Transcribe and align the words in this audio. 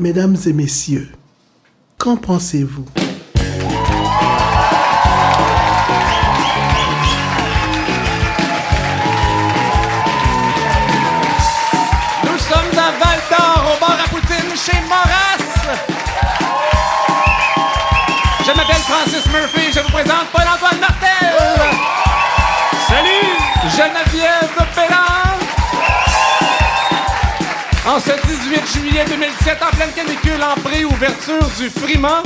Mesdames 0.00 0.36
et 0.46 0.52
messieurs, 0.52 1.08
qu'en 1.98 2.16
pensez-vous? 2.16 2.84
Nous 12.24 12.38
sommes 12.38 12.78
à 12.78 12.92
Val 12.92 13.20
d'Or, 13.28 13.74
au 13.74 13.80
bar 13.80 13.98
à 14.04 14.08
Poutine, 14.08 14.54
chez 14.54 14.80
Moras. 14.88 15.74
Je 18.46 18.52
m'appelle 18.52 18.76
Francis 18.76 19.26
Murphy, 19.32 19.72
je 19.74 19.80
vous 19.80 19.90
présente 19.90 20.28
Paul-Antoine 20.32 20.78
Martel. 20.78 21.34
Salut! 22.86 23.36
Geneviève 23.76 24.66
Pelland. 24.76 25.27
En 27.88 27.98
ce 28.00 28.10
18 28.10 28.66
juillet 28.80 29.04
2017, 29.08 29.58
en 29.62 29.74
pleine 29.76 29.90
canicule, 29.92 30.42
en 30.42 30.60
pré-ouverture 30.60 31.44
du 31.58 31.70
Frima, 31.70 32.22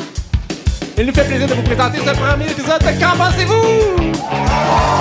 il 0.99 1.07
nous 1.07 1.15
fait 1.15 1.25
plaisir 1.25 1.47
de 1.47 1.55
vous 1.55 1.63
présenter 1.63 1.99
ce 1.99 2.11
premier 2.17 2.51
épisode 2.51 2.81
de 2.81 3.01
Qu'en 3.01 3.17
pensez-vous? 3.17 4.93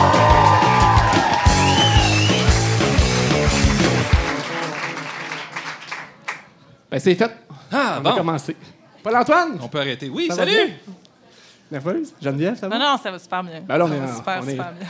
Ben, 6.90 7.00
c'est 7.00 7.16
fait. 7.16 7.32
Ah, 7.72 7.96
On 8.00 8.02
va 8.02 8.12
bon. 8.12 8.18
commencer. 8.18 8.56
Paul-Antoine? 9.04 9.58
On 9.62 9.68
peut 9.68 9.80
arrêter. 9.80 10.10
Oui, 10.10 10.28
Ça 10.30 10.36
va 10.36 10.46
salut! 10.46 10.66
bien? 10.68 10.76
Nerveuse? 11.72 12.14
Geneviève, 12.22 12.58
ça 12.58 12.68
va? 12.68 12.78
Non, 12.78 12.84
non, 12.92 12.98
ça 13.02 13.12
va 13.12 13.20
super 13.20 13.44
bien. 13.44 13.62
Ben 13.62 13.78
là, 13.78 13.86
on 13.86 13.88
Ça 13.88 13.96
est 13.96 14.00
va 14.00 14.06
en- 14.12 14.16
super, 14.18 14.40
on 14.44 14.48
est- 14.48 14.52
super 14.52 14.72
bien. 14.74 14.88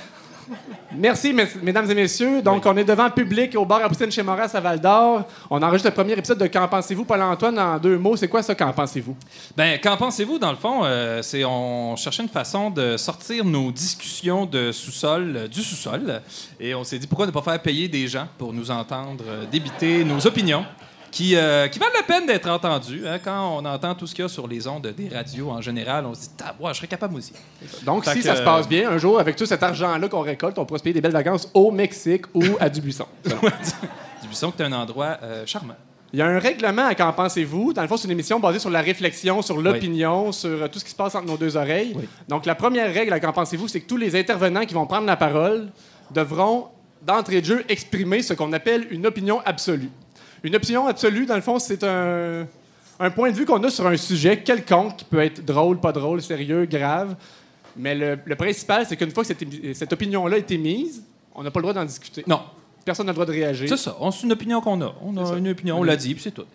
Merci, 0.93 1.33
mes- 1.33 1.47
mesdames 1.61 1.89
et 1.89 1.95
messieurs. 1.95 2.41
Donc, 2.41 2.65
on 2.65 2.75
est 2.77 2.83
devant 2.83 3.05
le 3.05 3.11
public 3.11 3.55
au 3.55 3.65
bar 3.65 3.83
à 3.83 3.87
Poutine 3.89 4.11
chez 4.11 4.23
Moras 4.23 4.51
à 4.53 4.59
Val 4.59 4.79
d'Or. 4.79 5.23
On 5.49 5.61
enregistre 5.61 5.89
le 5.89 5.93
premier 5.95 6.13
épisode 6.13 6.37
de 6.37 6.47
Qu'en 6.47 6.67
pensez-vous? 6.67 7.05
Paul-Antoine, 7.05 7.57
en 7.57 7.77
deux 7.77 7.97
mots, 7.97 8.15
c'est 8.15 8.27
quoi 8.27 8.43
ça, 8.43 8.53
Qu'en 8.55 8.73
pensez-vous? 8.73 9.15
Ben, 9.55 9.79
qu'en 9.79 9.97
pensez-vous, 9.97 10.37
dans 10.39 10.51
le 10.51 10.57
fond? 10.57 10.81
euh, 10.83 11.21
c'est 11.21 11.45
on 11.45 11.95
cherchait 11.95 12.23
une 12.23 12.29
façon 12.29 12.69
de 12.69 12.97
sortir 12.97 13.45
nos 13.45 13.71
discussions 13.71 14.45
de 14.45 14.71
sous-sol, 14.71 15.33
euh, 15.35 15.47
du 15.47 15.61
sous-sol, 15.61 16.21
et 16.59 16.75
on 16.75 16.83
s'est 16.83 16.99
dit 16.99 17.07
pourquoi 17.07 17.25
ne 17.25 17.31
pas 17.31 17.41
faire 17.41 17.61
payer 17.61 17.87
des 17.87 18.07
gens 18.07 18.27
pour 18.37 18.51
nous 18.53 18.69
entendre 18.71 19.23
euh, 19.27 19.45
débiter 19.51 20.03
nos 20.03 20.25
opinions 20.27 20.65
qui, 21.11 21.35
euh, 21.35 21.67
qui 21.67 21.77
valent 21.77 21.91
la 21.95 22.03
peine 22.03 22.25
d'être 22.25 22.49
entendues. 22.49 23.05
hein. 23.05 23.19
Quand 23.23 23.57
on 23.57 23.65
entend 23.65 23.93
tout 23.93 24.07
ce 24.07 24.15
qu'il 24.15 24.23
y 24.23 24.25
a 24.25 24.29
sur 24.29 24.47
les 24.47 24.65
ondes 24.67 24.87
des 24.95 25.09
radios 25.09 25.49
en 25.49 25.61
général, 25.61 26.05
on 26.05 26.13
se 26.13 26.21
dit, 26.21 26.29
ah, 26.43 26.55
ouais, 26.59 26.71
je 26.71 26.77
serais 26.77 26.87
capable 26.87 27.15
aussi. 27.17 27.33
Donc, 27.83 28.05
Fait 28.05 28.11
si 28.13 28.19
que, 28.19 28.23
ça 28.25 28.35
se 28.35 28.41
euh, 28.41 28.45
passe 28.45 28.67
bien, 28.67 28.89
un 28.89 28.97
jour, 28.97 29.19
avec 29.19 29.35
tout 29.35 29.45
cet 29.45 29.61
argent-là 29.61 30.07
qu'on 30.07 30.21
récolte, 30.21 30.57
on 30.57 30.65
pourra 30.65 30.77
se 30.77 30.83
payer 30.83 30.93
des 30.93 31.01
belles 31.01 31.11
vacances 31.11 31.49
au 31.53 31.69
Mexique 31.69 32.25
ou 32.33 32.43
à 32.59 32.69
Dubuisson. 32.69 33.05
Du 34.21 34.27
Buisson, 34.27 34.51
qui 34.51 34.61
est 34.61 34.65
un 34.65 34.71
endroit 34.73 35.17
euh, 35.23 35.45
charmant. 35.47 35.73
Il 36.13 36.19
y 36.19 36.21
a 36.21 36.27
un 36.27 36.37
règlement 36.39 36.85
à 36.85 36.93
Qu'en 36.93 37.11
pensez-vous? 37.11 37.73
Dans 37.73 37.81
le 37.81 37.87
fond, 37.87 37.97
c'est 37.97 38.05
une 38.05 38.11
émission 38.11 38.39
basée 38.39 38.59
sur 38.59 38.69
la 38.69 38.81
réflexion, 38.81 39.41
sur 39.41 39.57
l'opinion, 39.59 40.31
sur 40.31 40.69
tout 40.69 40.77
ce 40.77 40.83
qui 40.85 40.91
se 40.91 40.95
passe 40.95 41.15
entre 41.15 41.25
nos 41.25 41.37
deux 41.37 41.57
oreilles. 41.57 41.93
Oui. 41.95 42.07
Donc, 42.27 42.45
la 42.45 42.53
première 42.53 42.93
règle 42.93 43.13
à 43.13 43.19
Qu'en 43.19 43.33
pensez-vous, 43.33 43.67
c'est 43.67 43.79
que 43.79 43.87
tous 43.87 43.97
les 43.97 44.15
intervenants 44.15 44.65
qui 44.65 44.73
vont 44.73 44.85
prendre 44.85 45.07
la 45.07 45.15
parole 45.17 45.69
devront, 46.13 46.67
d'entrée 47.01 47.41
de 47.41 47.45
jeu, 47.45 47.65
exprimer 47.69 48.21
ce 48.21 48.33
qu'on 48.33 48.53
appelle 48.53 48.85
une 48.91 49.07
opinion 49.07 49.41
absolue. 49.45 49.89
Une 50.43 50.55
opinion 50.55 50.87
absolue, 50.87 51.25
dans 51.25 51.35
le 51.35 51.41
fond, 51.41 51.59
c'est 51.59 51.83
un, 51.83 52.47
un 52.99 53.09
point 53.11 53.31
de 53.31 53.35
vue 53.35 53.45
qu'on 53.45 53.63
a 53.63 53.69
sur 53.69 53.85
un 53.87 53.97
sujet 53.97 54.41
quelconque 54.41 54.97
qui 54.97 55.05
peut 55.05 55.19
être 55.19 55.45
drôle, 55.45 55.79
pas 55.79 55.91
drôle, 55.91 56.21
sérieux, 56.21 56.65
grave. 56.65 57.15
Mais 57.77 57.95
le, 57.95 58.17
le 58.25 58.35
principal, 58.35 58.85
c'est 58.87 58.97
qu'une 58.97 59.11
fois 59.11 59.23
que 59.23 59.27
cette, 59.27 59.43
cette 59.75 59.93
opinion-là 59.93 60.35
a 60.35 60.39
été 60.39 60.57
mise, 60.57 61.03
on 61.35 61.43
n'a 61.43 61.51
pas 61.51 61.59
le 61.59 61.63
droit 61.63 61.73
d'en 61.73 61.85
discuter. 61.85 62.23
Non, 62.27 62.41
Personne 62.83 63.05
n'a 63.05 63.11
le 63.11 63.15
droit 63.15 63.27
de 63.27 63.31
réagir. 63.31 63.69
c'est 63.69 63.77
ça. 63.77 63.95
On- 63.99 64.09
C'est 64.09 64.23
une 64.25 64.31
opinion 64.31 64.59
qu'on 64.59 64.81
a. 64.81 64.91
On 65.05 65.15
a 65.15 65.37
une 65.37 65.49
opinion, 65.49 65.79
on 65.79 65.83
l'a 65.83 65.95
dit, 65.95 66.15
puis 66.15 66.23
c'est 66.23 66.31
tout. 66.31 66.45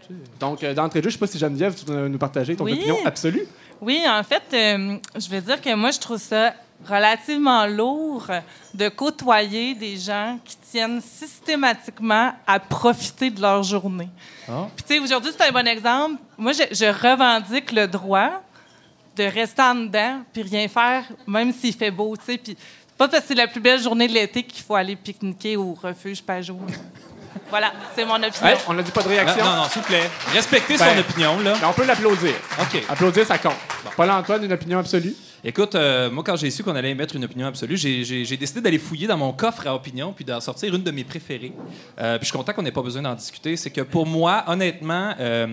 Donc, 0.40 0.64
euh, 0.64 0.74
d'entrée 0.74 0.98
de 1.00 1.04
jeu, 1.04 1.10
je 1.10 1.14
ne 1.14 1.18
sais 1.20 1.26
pas 1.26 1.32
si 1.32 1.38
Geneviève, 1.38 1.74
tu 1.76 1.86
veux 1.86 2.08
nous 2.08 2.18
partager 2.18 2.56
ton 2.56 2.64
Oui. 2.64 2.72
opinion 2.72 2.96
absolue. 3.04 3.46
Oui, 3.80 4.02
en 4.08 4.22
fait, 4.24 4.42
euh, 4.52 4.96
je 5.16 5.28
veux 5.30 5.40
dire 5.40 5.60
que 5.60 5.72
moi, 5.76 5.92
je 5.92 6.00
trouve 6.00 6.18
ça 6.18 6.52
relativement 6.84 7.66
lourd 7.66 8.26
de 8.74 8.88
côtoyer 8.88 9.74
des 9.74 9.96
gens 9.96 10.38
qui 10.44 10.56
tiennent 10.56 11.00
systématiquement 11.00 12.32
à 12.46 12.60
profiter 12.60 13.30
de 13.30 13.40
leur 13.40 13.62
journée. 13.62 14.08
Ah. 14.48 14.68
Puis, 14.76 14.84
tu 14.86 14.94
sais, 14.94 15.00
aujourd'hui, 15.00 15.32
c'est 15.36 15.48
un 15.48 15.52
bon 15.52 15.66
exemple. 15.66 16.20
Moi, 16.38 16.52
je, 16.52 16.62
je 16.70 16.86
revendique 16.86 17.72
le 17.72 17.86
droit 17.86 18.42
de 19.16 19.24
rester 19.24 19.62
en 19.62 19.74
dedans 19.74 20.20
puis 20.32 20.42
rien 20.42 20.68
faire, 20.68 21.04
même 21.26 21.52
s'il 21.52 21.74
fait 21.74 21.90
beau, 21.90 22.16
tu 22.16 22.24
sais. 22.24 22.38
Puis, 22.38 22.56
c'est 22.58 22.96
pas 22.96 23.08
parce 23.08 23.22
que 23.22 23.28
c'est 23.28 23.34
la 23.34 23.46
plus 23.46 23.60
belle 23.60 23.80
journée 23.82 24.08
de 24.08 24.12
l'été 24.12 24.42
qu'il 24.42 24.64
faut 24.64 24.74
aller 24.74 24.96
pique-niquer 24.96 25.56
au 25.56 25.74
refuge 25.74 26.22
Pajot. 26.22 26.58
voilà, 27.50 27.72
c'est 27.94 28.04
mon 28.04 28.14
opinion. 28.14 28.46
Hey, 28.46 28.56
on 28.68 28.74
n'a 28.74 28.82
dit 28.82 28.90
pas 28.90 29.02
de 29.02 29.08
réaction? 29.08 29.44
non, 29.44 29.56
non, 29.56 29.64
s'il 29.64 29.82
vous 29.82 29.88
plaît. 29.88 30.10
Respectez 30.32 30.76
Ben, 30.76 30.94
son 30.94 31.00
opinion, 31.00 31.40
là. 31.40 31.54
Mais 31.60 31.66
on 31.66 31.72
peut 31.72 31.84
l'applaudir. 31.84 32.34
OK. 32.60 32.82
Applaudir, 32.88 33.26
ça 33.26 33.38
compte. 33.38 33.56
Paul-Antoine, 33.96 34.44
une 34.44 34.52
opinion 34.52 34.78
absolue? 34.78 35.14
Écoute, 35.48 35.76
euh, 35.76 36.10
moi, 36.10 36.24
quand 36.24 36.34
j'ai 36.34 36.50
su 36.50 36.64
qu'on 36.64 36.74
allait 36.74 36.90
émettre 36.90 37.14
une 37.14 37.24
opinion 37.24 37.46
absolue, 37.46 37.76
j'ai- 37.76 38.36
décidé 38.36 38.60
d'aller 38.60 38.80
fouiller 38.80 39.06
dans 39.06 39.16
mon 39.16 39.32
coffre 39.32 39.64
à 39.68 39.76
opinion 39.76 40.12
puis 40.12 40.24
d'en 40.24 40.40
sortir 40.40 40.74
une 40.74 40.82
de 40.82 40.90
mes 40.90 41.04
préférées. 41.04 41.52
Euh, 42.00 42.18
puis 42.18 42.26
je 42.26 42.30
suis 42.30 42.36
content 42.36 42.52
qu'on 42.52 42.62
n'ait 42.62 42.72
pas 42.72 42.82
besoin 42.82 43.02
d'en 43.02 43.14
discuter. 43.14 43.56
C'est 43.56 43.70
que 43.70 43.82
pour 43.82 44.06
moi, 44.06 44.42
honnêtement, 44.48 45.14
euh, 45.20 45.46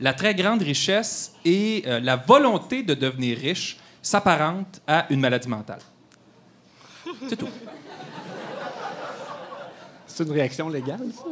la 0.00 0.14
très 0.14 0.34
grande 0.34 0.62
richesse 0.62 1.34
et 1.44 1.84
la 1.86 2.16
volonté 2.16 2.82
de 2.82 2.94
devenir 2.94 3.36
riche 3.36 3.76
s'apparentent 4.00 4.80
à 4.86 5.04
une 5.10 5.20
maladie 5.20 5.48
mentale. 5.48 5.80
C'est 7.28 7.36
tout. 7.36 7.48
C'est 10.06 10.24
une 10.24 10.32
réaction 10.32 10.70
légale, 10.70 11.00
ça? 11.14 11.24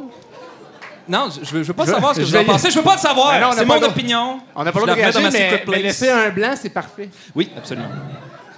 Non, 1.07 1.27
je, 1.29 1.45
je 1.45 1.51
veux, 1.53 1.63
je 1.63 1.67
veux 1.67 1.73
pas 1.73 1.85
Je- 1.85 1.91
savoir 1.91 2.13
ce 2.15 2.19
que 2.21 2.25
je 2.25 2.31
vous 2.35 2.37
en 2.37 2.45
pensez. 2.45 2.71
Je 2.71 2.77
veux 2.77 2.83
pas 2.83 2.93
le 2.95 2.99
savoir. 2.99 3.31
Ben 3.33 3.41
non, 3.41 3.47
on 3.49 3.51
c'est 3.53 3.65
pas 3.65 3.75
mon 3.75 3.81
le- 3.81 3.87
opinion. 3.87 4.39
On 4.55 4.63
n'a 4.63 4.71
pas 4.71 4.79
Je 4.79 4.85
le 4.85 4.91
droit 4.91 4.95
de 4.95 5.01
réagir, 5.13 5.31
mais, 5.31 5.63
mais 5.67 5.79
laisser 5.83 6.09
un 6.09 6.29
blanc, 6.29 6.53
c'est 6.59 6.69
parfait. 6.69 7.09
Oui, 7.35 7.49
absolument. 7.57 7.89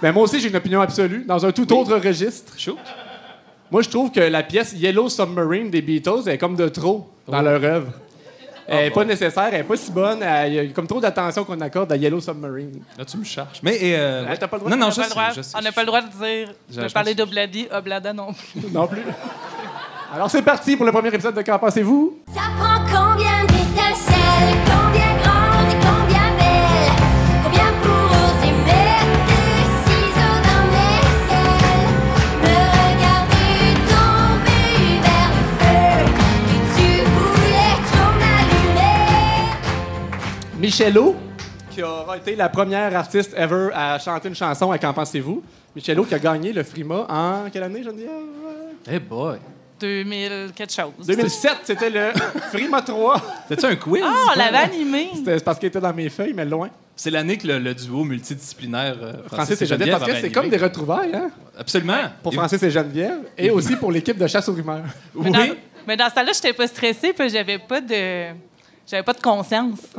Ben, 0.00 0.12
moi 0.12 0.22
aussi, 0.24 0.38
j'ai 0.40 0.48
une 0.48 0.56
opinion 0.56 0.80
absolue, 0.80 1.24
dans 1.26 1.44
un 1.44 1.52
tout 1.52 1.70
autre 1.72 1.96
registre. 1.96 2.52
Shoot. 2.58 2.78
Moi, 3.70 3.82
je 3.82 3.88
trouve 3.88 4.12
que 4.12 4.20
la 4.20 4.42
pièce 4.42 4.72
Yellow 4.74 5.08
Submarine 5.08 5.70
des 5.70 5.82
Beatles 5.82 6.22
elle 6.26 6.34
est 6.34 6.38
comme 6.38 6.54
de 6.54 6.68
trop 6.68 7.10
dans 7.26 7.42
leur 7.42 7.62
œuvre. 7.64 7.88
Elle 8.68 8.84
n'est 8.86 8.90
pas 8.90 9.04
nécessaire, 9.04 9.48
elle 9.52 9.58
n'est 9.58 9.62
pas 9.64 9.76
si 9.76 9.92
bonne. 9.92 10.22
elle- 10.24 10.52
Il 10.52 10.54
y 10.56 10.58
a 10.58 10.66
comme 10.72 10.86
trop 10.88 11.00
d'attention 11.00 11.44
qu'on 11.44 11.60
accorde 11.60 11.90
à 11.92 11.96
Yellow 11.96 12.20
Submarine. 12.20 12.82
Là, 12.98 13.04
tu 13.04 13.16
me 13.16 13.24
charges. 13.24 13.60
Mais. 13.62 13.78
euh, 13.82 14.24
Ouais, 14.26 14.36
t'as 14.36 14.48
pas 14.48 14.56
le 14.56 14.60
droit 14.60 14.70
Non, 14.70 14.76
de- 14.76 14.80
non, 14.82 14.88
On 14.88 14.90
je 14.90 14.96
n'a 15.00 15.02
pas, 15.02 15.08
le 15.08 15.10
droit- 15.14 15.32
je 15.36 15.42
sais. 15.42 15.56
on 15.56 15.60
n'a 15.62 15.72
pas 15.72 15.80
le 15.82 15.86
droit 15.86 16.00
de 16.02 16.08
dire, 16.08 16.48
Je- 16.70 16.80
de 16.82 16.88
je 16.88 16.92
parler 16.92 17.14
pense- 17.14 17.26
d'Obladi, 17.26 17.68
Oblada 17.72 18.12
non 18.12 18.32
plus. 18.32 18.60
Non 18.72 18.86
plus. 18.88 19.02
Alors, 20.14 20.30
c'est 20.30 20.42
parti 20.42 20.76
pour 20.76 20.86
le 20.86 20.92
premier 20.92 21.08
épisode 21.08 21.34
de 21.34 21.42
Qu'en 21.42 21.58
pensez-vous? 21.58 22.22
Ça 22.32 22.42
prend 22.58 22.78
combien 22.86 23.42
d'étincelles, 23.42 24.56
combien 24.64 25.16
grandes 25.20 25.70
et 25.70 25.76
combien 25.82 26.30
belles, 26.38 26.94
combien 27.44 27.70
pour 27.82 28.06
oser 28.06 28.52
mettre 28.64 29.12
des 29.26 29.66
ciseaux 29.84 30.38
dans 30.46 30.64
mes 30.72 31.02
ailes, 31.34 31.90
me 32.40 32.54
regarder 32.72 33.58
tomber 33.90 34.74
vers 35.02 35.30
le 35.34 35.42
feu, 35.58 35.90
que 36.46 36.56
tu 36.76 36.88
voulais 37.10 37.76
trop 37.90 38.12
m'allumer? 38.20 39.50
Michello, 40.58 41.16
qui 41.70 41.82
aura 41.82 42.16
été 42.16 42.36
la 42.36 42.48
première 42.48 42.96
artiste 42.96 43.34
ever 43.36 43.68
à 43.74 43.98
chanter 43.98 44.28
une 44.28 44.34
chanson 44.34 44.70
à 44.70 44.78
Qu'en 44.78 44.94
pensez-vous? 44.94 45.42
Michello 45.74 46.04
qui 46.04 46.14
a 46.14 46.18
gagné 46.18 46.52
le 46.54 46.62
Frima 46.62 47.06
en 47.08 47.50
quelle 47.52 47.64
année, 47.64 47.82
Geneviève? 47.82 48.08
Hey 48.88 49.00
boy. 49.00 49.38
2000 49.80 50.52
quelque 50.54 50.72
chose. 50.72 51.06
2007, 51.06 51.52
c'était 51.64 51.90
le 51.90 52.10
Frima 52.52 52.82
3. 52.82 53.22
C'était-tu 53.48 53.66
un 53.66 53.76
quiz? 53.76 54.02
Ah, 54.04 54.32
on 54.34 54.38
l'avait 54.38 54.56
animé. 54.58 55.10
C'était 55.14 55.38
parce 55.40 55.58
qu'il 55.58 55.68
était 55.68 55.80
dans 55.80 55.92
mes 55.92 56.08
feuilles, 56.08 56.32
mais 56.34 56.44
loin. 56.44 56.68
C'est 56.98 57.10
l'année 57.10 57.36
que 57.36 57.46
le, 57.46 57.58
le 57.58 57.74
duo 57.74 58.04
multidisciplinaire 58.04 58.96
euh, 59.02 59.12
Francis 59.30 59.60
et 59.60 59.66
Geneviève, 59.66 59.98
parce 59.98 60.10
que 60.12 60.20
c'est 60.20 60.30
comme 60.32 60.48
des 60.48 60.56
retrouvailles, 60.56 61.14
hein? 61.14 61.30
Absolument. 61.58 61.98
Pour 62.22 62.32
Et- 62.32 62.36
Francis 62.36 62.62
et 62.62 62.70
Geneviève, 62.70 63.18
et 63.36 63.50
aussi 63.50 63.76
pour 63.76 63.92
l'équipe 63.92 64.16
de 64.16 64.26
chasse 64.26 64.48
aux 64.48 64.54
rumeurs. 64.54 64.82
Mais, 65.14 65.20
Oui. 65.24 65.30
dans, 65.30 65.54
mais 65.86 65.96
dans 65.96 66.08
ce 66.08 66.14
temps-là, 66.14 66.32
j'étais 66.32 66.54
pas 66.54 66.66
stressée, 66.66 67.12
puis 67.12 67.28
j'avais 67.28 67.58
pas 67.58 67.80
de. 67.82 68.28
J'avais 68.88 69.02
pas 69.02 69.12
de 69.14 69.20
conscience. 69.20 69.78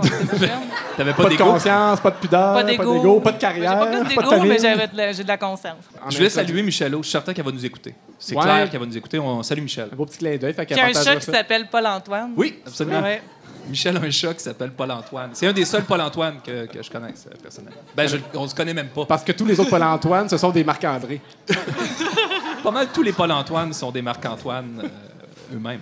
T'avais 0.97 1.13
Pas, 1.13 1.23
pas 1.23 1.29
de 1.29 1.35
conscience, 1.35 1.99
pas 1.99 2.09
de 2.11 2.15
pudeur, 2.15 2.53
pas 2.53 2.63
d'égo. 2.63 3.19
pas 3.19 3.31
de 3.33 3.37
carrière, 3.37 3.71
J'ai 3.71 3.77
pas 3.77 3.85
plus 3.87 3.97
pas 3.97 4.03
de 4.03 4.09
d'égo, 4.09 4.29
famille. 4.31 4.49
mais 4.49 4.57
j'avais 4.59 4.87
de 4.87 4.95
la- 4.97 5.11
j'ai 5.11 5.23
de 5.23 5.27
la 5.27 5.37
conscience. 5.37 5.83
En 6.05 6.09
Je 6.09 6.17
voulais 6.17 6.29
saluer 6.29 6.63
Michelot. 6.63 6.99
Je 6.99 7.03
suis 7.03 7.11
certain 7.11 7.33
qu'elle 7.33 7.43
va 7.45 7.51
nous 7.51 7.65
écouter. 7.65 7.93
C'est 8.17 8.33
Ouais. 8.35 8.41
clair 8.43 8.69
qu'elle 8.69 8.79
va 8.79 8.85
nous 8.85 8.97
écouter. 8.97 9.19
On 9.19 9.43
salue 9.43 9.61
Michel. 9.61 9.89
Un 9.91 9.95
beau 9.95 10.05
petit 10.05 10.17
clin 10.19 10.37
d'œil, 10.37 10.53
fait 10.53 10.65
Il 10.69 10.77
y 10.77 10.79
a 10.79 10.85
un 10.85 10.93
chat 10.93 11.15
qui 11.17 11.25
s'appelle 11.25 11.67
Paul-Antoine. 11.69 12.31
Oui, 12.37 12.59
absolument. 12.65 13.01
Ouais. 13.01 13.21
Michel 13.69 13.97
a 13.97 13.99
un 13.99 14.09
chat 14.09 14.33
qui 14.33 14.39
s'appelle 14.43 14.71
Paul-Antoine. 14.71 15.31
C'est 15.33 15.47
un 15.47 15.51
des 15.53 15.65
seuls 15.65 15.83
Paul-Antoine 15.83 16.35
que, 16.41 16.67
que 16.67 16.81
je 16.81 16.89
connaisse, 16.89 17.27
euh, 17.29 17.35
personnellement. 17.43 17.81
Ben, 17.93 18.07
je, 18.07 18.15
on 18.35 18.47
se 18.47 18.55
connaît 18.55 18.73
même 18.73 18.87
pas. 18.87 19.05
Parce 19.05 19.25
que 19.25 19.33
tous 19.33 19.45
les 19.45 19.59
autres 19.59 19.69
Paul-Antoine, 19.69 20.29
ce 20.29 20.37
sont 20.37 20.51
des 20.51 20.63
Marc-André. 20.63 21.19
Pas 22.63 22.71
mal 22.71 22.87
tous 22.93 23.03
les 23.03 23.11
Paul-Antoine 23.11 23.73
sont 23.73 23.91
des 23.91 24.01
Marc-Antoine 24.01 24.81
euh, 24.83 25.55
eux-mêmes. 25.55 25.81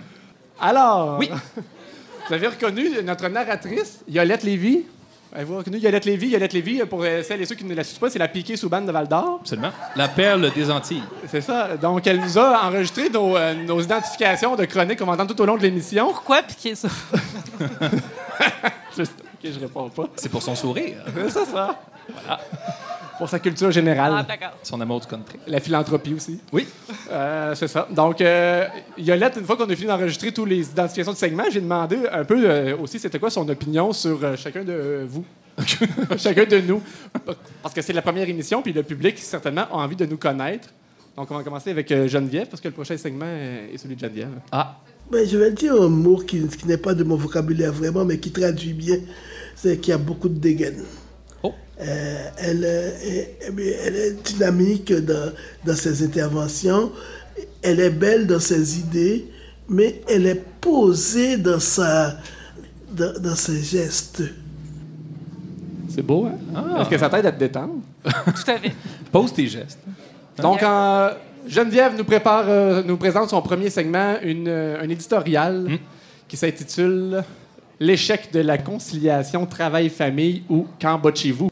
Alors, 0.60 1.16
Oui. 1.20 1.30
vous 2.28 2.34
avez 2.34 2.48
reconnu 2.48 2.88
notre 3.04 3.28
narratrice, 3.28 4.00
Yolette 4.08 4.42
Lévy? 4.42 4.84
Avez-vous 5.34 5.58
reconnu 5.58 5.78
Yolette 5.78 6.04
Lévy? 6.06 6.28
Yolette 6.28 6.52
Lévy, 6.52 6.80
pour 6.88 7.02
euh, 7.02 7.22
celles 7.22 7.42
et 7.42 7.46
ceux 7.46 7.54
qui 7.54 7.64
ne 7.64 7.74
la 7.74 7.84
suivent 7.84 7.98
pas, 7.98 8.08
c'est 8.08 8.18
la 8.18 8.28
piquée 8.28 8.56
sous 8.56 8.68
bande 8.68 8.86
de 8.86 8.92
Val 8.92 9.06
d'Or. 9.06 9.38
Absolument. 9.42 9.70
La 9.94 10.08
perle 10.08 10.50
des 10.52 10.70
Antilles. 10.70 11.02
C'est 11.28 11.40
ça. 11.40 11.76
Donc, 11.76 12.06
elle 12.06 12.20
nous 12.20 12.38
a 12.38 12.64
enregistré 12.66 13.10
nos, 13.10 13.36
euh, 13.36 13.54
nos 13.54 13.80
identifications 13.80 14.56
de 14.56 14.64
chroniques 14.64 14.98
qu'on 14.98 15.04
va 15.06 15.12
entendre 15.12 15.34
tout 15.34 15.42
au 15.42 15.46
long 15.46 15.56
de 15.56 15.62
l'émission. 15.62 16.06
Pourquoi 16.06 16.42
piquer 16.42 16.74
ça? 16.74 16.88
Juste-. 18.96 19.25
Je 19.52 19.60
réponds 19.60 19.88
pas. 19.88 20.08
C'est 20.16 20.28
pour 20.28 20.42
son 20.42 20.54
sourire, 20.54 20.96
C'est 21.14 21.30
ça, 21.30 21.44
ça. 21.44 21.80
Pour 23.18 23.28
sa 23.28 23.38
culture 23.38 23.70
générale. 23.70 24.12
Ah, 24.14 24.22
d'accord. 24.22 24.52
son 24.62 24.78
amour 24.80 25.00
du 25.00 25.06
country. 25.06 25.38
La 25.46 25.58
philanthropie 25.58 26.12
aussi. 26.14 26.38
Oui. 26.52 26.66
Euh, 27.10 27.54
c'est 27.54 27.68
ça. 27.68 27.88
Donc, 27.90 28.20
euh, 28.20 28.66
Yolette, 28.98 29.36
une 29.38 29.44
fois 29.46 29.56
qu'on 29.56 29.68
a 29.70 29.74
fini 29.74 29.88
d'enregistrer 29.88 30.32
tous 30.32 30.44
les 30.44 30.68
identifications 30.68 31.12
de 31.12 31.16
segments, 31.16 31.44
j'ai 31.50 31.62
demandé 31.62 31.98
un 32.12 32.24
peu 32.24 32.42
euh, 32.44 32.76
aussi 32.76 32.98
c'était 32.98 33.18
quoi 33.18 33.30
son 33.30 33.48
opinion 33.48 33.92
sur 33.94 34.22
euh, 34.22 34.36
chacun 34.36 34.64
de 34.64 35.06
vous? 35.08 35.24
chacun 36.18 36.44
de 36.44 36.58
nous. 36.58 36.82
Parce 37.62 37.74
que 37.74 37.80
c'est 37.80 37.94
la 37.94 38.02
première 38.02 38.28
émission, 38.28 38.60
puis 38.60 38.74
le 38.74 38.82
public, 38.82 39.18
certainement, 39.18 39.62
a 39.62 39.76
envie 39.76 39.96
de 39.96 40.04
nous 40.04 40.18
connaître. 40.18 40.68
Donc, 41.16 41.30
on 41.30 41.36
va 41.38 41.42
commencer 41.42 41.70
avec 41.70 41.90
euh, 41.92 42.06
Geneviève, 42.08 42.48
parce 42.48 42.60
que 42.60 42.68
le 42.68 42.74
prochain 42.74 42.98
segment 42.98 43.24
est 43.24 43.78
celui 43.78 43.94
de 43.94 44.00
Geneviève. 44.00 44.28
Ah, 44.52 44.76
Ben, 45.10 45.26
je 45.26 45.38
vais 45.38 45.50
dire 45.52 45.72
un 45.80 45.88
mot 45.88 46.18
qui, 46.18 46.46
qui 46.46 46.66
n'est 46.68 46.76
pas 46.76 46.92
de 46.92 47.02
mon 47.04 47.16
vocabulaire 47.16 47.72
vraiment, 47.72 48.04
mais 48.04 48.18
qui 48.18 48.30
traduit 48.30 48.74
bien. 48.74 48.98
C'est 49.56 49.78
qu'il 49.78 49.90
y 49.90 49.94
a 49.94 49.98
beaucoup 49.98 50.28
de 50.28 50.38
dégaine. 50.38 50.82
Oh. 51.42 51.52
Euh, 51.80 52.28
elle, 52.38 52.64
euh, 52.64 52.90
est, 53.02 53.38
elle 53.86 53.96
est 53.96 54.12
dynamique 54.22 54.92
dans, 54.92 55.32
dans 55.64 55.74
ses 55.74 56.04
interventions. 56.04 56.92
Elle 57.62 57.80
est 57.80 57.90
belle 57.90 58.26
dans 58.26 58.38
ses 58.40 58.78
idées, 58.78 59.26
mais 59.68 60.02
elle 60.08 60.26
est 60.26 60.42
posée 60.60 61.36
dans, 61.38 61.58
sa, 61.60 62.16
dans, 62.92 63.18
dans 63.18 63.34
ses 63.34 63.62
gestes. 63.62 64.22
C'est 65.88 66.02
beau, 66.02 66.26
hein? 66.26 66.78
Est-ce 66.80 66.90
que 66.90 66.98
ça 66.98 67.08
t'aide 67.08 67.26
à 67.26 67.32
te 67.32 67.38
détendre? 67.38 67.74
Tout 68.04 68.50
à 68.50 68.58
fait. 68.58 68.72
pose 69.10 69.32
tes 69.32 69.46
gestes. 69.46 69.78
Donc, 70.40 70.62
en- 70.62 71.10
Geneviève 71.48 71.92
nous 71.96 72.04
prépare, 72.04 72.44
euh, 72.48 72.82
nous 72.84 72.96
présente 72.96 73.30
son 73.30 73.40
premier 73.40 73.70
segment, 73.70 74.16
une, 74.22 74.48
euh, 74.48 74.82
un 74.82 74.88
éditorial 74.88 75.78
qui 76.26 76.36
s'intitule 76.36 77.22
L'échec 77.78 78.32
de 78.32 78.40
la 78.40 78.56
conciliation 78.56 79.44
travail-famille 79.44 80.44
ou 80.48 80.66
Quand 80.80 80.96
botchez-vous? 80.96 81.50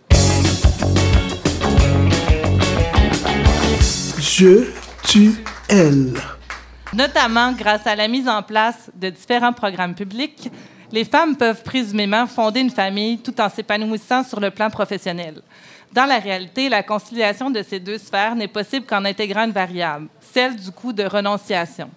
Je, 4.19 4.71
tu, 5.07 5.33
elle. 5.69 6.15
Notamment 6.95 7.53
grâce 7.53 7.87
à 7.87 7.95
la 7.95 8.09
mise 8.09 8.27
en 8.27 8.43
place 8.43 8.91
de 8.95 9.11
différents 9.11 9.53
programmes 9.53 9.95
publics, 9.95 10.51
les 10.91 11.05
femmes 11.05 11.37
peuvent 11.37 11.63
présumément 11.63 12.27
fonder 12.27 12.61
une 12.61 12.71
famille 12.71 13.19
tout 13.19 13.39
en 13.39 13.51
s'épanouissant 13.51 14.25
sur 14.25 14.41
le 14.41 14.51
plan 14.51 14.71
professionnel. 14.71 15.43
Dans 15.93 16.07
la 16.07 16.21
réalité, 16.21 16.71
la 16.71 16.83
conciliation 16.83 17.51
de 17.51 17.63
ces 17.63 17.81
deux 17.81 17.99
sphères 17.99 18.35
n'est 18.35 18.49
possible 18.49 18.87
qu'en 18.87 19.05
intégrant 19.05 19.45
une 19.45 19.53
variable, 19.53 20.09
celle 20.33 20.57
du 20.57 20.71
coût 20.71 20.95
de 20.95 21.05
renonciation. 21.05 21.91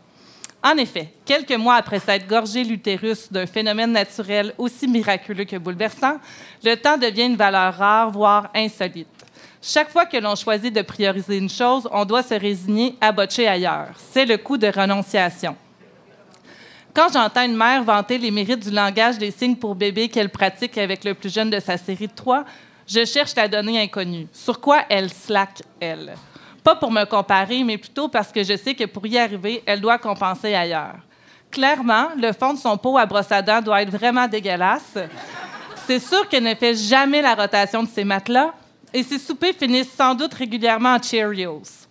En 0.64 0.76
effet, 0.78 1.10
quelques 1.24 1.56
mois 1.56 1.76
après 1.76 2.00
s'être 2.00 2.28
gorgé 2.28 2.64
l'utérus 2.64 3.32
d'un 3.32 3.46
phénomène 3.46 3.92
naturel 3.92 4.54
aussi 4.58 4.88
miraculeux 4.88 5.46
que 5.46 5.56
bouleversant, 5.56 6.18
le 6.64 6.76
temps 6.76 6.98
devient 6.98 7.28
une 7.28 7.36
valeur 7.36 7.76
rare, 7.76 8.12
voire 8.12 8.50
insolite. 8.56 9.08
Chaque 9.62 9.92
fois 9.92 10.06
que 10.06 10.18
l'on 10.18 10.36
choisit 10.36 10.74
de 10.74 10.82
prioriser 10.82 11.38
une 11.38 11.50
chose, 11.50 11.88
on 11.92 12.06
doit 12.06 12.24
se 12.24 12.34
résigner 12.34 12.96
à 13.02 13.12
botcher 13.12 13.48
ailleurs. 13.48 13.90
C'est 14.12 14.26
le 14.26 14.38
coût 14.38 14.58
de 14.58 14.68
renonciation. 14.68 15.56
Quand 16.94 17.14
j'entends 17.14 17.46
une 17.46 17.56
mère 17.56 17.84
vanter 17.84 18.18
les 18.18 18.32
mérites 18.32 18.68
du 18.68 18.72
langage 18.72 19.20
des 19.20 19.30
signes 19.30 19.56
pour 19.56 19.76
bébé 19.76 20.10
qu'elle 20.10 20.30
pratique 20.30 20.78
avec 20.78 21.04
le 21.04 21.14
plus 21.14 21.32
jeune 21.32 21.52
de 21.52 21.60
sa 21.60 21.78
série 21.78 22.08
de 22.08 22.16
trois, 22.16 22.44
je 22.88 23.06
cherche 23.06 23.36
la 23.36 23.48
donnée 23.48 23.80
inconnue. 23.80 24.28
Sur 24.34 24.60
quoi 24.60 24.84
elle 24.90 25.12
slack, 25.12 25.62
elle? 25.80 26.16
Pas 26.68 26.76
pour 26.76 26.92
me 26.92 27.06
comparer, 27.06 27.64
mais 27.64 27.78
plutôt 27.78 28.10
parce 28.10 28.30
que 28.30 28.44
je 28.44 28.58
sais 28.58 28.76
que 28.76 28.84
pour 28.84 29.08
y 29.08 29.18
arriver, 29.18 29.64
elle 29.66 29.80
doit 29.80 29.98
compenser 29.98 30.54
ailleurs. 30.54 30.98
Clairement, 31.50 32.08
le 32.18 32.34
fond 32.34 32.54
de 32.54 32.60
son 32.60 32.78
pot 32.78 32.98
à 32.98 33.06
brosse 33.06 33.32
à 33.32 33.42
dents 33.42 33.62
doit 33.62 33.84
être 33.84 33.90
vraiment 33.90 34.28
dégueulasse. 34.28 34.98
C'est 35.86 36.00
sûr 36.00 36.28
qu'elle 36.28 36.44
ne 36.44 36.54
fait 36.56 36.76
jamais 36.76 37.22
la 37.22 37.36
rotation 37.36 37.84
de 37.84 37.88
ses 37.88 38.04
matelas 38.04 38.52
et 38.94 39.02
ses 39.02 39.18
soupers 39.18 39.54
finissent 39.54 39.94
sans 39.94 40.14
doute 40.14 40.34
régulièrement 40.34 40.96
en 40.96 41.02
Cheerios. 41.02 41.88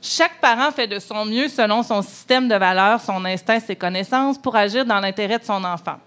Chaque 0.00 0.40
parent 0.40 0.72
fait 0.72 0.88
de 0.88 0.98
son 0.98 1.24
mieux 1.24 1.46
selon 1.46 1.84
son 1.84 2.02
système 2.02 2.48
de 2.48 2.56
valeurs, 2.56 3.00
son 3.00 3.24
instinct, 3.24 3.60
ses 3.60 3.76
connaissances 3.76 4.36
pour 4.36 4.56
agir 4.56 4.84
dans 4.84 4.98
l'intérêt 4.98 5.38
de 5.38 5.44
son 5.44 5.62
enfant. 5.62 5.98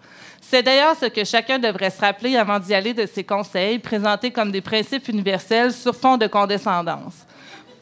C'est 0.41 0.63
d'ailleurs 0.63 0.97
ce 0.99 1.05
que 1.05 1.23
chacun 1.23 1.59
devrait 1.59 1.91
se 1.91 2.01
rappeler 2.01 2.35
avant 2.35 2.59
d'y 2.59 2.73
aller 2.73 2.93
de 2.93 3.05
ses 3.05 3.23
conseils, 3.23 3.79
présentés 3.79 4.31
comme 4.31 4.51
des 4.51 4.59
principes 4.59 5.07
universels 5.07 5.71
sur 5.71 5.95
fond 5.95 6.17
de 6.17 6.27
condescendance. 6.27 7.24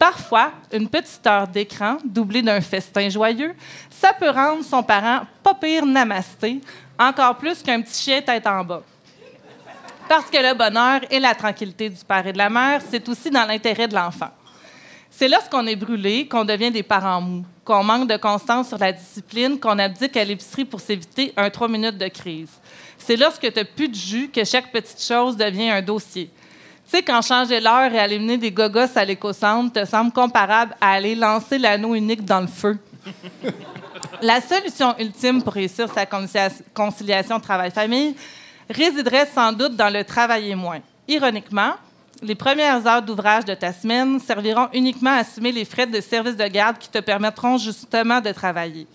Parfois, 0.04 0.52
une 0.74 0.90
petite 0.90 1.26
heure 1.26 1.48
d'écran, 1.48 1.96
doublée 2.04 2.42
d'un 2.42 2.60
festin 2.60 3.08
joyeux, 3.08 3.56
ça 3.90 4.12
peut 4.12 4.32
rendre 4.32 4.62
son 4.62 4.84
parent 4.84 5.22
pas 5.42 5.54
pire 5.54 5.86
namasté, 5.86 6.60
encore 7.00 7.38
plus 7.38 7.64
qu'un 7.64 7.82
petit 7.82 8.02
chien 8.02 8.22
tête 8.22 8.46
en 8.46 8.66
bas. 8.66 8.84
Parce 10.10 10.30
que 10.30 10.38
le 10.40 10.56
bonheur 10.56 11.00
et 11.10 11.22
la 11.22 11.34
tranquillité 11.34 11.88
du 11.88 12.04
père 12.04 12.28
et 12.28 12.34
de 12.34 12.38
la 12.38 12.50
mère, 12.50 12.82
c'est 12.92 13.08
aussi 13.08 13.30
dans 13.30 13.46
l'intérêt 13.46 13.88
de 13.88 13.96
l'enfant. 13.96 14.32
C'est 15.10 15.30
lorsqu'on 15.30 15.66
est 15.68 15.78
brûlé 15.78 16.28
qu'on 16.28 16.44
devient 16.44 16.70
des 16.70 16.84
parents 16.84 17.22
mous, 17.22 17.46
qu'on 17.64 17.86
manque 17.86 18.10
de 18.10 18.18
constance 18.18 18.68
sur 18.68 18.80
la 18.80 18.92
discipline, 18.92 19.58
qu'on 19.58 19.80
abdique 19.80 20.18
à 20.18 20.26
l'épicerie 20.26 20.66
pour 20.66 20.82
s'éviter 20.82 21.32
un 21.38 21.50
trois 21.50 21.70
minutes 21.70 21.98
de 21.98 22.10
crise. 22.10 22.52
C'est 22.98 23.16
lorsque 23.16 23.50
tu 23.50 23.58
n'as 23.58 23.64
plus 23.64 23.88
de 23.88 23.96
jus 23.96 24.30
que 24.30 24.44
chaque 24.44 24.70
petite 24.70 25.02
chose 25.02 25.38
devient 25.38 25.70
un 25.70 25.82
dossier. 25.82 26.30
Tu 26.94 27.00
sais, 27.00 27.06
quand 27.06 27.24
changer 27.24 27.60
l'heure 27.60 27.92
et 27.92 27.98
aller 27.98 28.20
mener 28.20 28.38
des 28.38 28.52
gogos 28.52 28.96
à 28.96 29.04
l'éco-centre 29.04 29.74
te 29.74 29.84
semble 29.84 30.12
comparable 30.12 30.76
à 30.80 30.92
aller 30.92 31.16
lancer 31.16 31.58
l'anneau 31.58 31.96
unique 31.96 32.24
dans 32.24 32.42
le 32.42 32.46
feu. 32.46 32.78
La 34.22 34.40
solution 34.40 34.94
ultime 35.00 35.42
pour 35.42 35.54
réussir 35.54 35.92
sa 35.92 36.06
concilia- 36.06 36.52
conciliation 36.72 37.40
travail-famille 37.40 38.16
résiderait 38.70 39.26
sans 39.26 39.52
doute 39.52 39.76
dans 39.76 39.92
le 39.92 40.04
travailler 40.04 40.54
moins. 40.54 40.82
Ironiquement, 41.08 41.72
les 42.22 42.36
premières 42.36 42.86
heures 42.86 43.02
d'ouvrage 43.02 43.46
de 43.46 43.56
ta 43.56 43.74
semaine 43.74 44.20
serviront 44.20 44.70
uniquement 44.72 45.16
à 45.16 45.22
assumer 45.22 45.52
les 45.52 45.66
frais 45.66 45.88
de 45.88 46.00
service 46.00 46.38
de 46.38 46.48
garde 46.48 46.78
qui 46.78 46.90
te 46.90 47.00
permettront 47.00 47.58
justement 47.58 48.22
de 48.22 48.32
travailler. 48.32 48.86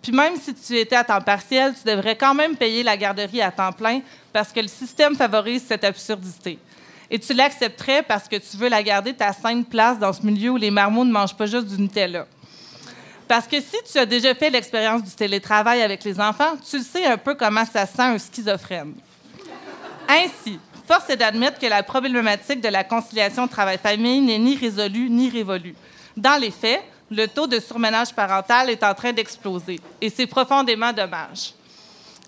Puis 0.00 0.12
même 0.12 0.36
si 0.36 0.54
tu 0.54 0.78
étais 0.78 0.94
à 0.94 1.02
temps 1.02 1.20
partiel, 1.20 1.74
tu 1.74 1.90
devrais 1.90 2.14
quand 2.14 2.32
même 2.32 2.54
payer 2.54 2.84
la 2.84 2.96
garderie 2.96 3.42
à 3.42 3.50
temps 3.50 3.72
plein 3.72 4.02
parce 4.32 4.52
que 4.52 4.60
le 4.60 4.68
système 4.68 5.16
favorise 5.16 5.64
cette 5.66 5.82
absurdité. 5.82 6.56
Et 7.10 7.18
tu 7.18 7.34
l'accepterais 7.34 8.02
parce 8.02 8.28
que 8.28 8.36
tu 8.36 8.56
veux 8.56 8.68
la 8.68 8.82
garder 8.82 9.12
ta 9.12 9.32
sainte 9.32 9.68
place 9.68 9.98
dans 9.98 10.12
ce 10.12 10.22
milieu 10.22 10.50
où 10.50 10.56
les 10.56 10.70
marmots 10.70 11.04
ne 11.04 11.12
mangent 11.12 11.36
pas 11.36 11.46
juste 11.46 11.66
du 11.66 11.80
Nutella. 11.80 12.26
Parce 13.26 13.46
que 13.46 13.60
si 13.60 13.76
tu 13.90 13.98
as 13.98 14.06
déjà 14.06 14.34
fait 14.34 14.50
l'expérience 14.50 15.02
du 15.02 15.10
télétravail 15.10 15.82
avec 15.82 16.04
les 16.04 16.20
enfants, 16.20 16.56
tu 16.68 16.80
sais 16.80 17.06
un 17.06 17.16
peu 17.16 17.34
comment 17.34 17.64
ça 17.64 17.86
sent 17.86 18.02
un 18.02 18.18
schizophrène. 18.18 18.94
Ainsi, 20.08 20.58
force 20.86 21.08
est 21.10 21.16
d'admettre 21.16 21.58
que 21.58 21.66
la 21.66 21.82
problématique 21.82 22.60
de 22.60 22.68
la 22.68 22.82
conciliation 22.82 23.46
travail-famille 23.46 24.20
n'est 24.20 24.38
ni 24.38 24.56
résolue 24.56 25.08
ni 25.08 25.30
révolue. 25.30 25.74
Dans 26.16 26.40
les 26.40 26.50
faits, 26.50 26.82
le 27.10 27.26
taux 27.26 27.46
de 27.46 27.60
surménage 27.60 28.12
parental 28.12 28.70
est 28.70 28.82
en 28.82 28.94
train 28.94 29.12
d'exploser 29.12 29.80
et 30.00 30.10
c'est 30.10 30.26
profondément 30.26 30.92
dommage. 30.92 31.54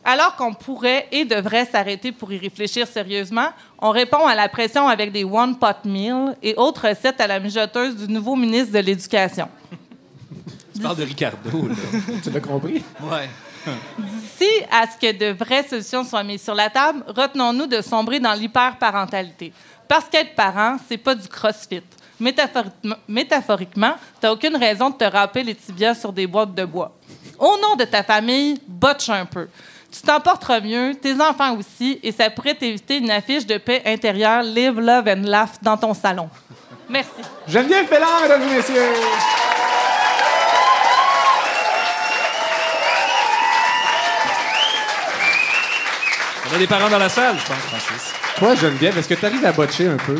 Alors 0.04 0.34
qu'on 0.34 0.52
pourrait 0.52 1.06
et 1.12 1.24
devrait 1.24 1.64
s'arrêter 1.64 2.10
pour 2.10 2.32
y 2.32 2.38
réfléchir 2.38 2.86
sérieusement, 2.88 3.48
on 3.78 3.90
répond 3.90 4.26
à 4.26 4.34
la 4.34 4.48
pression 4.48 4.88
avec 4.88 5.12
des 5.12 5.22
one 5.22 5.56
pot 5.56 5.76
meals 5.84 6.36
et 6.42 6.54
autres 6.56 6.88
recettes 6.88 7.20
à 7.20 7.26
la 7.28 7.38
mijoteuse 7.38 7.96
du 7.96 8.12
nouveau 8.12 8.34
ministre 8.34 8.72
de 8.72 8.80
l'Éducation. 8.80 9.48
Tu 10.74 10.80
parles 10.80 10.96
de 10.96 11.04
Ricardo, 11.04 11.68
là. 11.68 11.74
Tu 12.22 12.30
l'as 12.30 12.40
compris? 12.40 12.82
Ouais. 13.00 13.28
Si 14.36 14.48
à 14.72 14.86
ce 14.90 14.98
que 14.98 15.12
de 15.16 15.32
vraies 15.32 15.62
solutions 15.68 16.02
soient 16.02 16.24
mises 16.24 16.42
sur 16.42 16.54
la 16.54 16.68
table, 16.68 17.04
retenons-nous 17.06 17.66
de 17.66 17.80
sombrer 17.80 18.18
dans 18.18 18.32
l'hyperparentalité. 18.32 19.52
Parce 19.86 20.06
qu'être 20.06 20.34
parent, 20.34 20.78
c'est 20.88 20.96
pas 20.96 21.14
du 21.14 21.28
crossfit. 21.28 21.82
Métaphoriquement, 23.06 23.94
n'as 24.20 24.32
aucune 24.32 24.56
raison 24.56 24.90
de 24.90 24.96
te 24.96 25.04
râper 25.04 25.44
les 25.44 25.54
tibias 25.54 25.94
sur 25.94 26.12
des 26.12 26.26
boîtes 26.26 26.54
de 26.54 26.64
bois. 26.64 26.92
Au 27.38 27.56
nom 27.60 27.76
de 27.76 27.84
ta 27.84 28.02
famille, 28.02 28.60
botche 28.66 29.10
un 29.10 29.26
peu. 29.26 29.46
Tu 29.92 30.00
t'en 30.00 30.20
porteras 30.20 30.60
mieux, 30.60 30.94
tes 30.94 31.20
enfants 31.20 31.54
aussi, 31.58 32.00
et 32.02 32.12
ça 32.12 32.30
pourrait 32.30 32.54
t'éviter 32.54 32.96
une 32.96 33.10
affiche 33.10 33.44
de 33.44 33.58
paix 33.58 33.82
intérieure 33.84 34.42
Live, 34.42 34.80
Love 34.80 35.06
and 35.06 35.22
Laugh 35.26 35.50
dans 35.60 35.76
ton 35.76 35.92
salon. 35.92 36.30
Merci. 36.88 37.10
Geneviève 37.46 37.86
Pellard, 37.86 38.22
mesdames 38.22 38.42
et 38.42 38.56
messieurs! 38.56 38.92
On 46.50 46.54
a 46.54 46.58
des 46.58 46.66
parents 46.66 46.88
dans 46.88 46.98
la 46.98 47.08
salle, 47.10 47.36
je 47.38 47.46
pense, 47.46 47.56
Francis. 47.56 48.12
Toi, 48.36 48.54
Geneviève, 48.54 48.96
est-ce 48.96 49.08
que 49.08 49.14
tu 49.14 49.26
arrives 49.26 49.44
à 49.44 49.52
botcher 49.52 49.88
un 49.88 49.96
peu? 49.98 50.18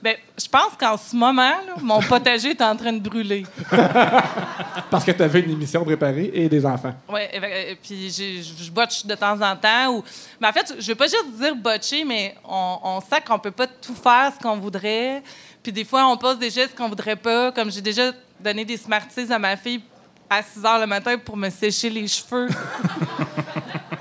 Ben, 0.00 0.16
je 0.40 0.46
pense 0.48 0.76
qu'en 0.78 0.96
ce 0.96 1.16
moment, 1.16 1.42
là, 1.50 1.74
mon 1.82 2.00
potager 2.00 2.50
est 2.50 2.62
en 2.62 2.76
train 2.76 2.92
de 2.92 3.00
brûler. 3.00 3.44
Parce 4.90 5.04
que 5.04 5.10
tu 5.10 5.22
avais 5.22 5.40
une 5.40 5.50
émission 5.50 5.84
préparée 5.84 6.30
et 6.32 6.48
des 6.48 6.64
enfants. 6.64 6.94
Oui, 7.08 7.20
puis 7.82 8.08
j'ai- 8.10 8.42
je 8.42 8.70
botche 8.70 9.04
de 9.04 9.14
temps 9.16 9.40
en 9.40 9.56
temps. 9.56 9.94
Ou... 9.94 10.04
Mais 10.40 10.46
en 10.48 10.52
fait, 10.52 10.74
je 10.78 10.86
veux 10.86 10.94
pas 10.94 11.06
juste 11.08 11.30
dire 11.40 11.56
botcher, 11.56 12.04
mais 12.04 12.36
on, 12.44 12.78
on 12.84 13.00
sait 13.00 13.20
qu'on 13.20 13.38
peut 13.40 13.50
pas 13.50 13.66
tout 13.66 13.94
faire 13.96 14.32
ce 14.36 14.40
qu'on 14.42 14.56
voudrait. 14.58 15.20
Puis 15.62 15.72
des 15.72 15.84
fois, 15.84 16.06
on 16.06 16.16
pose 16.16 16.38
des 16.38 16.50
gestes 16.50 16.76
qu'on 16.76 16.88
voudrait 16.88 17.16
pas. 17.16 17.50
Comme 17.50 17.70
j'ai 17.72 17.82
déjà 17.82 18.12
donné 18.38 18.64
des 18.64 18.76
Smarties 18.76 19.32
à 19.32 19.38
ma 19.38 19.56
fille 19.56 19.82
à 20.30 20.42
6 20.42 20.64
heures 20.64 20.78
le 20.78 20.86
matin 20.86 21.18
pour 21.18 21.36
me 21.36 21.50
sécher 21.50 21.90
les 21.90 22.06
cheveux. 22.06 22.48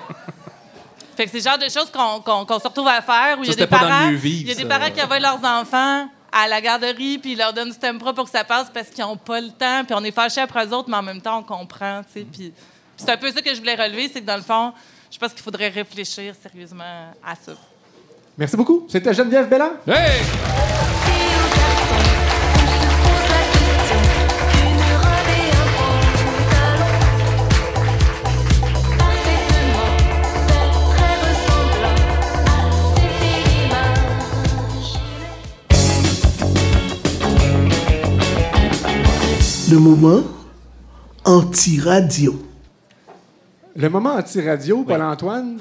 Fait 1.18 1.26
que 1.26 1.32
c'est 1.32 1.38
le 1.40 1.44
genre 1.44 1.58
de 1.58 1.68
choses 1.70 1.92
qu'on 1.92 2.22
qu'on- 2.22 2.46
qu'on 2.46 2.60
se 2.60 2.68
retrouve 2.68 2.88
à 2.88 3.02
faire 3.02 3.38
où 3.40 3.44
il 3.44 3.50
y 3.50 3.52
a 3.52 3.56
des 3.56 3.68
parents, 3.68 4.10
il 4.24 4.48
y 4.48 4.52
a 4.52 4.56
des 4.56 4.66
parents 4.66 4.90
qui 4.92 5.02
envoient 5.02 5.20
leurs 5.20 5.44
enfants 5.44 6.08
à 6.32 6.48
la 6.48 6.62
garderie 6.62 7.18
puis 7.18 7.32
ils 7.32 7.38
leur 7.38 7.52
donnent 7.54 7.72
du 7.72 7.78
tempra 7.78 8.14
pour 8.14 8.26
que 8.26 8.30
ça 8.32 8.44
passe 8.44 8.68
parce 8.74 8.90
qu'ils 8.90 9.04
n'ont 9.04 9.18
pas 9.18 9.42
le 9.42 9.50
temps 9.50 9.84
puis 9.86 9.96
on 9.98 10.04
est 10.04 10.12
fâchés 10.12 10.42
après 10.42 10.66
eux 10.68 10.74
autres 10.74 10.90
mais 10.90 10.98
en 10.98 11.02
même 11.04 11.20
temps 11.22 11.40
on 11.40 11.44
comprend, 11.44 12.02
tu 12.14 12.20
sais. 12.22 12.26
Puis 12.32 12.54
c'est 12.96 13.10
un 13.10 13.18
peu 13.18 13.32
ça 13.32 13.42
que 13.42 13.54
je 13.54 13.60
voulais 13.60 13.76
relever, 13.76 14.10
c'est 14.14 14.22
que 14.22 14.26
dans 14.28 14.38
le 14.38 14.44
fond, 14.44 14.74
je 15.12 15.18
pense 15.18 15.34
qu'il 15.34 15.42
faudrait 15.42 15.70
réfléchir 15.70 16.36
sérieusement 16.42 17.12
à 17.26 17.34
ça. 17.36 17.54
Merci 18.38 18.56
beaucoup. 18.56 18.86
C'était 18.88 19.14
Geneviève 19.14 19.50
Belland. 19.50 19.72
Hey! 19.88 20.22
Le 39.70 39.80
moment 39.80 40.22
anti-radio. 41.26 42.36
Le 43.76 43.90
moment 43.90 44.12
anti-radio, 44.16 44.84
Paul-Antoine, 44.84 45.58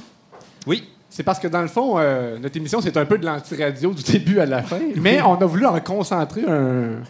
Oui. 0.67 0.89
c'est 1.11 1.23
parce 1.23 1.39
que 1.41 1.49
dans 1.49 1.63
le 1.63 1.69
fond, 1.69 1.99
euh, 1.99 2.39
notre 2.39 2.57
émission, 2.57 2.81
c'est 2.81 2.97
un 2.97 3.05
peu 3.05 3.19
de 3.19 3.27
l'anti-radio 3.27 3.93
du 3.93 4.03
début 4.13 4.39
à 4.39 4.47
la 4.47 4.63
fin, 4.63 4.79
mais 4.97 5.21
on 5.23 5.35
a 5.35 5.45
voulu 5.45 5.67
en 5.67 5.79
concentrer 5.81 6.45
un, 6.49 7.01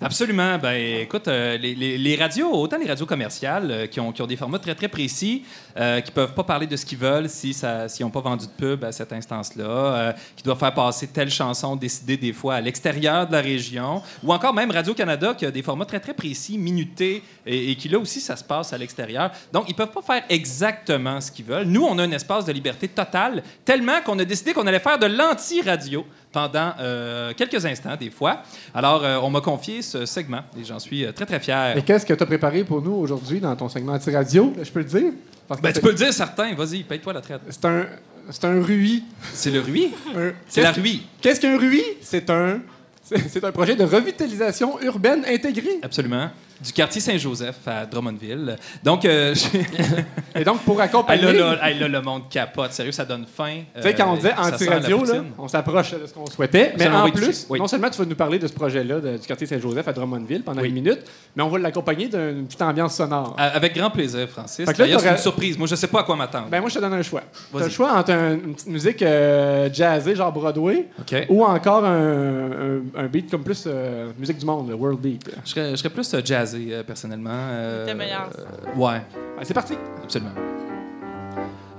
Absolument. 0.00 0.58
Ben, 0.58 1.00
écoute, 1.00 1.28
euh, 1.28 1.56
les, 1.58 2.16
radios, 2.16 2.50
autant 2.52 2.78
les 2.78 2.86
radios 2.86 3.06
commerciales 3.06 3.70
euh, 3.70 3.86
qui, 3.86 4.00
ont, 4.00 4.12
qui 4.12 4.22
ont 4.22 4.26
des 4.26 4.36
formats 4.36 4.58
très, 4.58 4.74
très 4.74 4.88
précis, 4.88 5.44
euh, 5.76 6.00
qui 6.00 6.10
peuvent 6.10 6.34
pas 6.34 6.44
parler 6.44 6.66
de 6.66 6.76
ce 6.76 6.84
qu'ils 6.84 6.98
veulent 6.98 7.28
si 7.28 7.54
s'ils 7.54 8.04
n'ont 8.04 8.10
pas 8.10 8.20
vendu 8.20 8.46
de 8.46 8.50
pub 8.50 8.84
à 8.84 8.92
cette 8.92 9.12
instance-là, 9.12 9.64
euh, 9.64 10.12
qui 10.36 10.42
doivent 10.42 10.58
faire 10.58 10.74
passer 10.74 11.06
telle 11.06 11.30
chanson 11.30 11.76
décidée 11.76 12.16
des 12.16 12.32
fois 12.32 12.56
à 12.56 12.60
l'extérieur 12.60 13.26
de 13.26 13.32
la 13.32 13.40
région, 13.40 14.02
ou 14.22 14.32
encore 14.32 14.54
même 14.54 14.70
Radio-Canada 14.70 15.34
qui 15.34 15.46
a 15.46 15.50
des 15.50 15.62
formats 15.62 15.84
très, 15.84 16.00
très 16.00 16.14
précis, 16.14 16.58
minutés, 16.58 17.22
et, 17.46 17.74
qui 17.76 17.88
là 17.88 17.98
aussi, 17.98 18.20
ça 18.20 18.36
se 18.36 18.44
passe 18.44 18.72
à 18.72 18.78
l'extérieur. 18.78 19.30
Donc, 19.52 19.64
ils 19.68 19.74
peuvent 19.74 19.90
pas 19.90 20.02
faire 20.02 20.22
exactement 20.28 21.20
ce 21.20 21.30
qu'ils 21.30 21.44
veulent. 21.44 21.66
Nous, 21.66 21.82
on 21.82 21.98
a 21.98 22.02
un 22.02 22.12
espace 22.12 22.44
de 22.44 22.52
liberté 22.52 22.88
totale, 22.88 23.42
tellement 23.64 24.00
qu'on 24.04 24.18
a 24.18 24.24
décidé 24.24 24.52
qu'on 24.52 24.66
allait 24.66 24.80
faire 24.80 24.98
de 24.98 25.06
l'anti-radio 25.06 26.04
pendant 26.32 26.72
euh, 26.80 27.32
quelques 27.36 27.64
instants, 27.66 27.94
des 27.96 28.10
fois. 28.10 28.42
Alors, 28.74 29.04
euh, 29.04 29.18
on 29.22 29.30
m'a 29.30 29.40
confié 29.40 29.82
ce 29.82 30.06
segment 30.06 30.40
et 30.58 30.64
j'en 30.64 30.78
suis 30.78 31.04
euh, 31.04 31.12
très, 31.12 31.26
très 31.26 31.38
fier. 31.40 31.76
Et 31.76 31.82
qu'est-ce 31.82 32.06
que 32.06 32.14
tu 32.14 32.22
as 32.22 32.26
préparé 32.26 32.64
pour 32.64 32.80
nous 32.82 32.92
aujourd'hui 32.94 33.38
dans 33.40 33.54
ton 33.54 33.68
segment 33.68 33.92
anti-radio? 33.92 34.52
Je 34.62 34.70
peux 34.70 34.80
le 34.80 34.84
dire? 34.86 35.12
Parce 35.46 35.60
que 35.60 35.66
Ben, 35.66 35.72
tu 35.72 35.80
peux 35.80 35.90
le 35.90 35.94
dire, 35.94 36.12
certain. 36.12 36.54
Vas-y, 36.54 36.82
paye-toi 36.84 37.12
la 37.12 37.20
traite. 37.20 37.40
C'est 37.50 37.64
un, 37.66 37.86
c'est 38.30 38.44
un 38.44 38.62
RUI. 38.62 39.04
C'est 39.34 39.50
le 39.50 39.60
RUI. 39.60 39.92
Un- 40.16 40.32
C'est 40.48 40.62
la 40.62 40.68
Qu'est-ce- 40.72 40.80
RUI. 40.80 41.02
Qu'est-ce 41.20 41.40
qu'un 41.40 41.58
RUI? 41.58 41.82
C'est 42.00 42.30
un, 42.30 42.60
c'est 43.02 43.44
un 43.44 43.52
projet 43.52 43.74
de 43.76 43.84
revitalisation 43.84 44.80
urbaine 44.80 45.24
intégrée. 45.28 45.80
Absolument. 45.82 46.30
Du 46.62 46.72
quartier 46.72 47.00
Saint-Joseph 47.00 47.56
à 47.66 47.86
Drummondville. 47.86 48.56
Donc, 48.84 49.04
euh, 49.04 49.34
Et 50.34 50.44
donc, 50.44 50.60
pour 50.60 50.80
Ah, 50.80 50.84
accompagner... 50.84 51.32
là, 51.32 51.54
là, 51.56 51.68
hey, 51.70 51.78
là, 51.78 51.88
le 51.88 52.00
monde 52.02 52.22
capote. 52.30 52.72
Sérieux, 52.72 52.92
ça 52.92 53.04
donne 53.04 53.24
faim. 53.26 53.60
Tu 53.76 53.82
sais, 53.82 53.94
quand 53.94 54.10
on 54.12 54.16
disait 54.16 54.30
Euh, 54.32 54.40
la 54.48 54.54
anti-radio, 54.54 55.04
là, 55.04 55.14
on 55.38 55.48
s'approche 55.48 55.92
de 55.92 56.06
ce 56.06 56.14
qu'on 56.14 56.26
souhaitait. 56.26 56.74
Mais 56.78 56.88
en 56.88 57.10
plus. 57.10 57.46
Oui. 57.48 57.58
non 57.58 57.66
seulement 57.66 57.90
tu 57.90 57.98
vas 57.98 58.04
nous 58.04 58.14
parler 58.14 58.38
de 58.38 58.46
ce 58.46 58.52
projet-là 58.52 59.00
du 59.00 59.26
quartier 59.26 59.46
Saint-Joseph 59.46 59.86
à 59.88 59.92
Drummondville 59.92 60.42
pendant 60.42 60.62
Oui. 60.62 60.68
une 60.68 60.74
minute, 60.74 61.00
mais 61.36 61.42
on 61.42 61.48
va 61.48 61.58
l'accompagner 61.58 62.08
d'une 62.08 62.46
petite 62.46 62.62
ambiance 62.62 62.96
sonore. 62.96 63.34
Avec 63.38 63.74
grand 63.74 63.90
plaisir, 63.90 64.28
Francis. 64.28 64.66
Là, 64.66 64.72
D'ailleurs, 64.72 65.00
c'est 65.00 65.10
une 65.10 65.16
surprise. 65.18 65.58
Moi, 65.58 65.66
je 65.66 65.74
sais 65.74 65.86
pas 65.88 66.00
à 66.00 66.02
quoi 66.04 66.16
m'attendre. 66.16 66.48
Ben 66.50 66.60
moi, 66.60 66.68
je 66.70 66.74
te 66.76 66.80
donne 66.80 66.94
un 66.94 67.02
choix. 67.02 67.22
Tu 67.54 67.60
as 67.60 67.64
le 67.64 67.70
choix 67.70 67.92
entre 67.92 68.12
un- 68.12 68.32
une 68.34 68.54
petite 68.54 68.68
musique 68.68 69.02
euh, 69.02 69.68
jazzée, 69.72 70.14
genre 70.16 70.32
Broadway, 70.32 70.86
ou 71.28 71.44
encore 71.44 71.84
un, 71.84 72.50
un- 72.50 72.82
un 72.96 73.06
beat 73.06 73.30
comme 73.30 73.42
plus 73.42 73.64
euh, 73.66 74.10
musique 74.18 74.38
du 74.38 74.46
monde, 74.46 74.68
le 74.68 74.74
world 74.74 74.98
beat. 75.00 75.28
Je 75.44 75.50
serais, 75.50 75.70
je 75.72 75.76
serais 75.76 75.90
plus 75.90 76.12
euh, 76.14 76.20
euh, 76.54 76.82
personnellement. 76.82 77.30
Euh, 77.32 77.84
C'était 77.86 77.96
meilleur, 77.98 78.28
ça. 78.34 78.40
euh, 78.42 78.76
ouais, 78.78 79.02
Ben, 79.36 79.42
c'est 79.44 79.54
parti. 79.54 79.74
absolument. 80.02 80.32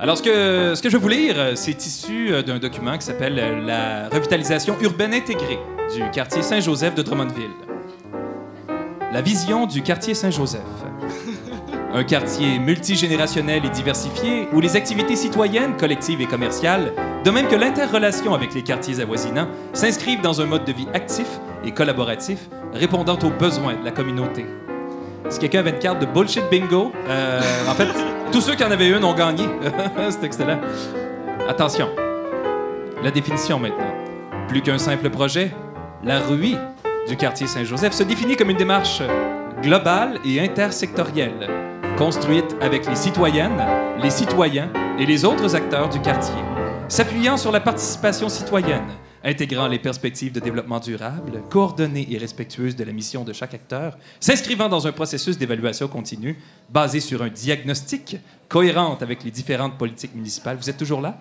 Alors, 0.00 0.18
ce 0.18 0.22
que, 0.22 0.74
ce 0.74 0.82
que 0.82 0.90
je 0.90 0.96
vais 0.96 1.02
vous 1.02 1.08
lire, 1.08 1.34
euh, 1.38 1.52
c'est 1.54 1.86
issu 1.86 2.32
euh, 2.32 2.42
d'un 2.42 2.58
document 2.58 2.98
qui 2.98 3.06
s'appelle 3.06 3.38
euh, 3.38 3.60
La 3.64 4.08
revitalisation 4.08 4.76
urbaine 4.80 5.14
intégrée 5.14 5.58
du 5.94 6.02
quartier 6.10 6.42
Saint-Joseph 6.42 6.94
de 6.94 7.02
Drummondville. 7.02 7.50
La 9.12 9.20
vision 9.22 9.66
du 9.66 9.82
quartier 9.82 10.14
Saint-Joseph. 10.14 10.60
Un 11.94 12.02
quartier 12.02 12.58
multigénérationnel 12.58 13.64
et 13.64 13.68
diversifié 13.68 14.48
où 14.52 14.60
les 14.60 14.74
activités 14.74 15.14
citoyennes, 15.14 15.76
collectives 15.76 16.20
et 16.20 16.26
commerciales, 16.26 16.92
de 17.24 17.30
même 17.30 17.46
que 17.46 17.54
l'interrelation 17.54 18.34
avec 18.34 18.52
les 18.52 18.62
quartiers 18.62 18.98
avoisinants, 18.98 19.46
s'inscrivent 19.72 20.20
dans 20.20 20.40
un 20.40 20.46
mode 20.46 20.64
de 20.64 20.72
vie 20.72 20.88
actif 20.92 21.28
et 21.64 21.70
collaboratif 21.70 22.40
répondant 22.72 23.16
aux 23.22 23.30
besoins 23.30 23.74
de 23.76 23.84
la 23.84 23.92
communauté. 23.92 24.44
Si 25.30 25.38
quelqu'un 25.38 25.60
avait 25.60 25.70
une 25.70 25.78
carte 25.78 26.00
de 26.00 26.06
bullshit 26.06 26.44
bingo, 26.50 26.92
euh, 27.08 27.40
en 27.68 27.74
fait, 27.74 27.88
tous 28.32 28.40
ceux 28.40 28.54
qui 28.54 28.64
en 28.64 28.70
avaient 28.70 28.90
une 28.90 29.04
ont 29.04 29.14
gagné. 29.14 29.44
C'est 30.10 30.24
excellent. 30.24 30.60
Attention. 31.48 31.88
La 33.02 33.10
définition 33.10 33.58
maintenant. 33.58 33.94
Plus 34.48 34.62
qu'un 34.62 34.78
simple 34.78 35.10
projet, 35.10 35.52
la 36.02 36.20
RUI 36.20 36.56
du 37.08 37.16
quartier 37.16 37.46
Saint-Joseph 37.46 37.92
se 37.92 38.02
définit 38.02 38.36
comme 38.36 38.50
une 38.50 38.56
démarche 38.56 39.02
globale 39.62 40.18
et 40.24 40.40
intersectorielle, 40.40 41.48
construite 41.96 42.56
avec 42.60 42.86
les 42.86 42.96
citoyennes, 42.96 43.62
les 44.02 44.10
citoyens 44.10 44.68
et 44.98 45.06
les 45.06 45.24
autres 45.24 45.54
acteurs 45.56 45.88
du 45.88 46.00
quartier, 46.00 46.34
s'appuyant 46.88 47.36
sur 47.36 47.52
la 47.52 47.60
participation 47.60 48.28
citoyenne, 48.28 48.86
intégrant 49.24 49.66
les 49.66 49.78
perspectives 49.78 50.32
de 50.32 50.40
développement 50.40 50.80
durable, 50.80 51.42
coordonnées 51.50 52.06
et 52.10 52.18
respectueuses 52.18 52.76
de 52.76 52.84
la 52.84 52.92
mission 52.92 53.24
de 53.24 53.32
chaque 53.32 53.54
acteur, 53.54 53.96
s'inscrivant 54.20 54.68
dans 54.68 54.86
un 54.86 54.92
processus 54.92 55.38
d'évaluation 55.38 55.88
continue 55.88 56.38
basé 56.68 57.00
sur 57.00 57.22
un 57.22 57.28
diagnostic 57.28 58.18
cohérent 58.48 58.98
avec 59.00 59.24
les 59.24 59.30
différentes 59.30 59.78
politiques 59.78 60.14
municipales. 60.14 60.56
Vous 60.60 60.68
êtes 60.68 60.76
toujours 60.76 61.00
là? 61.00 61.18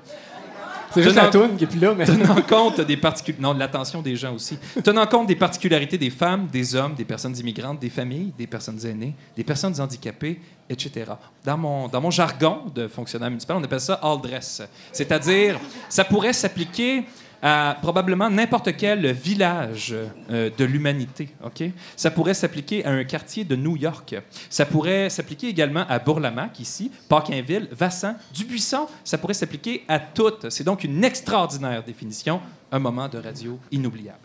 C'est 0.94 1.02
juste 1.02 1.16
la 1.16 1.30
toune 1.30 1.58
qui 1.58 1.64
est 1.64 1.68
plus 1.68 1.80
là, 1.80 1.96
mais... 1.98 2.06
tenant 2.06 2.40
compte 2.44 2.80
des 2.82 2.98
particu- 2.98 3.40
non, 3.40 3.56
de 3.56 3.60
l'attention 3.60 4.04
des 4.04 4.16
gens 4.16 4.36
aussi. 4.36 4.60
Tenant 4.84 5.08
compte 5.08 5.26
des 5.26 5.36
particularités 5.36 5.98
des 5.98 6.12
femmes, 6.12 6.46
des 6.46 6.76
hommes, 6.76 6.94
des 6.94 7.04
personnes 7.04 7.36
immigrantes, 7.36 7.80
des 7.80 7.90
familles, 7.90 8.32
des 8.38 8.46
personnes 8.46 8.86
aînées, 8.86 9.16
des 9.36 9.44
personnes 9.44 9.82
handicapées, 9.82 10.40
etc. 10.70 11.14
Dans 11.44 11.58
mon, 11.58 11.88
dans 11.88 12.00
mon 12.00 12.12
jargon 12.12 12.66
de 12.76 12.88
fonctionnaire 12.88 13.32
municipal, 13.32 13.58
on 13.58 13.64
appelle 13.64 13.82
ça 13.82 14.00
all 14.04 14.22
dress. 14.22 14.62
C'est-à-dire, 14.92 15.60
ça 15.90 16.04
pourrait 16.04 16.34
s'appliquer 16.34 17.06
à 17.46 17.78
probablement 17.82 18.30
n'importe 18.30 18.78
quel 18.78 19.12
village 19.12 19.94
euh, 20.32 20.50
de 20.58 20.64
l'humanité. 20.64 21.28
ok? 21.44 21.64
Ça 21.98 22.10
pourrait 22.10 22.34
s'appliquer 22.34 22.86
à 22.86 22.92
un 22.92 23.04
quartier 23.04 23.44
de 23.44 23.58
New 23.58 23.76
York. 23.76 24.16
Ça 24.50 24.66
pourrait 24.66 25.10
s'appliquer 25.10 25.50
également 25.50 25.86
à 25.90 26.00
Bourlamac, 26.00 26.58
ici, 26.62 26.90
Paquinville, 27.10 27.68
Vassan, 27.72 28.16
Dubuisson. 28.34 28.88
Ça 29.04 29.18
pourrait 29.18 29.34
s'appliquer 29.34 29.84
à 29.90 30.00
toutes. 30.00 30.50
C'est 30.50 30.64
donc 30.64 30.86
une 30.86 31.04
extraordinaire 31.04 31.84
définition, 31.84 32.40
un 32.72 32.80
moment 32.80 33.10
de 33.10 33.18
radio 33.18 33.60
inoubliable. 33.72 34.20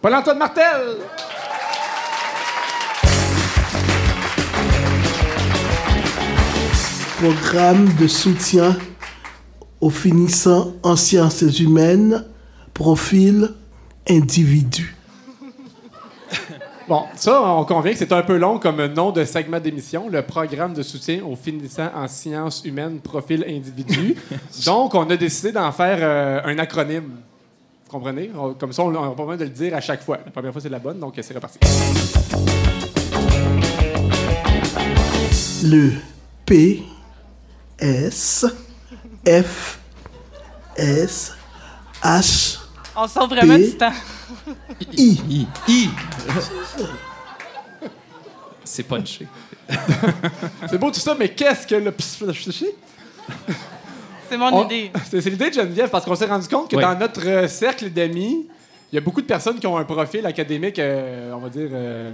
Paul-Antoine 0.00 0.38
Martel! 0.38 0.96
Programme 7.18 7.92
de 7.96 8.06
soutien 8.06 8.78
aux 9.80 9.90
finissants 9.90 10.72
en 10.82 10.96
sciences 10.96 11.42
humaines, 11.60 12.24
profil 12.78 13.54
individu. 14.08 14.94
Bon, 16.88 17.02
ça, 17.16 17.42
on 17.42 17.64
convient 17.64 17.90
que 17.92 17.98
c'est 17.98 18.12
un 18.12 18.22
peu 18.22 18.36
long 18.38 18.58
comme 18.60 18.86
nom 18.86 19.10
de 19.10 19.24
segment 19.24 19.58
d'émission, 19.58 20.08
le 20.08 20.22
programme 20.22 20.72
de 20.74 20.82
soutien 20.82 21.22
aux 21.24 21.34
finissants 21.34 21.90
en 21.94 22.06
sciences 22.06 22.62
humaines, 22.64 23.00
profil 23.00 23.44
individu. 23.48 24.14
Donc, 24.64 24.94
on 24.94 25.10
a 25.10 25.16
décidé 25.16 25.50
d'en 25.52 25.72
faire 25.72 25.98
euh, 26.00 26.40
un 26.44 26.58
acronyme. 26.60 27.16
Vous 27.84 27.90
comprenez? 27.90 28.30
On- 28.38 28.54
comme 28.54 28.72
ça, 28.72 28.84
on 28.84 28.90
n'a 28.92 29.00
pas 29.10 29.14
besoin 29.24 29.36
de 29.36 29.44
le 29.44 29.50
dire 29.50 29.74
à 29.74 29.80
chaque 29.80 30.02
fois. 30.04 30.18
La 30.24 30.30
première 30.30 30.52
fois, 30.52 30.62
c'est 30.62 30.68
la 30.68 30.78
bonne, 30.78 31.00
donc 31.00 31.14
c'est 31.20 31.34
reparti. 31.34 31.58
Le 35.64 35.92
P 36.46 36.82
S 37.80 38.46
F 39.26 39.78
S 40.76 41.32
H 42.02 42.57
On 43.00 43.06
sort 43.06 43.28
vraiment 43.28 43.56
P- 43.56 43.64
du 43.64 43.76
temps. 43.76 43.92
I. 44.96 45.20
I. 45.30 45.46
I. 45.68 45.88
C'est 48.64 48.82
punché. 48.82 49.26
C'est 50.68 50.78
beau 50.78 50.90
tout 50.90 51.00
ça, 51.00 51.14
mais 51.18 51.28
qu'est-ce 51.30 51.66
que 51.66 51.74
le... 51.76 51.94
C'est 54.28 54.36
mon 54.36 54.52
On- 54.52 54.64
idée. 54.66 54.90
C'est 55.10 55.24
l'idée 55.30 55.48
de 55.50 55.54
Geneviève, 55.54 55.88
parce 55.90 56.04
qu'on 56.04 56.14
s'est 56.14 56.26
rendu 56.26 56.48
compte 56.48 56.70
que 56.70 56.76
Oui. 56.76 56.82
dans 56.82 56.98
notre 56.98 57.48
cercle 57.48 57.88
d'amis, 57.90 58.46
il 58.92 58.96
y 58.96 58.98
a 58.98 59.00
beaucoup 59.00 59.20
de 59.22 59.26
personnes 59.26 59.58
qui 59.58 59.66
ont 59.66 59.76
un 59.76 59.84
profil 59.84 60.26
académique, 60.26 60.78
euh, 60.78 61.32
on 61.32 61.38
va 61.38 61.48
dire, 61.48 61.68
euh, 61.72 62.10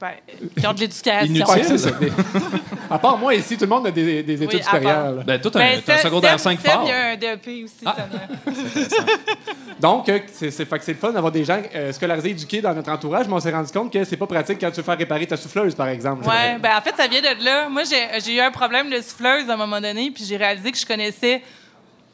Ben, 0.00 0.12
qui 0.56 0.66
ont 0.66 0.72
de 0.72 0.80
l'éducation. 0.80 1.26
Inutile. 1.26 1.54
Ouais, 1.54 1.64
c'est 1.64 1.78
ça. 1.78 1.90
À 2.90 2.98
part 2.98 3.18
moi, 3.18 3.34
ici, 3.34 3.56
tout 3.56 3.64
le 3.64 3.68
monde 3.70 3.86
a 3.88 3.90
des, 3.90 4.22
des 4.22 4.42
études 4.42 4.60
Oui, 4.60 4.62
supérieures. 4.62 5.24
Ben, 5.24 5.40
un, 5.44 5.50
Ben, 5.50 5.78
un 5.78 5.80
Seb- 5.80 6.02
secondaire 6.02 6.36
Seb- 6.38 6.56
5 6.56 6.60
Seb, 6.60 6.70
fort. 6.70 6.82
il 6.84 6.88
y 6.88 6.92
a 6.92 7.06
un 7.08 7.16
DEP 7.16 7.64
aussi. 7.64 7.84
Ah. 7.84 7.96
ça 7.96 8.96
Donc, 9.80 10.08
euh, 10.08 10.20
c'est 10.32 10.58
le 10.88 10.94
fun 10.94 11.10
d'avoir 11.12 11.32
des 11.32 11.44
gens 11.44 11.60
euh, 11.74 11.92
scolarisés, 11.92 12.30
éduqués 12.30 12.60
dans 12.62 12.72
notre 12.74 12.90
entourage, 12.90 13.26
mais 13.28 13.34
on 13.34 13.40
s'est 13.40 13.50
rendu 13.50 13.70
compte 13.72 13.92
que 13.92 14.04
c'est 14.04 14.16
pas 14.16 14.26
pratique 14.26 14.58
quand 14.60 14.70
tu 14.70 14.76
veux 14.76 14.82
faire 14.82 14.96
réparer 14.96 15.26
ta 15.26 15.36
souffleuse, 15.36 15.74
par 15.74 15.88
exemple. 15.88 16.26
Ouais, 16.26 16.58
ben 16.58 16.70
en 16.78 16.80
fait, 16.80 16.94
ça 16.96 17.06
vient 17.08 17.20
de 17.20 17.44
là. 17.44 17.68
Moi, 17.68 17.82
j'ai 17.84 18.20
j'ai 18.24 18.36
eu 18.36 18.40
un 18.40 18.50
problème 18.50 18.88
de 18.90 19.00
souffleuse 19.02 19.50
à 19.50 19.54
un 19.54 19.56
moment 19.56 19.80
donné, 19.80 20.10
puis 20.10 20.24
j'ai 20.24 20.36
réalisé 20.36 20.72
que 20.72 20.78
je 20.78 20.86
connaissais 20.86 21.42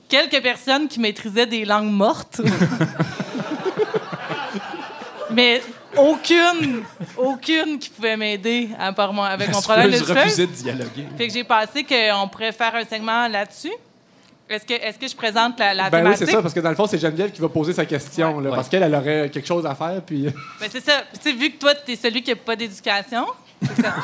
quelques 0.08 0.42
personnes 0.42 0.88
qui 0.88 0.98
maîtrisaient 1.00 1.46
des 1.46 1.64
langues 1.64 1.90
mortes. 1.92 2.40
Mais 5.30 5.62
aucune, 5.96 6.82
aucune 7.16 7.78
qui 7.78 7.88
pouvait 7.90 8.16
m'aider 8.16 8.70
à 8.78 8.92
part 8.92 9.12
moi 9.12 9.28
avec 9.28 9.52
mon 9.52 9.60
problème 9.60 9.90
de 9.90 9.96
refusais 9.98 10.46
de 10.46 10.52
dialoguer. 10.52 11.06
Fait 11.16 11.28
que 11.28 11.32
j'ai 11.32 11.44
pensé 11.44 11.84
qu'on 11.84 12.28
pourrait 12.28 12.52
faire 12.52 12.74
un 12.74 12.84
segment 12.84 13.28
là-dessus. 13.28 13.72
Est-ce 14.48 14.66
que, 14.66 14.74
est 14.74 14.98
que 15.00 15.08
je 15.08 15.16
présente 15.16 15.58
la, 15.58 15.72
la 15.72 15.88
Ben 15.90 15.98
oui, 15.98 16.02
thématique? 16.04 16.26
c'est 16.26 16.32
ça, 16.32 16.42
parce 16.42 16.52
que 16.52 16.60
dans 16.60 16.68
le 16.68 16.76
fond, 16.76 16.86
c'est 16.86 16.98
Geneviève 16.98 17.30
qui 17.32 17.40
va 17.40 17.48
poser 17.48 17.72
sa 17.72 17.86
question, 17.86 18.40
là, 18.40 18.50
Ouais. 18.50 18.56
parce 18.56 18.68
qu'elle 18.68 18.82
elle 18.82 18.94
aurait 18.94 19.30
quelque 19.32 19.46
chose 19.46 19.64
à 19.64 19.74
faire, 19.74 20.02
puis... 20.06 20.24
Ben, 20.60 20.68
c'est 20.70 20.84
ça. 20.84 21.02
Tu 21.14 21.30
sais, 21.30 21.32
vu 21.32 21.50
que 21.52 21.58
toi, 21.58 21.74
tu 21.74 21.92
es 21.92 21.96
celui 21.96 22.22
qui 22.22 22.28
n'a 22.30 22.36
pas 22.36 22.54
d'éducation, 22.54 23.24
c'est 23.62 23.82
ça. 23.82 23.94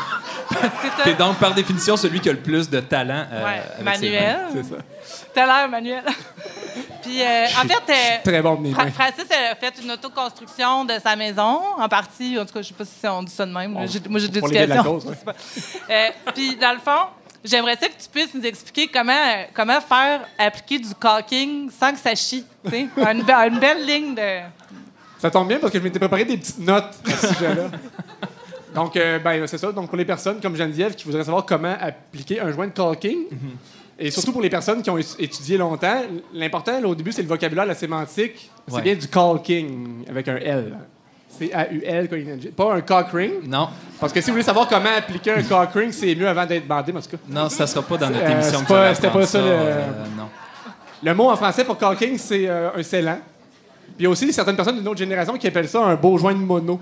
C'est 0.50 1.04
T'es 1.04 1.14
donc, 1.14 1.36
par 1.38 1.52
définition, 1.54 1.96
celui 1.96 2.20
qui 2.20 2.28
a 2.30 2.32
le 2.32 2.38
plus 2.40 2.68
de 2.70 2.80
talent. 2.80 3.26
euh, 3.30 3.44
Ouais, 3.44 3.84
manuel. 3.84 4.38
C'est 4.54 4.64
ça. 4.64 5.42
À 5.42 5.46
l'heure, 5.46 5.68
Manuel. 5.68 6.02
Puis, 7.02 7.22
euh, 7.22 7.44
en 7.46 7.66
fait, 7.68 7.92
euh, 7.92 8.16
Très 8.24 8.42
bon 8.42 8.54
de 8.56 8.60
mes 8.62 8.72
Fra- 8.72 8.84
mains. 8.84 8.90
Francis 8.90 9.24
a 9.30 9.54
fait 9.56 9.74
une 9.82 9.90
autoconstruction 9.90 10.84
de 10.84 10.94
sa 11.02 11.16
maison, 11.16 11.60
en 11.78 11.88
partie. 11.88 12.38
En 12.38 12.44
tout 12.44 12.54
cas, 12.54 12.62
je 12.62 12.68
sais 12.68 12.74
pas 12.74 12.84
si 12.84 13.06
on 13.06 13.22
dit 13.22 13.32
ça 13.32 13.46
de 13.46 13.52
même. 13.52 13.72
Moi, 13.72 13.86
j'ai 13.86 13.98
de 14.00 14.08
l'éducation. 14.40 14.96
ouais. 14.98 15.14
Euh, 15.90 16.08
Puis, 16.34 16.56
dans 16.56 16.72
le 16.72 16.78
fond, 16.78 17.08
j'aimerais 17.44 17.76
ça 17.76 17.88
que 17.88 17.94
tu 18.00 18.08
puisses 18.12 18.34
nous 18.34 18.44
expliquer 18.44 18.88
comment, 18.88 19.12
comment 19.54 19.80
faire 19.80 20.20
appliquer 20.38 20.78
du 20.78 20.94
caulking 20.94 21.70
sans 21.70 21.92
que 21.92 21.98
ça 21.98 22.14
chie. 22.14 22.44
Une, 22.64 22.88
be- 23.22 23.48
une 23.48 23.58
belle 23.58 23.84
ligne 23.86 24.14
de. 24.14 24.40
Ça 25.18 25.30
tombe 25.30 25.48
bien 25.48 25.58
parce 25.58 25.72
que 25.72 25.78
je 25.78 25.84
m'étais 25.84 25.98
préparé 25.98 26.24
des 26.24 26.36
petites 26.38 26.58
notes 26.60 26.94
à 27.06 27.10
ce 27.10 27.26
sujet-là. 27.34 27.64
Donc, 28.74 28.96
euh, 28.96 29.18
ben, 29.18 29.46
c'est 29.46 29.58
ça. 29.58 29.72
Donc, 29.72 29.88
pour 29.88 29.96
les 29.98 30.04
personnes 30.04 30.40
comme 30.40 30.54
Geneviève 30.56 30.94
qui 30.94 31.04
voudraient 31.04 31.24
savoir 31.24 31.44
comment 31.44 31.74
appliquer 31.80 32.40
un 32.40 32.52
joint 32.52 32.68
de 32.68 32.72
caulking, 32.72 33.24
et 34.00 34.10
surtout 34.10 34.32
pour 34.32 34.40
les 34.42 34.50
personnes 34.50 34.82
qui 34.82 34.90
ont 34.90 34.98
étudié 34.98 35.58
longtemps, 35.58 36.02
l'important, 36.32 36.82
au 36.84 36.94
début, 36.94 37.12
c'est 37.12 37.22
le 37.22 37.28
vocabulaire, 37.28 37.66
la 37.66 37.74
sémantique. 37.74 38.50
C'est 38.66 38.74
Ouais. 38.74 38.82
bien 38.82 38.94
du 38.94 39.06
caulking 39.08 40.04
avec 40.08 40.26
un 40.28 40.36
L. 40.36 40.78
C-A-U-L, 41.38 42.08
caulking. 42.08 42.50
pas 42.52 42.74
un 42.74 42.80
cock 42.80 43.06
ring. 43.12 43.32
Non, 43.46 43.68
Parce 44.00 44.12
que 44.12 44.20
si 44.20 44.26
vous 44.26 44.32
voulez 44.34 44.42
savoir 44.44 44.66
comment 44.68 44.90
appliquer 44.96 45.32
un 45.32 45.42
cock 45.42 45.70
ring, 45.74 45.92
c'est 45.92 46.14
mieux 46.14 46.28
avant 46.28 46.44
d'être 46.46 46.66
bandé, 46.66 46.92
en 46.92 47.00
tout 47.00 47.10
cas. 47.10 47.16
non, 47.28 47.48
ça 47.48 47.66
sera 47.66 47.82
pas 47.82 47.96
dans 47.98 48.10
notre 48.10 48.24
Euh, 48.24 48.32
émission. 48.32 48.58
c'est 48.66 48.94
c'était 48.94 49.10
pas 49.10 49.26
ça, 49.26 49.38
le- 49.38 49.44
euh, 49.48 49.86
non. 50.16 50.28
Le 51.02 51.14
mot 51.14 51.30
en 51.30 51.36
français 51.36 51.64
pour 51.64 51.78
caulking, 51.78 52.18
c'est 52.18 52.46
euh, 52.48 52.70
un 52.76 52.82
scellant. 52.82 53.18
Puis 53.86 53.94
il 54.00 54.02
y 54.04 54.06
a 54.06 54.10
aussi 54.10 54.32
certaines 54.32 54.56
personnes 54.56 54.76
d'une 54.78 54.88
autre 54.88 54.98
génération 54.98 55.36
qui 55.36 55.46
appellent 55.46 55.68
ça 55.68 55.82
un 55.84 55.94
beau 55.94 56.16
joint 56.18 56.32
de 56.34 56.38
mono. 56.38 56.80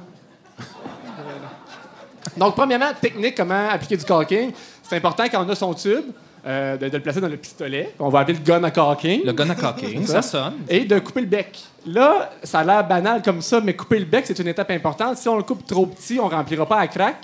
Donc, 2.36 2.54
premièrement, 2.54 2.90
technique, 3.00 3.36
comment 3.36 3.68
appliquer 3.70 3.96
du 3.96 4.04
caulking. 4.04 4.52
C'est 4.82 4.96
important 4.96 5.24
quand 5.30 5.44
on 5.44 5.48
a 5.48 5.54
son 5.54 5.74
tube, 5.74 6.04
euh, 6.46 6.76
de, 6.76 6.88
de 6.88 6.96
le 6.96 7.02
placer 7.02 7.20
dans 7.20 7.28
le 7.28 7.36
pistolet. 7.36 7.92
On 7.98 8.08
va 8.08 8.20
appeler 8.20 8.38
le 8.38 8.44
gun 8.44 8.62
à 8.64 8.70
caulking. 8.70 9.24
Le 9.24 9.32
gun 9.32 9.48
à 9.50 9.54
caulking, 9.54 10.06
Ça. 10.06 10.22
ça 10.22 10.22
sonne. 10.22 10.54
Et 10.68 10.84
de 10.84 10.98
couper 10.98 11.20
le 11.22 11.26
bec. 11.26 11.58
Là, 11.86 12.30
ça 12.42 12.60
a 12.60 12.64
l'air 12.64 12.86
banal 12.86 13.22
comme 13.22 13.40
ça, 13.42 13.60
mais 13.60 13.74
couper 13.74 13.98
le 13.98 14.04
bec, 14.04 14.24
c'est 14.26 14.38
une 14.38 14.48
étape 14.48 14.70
importante. 14.70 15.16
Si 15.16 15.28
on 15.28 15.36
le 15.36 15.42
coupe 15.42 15.66
trop 15.66 15.86
petit, 15.86 16.18
on 16.20 16.28
remplira 16.28 16.66
pas 16.66 16.78
à 16.78 16.86
crack. 16.86 17.16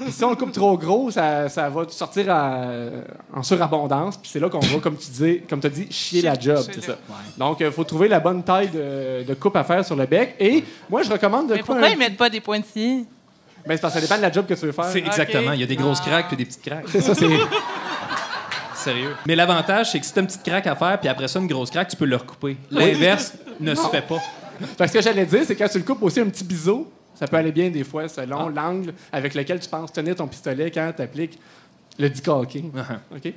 Puis 0.00 0.12
si 0.12 0.24
on 0.24 0.30
le 0.30 0.36
coupe 0.36 0.52
trop 0.52 0.78
gros, 0.78 1.10
ça, 1.10 1.50
ça 1.50 1.68
va 1.68 1.82
sortir 1.90 2.30
à- 2.30 2.64
en 3.34 3.42
surabondance. 3.42 4.16
Puis 4.16 4.30
c'est 4.32 4.40
là 4.40 4.48
qu'on 4.48 4.58
va, 4.60 4.78
comme 4.78 4.96
tu 4.96 5.10
dis, 5.10 5.40
comme 5.48 5.60
as 5.62 5.68
dit, 5.68 5.88
chier 5.90 6.22
la 6.22 6.38
job. 6.40 6.56
chier 6.64 6.72
C'est 6.76 6.84
ça. 6.84 6.96
Donc, 7.36 7.58
il 7.60 7.70
faut 7.70 7.84
trouver 7.84 8.08
la 8.08 8.18
bonne 8.18 8.42
taille 8.42 8.68
de, 8.70 9.24
de 9.28 9.34
coupe 9.34 9.56
à 9.56 9.64
faire 9.64 9.84
sur 9.84 9.96
le 9.96 10.06
bec. 10.06 10.36
Et 10.40 10.64
moi, 10.88 11.02
je 11.02 11.10
recommande 11.10 11.48
de 11.48 11.52
Mais 11.54 11.60
couper 11.60 11.72
pourquoi 11.72 11.88
un- 11.88 11.90
ils 11.92 11.98
mettent 11.98 12.16
pas 12.16 12.30
des 12.30 12.40
pointillés? 12.40 13.04
Ben, 13.66 13.76
c'est 13.76 13.82
parce 13.82 13.92
que 13.92 14.00
ça 14.00 14.06
dépend 14.06 14.16
de 14.16 14.22
la 14.22 14.32
job 14.32 14.46
que 14.46 14.54
tu 14.54 14.64
veux 14.64 14.72
faire. 14.72 14.86
C'est 14.86 15.00
exactement. 15.00 15.52
Il 15.52 15.60
y 15.60 15.64
a 15.64 15.66
des 15.66 15.76
grosses 15.76 16.00
Ah. 16.06 16.08
craques 16.08 16.28
puis 16.28 16.36
des 16.38 16.46
petites 16.46 16.62
craques. 16.62 16.86
C'est 16.88 17.02
ça, 17.02 17.14
c'est... 17.14 17.28
Sérieux. 18.84 19.14
Mais 19.26 19.36
l'avantage, 19.36 19.92
c'est 19.92 20.00
que 20.00 20.06
si 20.06 20.12
t'as 20.12 20.20
une 20.20 20.26
petite 20.26 20.42
craque 20.42 20.66
à 20.66 20.74
faire 20.74 20.98
puis 20.98 21.08
après 21.08 21.28
ça, 21.28 21.38
une 21.38 21.46
grosse 21.46 21.70
craque, 21.70 21.88
tu 21.88 21.96
peux 21.96 22.06
le 22.06 22.16
recouper. 22.16 22.56
L'inverse 22.70 23.34
ne 23.58 23.74
se 23.74 23.88
fait 23.88 24.06
pas. 24.06 24.18
Fait 24.60 24.84
que 24.84 24.86
ce 24.88 24.92
que 24.94 25.02
j'allais 25.02 25.26
dire, 25.26 25.42
c'est 25.46 25.56
quand 25.56 25.68
tu 25.68 25.78
le 25.78 25.84
coupes 25.84 26.02
aussi 26.02 26.20
un 26.20 26.28
petit 26.28 26.44
biseau, 26.44 26.90
ça 27.14 27.26
peut 27.26 27.36
aller 27.36 27.52
bien 27.52 27.70
des 27.70 27.84
fois 27.84 28.08
selon 28.08 28.48
l'angle 28.48 28.94
avec 29.12 29.34
lequel 29.34 29.60
tu 29.60 29.68
penses 29.68 29.92
tenir 29.92 30.16
ton 30.16 30.26
pistolet 30.26 30.70
quand 30.70 30.92
tu 30.96 31.02
appliques 31.02 31.38
le 31.98 32.08
decaulking. 32.08 32.70
OK? 33.14 33.32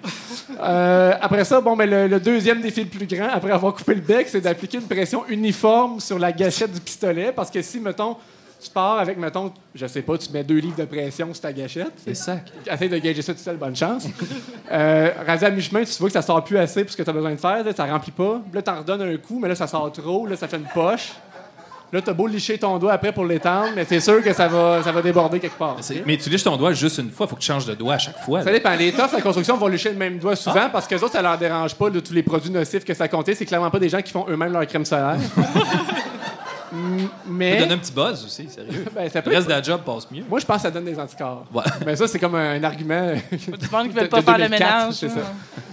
Euh, 0.60 1.14
après 1.22 1.44
ça, 1.44 1.60
bon, 1.60 1.76
ben, 1.76 1.90
le, 1.90 2.08
le 2.08 2.20
deuxième 2.20 2.62
défi 2.62 2.84
le 2.84 2.90
plus 2.90 3.06
grand, 3.06 3.28
après 3.28 3.52
avoir 3.52 3.74
coupé 3.74 3.96
le 3.96 4.02
bec, 4.02 4.28
c'est 4.30 4.42
d'appliquer 4.42 4.78
une 4.78 4.88
pression 4.88 5.26
uniforme 5.28 6.00
sur 6.00 6.18
la 6.18 6.32
gâchette 6.32 6.72
du 6.72 6.80
pistolet. 6.80 7.34
Parce 7.34 7.52
que 7.52 7.62
si, 7.62 7.80
mettons, 7.80 8.16
tu 8.64 8.70
pars 8.70 9.00
avec, 9.00 9.18
mettons, 9.18 9.52
je 9.76 9.86
sais 9.88 10.02
pas, 10.02 10.18
tu 10.18 10.32
mets 10.32 10.44
deux 10.44 10.58
livres 10.58 10.78
de 10.78 10.86
pression 10.86 11.34
sur 11.34 11.42
ta 11.42 11.54
gâchette, 11.54 11.94
C'est 12.04 12.16
sac. 12.16 12.52
Essaye 12.72 12.90
de 12.90 12.98
gager 12.98 13.22
ça 13.22 13.34
tout 13.34 13.40
seul, 13.40 13.58
bonne 13.58 13.76
chance. 13.76 14.08
Euh, 14.72 15.12
à 15.28 15.50
mi-chemin, 15.50 15.84
tu 15.84 15.92
vois 16.00 16.08
que 16.08 16.14
ça 16.14 16.22
sort 16.22 16.44
plus 16.44 16.58
assez 16.58 16.84
pour 16.84 16.92
ce 16.92 16.98
que 16.98 17.04
tu 17.04 17.10
as 17.10 17.14
besoin 17.14 17.32
de 17.32 17.38
faire, 17.38 17.64
là, 17.64 17.74
ça 17.76 17.86
remplit 17.86 18.12
pas. 18.12 18.42
Là, 18.54 18.62
tu 18.62 18.70
en 18.70 18.78
redonnes 18.78 19.02
un 19.02 19.18
coup, 19.18 19.40
mais 19.40 19.48
là, 19.48 19.56
ça 19.56 19.68
sort 19.68 19.92
trop, 19.92 20.26
là, 20.26 20.36
ça 20.36 20.48
fait 20.48 20.58
une 20.58 20.68
poche. 20.74 21.12
Là, 21.94 22.02
tu 22.02 22.10
as 22.10 22.14
beau 22.14 22.26
licher 22.26 22.58
ton 22.58 22.80
doigt 22.80 22.94
après 22.94 23.12
pour 23.12 23.24
l'étendre, 23.24 23.70
mais 23.76 23.86
c'est 23.86 24.00
sûr 24.00 24.24
que 24.24 24.34
ça 24.34 24.48
va, 24.48 24.82
ça 24.82 24.92
va 24.92 25.00
déborder 25.04 25.40
quelque 25.40 25.60
part. 25.60 25.78
Mais 26.08 26.18
tu 26.18 26.28
liches 26.28 26.44
ton 26.44 26.58
doigt 26.58 26.74
juste 26.74 26.98
une 26.98 27.12
fois, 27.12 27.28
faut 27.28 27.36
que 27.36 27.42
tu 27.42 27.46
changes 27.46 27.68
de 27.68 27.76
doigt 27.76 27.94
à 27.94 27.98
chaque 28.00 28.18
fois. 28.18 28.40
Ça 28.40 28.48
là. 28.48 28.54
dépend. 28.54 28.74
Les 28.76 28.92
toughs, 28.92 29.12
la 29.14 29.22
construction 29.22 29.58
vont 29.58 29.68
licher 29.68 29.90
le 29.90 29.98
même 29.98 30.18
doigt 30.18 30.36
souvent 30.36 30.70
parce 30.72 30.88
que 30.88 30.96
autres, 30.96 31.12
ça 31.12 31.22
leur 31.22 31.38
dérange 31.38 31.76
pas 31.76 31.92
de 31.92 32.00
tous 32.00 32.14
les 32.14 32.24
produits 32.24 32.50
nocifs 32.50 32.84
que 32.84 32.96
ça 32.96 33.08
contient. 33.08 33.36
C'est 33.38 33.46
clairement 33.46 33.70
pas 33.70 33.78
des 33.78 33.90
gens 33.90 34.02
qui 34.02 34.12
font 34.12 34.26
eux-mêmes 34.28 34.54
leur 34.54 34.66
crème 34.66 34.86
solaire. 34.86 35.18
Mm, 36.74 37.00
Ça 37.00 37.06
mais. 37.28 37.60
donne 37.60 37.72
un 37.74 37.78
petit 37.78 37.92
buzz 37.92 38.26
aussi, 38.26 38.50
sérieux. 38.50 38.86
ben, 38.96 39.08
ça 39.10 39.22
peut 39.22 39.30
Le 39.30 39.36
reste 39.36 39.48
de 39.48 39.54
la 39.54 39.62
job 39.62 39.82
passe 39.86 40.10
mieux. 40.12 40.24
Moi, 40.28 40.40
je 40.40 40.46
pense 40.46 40.56
que 40.58 40.62
ça 40.64 40.72
donne 40.72 40.86
des 40.86 41.00
anticorps. 41.00 41.46
Ouais. 41.54 41.62
Mais 41.86 41.96
ça, 41.96 42.08
c'est 42.08 42.18
comme 42.20 42.36
un 42.36 42.64
argument. 42.64 43.14
Du 43.32 43.70
monde 43.72 43.88
qui 43.90 43.94
veut 44.00 44.08
pas 44.10 44.20
de 44.20 44.24
faire 44.26 44.38
le 44.38 44.44
2004, 44.46 44.72
ménage. 44.80 44.94
ça. 44.96 45.08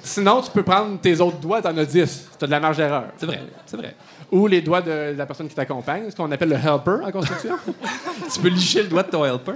Sinon, 0.02 0.42
tu 0.42 0.50
peux 0.50 0.62
prendre 0.62 1.00
tes 1.00 1.18
autres 1.20 1.38
doigts, 1.38 1.62
t'en 1.62 1.76
as 1.76 1.84
10. 1.84 2.28
T'as 2.38 2.46
de 2.46 2.50
la 2.50 2.60
marge 2.60 2.76
d'erreur. 2.76 3.04
C'est 3.16 3.26
vrai, 3.26 3.40
c'est 3.66 3.76
vrai. 3.76 3.94
Ou 4.30 4.46
les 4.46 4.60
doigts 4.60 4.82
de 4.82 5.14
la 5.16 5.26
personne 5.26 5.48
qui 5.48 5.54
t'accompagne, 5.54 6.10
ce 6.10 6.16
qu'on 6.16 6.30
appelle 6.30 6.50
le 6.50 6.56
helper 6.56 7.04
en 7.04 7.10
construction. 7.10 7.54
Tu 8.32 8.38
peux 8.40 8.48
licher 8.48 8.82
le 8.82 8.88
doigt 8.88 9.02
de 9.02 9.10
ton 9.10 9.24
helper. 9.24 9.52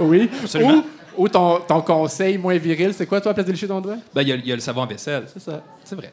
oui. 0.00 0.28
Absolument. 0.42 0.82
Ou, 1.16 1.24
ou 1.24 1.28
ton, 1.28 1.60
ton 1.60 1.80
conseil 1.82 2.36
moins 2.38 2.56
viril, 2.58 2.92
c'est 2.94 3.06
quoi, 3.06 3.20
toi, 3.20 3.30
à 3.30 3.34
place 3.34 3.46
de 3.46 3.52
licher 3.52 3.68
ton 3.68 3.80
doigt? 3.80 3.96
Ben, 4.14 4.22
il 4.22 4.28
y, 4.44 4.48
y 4.48 4.52
a 4.52 4.54
le 4.56 4.60
savon 4.60 4.82
à 4.82 4.86
vaisselle. 4.86 5.24
C'est 5.32 5.40
ça. 5.40 5.62
C'est 5.84 5.94
vrai. 5.94 6.10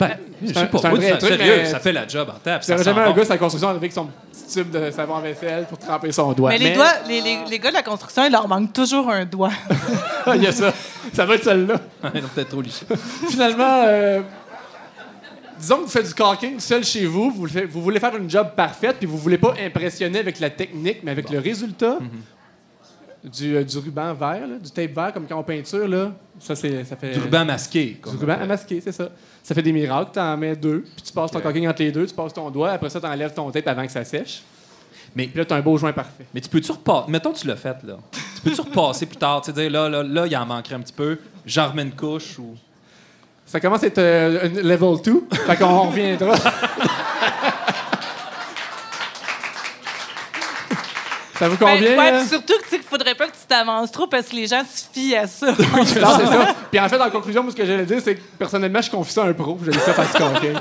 Ben, 0.00 0.16
je 0.42 0.46
sais 0.54 0.66
pas. 0.66 0.78
c'est 0.78 0.86
un 0.86 0.90
Moi, 0.90 0.98
vrai 0.98 1.08
ça- 1.10 1.16
truc, 1.18 1.30
sérieux, 1.34 1.54
mais- 1.58 1.64
ça 1.66 1.78
fait 1.78 1.92
la 1.92 2.08
job 2.08 2.28
en 2.34 2.38
table. 2.38 2.64
Ça 2.64 2.78
sent 2.78 2.84
jamais 2.84 3.00
un 3.02 3.10
bon. 3.10 3.16
gars 3.16 3.24
la 3.28 3.38
construction 3.38 3.68
avec 3.68 3.92
son 3.92 4.06
petit 4.06 4.54
tube 4.54 4.70
de 4.70 4.90
savon 4.90 5.16
à 5.16 5.20
vaisselle 5.20 5.66
pour 5.68 5.78
tremper 5.78 6.10
son 6.10 6.32
doigt. 6.32 6.48
Mais 6.50 6.58
les, 6.58 6.72
doigts, 6.72 6.92
les, 7.06 7.20
les- 7.20 7.38
les 7.48 7.58
gars 7.58 7.68
de 7.68 7.74
la 7.74 7.82
construction, 7.82 8.24
il 8.24 8.32
leur 8.32 8.48
manque 8.48 8.72
toujours 8.72 9.08
un 9.10 9.24
doigt. 9.26 9.50
il 10.34 10.42
y 10.42 10.46
a 10.46 10.52
ça. 10.52 10.72
Ça 11.12 11.26
va 11.26 11.34
être 11.34 11.44
celle-là. 11.44 11.74
Ils 12.14 12.24
ont 12.24 12.28
peut-être 12.34 12.48
trop 12.48 12.62
liché. 12.62 12.86
Finalement, 13.28 13.84
euh, 13.86 14.20
disons 15.58 15.76
que 15.76 15.82
vous 15.82 15.88
faites 15.88 16.06
du 16.06 16.14
caulking 16.14 16.58
seul 16.60 16.84
chez 16.84 17.04
vous, 17.06 17.30
vous, 17.30 17.44
le 17.44 17.50
faites- 17.50 17.66
vous 17.68 17.82
voulez 17.82 18.00
faire 18.00 18.16
une 18.16 18.28
job 18.30 18.48
parfaite, 18.56 18.96
puis 18.98 19.06
vous 19.06 19.18
voulez 19.18 19.38
pas 19.38 19.54
impressionner 19.64 20.18
avec 20.20 20.40
la 20.40 20.50
technique, 20.50 21.00
mais 21.02 21.10
avec 21.10 21.28
le 21.30 21.38
résultat 21.38 21.98
du, 23.22 23.56
euh, 23.56 23.64
du 23.64 23.78
ruban 23.78 24.14
vert, 24.14 24.46
là, 24.48 24.56
du 24.62 24.70
tape 24.70 24.94
vert, 24.94 25.12
comme 25.12 25.26
quand 25.26 25.38
on 25.38 25.42
peinture, 25.42 25.86
là, 25.86 26.12
ça, 26.38 26.56
c'est, 26.56 26.84
ça 26.84 26.96
fait... 26.96 27.10
Du 27.12 27.20
ruban 27.20 27.44
masqué. 27.44 27.84
Du 27.86 27.94
comme 27.96 28.16
ruban 28.16 28.38
à 28.40 28.46
masquer, 28.46 28.80
c'est 28.82 28.92
ça. 28.92 29.08
Ça 29.42 29.54
fait 29.54 29.62
des 29.62 29.72
miracles. 29.72 30.10
Tu 30.12 30.18
en 30.20 30.36
mets 30.36 30.54
deux, 30.56 30.84
puis 30.94 31.02
tu 31.04 31.12
passes 31.12 31.30
ton 31.30 31.40
caulking 31.40 31.66
entre 31.68 31.82
les 31.82 31.90
deux, 31.92 32.06
tu 32.06 32.14
passes 32.14 32.32
ton 32.34 32.50
doigt, 32.50 32.70
après 32.72 32.90
ça, 32.90 33.00
tu 33.00 33.06
enlèves 33.06 33.32
ton 33.34 33.50
tape 33.50 33.66
avant 33.68 33.84
que 33.86 33.92
ça 33.92 34.04
sèche. 34.04 34.42
Mais- 35.16 35.26
Puis 35.26 35.38
là, 35.38 35.44
tu 35.44 35.52
as 35.52 35.56
un 35.56 35.60
beau 35.60 35.76
joint 35.76 35.92
parfait. 35.92 36.24
Mais 36.32 36.40
tu 36.40 36.48
peux-tu 36.48 36.70
repasser. 36.70 37.10
Mettons 37.10 37.32
tu 37.32 37.46
l'as 37.46 37.56
fait, 37.56 37.76
là. 37.84 37.94
Tu 38.12 38.42
peux-tu 38.42 38.60
repasser 38.60 39.06
plus 39.06 39.16
tard? 39.16 39.40
Tu 39.42 39.46
sais, 39.50 39.52
dire, 39.60 39.70
là, 39.70 39.88
là, 39.88 40.02
là, 40.04 40.26
il 40.26 40.36
en 40.36 40.46
manquerait 40.46 40.76
un 40.76 40.80
petit 40.80 40.92
peu. 40.92 41.18
J'en 41.44 41.68
remets 41.70 41.82
une 41.82 41.92
couche 41.92 42.38
ou. 42.38 42.54
Ça 43.46 43.58
commence 43.58 43.82
à 43.82 43.88
être 43.88 43.98
euh, 43.98 44.48
level 44.62 45.02
2, 45.04 45.24
fait 45.46 45.56
qu'on 45.56 45.80
reviendra. 45.88 46.34
ça 51.40 51.48
vous 51.48 51.56
Ben, 51.56 51.66
convient? 51.74 51.96
ouais, 51.98 52.10
là? 52.12 52.18
puis 52.20 52.28
surtout 52.28 52.52
que, 52.58 52.62
tu 52.64 52.68
sais, 52.70 52.78
qu'il 52.78 52.86
faudrait 52.88 53.14
pas 53.16 53.26
que 53.26 53.32
tu 53.32 53.46
t'avances 53.48 53.90
trop 53.90 54.06
parce 54.06 54.26
que 54.28 54.36
les 54.36 54.46
gens 54.46 54.62
se 54.62 54.84
fient 54.92 55.16
à 55.16 55.26
ça. 55.26 55.46
Non, 55.46 55.54
c'est 55.84 56.00
ça. 56.00 56.54
Puis 56.70 56.78
en 56.78 56.88
fait, 56.88 57.00
en 57.00 57.10
conclusion, 57.10 57.42
moi, 57.42 57.50
ce 57.50 57.56
que 57.56 57.64
j'allais 57.66 57.86
dire, 57.86 57.98
c'est 58.04 58.14
que 58.14 58.20
personnellement, 58.38 58.80
je 58.82 58.90
confie 58.90 59.12
ça 59.12 59.24
à 59.24 59.26
un 59.28 59.32
pro. 59.32 59.58
Je 59.64 59.70
dis 59.72 59.78
ça 59.78 59.92
parce 59.94 60.12
caulking. 60.12 60.54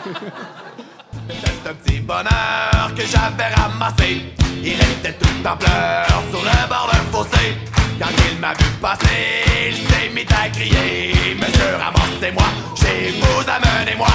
C'était 1.30 1.70
un 1.70 1.74
petit 1.74 2.00
bonheur 2.00 2.92
que 2.96 3.02
j'avais 3.04 3.54
ramassé. 3.54 4.22
Il 4.63 4.74
était 4.74 5.13
tout 5.13 5.48
en 5.48 5.56
pleurs 5.58 6.24
sur 6.32 6.42
le 6.42 6.68
bord 6.70 6.89
d'un 6.92 7.18
fossé. 7.18 7.54
Quand 8.00 8.08
il 8.32 8.39
m'a 8.39 8.54
vu 8.54 8.65
passer, 8.82 9.44
il 9.70 9.76
s'est 9.76 10.10
mis 10.13 10.26
à 10.34 10.50
crier. 10.50 11.36
Monsieur, 11.36 11.76
ramassez-moi, 11.78 12.46
chez 12.80 13.13
vous, 13.20 13.42
amenez-moi. 13.42 14.08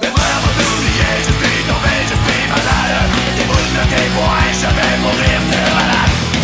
Mes 0.00 0.06
frères 0.08 0.40
m'ont 0.42 0.64
oublié, 0.72 1.10
je 1.20 1.32
suis 1.32 1.62
tombé, 1.68 1.94
je 2.08 2.16
suis 2.24 2.48
malade. 2.48 3.10
Si 3.36 3.44
vous 3.44 3.52
ne 3.52 3.70
bloquez 3.74 4.08
moi, 4.14 4.36
je 4.52 4.66
vais 4.76 4.96
mourir 5.02 5.40
de. 5.52 5.87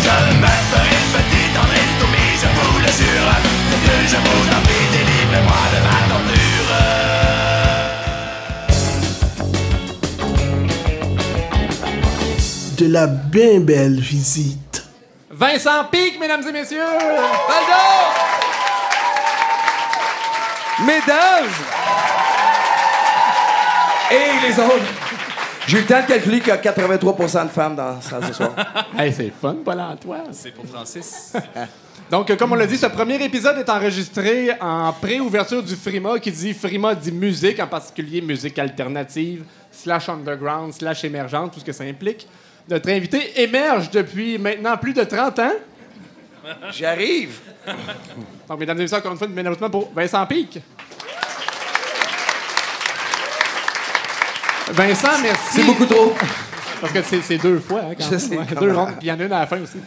Je 0.05 0.11
me 0.37 0.53
ferai 0.69 1.01
petit 1.15 1.49
en 1.57 1.65
l'estomac, 1.73 2.33
je 2.41 2.47
vous 2.55 2.77
le 2.79 2.91
jure 2.99 3.31
que 3.85 3.95
je 4.07 4.17
vous 4.17 4.45
en 4.55 4.61
prie, 4.61 4.87
délivrez-moi 4.93 5.61
de 5.73 5.79
ma 5.85 5.99
torture 6.13 6.45
de 12.77 12.87
la 12.91 13.07
bien 13.07 13.59
belle 13.61 13.99
visite. 13.99 14.83
Vincent 15.31 15.85
Pic, 15.91 16.19
mesdames 16.19 16.47
et 16.47 16.51
messieurs! 16.51 16.79
Valdo! 17.49 17.85
Mesdames! 20.85 21.55
Et 24.11 24.47
les 24.47 24.59
autres! 24.59 25.04
J'ai 25.67 25.77
eu 25.77 25.81
le 25.81 25.87
temps 25.87 26.01
de 26.01 26.07
calculer 26.07 26.39
qu'il 26.39 26.49
y 26.49 26.51
a 26.51 26.57
83% 26.57 27.43
de 27.45 27.49
femmes 27.49 27.75
dans 27.75 27.95
la 27.95 28.01
salle 28.01 28.23
ce 28.27 28.33
soir. 28.33 28.53
Hey, 28.97 29.11
c'est 29.11 29.31
fun, 29.31 29.55
Paul-Antoine. 29.65 30.31
C'est 30.31 30.51
pour 30.51 30.65
Francis. 30.65 31.33
Donc, 32.11 32.35
comme 32.37 32.51
on 32.51 32.55
l'a 32.55 32.67
dit, 32.67 32.77
ce 32.77 32.85
premier 32.85 33.21
épisode 33.23 33.57
est 33.57 33.69
enregistré 33.69 34.51
en 34.61 34.93
pré-ouverture 34.93 35.63
du 35.63 35.75
Frima, 35.75 36.19
qui 36.19 36.31
dit 36.31 36.53
Frima 36.53 36.93
dit 36.93 37.11
musique, 37.11 37.59
en 37.59 37.67
particulier 37.67 38.21
musique 38.21 38.59
alternative, 38.59 39.43
slash 39.71 40.07
underground, 40.07 40.71
slash 40.71 41.03
émergente, 41.03 41.53
tout 41.53 41.59
ce 41.59 41.65
que 41.65 41.71
ça 41.71 41.83
implique. 41.83 42.27
Notre 42.69 42.89
invité 42.89 43.41
émerge 43.41 43.89
depuis 43.89 44.37
maintenant 44.37 44.77
plus 44.77 44.93
de 44.93 45.03
30 45.03 45.39
ans. 45.39 45.53
J'arrive. 46.71 47.39
Donc, 48.47 48.59
mesdames 48.59 48.77
et 48.77 48.81
messieurs, 48.81 48.97
encore 48.99 49.13
une 49.13 49.17
fois, 49.17 49.27
applaudissement 49.27 49.69
pour 49.71 49.91
Vincent 49.93 50.25
Pic. 50.27 50.59
Vincent, 54.71 55.21
merci. 55.21 55.43
C'est 55.51 55.63
beaucoup 55.63 55.85
trop. 55.85 56.13
Parce 56.81 56.91
que 56.91 57.01
c'est 57.21 57.37
deux 57.37 57.59
fois, 57.59 57.81
hein, 57.83 57.93
quand 57.97 58.05
Je 58.05 58.09
même. 58.11 58.19
sais, 58.19 58.37
Ouais, 58.37 58.45
quand 58.53 58.59
deux 58.61 58.73
rondes, 58.73 58.89
puis 58.97 58.97
il 59.03 59.07
y 59.07 59.11
en 59.11 59.19
a 59.19 59.23
une 59.23 59.31
à 59.31 59.39
la 59.39 59.47
fin 59.47 59.59
aussi. 59.61 59.77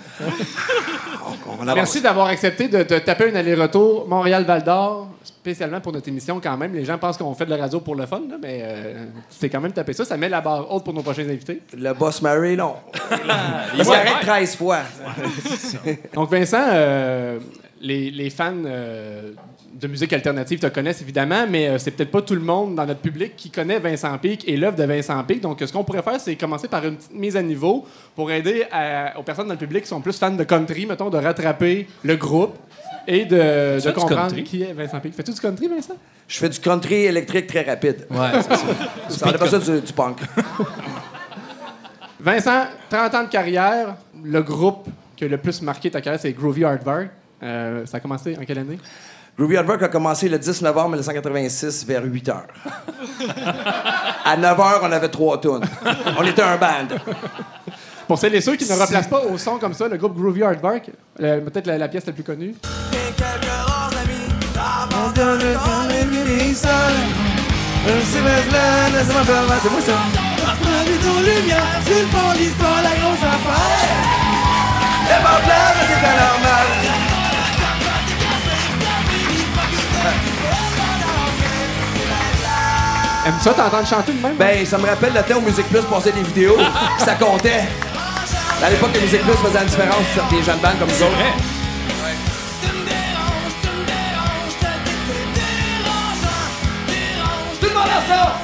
Merci 1.75 2.01
d'avoir 2.01 2.29
accepté 2.29 2.69
de, 2.69 2.79
de 2.83 2.99
taper 2.99 3.31
un 3.31 3.35
aller-retour 3.35 4.09
Montréal-Val 4.09 4.65
d'Or, 4.65 5.09
spécialement 5.23 5.81
pour 5.81 5.93
notre 5.93 6.09
émission 6.09 6.41
quand 6.43 6.57
même. 6.57 6.73
Les 6.73 6.85
gens 6.85 6.97
pensent 6.97 7.19
qu'on 7.19 7.35
fait 7.35 7.45
de 7.45 7.51
la 7.51 7.59
radio 7.59 7.81
pour 7.81 7.95
le 7.95 8.07
fun, 8.07 8.23
là, 8.29 8.37
mais 8.41 8.61
euh, 8.63 9.05
c'est 9.29 9.49
quand 9.51 9.61
même 9.61 9.73
tapé 9.73 9.93
ça. 9.93 10.05
Ça 10.05 10.17
met 10.17 10.29
la 10.29 10.41
barre 10.41 10.73
haute 10.73 10.85
pour 10.85 10.95
nos 10.95 11.03
prochains 11.03 11.29
invités. 11.29 11.61
Le 11.77 11.93
boss 11.93 12.23
Murray, 12.23 12.57
non. 12.57 12.75
Parce 13.11 13.83
qu'il 13.89 13.93
arrête 13.95 14.21
13 14.23 14.57
fois. 14.57 14.79
Donc, 16.15 16.31
Vincent, 16.31 16.65
euh, 16.73 17.39
les, 17.81 18.11
les 18.11 18.31
fans 18.31 18.55
euh, 18.65 19.33
de 19.75 19.87
musique 19.87 20.13
alternative 20.13 20.59
te 20.59 20.67
connaissent 20.67 21.03
évidemment, 21.03 21.47
mais 21.49 21.69
euh, 21.69 21.79
c'est 21.79 21.91
peut-être 21.93 22.11
pas 22.11 22.23
tout 22.23 22.35
le 22.35 22.41
monde 22.41 22.75
dans 22.75 22.87
notre 22.87 23.01
public 23.01 23.35
qui 23.37 23.51
connaît 23.51 23.79
Vincent 23.79 24.17
Pic 24.19 24.49
et 24.49 24.57
l'œuvre 24.57 24.77
de 24.77 24.85
Vincent 24.85 25.23
Pic. 25.25 25.41
Donc, 25.41 25.61
ce 25.65 25.73
qu'on 25.73 25.85
pourrait 25.85 26.03
faire, 26.03 26.21
c'est 26.21 26.35
commencer 26.37 26.69
par 26.69 26.85
une 26.87 26.97
petite 26.97 27.15
mise 27.15 27.37
à 27.37 27.43
niveau 27.43 27.87
pour 28.17 28.31
aider 28.33 28.65
à- 28.73 29.19
aux 29.19 29.23
personnes 29.23 29.47
dans 29.47 29.55
le 29.55 29.59
public 29.59 29.83
qui 29.83 29.89
sont 29.89 30.01
plus 30.01 30.19
fans 30.19 30.31
de 30.31 30.45
country, 30.45 30.87
mettons, 30.87 31.11
de 31.11 31.19
rattraper 31.19 31.87
le 32.03 32.17
groupe 32.17 32.57
et 33.07 33.25
de, 33.25 33.79
comprendre 33.93 34.23
country? 34.23 34.45
qui 34.45 34.63
est 34.63 34.73
Vincent 34.73 35.01
Pic. 35.01 35.15
Fais-tu 35.15 35.33
du 35.33 35.41
country, 35.41 35.69
Vincent? 35.69 35.95
Je 36.27 36.39
fais 36.39 36.49
du 36.49 36.59
country 36.59 37.05
électrique 37.05 37.47
très 37.47 37.63
rapide. 37.63 38.07
Ouais, 38.11 38.17
c'est 38.43 38.57
ça. 38.57 38.65
Ça 39.09 39.27
on 39.27 39.31
appelle 39.35 39.49
ça 39.49 39.59
du, 39.59 39.81
du 39.81 39.93
punk. 39.93 40.19
Vincent, 42.21 42.65
30 42.91 43.15
ans 43.15 43.25
de 43.25 43.29
carrière. 43.29 43.95
Le 44.25 44.43
groupe 44.43 44.89
qui 45.17 45.25
a 45.25 45.29
le 45.29 45.39
plus 45.39 45.63
marqué 45.63 45.91
ta 45.91 46.01
carrière, 46.01 46.21
c'est 46.21 46.33
Groovy 46.33 46.65
Hardware. 46.65 47.09
Euh, 47.43 47.87
ça 47.87 47.99
a 47.99 48.01
commencé 48.01 48.37
en 48.41 48.45
quelle 48.45 48.59
année? 48.59 48.79
Groovy 49.39 49.57
Hardwork 49.57 49.83
a 49.85 49.89
commencé 49.89 50.29
le 50.29 50.37
10 50.37 50.63
novembre 50.63 50.89
1986 50.97 51.87
vers 51.87 52.03
8 52.05 52.29
heures. 52.29 52.47
À 54.25 54.37
9 54.37 54.59
heures, 54.61 54.81
on 54.83 54.91
avait 54.91 55.09
trois 55.09 55.41
tonnes. 55.41 55.65
On 56.19 56.25
était 56.25 56.43
un 56.43 56.57
band. 56.57 56.89
Pour 58.09 58.19
celles 58.19 58.35
et 58.35 58.41
ceux 58.41 58.57
qui 58.57 58.69
ne 58.69 58.75
replacent 58.77 59.07
pas 59.09 59.21
au 59.21 59.39
son 59.39 59.59
comme 59.59 59.75
ça, 59.75 59.87
le 59.87 59.97
groupe 59.97 60.17
Groovy 60.17 60.43
Hardwork, 60.43 60.91
euh, 61.21 61.41
peut-être 61.43 61.67
la, 61.69 61.79
la 61.79 61.87
pièce 61.89 62.07
la 62.07 62.13
plus 62.13 62.25
connue. 62.25 62.55
C'est 69.63 69.71
moi 69.71 69.81
ça. 69.81 69.93
C'est 83.29 83.29
pas 83.29 83.29
plat, 83.29 83.29
mais 83.29 83.29
c'est 83.29 83.29
anormal. 83.29 83.35
Aimes 83.35 83.41
ça 83.41 83.55
t'entendre 83.55 83.87
chanter 83.87 84.13
de 84.13 84.23
même? 84.23 84.37
Ben, 84.37 84.67
ça 84.67 84.79
me 84.79 84.87
rappelle 84.87 85.13
le 85.13 85.23
temps 85.23 85.39
où 85.39 85.43
Musique 85.43 85.69
Plus 85.69 85.83
passait 85.83 86.13
des 86.13 86.23
vidéos, 86.23 86.57
que 86.99 87.05
ça 87.05 87.15
comptait. 87.15 87.65
À 88.63 88.71
l'époque, 88.71 88.93
que 88.93 89.01
Musique 89.01 89.23
Plus 89.23 89.33
faisait 89.35 89.59
la 89.59 89.65
différence 89.65 90.05
sur 90.15 90.25
des 90.25 90.43
jeunes 90.43 90.59
bandes 90.59 90.79
comme 90.81 90.91
ça. 90.91 91.07
Tout 97.61 97.67
le 97.69 97.75
monde 97.75 97.85
a 97.85 98.15
ça! 98.15 98.35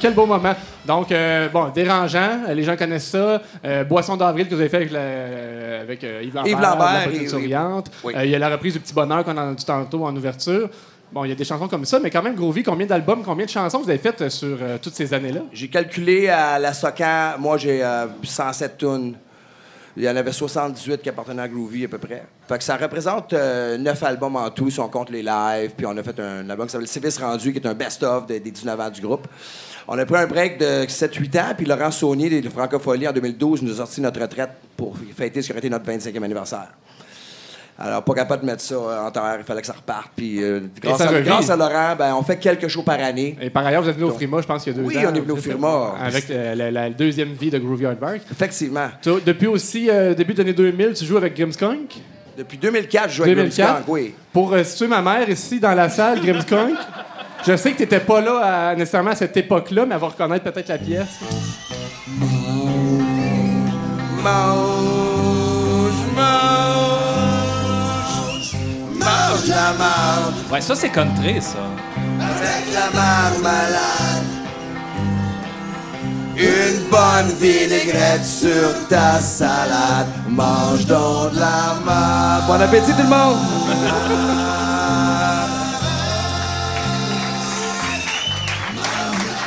Quel 0.00 0.14
beau 0.14 0.26
moment. 0.26 0.54
Donc, 0.86 1.10
euh, 1.10 1.48
bon, 1.48 1.68
dérangeant, 1.74 2.38
les 2.54 2.62
gens 2.62 2.76
connaissent 2.76 3.08
ça. 3.10 3.42
Euh, 3.64 3.82
Boisson 3.84 4.16
d'avril 4.16 4.48
que 4.48 4.54
vous 4.54 4.60
avez 4.60 4.70
fait 4.70 4.76
avec, 4.76 4.92
la- 4.92 5.80
avec, 5.82 6.04
euh, 6.04 6.22
Yves 6.22 6.34
Lambert, 6.34 6.52
Yves 6.52 6.60
Lambert, 6.60 6.92
La 6.92 7.06
Petite. 7.08 7.28
Souriante. 7.30 7.90
Oui. 8.04 8.14
Il 8.22 8.30
y 8.30 8.34
a 8.34 8.38
la 8.38 8.48
reprise 8.48 8.74
du 8.74 8.80
Petit 8.80 8.94
Bonheur 8.94 9.24
qu'on 9.24 9.36
a 9.36 9.42
entendu 9.42 9.64
tantôt 9.64 10.06
en 10.06 10.14
ouverture. 10.16 10.68
Bon, 11.12 11.24
il 11.24 11.28
y 11.28 11.32
a 11.32 11.34
des 11.34 11.44
chansons 11.44 11.68
comme 11.68 11.86
ça, 11.86 11.98
mais 12.00 12.10
quand 12.10 12.22
même, 12.22 12.34
Groovy, 12.34 12.62
combien 12.62 12.86
d'albums, 12.86 13.22
combien 13.24 13.46
de 13.46 13.50
chansons 13.50 13.78
vous 13.80 13.88
avez 13.88 13.98
faites 13.98 14.20
euh, 14.20 14.28
sur 14.28 14.58
euh, 14.60 14.76
toutes 14.80 14.94
ces 14.94 15.14
années-là? 15.14 15.40
J'ai 15.52 15.68
calculé 15.68 16.28
à 16.28 16.58
la 16.58 16.74
Socan, 16.74 17.34
moi 17.38 17.56
j'ai 17.56 17.82
euh, 17.82 18.06
107 18.22 18.76
tunes. 18.76 19.14
Il 19.96 20.04
y 20.04 20.08
en 20.08 20.14
avait 20.14 20.30
78 20.32 21.00
qui 21.02 21.08
appartenaient 21.08 21.42
à 21.42 21.48
Groovy 21.48 21.86
à 21.86 21.88
peu 21.88 21.98
près. 21.98 22.24
Fait 22.46 22.58
que 22.58 22.62
ça 22.62 22.76
représente 22.76 23.32
9 23.32 24.02
albums 24.04 24.36
en 24.36 24.48
tout 24.50 24.70
si 24.70 24.78
on 24.78 24.88
compte 24.88 25.10
les 25.10 25.22
lives. 25.24 25.72
Puis 25.76 25.86
on 25.86 25.96
a 25.96 26.02
fait 26.04 26.20
un 26.20 26.48
album 26.48 26.66
qui 26.66 26.72
s'appelle 26.72 26.86
Civis 26.86 27.18
Rendu, 27.20 27.52
qui 27.52 27.58
est 27.58 27.66
un 27.66 27.74
best-of 27.74 28.26
de- 28.26 28.38
des 28.38 28.50
19 28.52 28.78
ans 28.78 28.90
du 28.90 29.00
groupe. 29.00 29.26
On 29.88 29.98
a 29.98 30.06
pris 30.06 30.18
un 30.22 30.26
break 30.28 30.58
de 30.60 30.84
7-8 30.86 31.36
ans, 31.40 31.54
puis 31.56 31.66
Laurent 31.66 31.90
Saunier 31.90 32.28
des 32.28 32.48
Francopholies 32.48 33.08
en 33.08 33.12
2012 33.12 33.62
nous 33.62 33.72
a 33.72 33.76
sorti 33.78 34.00
notre 34.00 34.20
retraite 34.20 34.50
pour 34.76 34.94
fêter 35.16 35.42
ce 35.42 35.46
qui 35.46 35.52
aurait 35.52 35.58
été 35.60 35.70
notre 35.70 35.86
25e 35.90 36.22
anniversaire. 36.22 36.68
Alors, 37.80 38.02
pas 38.02 38.12
capable 38.14 38.42
de 38.42 38.46
mettre 38.46 38.62
ça 38.62 38.74
euh, 38.74 39.06
en 39.06 39.10
terre, 39.12 39.36
il 39.38 39.44
fallait 39.44 39.60
que 39.60 39.66
ça 39.68 39.72
reparte. 39.72 40.08
Puis, 40.16 40.42
euh, 40.42 40.60
grâce, 40.82 40.98
ça 40.98 41.08
à, 41.10 41.20
grâce 41.20 41.48
à 41.48 41.56
Laurent, 41.56 41.94
ben, 41.96 42.12
on 42.18 42.22
fait 42.24 42.36
quelques 42.36 42.66
shows 42.66 42.82
par 42.82 42.98
année. 42.98 43.36
Et 43.40 43.50
par 43.50 43.64
ailleurs, 43.64 43.82
vous 43.82 43.88
êtes 43.88 43.94
venu 43.96 44.06
au 44.10 44.12
Frima, 44.14 44.40
je 44.40 44.46
pense, 44.48 44.66
il 44.66 44.70
y 44.70 44.72
a 44.72 44.78
deux 44.78 44.84
Oui, 44.84 44.98
ans. 44.98 45.10
on 45.12 45.14
est 45.14 45.20
venu 45.20 45.30
au? 45.32 45.36
Frima. 45.36 45.94
Avec 46.02 46.28
euh, 46.30 46.54
la, 46.56 46.70
la 46.72 46.90
deuxième 46.90 47.28
vie 47.34 47.50
de 47.50 47.58
Groovy 47.58 47.86
Hardwork. 47.86 48.20
Effectivement. 48.32 48.88
Tu- 49.00 49.10
Depuis 49.24 49.46
aussi, 49.46 49.88
euh, 49.90 50.12
début 50.12 50.34
des 50.34 50.42
années 50.42 50.52
2000, 50.54 50.94
tu 50.94 51.04
joues 51.04 51.18
avec 51.18 51.36
Grimmskunk. 51.36 51.94
Depuis 52.36 52.58
2004, 52.58 53.10
je 53.10 53.14
joue 53.16 53.22
avec 53.22 53.36
2004. 53.36 53.66
Grimmskunk, 53.68 53.88
oui. 53.88 54.14
Pour 54.32 54.52
euh, 54.54 54.64
situer 54.64 54.88
ma 54.88 55.00
mère 55.00 55.28
ici 55.30 55.60
dans 55.60 55.74
la 55.74 55.88
salle, 55.88 56.20
Grimmskunk, 56.20 56.74
je 57.46 57.56
sais 57.56 57.70
que 57.70 57.76
tu 57.76 57.82
n'étais 57.82 58.00
pas 58.00 58.20
là 58.20 58.70
à- 58.70 58.74
nécessairement 58.74 59.10
à 59.12 59.16
cette 59.16 59.36
époque-là, 59.36 59.86
mais 59.86 59.94
elle 59.94 60.00
va 60.00 60.08
reconnaître 60.08 60.44
peut-être 60.50 60.68
la 60.68 60.78
pièce. 60.78 61.06
Mange, 64.24 65.92
mange, 66.16 66.77
mange 69.30 69.46
la 69.48 69.72
marde 69.78 70.34
Ouais, 70.50 70.60
ça, 70.60 70.74
c'est 70.74 70.88
country, 70.90 71.40
ça. 71.40 71.58
avec 72.20 72.74
la 72.74 72.90
marmalade. 72.98 74.24
Une 76.36 76.88
bonne 76.88 77.34
vinaigrette 77.40 78.24
sur 78.24 78.86
ta 78.88 79.18
salade. 79.20 80.06
Mange 80.28 80.86
donc 80.86 81.32
de 81.32 81.40
la 81.40 81.74
marde. 81.84 82.46
Bon 82.46 82.60
appétit 82.60 82.92
tout 82.92 83.02
le 83.02 83.08
monde! 83.08 83.38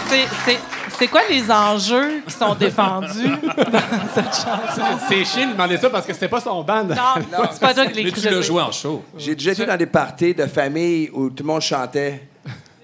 C'est- 0.09 0.27
c'est- 0.45 0.59
C'est 1.01 1.07
quoi 1.07 1.21
les 1.27 1.49
enjeux 1.49 2.21
qui 2.27 2.31
sont 2.31 2.53
défendus 2.53 3.27
dans 3.27 4.13
cette 4.13 4.35
chanson? 4.35 4.99
C'est 5.09 5.25
chiant 5.25 5.47
de 5.47 5.53
demander 5.53 5.77
ça 5.77 5.89
parce 5.89 6.05
que 6.05 6.13
c'était 6.13 6.27
pas 6.27 6.39
son 6.39 6.61
band. 6.61 6.83
Non, 6.83 6.95
c'est 7.51 7.59
pas 7.59 7.73
toi 7.73 7.87
qui 7.87 8.03
Mais 8.03 8.11
tu 8.11 8.29
l'as 8.29 8.39
joué 8.41 8.61
en 8.61 8.71
show. 8.71 9.03
J'ai 9.17 9.33
déjà 9.33 9.53
été 9.53 9.65
dans 9.65 9.77
des 9.77 9.87
parties 9.87 10.35
de 10.35 10.45
famille 10.45 11.09
où 11.11 11.31
tout 11.31 11.41
le 11.41 11.47
monde 11.47 11.61
chantait 11.61 12.27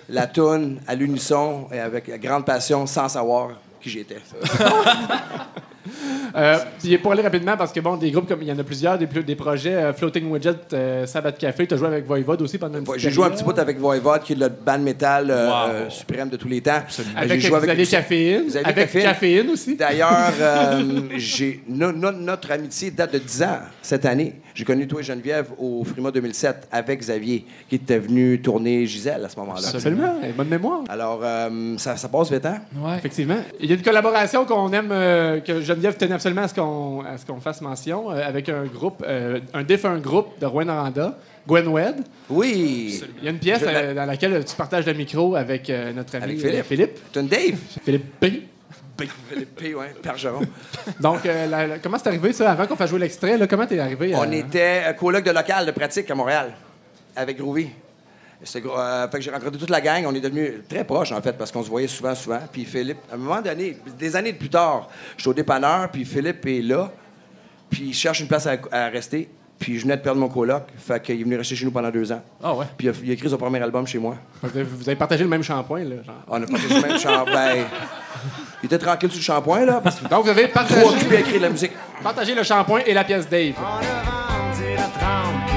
la 0.09 0.25
toune 0.25 0.81
à 0.87 0.95
l'unisson 0.95 1.67
et 1.71 1.79
avec 1.79 2.09
grande 2.19 2.43
passion 2.43 2.87
sans 2.87 3.07
savoir 3.07 3.49
qui 3.79 3.91
j'étais. 3.91 4.17
Euh, 6.35 6.57
puis 6.79 6.97
pour 6.97 7.11
aller 7.11 7.21
rapidement, 7.21 7.55
parce 7.57 7.71
que 7.71 7.79
bon, 7.79 7.95
des 7.97 8.11
groupes 8.11 8.27
comme 8.27 8.41
il 8.41 8.47
y 8.47 8.51
en 8.51 8.59
a 8.59 8.63
plusieurs, 8.63 8.97
des, 8.97 9.05
des 9.05 9.35
projets 9.35 9.73
euh, 9.75 9.93
Floating 9.93 10.29
Widget, 10.29 10.55
euh, 10.73 11.05
Sabbath 11.05 11.37
Café, 11.37 11.65
tu 11.67 11.73
as 11.73 11.77
joué 11.77 11.87
avec 11.87 12.05
Voivode 12.05 12.41
aussi 12.41 12.57
pendant 12.57 12.77
une 12.79 12.83
petite 12.85 12.99
J'ai 12.99 13.09
joué 13.11 13.25
un 13.25 13.29
petit 13.31 13.43
bout 13.43 13.57
avec 13.57 13.77
Voivode, 13.79 14.21
qui 14.23 14.33
est 14.33 14.35
le 14.37 14.49
band 14.49 14.79
metal 14.79 15.27
euh, 15.29 15.47
Wow. 15.85 15.89
suprême 15.89 16.29
de 16.29 16.37
tous 16.37 16.47
les 16.47 16.61
temps. 16.61 16.81
Avec 17.15 17.39
joué 17.41 17.59
Xavier 17.59 17.85
Caféine. 17.85 18.43
Avec 18.63 18.75
Caféine. 18.75 19.03
Caféine 19.03 19.49
aussi. 19.49 19.75
D'ailleurs, 19.75 20.31
euh, 20.39 20.81
j'ai 21.17 21.61
no- 21.67 21.91
no- 21.91 22.11
notre 22.11 22.51
amitié 22.51 22.91
date 22.91 23.13
de 23.13 23.19
10 23.19 23.43
ans 23.43 23.59
cette 23.81 24.05
année. 24.05 24.35
J'ai 24.53 24.63
connu 24.65 24.87
toi 24.87 25.01
et 25.01 25.03
Geneviève 25.03 25.47
au 25.59 25.83
Frima 25.83 26.09
2007 26.11 26.67
avec 26.71 26.99
Xavier, 26.99 27.45
qui 27.69 27.75
était 27.75 27.99
venu 27.99 28.41
tourner 28.41 28.85
Gisèle 28.87 29.23
à 29.23 29.29
ce 29.29 29.37
moment-là. 29.39 29.67
Absolument, 29.71 30.15
bonne 30.35 30.47
mémoire. 30.47 30.79
Alors, 30.89 31.19
euh, 31.23 31.75
ça, 31.77 31.95
ça 31.95 32.07
passe 32.09 32.31
vite, 32.31 32.45
hein? 32.45 32.57
Ouais. 32.75 32.97
Effectivement. 32.97 33.37
Il 33.59 33.69
y 33.69 33.71
a 33.71 33.75
une 33.75 33.83
collaboration 33.83 34.45
qu'on 34.45 34.71
aime, 34.73 34.89
euh, 34.91 35.39
que 35.41 35.61
Geneviève 35.61 35.76
tenait 35.97 36.13
absolument 36.15 36.43
à 36.43 36.47
ce 36.47 36.53
qu'on, 36.53 37.01
à 37.01 37.17
ce 37.17 37.25
qu'on 37.25 37.39
fasse 37.39 37.61
mention, 37.61 38.11
euh, 38.11 38.21
avec 38.27 38.49
un 38.49 38.63
groupe, 38.65 39.03
euh, 39.07 39.39
un 39.53 39.63
défunt 39.63 39.97
groupe 39.99 40.39
de 40.39 40.45
Rouen-Noranda, 40.45 41.17
Gwen 41.47 41.67
Wed. 41.67 41.95
Oui. 42.29 43.01
Il 43.19 43.23
y 43.23 43.27
a 43.27 43.31
une 43.31 43.39
pièce 43.39 43.61
euh, 43.65 43.93
dans 43.93 44.05
laquelle 44.05 44.43
tu 44.45 44.55
partages 44.55 44.85
le 44.85 44.93
micro 44.93 45.35
avec 45.35 45.69
euh, 45.69 45.93
notre 45.93 46.15
ami 46.15 46.23
Avec 46.25 46.39
Philippe. 46.39 46.65
Philippe. 46.65 46.97
C'est 47.13 47.19
une 47.19 47.27
Dave? 47.27 47.55
Philippe 47.83 48.19
P. 48.19 48.43
Philippe 49.29 49.55
P, 49.55 49.75
ouais, 49.75 49.93
Pergeron. 50.01 50.41
Donc, 50.99 51.23
euh, 51.25 51.45
la- 51.47 51.67
la- 51.67 51.77
comment 51.79 51.97
c'est 51.99 52.07
arrivé, 52.07 52.33
ça, 52.33 52.51
avant 52.51 52.65
qu'on 52.65 52.75
fasse 52.75 52.89
jouer 52.89 52.99
l'extrait? 52.99 53.37
Comment 53.47 53.67
t'es 53.67 53.77
arrivé? 53.79 54.13
On 54.15 54.31
était 54.31 54.83
coloc 54.97 55.23
de 55.23 55.31
local 55.31 55.65
de 55.67 55.71
pratique 55.71 56.09
à 56.09 56.15
Montréal 56.15 56.51
avec 57.15 57.37
Groovy. 57.37 57.69
Euh, 58.43 59.07
fait 59.09 59.17
que 59.17 59.23
j'ai 59.23 59.31
rencontré 59.31 59.57
toute 59.57 59.69
la 59.69 59.81
gang. 59.81 60.05
On 60.07 60.13
est 60.13 60.19
devenus 60.19 60.61
très 60.69 60.83
proches, 60.83 61.11
en 61.11 61.21
fait, 61.21 61.33
parce 61.33 61.51
qu'on 61.51 61.63
se 61.63 61.69
voyait 61.69 61.87
souvent, 61.87 62.13
souvent. 62.15 62.39
Puis 62.51 62.65
Philippe, 62.65 62.99
à 63.11 63.15
un 63.15 63.17
moment 63.17 63.41
donné, 63.41 63.77
des 63.97 64.15
années 64.15 64.33
plus 64.33 64.49
tard, 64.49 64.89
je 65.15 65.21
suis 65.21 65.29
au 65.29 65.33
dépanneur, 65.33 65.89
puis 65.89 66.05
Philippe 66.05 66.45
est 66.45 66.61
là. 66.61 66.91
Puis 67.69 67.85
il 67.87 67.93
cherche 67.93 68.19
une 68.19 68.27
place 68.27 68.47
à, 68.47 68.55
à 68.71 68.87
rester. 68.89 69.29
Puis 69.59 69.79
je 69.79 69.83
venais 69.83 69.97
de 69.97 70.01
perdre 70.03 70.19
mon 70.21 70.29
coloc. 70.29 70.63
Fait 70.77 71.01
qu'il 71.01 71.19
est 71.19 71.23
venu 71.23 71.35
rester 71.35 71.55
chez 71.55 71.65
nous 71.65 71.71
pendant 71.71 71.89
deux 71.89 72.11
ans. 72.11 72.21
Ah 72.43 72.53
ouais? 72.53 72.65
Puis 72.77 72.85
il 72.87 72.89
a, 72.91 72.93
il 73.03 73.09
a 73.09 73.13
écrit 73.13 73.27
son 73.27 73.37
premier 73.37 73.59
album 73.59 73.87
chez 73.87 73.97
moi. 73.97 74.15
Vous 74.43 74.49
avez, 74.49 74.61
vous 74.63 74.87
avez 74.87 74.95
partagé 74.95 75.23
le 75.23 75.29
même 75.29 75.41
shampoing, 75.41 75.83
là. 75.83 75.95
genre. 76.05 76.15
On 76.27 76.43
a 76.43 76.45
partagé 76.45 76.75
le 76.75 76.87
même 76.87 76.99
shampoing. 76.99 77.55
Il 78.61 78.67
était 78.67 78.77
tranquille 78.77 79.09
sur 79.09 79.17
le 79.19 79.23
shampoing, 79.23 79.65
là, 79.65 79.81
parce 79.83 79.99
que 79.99 80.07
Donc, 80.07 80.25
vous 80.25 80.29
avez 80.29 80.43
trop 80.43 80.53
partagé, 80.53 80.83
occupé 80.85 81.17
à 81.17 81.19
écrire 81.21 81.37
de 81.37 81.41
la 81.45 81.49
musique. 81.49 81.71
partagé 82.03 82.35
le 82.35 82.43
shampoing 82.43 82.81
et 82.85 82.93
la 82.93 83.03
pièce 83.03 83.27
Dave. 83.27 83.53
On 83.57 83.63
a 85.53 85.56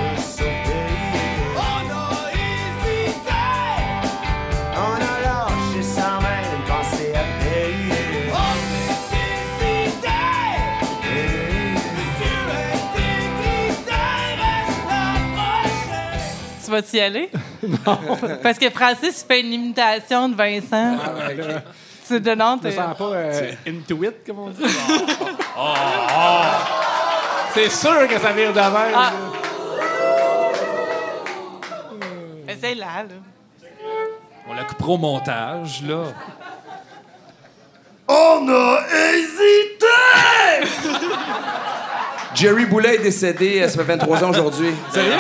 Tu 16.70 16.76
vas 16.76 16.83
t'y 16.83 17.00
aller? 17.00 17.28
non. 17.64 17.98
Parce 18.44 18.56
que 18.56 18.70
Francis 18.70 19.24
fait 19.26 19.40
une 19.40 19.52
imitation 19.52 20.28
de 20.28 20.37
Vincent. 20.37 20.98
C'est 22.04 22.20
de 22.20 22.33
Nantes. 22.33 22.61
Je 22.62 22.68
me 22.68 22.72
euh, 22.74 22.76
sens 22.76 22.96
pas 22.96 23.11
euh, 23.12 23.52
into 23.66 24.04
it, 24.04 24.24
comme 24.24 24.38
on 24.38 24.50
dit. 24.50 24.62
C'est 27.52 27.70
sûr 27.70 28.06
que 28.06 28.20
ça 28.20 28.30
vire 28.30 28.50
de 28.50 28.54
verre. 28.54 28.92
Ah. 28.94 29.11
là. 32.46 32.52
Essaye-la, 32.52 32.87
là. 32.87 33.16
On 34.48 34.54
la 34.54 34.62
coupera 34.62 34.92
au 34.92 34.98
montage, 34.98 35.83
là. 35.83 36.04
On 38.06 38.48
a 38.48 38.80
hésité! 38.94 39.87
Jerry 42.37 42.64
Boulet 42.66 42.94
est 42.94 43.02
décédé, 43.02 43.61
euh, 43.61 43.66
ça 43.68 43.78
fait 43.78 43.96
23 43.96 44.22
ans 44.22 44.30
aujourd'hui. 44.30 44.72
Sérieux? 44.92 45.18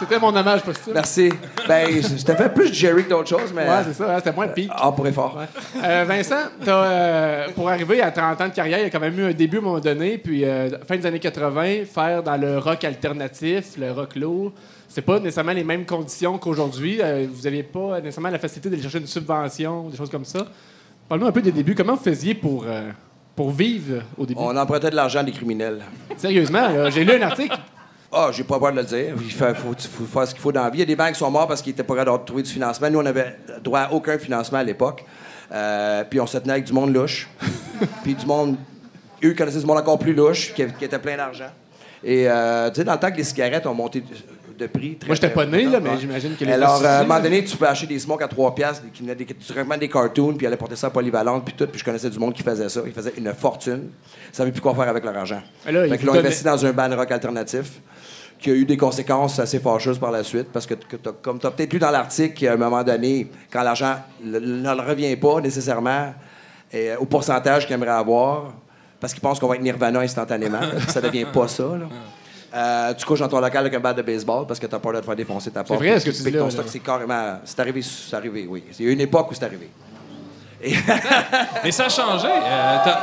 C'était 0.00 0.18
mon 0.18 0.34
hommage 0.34 0.62
posthume. 0.62 0.94
Merci. 0.94 1.30
Ben, 1.68 2.02
c'était 2.02 2.34
fait 2.34 2.48
plus 2.48 2.72
Jerry 2.72 3.04
que 3.04 3.10
d'autres 3.10 3.28
choses, 3.28 3.52
mais. 3.54 3.68
Ouais, 3.68 3.84
c'est 3.84 3.92
ça, 3.92 4.14
hein, 4.14 4.18
c'était 4.18 4.32
moins 4.32 4.48
pique. 4.48 4.70
Ah, 4.74 4.90
pour 4.90 5.06
effort. 5.06 5.38
Euh, 5.84 6.04
Vincent, 6.08 6.48
t'as, 6.64 6.84
euh, 6.84 7.48
pour 7.54 7.68
arriver 7.68 8.00
à 8.00 8.10
30 8.10 8.40
ans 8.40 8.48
de 8.48 8.54
carrière, 8.54 8.78
il 8.78 8.84
y 8.84 8.86
a 8.86 8.90
quand 8.90 8.98
même 8.98 9.18
eu 9.18 9.24
un 9.26 9.32
début 9.32 9.58
à 9.58 9.60
un 9.60 9.62
moment 9.62 9.78
donné, 9.78 10.16
puis 10.16 10.44
euh, 10.44 10.70
fin 10.88 10.96
des 10.96 11.04
années 11.04 11.18
80, 11.18 11.84
faire 11.84 12.22
dans 12.22 12.36
le 12.38 12.58
rock 12.58 12.82
alternatif, 12.82 13.76
le 13.78 13.92
rock 13.92 14.16
lourd, 14.16 14.52
c'est 14.88 15.02
pas 15.02 15.20
nécessairement 15.20 15.52
les 15.52 15.64
mêmes 15.64 15.84
conditions 15.84 16.38
qu'aujourd'hui. 16.38 16.98
Euh, 17.00 17.26
vous 17.30 17.42
n'aviez 17.42 17.62
pas 17.62 18.00
nécessairement 18.00 18.30
la 18.30 18.38
facilité 18.38 18.70
d'aller 18.70 18.82
chercher 18.82 18.98
une 18.98 19.06
subvention, 19.06 19.88
des 19.90 19.98
choses 19.98 20.10
comme 20.10 20.24
ça. 20.24 20.46
Parle-nous 21.08 21.26
un 21.26 21.32
peu 21.32 21.42
des 21.42 21.52
débuts. 21.52 21.74
Comment 21.74 21.94
vous 21.94 22.02
faisiez 22.02 22.34
pour, 22.34 22.64
euh, 22.66 22.90
pour 23.36 23.50
vivre 23.50 24.02
au 24.16 24.24
début? 24.24 24.40
On 24.42 24.56
empruntait 24.56 24.90
de 24.90 24.96
l'argent 24.96 25.22
des 25.22 25.32
criminels. 25.32 25.82
Sérieusement, 26.16 26.90
j'ai 26.90 27.04
lu 27.04 27.12
un 27.12 27.22
article. 27.22 27.58
Ah, 28.12 28.30
j'ai 28.32 28.42
pas 28.42 28.58
peur 28.58 28.72
de 28.72 28.78
le 28.78 28.84
dire. 28.84 29.14
Il 29.22 29.30
faut, 29.30 29.44
faire 29.44 30.26
ce 30.26 30.34
qu'il 30.34 30.42
faut 30.42 30.50
dans 30.50 30.64
la 30.64 30.70
vie. 30.70 30.78
Il 30.78 30.80
y 30.80 30.82
a 30.82 30.86
des 30.86 30.96
banques 30.96 31.12
qui 31.12 31.18
sont 31.18 31.30
morts 31.30 31.46
parce 31.46 31.62
qu'ils 31.62 31.72
étaient 31.72 31.84
pas 31.84 31.94
capables 31.94 32.20
de 32.20 32.24
trouver 32.24 32.42
du 32.42 32.50
financement. 32.50 32.90
Nous, 32.90 32.98
on 32.98 33.06
avait 33.06 33.36
droit 33.62 33.80
à 33.80 33.92
aucun 33.92 34.18
financement 34.18 34.58
à 34.58 34.64
l'époque. 34.64 35.04
Euh, 35.52 36.02
puis 36.08 36.20
on 36.20 36.26
se 36.26 36.38
tenait 36.38 36.54
avec 36.54 36.64
du 36.64 36.72
monde 36.72 36.92
louche. 36.92 37.28
puis 38.02 38.14
du 38.14 38.26
monde. 38.26 38.56
Eux 39.22 39.34
connaissaient 39.34 39.60
du 39.60 39.66
monde 39.66 39.78
encore 39.78 39.98
plus 39.98 40.14
louche, 40.14 40.52
qui, 40.54 40.66
qui 40.66 40.84
était 40.84 40.98
plein 40.98 41.16
d'argent. 41.16 41.50
Et 42.02 42.28
euh, 42.28 42.70
tu 42.70 42.76
sais, 42.76 42.84
dans 42.84 42.94
le 42.94 42.98
temps 42.98 43.10
que 43.10 43.16
les 43.16 43.24
cigarettes 43.24 43.66
ont 43.66 43.74
monté 43.74 44.02
de, 44.60 44.66
prix. 44.66 44.96
Très, 44.96 45.06
Moi, 45.08 45.14
j'étais 45.14 45.30
pas 45.30 45.46
né, 45.46 45.64
là, 45.64 45.80
mais 45.80 45.98
j'imagine 45.98 46.36
que 46.36 46.44
les 46.44 46.52
Alors, 46.52 46.82
euh, 46.82 46.86
à 46.86 46.98
un 47.00 47.02
moment 47.02 47.20
donné, 47.20 47.44
tu 47.44 47.56
peux 47.56 47.66
acheter 47.66 47.86
des 47.86 47.98
smokes 47.98 48.22
à 48.22 48.28
3 48.28 48.54
piastres, 48.54 48.84
qui 48.92 49.02
venaient 49.02 49.14
des, 49.14 49.24
des 49.24 49.88
cartoons, 49.88 50.34
puis 50.34 50.46
allaient 50.46 50.56
porter 50.56 50.76
ça 50.76 50.88
à 50.88 50.90
polyvalente, 50.90 51.44
puis 51.44 51.54
tout. 51.54 51.66
Puis 51.66 51.80
je 51.80 51.84
connaissais 51.84 52.10
du 52.10 52.18
monde 52.18 52.34
qui 52.34 52.42
faisait 52.42 52.68
ça. 52.68 52.82
Ils 52.86 52.92
faisaient 52.92 53.14
une 53.16 53.32
fortune. 53.34 53.88
Ils 54.32 54.36
savaient 54.36 54.52
plus 54.52 54.60
quoi 54.60 54.74
faire 54.74 54.88
avec 54.88 55.04
leur 55.04 55.16
argent. 55.16 55.42
Là, 55.66 55.86
ils 55.86 55.90
fait 55.90 55.98
qu'ils 55.98 56.06
l'ont 56.06 56.14
investi 56.14 56.44
dans 56.44 56.64
un 56.64 56.72
band 56.72 56.94
rock 56.96 57.10
alternatif 57.10 57.80
qui 58.40 58.50
a 58.50 58.54
eu 58.54 58.64
des 58.64 58.76
conséquences 58.76 59.38
assez 59.38 59.58
fâcheuses 59.58 59.98
par 59.98 60.10
la 60.10 60.24
suite, 60.24 60.48
parce 60.52 60.66
que, 60.66 60.74
comme 61.22 61.38
tu 61.38 61.46
as 61.46 61.50
peut-être 61.50 61.72
lu 61.72 61.78
dans 61.78 61.90
l'article, 61.90 62.48
à 62.48 62.54
un 62.54 62.56
moment 62.56 62.82
donné, 62.82 63.30
quand 63.52 63.62
l'argent 63.62 63.96
ne 64.24 64.38
le 64.38 64.82
revient 64.82 65.14
pas 65.16 65.40
nécessairement 65.40 66.14
et, 66.72 66.90
euh, 66.90 66.98
au 66.98 67.04
pourcentage 67.04 67.66
qu'il 67.66 67.74
aimerait 67.74 67.90
avoir, 67.90 68.54
parce 68.98 69.12
qu'ils 69.12 69.22
pensent 69.22 69.38
qu'on 69.38 69.48
va 69.48 69.56
être 69.56 69.62
Nirvana 69.62 70.00
instantanément, 70.00 70.60
ça 70.88 71.00
devient 71.00 71.26
pas 71.30 71.48
ça. 71.48 71.64
Là. 71.64 71.86
Euh, 72.52 72.94
tu 72.94 73.06
couches 73.06 73.20
dans 73.20 73.28
ton 73.28 73.38
local 73.40 73.58
avec 73.58 73.74
un 73.74 73.80
bat 73.80 73.92
de 73.92 74.02
baseball 74.02 74.44
parce 74.46 74.58
que 74.58 74.66
tu 74.66 74.74
as 74.74 74.78
peur 74.78 74.92
de 74.92 75.00
te 75.00 75.04
faire 75.06 75.14
défoncer 75.16 75.50
ta 75.50 75.62
porte. 75.62 75.78
vrai, 75.80 76.00
ce 76.00 76.06
que 76.06 76.10
tu 76.10 76.22
dis 76.22 76.30
là, 76.32 76.44
c'est 76.66 76.78
carrément. 76.80 77.38
C'est 77.44 77.60
arrivé, 77.60 77.80
c'est 77.82 78.16
arrivé, 78.16 78.46
oui. 78.48 78.64
Il 78.78 78.84
y 78.84 78.88
a 78.88 78.90
eu 78.90 78.94
une 78.94 79.00
époque 79.02 79.30
où 79.30 79.34
c'est 79.34 79.44
arrivé. 79.44 79.70
Et- 80.62 80.74
Mais 81.64 81.70
ça 81.70 81.86
a 81.86 81.88
changé. 81.88 82.26
Euh, 82.28 82.76
t'as- 82.84 83.00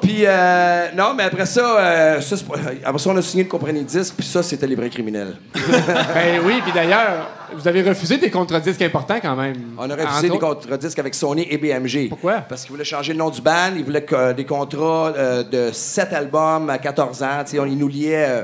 Puis, 0.00 0.22
euh, 0.24 0.88
non, 0.96 1.14
mais 1.16 1.24
après 1.24 1.46
ça, 1.46 1.60
euh, 1.78 2.20
ça, 2.20 2.36
pas- 2.36 2.58
après 2.84 2.98
ça, 2.98 3.10
on 3.10 3.16
a 3.16 3.22
signé 3.22 3.44
le 3.44 3.48
comprenez 3.48 3.82
disque, 3.82 4.14
puis 4.16 4.26
ça, 4.26 4.42
c'était 4.42 4.66
les 4.66 4.74
vrais 4.74 4.90
criminels. 4.90 5.36
Ben 5.54 6.40
oui, 6.44 6.60
puis 6.62 6.72
d'ailleurs, 6.72 7.28
vous 7.54 7.66
avez 7.66 7.82
refusé 7.82 8.16
des 8.18 8.30
contre-disques 8.30 8.82
importants 8.82 9.18
quand 9.20 9.36
même. 9.36 9.56
On 9.78 9.88
a 9.90 9.94
refusé 9.94 10.28
des 10.30 10.38
contre-disques 10.38 10.98
avec 10.98 11.14
Sony 11.14 11.46
et 11.50 11.58
BMG. 11.58 12.08
Pourquoi? 12.08 12.36
Parce 12.48 12.62
qu'ils 12.62 12.72
voulaient 12.72 12.84
changer 12.84 13.12
le 13.12 13.18
nom 13.18 13.30
du 13.30 13.40
band, 13.40 13.72
ils 13.76 13.84
voulaient 13.84 14.04
que, 14.04 14.14
euh, 14.14 14.32
des 14.32 14.44
contrats 14.44 15.12
euh, 15.16 15.42
de 15.42 15.70
7 15.72 16.12
albums 16.12 16.70
à 16.70 16.78
14 16.78 17.22
ans. 17.22 17.26
Tu 17.44 17.52
sais, 17.52 17.58
on, 17.58 17.66
ils 17.66 17.76
nous 17.78 17.88
liaient 17.88 18.26
euh, 18.28 18.42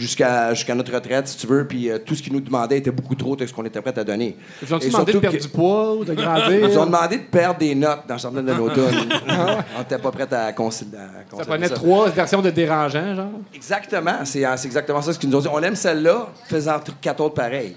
jusqu'à 0.00 0.54
jusqu'à 0.54 0.74
notre 0.74 0.92
retraite, 0.92 1.28
si 1.28 1.36
tu 1.36 1.46
veux, 1.46 1.66
puis 1.66 1.90
euh, 1.90 1.98
tout 1.98 2.14
ce 2.14 2.22
qu'ils 2.22 2.32
nous 2.32 2.40
demandaient 2.40 2.78
était 2.78 2.90
beaucoup 2.90 3.14
trop 3.14 3.36
de 3.36 3.46
ce 3.46 3.52
qu'on 3.52 3.64
était 3.64 3.80
prêt 3.80 3.96
à 3.98 4.04
donner. 4.04 4.36
Ils 4.62 4.74
ont 4.74 4.78
demandé 4.78 5.12
de 5.12 5.18
perdre 5.18 5.36
que- 5.38 5.42
du 5.42 5.48
poids 5.48 5.94
ou 5.94 6.04
de 6.04 6.14
grandir? 6.14 6.68
Ils 6.68 6.78
ont 6.78 6.86
demandé 6.86 7.18
de 7.18 7.22
perdre 7.24 7.58
des 7.58 7.74
notes 7.74 8.00
dans 8.08 8.18
certaines 8.18 8.46
de 8.46 8.54
nos 8.54 8.68
tunes. 8.74 8.82
on 9.76 9.78
n'était 9.80 9.98
pas 9.98 10.10
prêt 10.10 10.32
à 10.34 10.52
considérer. 10.52 11.02
Ça 11.36 11.44
prenait 11.44 11.68
trois 11.68 12.08
versions 12.08 12.42
de 12.42 12.50
dérangeants, 12.50 13.14
genre? 13.14 13.26
Exactement, 13.54 14.24
c'est 14.24 14.44
c'est 14.56 14.66
exactement 14.66 15.02
ça 15.02 15.12
ce 15.12 15.18
qu'ils 15.18 15.28
nous 15.30 15.36
ont 15.36 15.40
dit. 15.40 15.48
On 15.52 15.62
aime 15.62 15.76
celle-là, 15.76 16.28
faisant 16.48 16.80
quatre 17.00 17.20
autres 17.20 17.34
pareilles. 17.34 17.76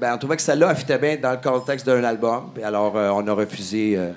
Ben, 0.00 0.12
on 0.14 0.18
trouvait 0.18 0.36
que 0.36 0.42
celle-là 0.42 0.68
elle 0.70 0.76
fitait 0.76 0.98
bien 0.98 1.16
dans 1.22 1.30
le 1.30 1.36
contexte 1.36 1.86
d'un 1.86 2.02
album. 2.02 2.50
Puis 2.54 2.64
alors, 2.64 2.96
euh, 2.96 3.10
on 3.14 3.26
a 3.28 3.32
refusé 3.32 3.94
euh, 3.96 4.10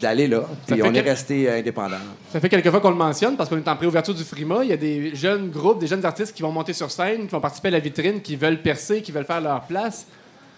d'aller 0.00 0.26
là. 0.28 0.42
Puis 0.66 0.82
on 0.82 0.86
est 0.86 0.92
quel- 0.92 1.04
resté 1.08 1.48
euh, 1.48 1.58
indépendant. 1.58 1.96
Ça 2.32 2.40
fait 2.40 2.48
quelques 2.48 2.70
fois 2.70 2.80
qu'on 2.80 2.90
le 2.90 2.96
mentionne 2.96 3.36
parce 3.36 3.48
qu'on 3.48 3.56
est 3.58 3.68
en 3.68 3.76
préouverture 3.76 4.14
du 4.14 4.24
Frima. 4.24 4.58
Il 4.62 4.70
y 4.70 4.72
a 4.72 4.76
des 4.76 5.14
jeunes 5.14 5.50
groupes, 5.50 5.78
des 5.78 5.86
jeunes 5.86 6.04
artistes 6.04 6.34
qui 6.34 6.42
vont 6.42 6.50
monter 6.52 6.72
sur 6.72 6.90
scène, 6.90 7.22
qui 7.26 7.28
vont 7.32 7.40
participer 7.40 7.68
à 7.68 7.72
la 7.72 7.78
vitrine, 7.78 8.20
qui 8.20 8.36
veulent 8.36 8.60
percer, 8.60 9.02
qui 9.02 9.12
veulent 9.12 9.24
faire 9.24 9.40
leur 9.40 9.62
place. 9.62 10.06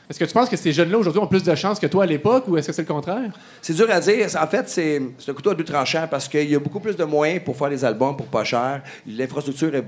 Est-ce 0.08 0.20
que 0.20 0.24
tu 0.24 0.32
penses 0.32 0.48
que 0.48 0.56
ces 0.56 0.72
jeunes-là 0.72 0.98
aujourd'hui 0.98 1.20
ont 1.20 1.26
plus 1.26 1.42
de 1.42 1.54
chance 1.56 1.80
que 1.80 1.86
toi 1.88 2.04
à 2.04 2.06
l'époque 2.06 2.44
ou 2.46 2.56
est-ce 2.56 2.68
que 2.68 2.72
c'est 2.72 2.82
le 2.82 2.88
contraire? 2.88 3.30
C'est 3.60 3.74
dur 3.74 3.90
à 3.90 3.98
dire. 4.00 4.26
En 4.40 4.46
fait, 4.46 4.68
c'est 4.68 5.02
c'est 5.18 5.30
un 5.32 5.34
couteau 5.34 5.50
à 5.50 5.54
deux 5.54 5.64
tranchants 5.64 6.06
parce 6.08 6.28
qu'il 6.28 6.48
y 6.48 6.54
a 6.54 6.60
beaucoup 6.60 6.78
plus 6.80 6.96
de 6.96 7.04
moyens 7.04 7.42
pour 7.44 7.56
faire 7.56 7.70
des 7.70 7.84
albums 7.84 8.16
pour 8.16 8.26
pas 8.26 8.44
cher. 8.44 8.82
L'infrastructure 9.06 9.74
est, 9.74 9.84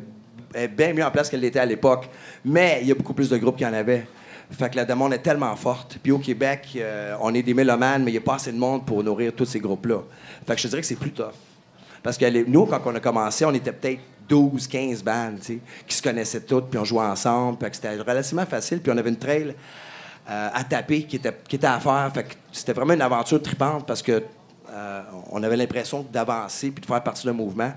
est 0.55 0.67
bien 0.69 0.93
mieux 0.93 1.05
en 1.05 1.11
place 1.13 1.31
qu'elle 1.31 1.41
l'était 1.41 1.61
à 1.61 1.67
l'époque. 1.67 2.09
Mais 2.45 2.81
il 2.83 2.89
y 2.89 2.93
a 2.93 2.97
beaucoup 2.97 3.15
plus 3.15 3.31
de 3.31 3.37
groupes 3.37 3.57
qu'il 3.57 3.67
y 3.67 3.71
en 3.71 3.75
avait. 3.75 4.07
Fait 4.51 4.71
que 4.71 4.77
la 4.77 4.85
demande 4.85 5.13
est 5.13 5.19
tellement 5.19 5.55
forte. 5.57 5.99
Puis 6.03 6.11
au 6.11 6.19
Québec, 6.19 6.69
euh, 6.77 7.15
on 7.21 7.35
est 7.35 7.43
des 7.43 7.53
mélomanes, 7.53 8.03
mais 8.03 8.11
il 8.11 8.15
n'y 8.15 8.19
a 8.19 8.23
pas 8.23 8.37
assez 8.37 8.51
de 8.51 8.59
monde 8.59 8.85
pour 8.87 9.05
nourrir 9.05 9.33
tous 9.35 9.45
ces 9.45 9.61
groupes-là. 9.61 9.99
Fait 10.47 10.55
que 10.55 10.61
je 10.61 10.69
dirais 10.69 10.81
que 10.81 10.87
c'est 10.87 10.97
plus 10.97 11.13
tough. 11.13 11.35
Parce 12.03 12.17
que 12.17 12.45
nous, 12.49 12.65
quand 12.65 12.81
on 12.87 12.95
a 12.95 13.01
commencé, 13.01 13.45
on 13.45 13.53
était 13.53 13.73
peut-être 13.73 14.01
12, 14.27 14.67
15 14.67 15.03
bandes, 15.03 15.39
tu 15.41 15.45
sais, 15.45 15.59
qui 15.87 15.95
se 15.95 16.03
connaissaient 16.03 16.41
toutes, 16.41 16.71
puis 16.71 16.79
on 16.79 16.85
jouait 16.85 17.05
ensemble. 17.05 17.59
Fait 17.61 17.71
que 17.71 17.77
c'était 17.77 17.97
relativement 17.97 18.47
facile. 18.47 18.81
Puis 18.81 18.91
on 18.91 18.97
avait 18.97 19.11
une 19.11 19.19
trail 19.19 19.55
euh, 20.31 20.49
à 20.53 20.65
taper 20.65 21.03
qui 21.03 21.17
était, 21.17 21.35
qui 21.47 21.57
était 21.57 21.67
à 21.67 21.79
faire. 21.79 22.11
Fait 22.15 22.25
que 22.25 22.35
c'était 22.51 22.73
vraiment 22.73 22.95
une 22.95 23.03
aventure 23.03 23.43
tripante 23.43 23.87
parce 23.87 24.01
que 24.01 24.23
euh, 24.71 25.03
on 25.31 25.43
avait 25.43 25.57
l'impression 25.57 26.07
d'avancer 26.11 26.71
puis 26.71 26.81
de 26.81 26.87
faire 26.87 27.03
partie 27.03 27.27
d'un 27.27 27.33
mouvement 27.33 27.73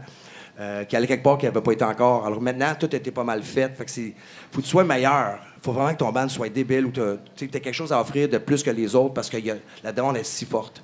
qui 0.88 0.96
allait 0.96 1.08
quelque 1.08 1.24
part 1.24 1.40
qui 1.40 1.46
n'avait 1.48 1.60
pas 1.60 1.72
été 1.72 1.84
encore. 1.84 2.24
Alors 2.28 2.40
maintenant, 2.40 2.76
tout 2.80 2.96
était 2.96 3.10
pas 3.10 3.24
mal 3.24 3.42
fait. 3.42 3.76
Fait 3.76 3.84
que 3.84 3.90
c'est... 3.90 4.14
faut 4.52 4.60
que 4.60 4.66
tu 4.66 4.70
sois 4.70 4.84
meilleur. 4.84 5.40
Faut 5.62 5.72
vraiment 5.74 5.94
que 5.94 6.00
ton 6.00 6.12
band 6.12 6.28
soit 6.30 6.50
débile 6.50 6.86
ou 6.88 6.92
tu 6.92 7.02
aies 7.46 7.48
quelque 7.48 7.72
chose 7.74 7.92
à 7.92 8.00
offrir 8.02 8.28
de 8.28 8.38
plus 8.38 8.64
que 8.64 8.72
les 8.72 8.96
autres 8.96 9.14
parce 9.14 9.30
que 9.30 9.38
y 9.38 9.52
a- 9.52 9.56
la 9.84 9.92
demande 9.92 10.18
est 10.18 10.24
si 10.24 10.46
forte. 10.46 10.82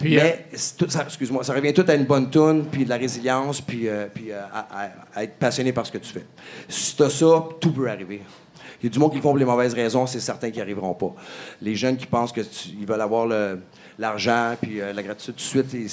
Puis, 0.00 0.16
euh, 0.18 0.22
Mais, 0.22 0.46
ça, 0.56 1.02
excuse-moi, 1.04 1.42
ça 1.42 1.52
revient 1.54 1.72
tout 1.72 1.84
à 1.88 1.94
une 1.94 2.04
bonne 2.04 2.30
tune, 2.30 2.64
puis 2.70 2.84
de 2.84 2.88
la 2.88 2.96
résilience, 2.96 3.60
puis, 3.60 3.88
euh, 3.88 4.06
puis 4.12 4.30
euh, 4.30 4.40
à, 4.52 4.84
à- 4.84 4.88
à 5.16 5.24
être 5.24 5.34
passionné 5.34 5.72
par 5.72 5.84
ce 5.86 5.90
que 5.90 5.98
tu 5.98 6.12
fais. 6.12 6.24
Si 6.68 6.94
tu 6.94 7.02
as 7.02 7.10
ça, 7.10 7.44
tout 7.60 7.72
peut 7.72 7.88
arriver. 7.90 8.22
Il 8.80 8.84
y 8.84 8.86
a 8.86 8.90
du 8.90 8.98
monde 9.00 9.10
qui 9.10 9.16
le 9.16 9.22
font 9.22 9.30
pour 9.30 9.38
les 9.38 9.44
mauvaises 9.44 9.74
raisons, 9.74 10.06
c'est 10.06 10.20
certain 10.20 10.48
qu'ils 10.48 10.56
n'y 10.58 10.62
arriveront 10.62 10.94
pas. 10.94 11.12
Les 11.60 11.74
jeunes 11.74 11.96
qui 11.96 12.06
pensent 12.06 12.30
qu'ils 12.32 12.86
veulent 12.86 13.00
avoir 13.00 13.26
l'argent 13.98 14.54
puis 14.60 14.80
euh, 14.80 14.92
la 14.92 15.02
gratitude 15.02 15.34
tout 15.34 15.40
de 15.58 15.64
suite, 15.64 15.74
et 15.74 15.86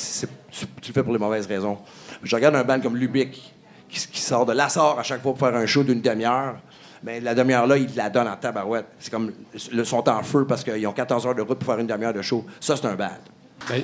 tu, 0.52 0.66
tu 0.82 0.90
le 0.90 0.94
fais 0.94 1.04
pour 1.04 1.14
les 1.14 1.18
mauvaises 1.20 1.48
raisons. 1.48 1.80
Je 2.22 2.36
regarde 2.36 2.56
un 2.56 2.64
band 2.64 2.80
comme 2.80 2.96
Lubick, 2.96 3.54
qui, 3.90 4.08
qui 4.08 4.22
sort 4.22 4.46
de 4.46 4.54
l'assort 4.54 5.00
à 5.00 5.04
chaque 5.04 5.22
fois 5.24 5.34
pour 5.34 5.40
faire 5.48 5.56
un 5.58 5.66
show 5.66 5.84
d'une 5.84 6.02
demi-heure. 6.02 6.58
Mais 7.06 7.20
la 7.20 7.36
demi-heure-là, 7.36 7.78
ils 7.78 7.96
la 7.96 8.10
donnent 8.10 8.28
en 8.28 8.36
tabarouette. 8.36 8.88
C'est 9.00 9.12
comme, 9.12 9.32
le 9.72 9.84
sont 9.86 10.10
en 10.10 10.24
feu 10.24 10.46
parce 10.48 10.64
qu'ils 10.64 10.86
ont 10.88 10.92
14 10.92 11.28
heures 11.28 11.36
de 11.36 11.44
route 11.44 11.60
pour 11.60 11.72
faire 11.72 11.80
une 11.80 11.86
demi-heure 11.88 12.14
de 12.14 12.22
show. 12.24 12.44
Ça, 12.60 12.76
c'est 12.76 12.88
un 12.88 12.96
band. 12.96 13.10
Ben, 13.70 13.82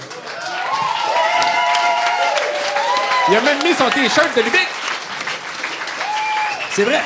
Il 3.29 3.36
a 3.38 3.41
même 3.41 3.63
mis 3.63 3.73
son 3.73 3.89
T-shirt 3.89 4.36
de 4.36 4.41
Lubic. 4.41 4.67
C'est 6.71 6.84
vrai. 6.84 7.01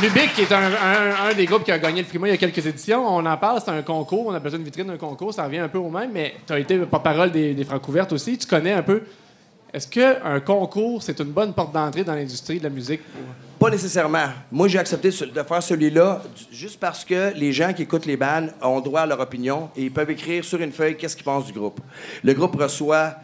Lubic, 0.00 0.38
est 0.38 0.52
un, 0.52 0.62
un- 0.62 1.30
un 1.30 1.34
des 1.34 1.46
groupes 1.46 1.64
qui 1.64 1.72
a 1.72 1.78
gagné 1.78 2.02
le 2.02 2.06
Frima 2.06 2.28
il 2.28 2.32
y 2.32 2.34
a 2.34 2.36
quelques 2.36 2.64
éditions. 2.66 3.04
On 3.06 3.24
en 3.24 3.36
parle, 3.38 3.60
c'est 3.64 3.70
un 3.70 3.82
concours. 3.82 4.26
On 4.28 4.34
a 4.34 4.38
besoin 4.40 4.58
d'une 4.58 4.66
vitrine 4.66 4.86
d'un 4.86 4.98
concours. 4.98 5.32
Ça 5.34 5.44
revient 5.44 5.58
un 5.58 5.68
peu 5.68 5.78
au 5.78 5.88
même, 5.90 6.10
mais 6.12 6.34
tu 6.46 6.52
as 6.52 6.58
été 6.58 6.76
porte-parole 6.78 7.30
des, 7.32 7.54
des 7.54 7.64
Francouvertes 7.64 8.12
aussi. 8.12 8.36
Tu 8.38 8.46
connais 8.46 8.72
un 8.74 8.82
peu. 8.82 9.02
Est-ce 9.72 9.86
qu'un 9.86 10.40
concours, 10.40 11.02
c'est 11.02 11.18
une 11.20 11.30
bonne 11.32 11.52
porte 11.52 11.72
d'entrée 11.74 12.02
dans 12.04 12.14
l'industrie 12.14 12.58
de 12.58 12.64
la 12.64 12.70
musique? 12.70 13.00
Pas 13.58 13.70
nécessairement. 13.70 14.28
Moi, 14.50 14.68
j'ai 14.68 14.78
accepté 14.78 15.10
ce- 15.10 15.24
de 15.24 15.42
faire 15.42 15.62
celui-là 15.62 16.22
juste 16.50 16.78
parce 16.80 17.04
que 17.04 17.32
les 17.34 17.52
gens 17.52 17.72
qui 17.72 17.82
écoutent 17.82 18.06
les 18.06 18.16
bands 18.16 18.46
ont 18.62 18.80
droit 18.80 19.00
à 19.00 19.06
leur 19.06 19.20
opinion 19.20 19.68
et 19.76 19.84
ils 19.84 19.92
peuvent 19.92 20.10
écrire 20.10 20.44
sur 20.44 20.60
une 20.60 20.72
feuille 20.72 20.96
qu'est-ce 20.96 21.16
qu'ils 21.16 21.24
pensent 21.24 21.46
du 21.46 21.52
groupe. 21.52 21.80
Le 22.22 22.32
groupe 22.34 22.54
reçoit, 22.56 23.14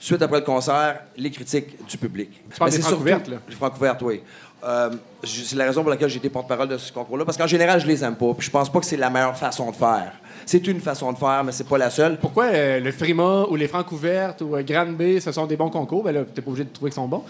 suite 0.00 0.22
après 0.22 0.38
le 0.40 0.44
concert, 0.44 1.00
les 1.16 1.30
critiques 1.30 1.86
du 1.86 1.96
public. 1.98 2.30
Tu 2.50 2.58
parles 2.58 2.70
des 2.70 2.76
surtout- 2.82 3.04
là. 3.28 3.38
Les 3.48 3.54
oui. 4.02 4.22
Euh, 4.64 4.90
c'est 5.22 5.56
la 5.56 5.64
raison 5.66 5.82
pour 5.82 5.90
laquelle 5.90 6.08
j'ai 6.08 6.16
été 6.18 6.30
porte-parole 6.30 6.68
de 6.68 6.78
ce 6.78 6.90
concours-là, 6.90 7.24
parce 7.26 7.36
qu'en 7.36 7.46
général, 7.46 7.80
je 7.80 7.86
les 7.86 8.02
aime 8.02 8.14
pas. 8.16 8.32
Puis 8.32 8.46
je 8.46 8.50
pense 8.50 8.70
pas 8.72 8.80
que 8.80 8.86
c'est 8.86 8.96
la 8.96 9.10
meilleure 9.10 9.36
façon 9.36 9.70
de 9.70 9.76
faire. 9.76 10.12
C'est 10.46 10.66
une 10.66 10.80
façon 10.80 11.12
de 11.12 11.18
faire, 11.18 11.42
mais 11.44 11.52
c'est 11.52 11.68
pas 11.68 11.76
la 11.78 11.90
seule. 11.90 12.18
Pourquoi 12.18 12.44
euh, 12.46 12.80
le 12.80 12.90
Frima 12.92 13.44
ou 13.50 13.56
les 13.56 13.68
Francouvertes 13.68 14.40
ou 14.40 14.56
euh, 14.56 14.62
Grande 14.62 14.96
B, 14.96 15.18
ce 15.20 15.32
sont 15.32 15.46
des 15.46 15.56
bons 15.56 15.68
concours? 15.70 16.02
Ben 16.04 16.12
là, 16.12 16.20
t'es 16.24 16.40
pas 16.40 16.50
obligé 16.50 16.64
de 16.64 16.70
trouver 16.72 16.90
qu'ils 16.90 16.96
sont 16.96 17.08
bons. 17.08 17.24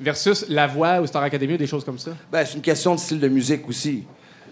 Versus 0.00 0.44
La 0.48 0.66
Voix 0.66 1.00
ou 1.00 1.06
Star 1.06 1.22
Academy 1.22 1.54
ou 1.54 1.56
des 1.56 1.66
choses 1.66 1.84
comme 1.84 1.98
ça? 1.98 2.10
Ben, 2.30 2.44
c'est 2.44 2.54
une 2.56 2.62
question 2.62 2.94
de 2.94 3.00
style 3.00 3.20
de 3.20 3.28
musique 3.28 3.66
aussi. 3.68 4.04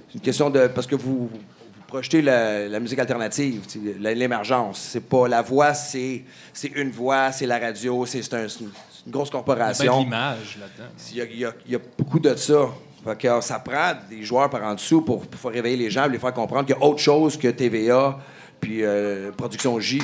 C'est 0.09 0.15
une 0.15 0.21
question 0.21 0.51
de. 0.51 0.69
Parce 0.69 0.87
que 0.87 0.95
vous, 0.95 1.29
vous 1.29 1.41
projetez 1.87 2.23
la, 2.23 2.69
la 2.69 2.81
musique 2.81 2.99
alternative, 2.99 3.63
l'émergence. 4.01 4.79
C'est 4.93 5.07
pas. 5.09 5.29
La 5.29 5.43
voix, 5.43 5.75
c'est 5.75 6.23
c'est 6.53 6.69
une 6.77 6.91
voix, 6.91 7.31
c'est 7.33 7.47
la 7.47 7.59
radio, 7.59 8.07
c'est 8.07 8.23
c'est 8.23 8.35
un- 8.35 8.49
c'est 8.49 8.65
une, 9.07 9.13
grosse 9.13 9.31
corporation. 9.31 9.99
l'image 10.01 10.59
là-dedans. 10.61 10.91
Il 11.11 11.17
y, 11.17 11.21
a, 11.21 11.25
il 11.25 11.39
y 11.39 11.45
a- 11.45 11.53
il 11.67 11.73
y 11.73 11.77
a 11.77 11.81
beaucoup 11.99 12.19
de 12.19 12.35
ça. 12.37 12.67
Fait 13.05 13.19
que, 13.19 13.29
euh, 13.29 13.41
ça 13.43 13.59
prend 13.59 13.93
des 14.09 14.23
joueurs 14.23 14.49
par 14.49 14.63
en 14.63 14.75
dessous 14.75 15.03
pour, 15.03 15.27
pour 15.27 15.39
faire 15.41 15.51
réveiller 15.53 15.77
les 15.77 15.91
gens, 15.91 16.03
pour 16.05 16.13
les 16.13 16.19
faire 16.19 16.33
comprendre 16.33 16.65
qu'il 16.67 16.75
y 16.75 16.79
a 16.79 16.83
autre 16.83 17.01
chose 17.01 17.37
que 17.39 17.49
TVA, 17.49 18.19
puis 18.61 18.83
euh, 18.83 19.31
Production 19.33 19.79
J, 19.79 20.03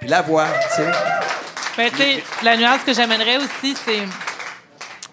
puis 0.00 0.08
la 0.08 0.22
voix, 0.22 0.46
tu 0.70 0.76
sais. 0.82 0.90
Ben, 1.76 1.90
tu 1.90 1.96
sais, 1.98 2.22
la 2.42 2.56
nuance 2.56 2.82
que 2.84 2.94
j'amènerais 2.94 3.36
aussi, 3.38 3.74
c'est. 3.74 4.00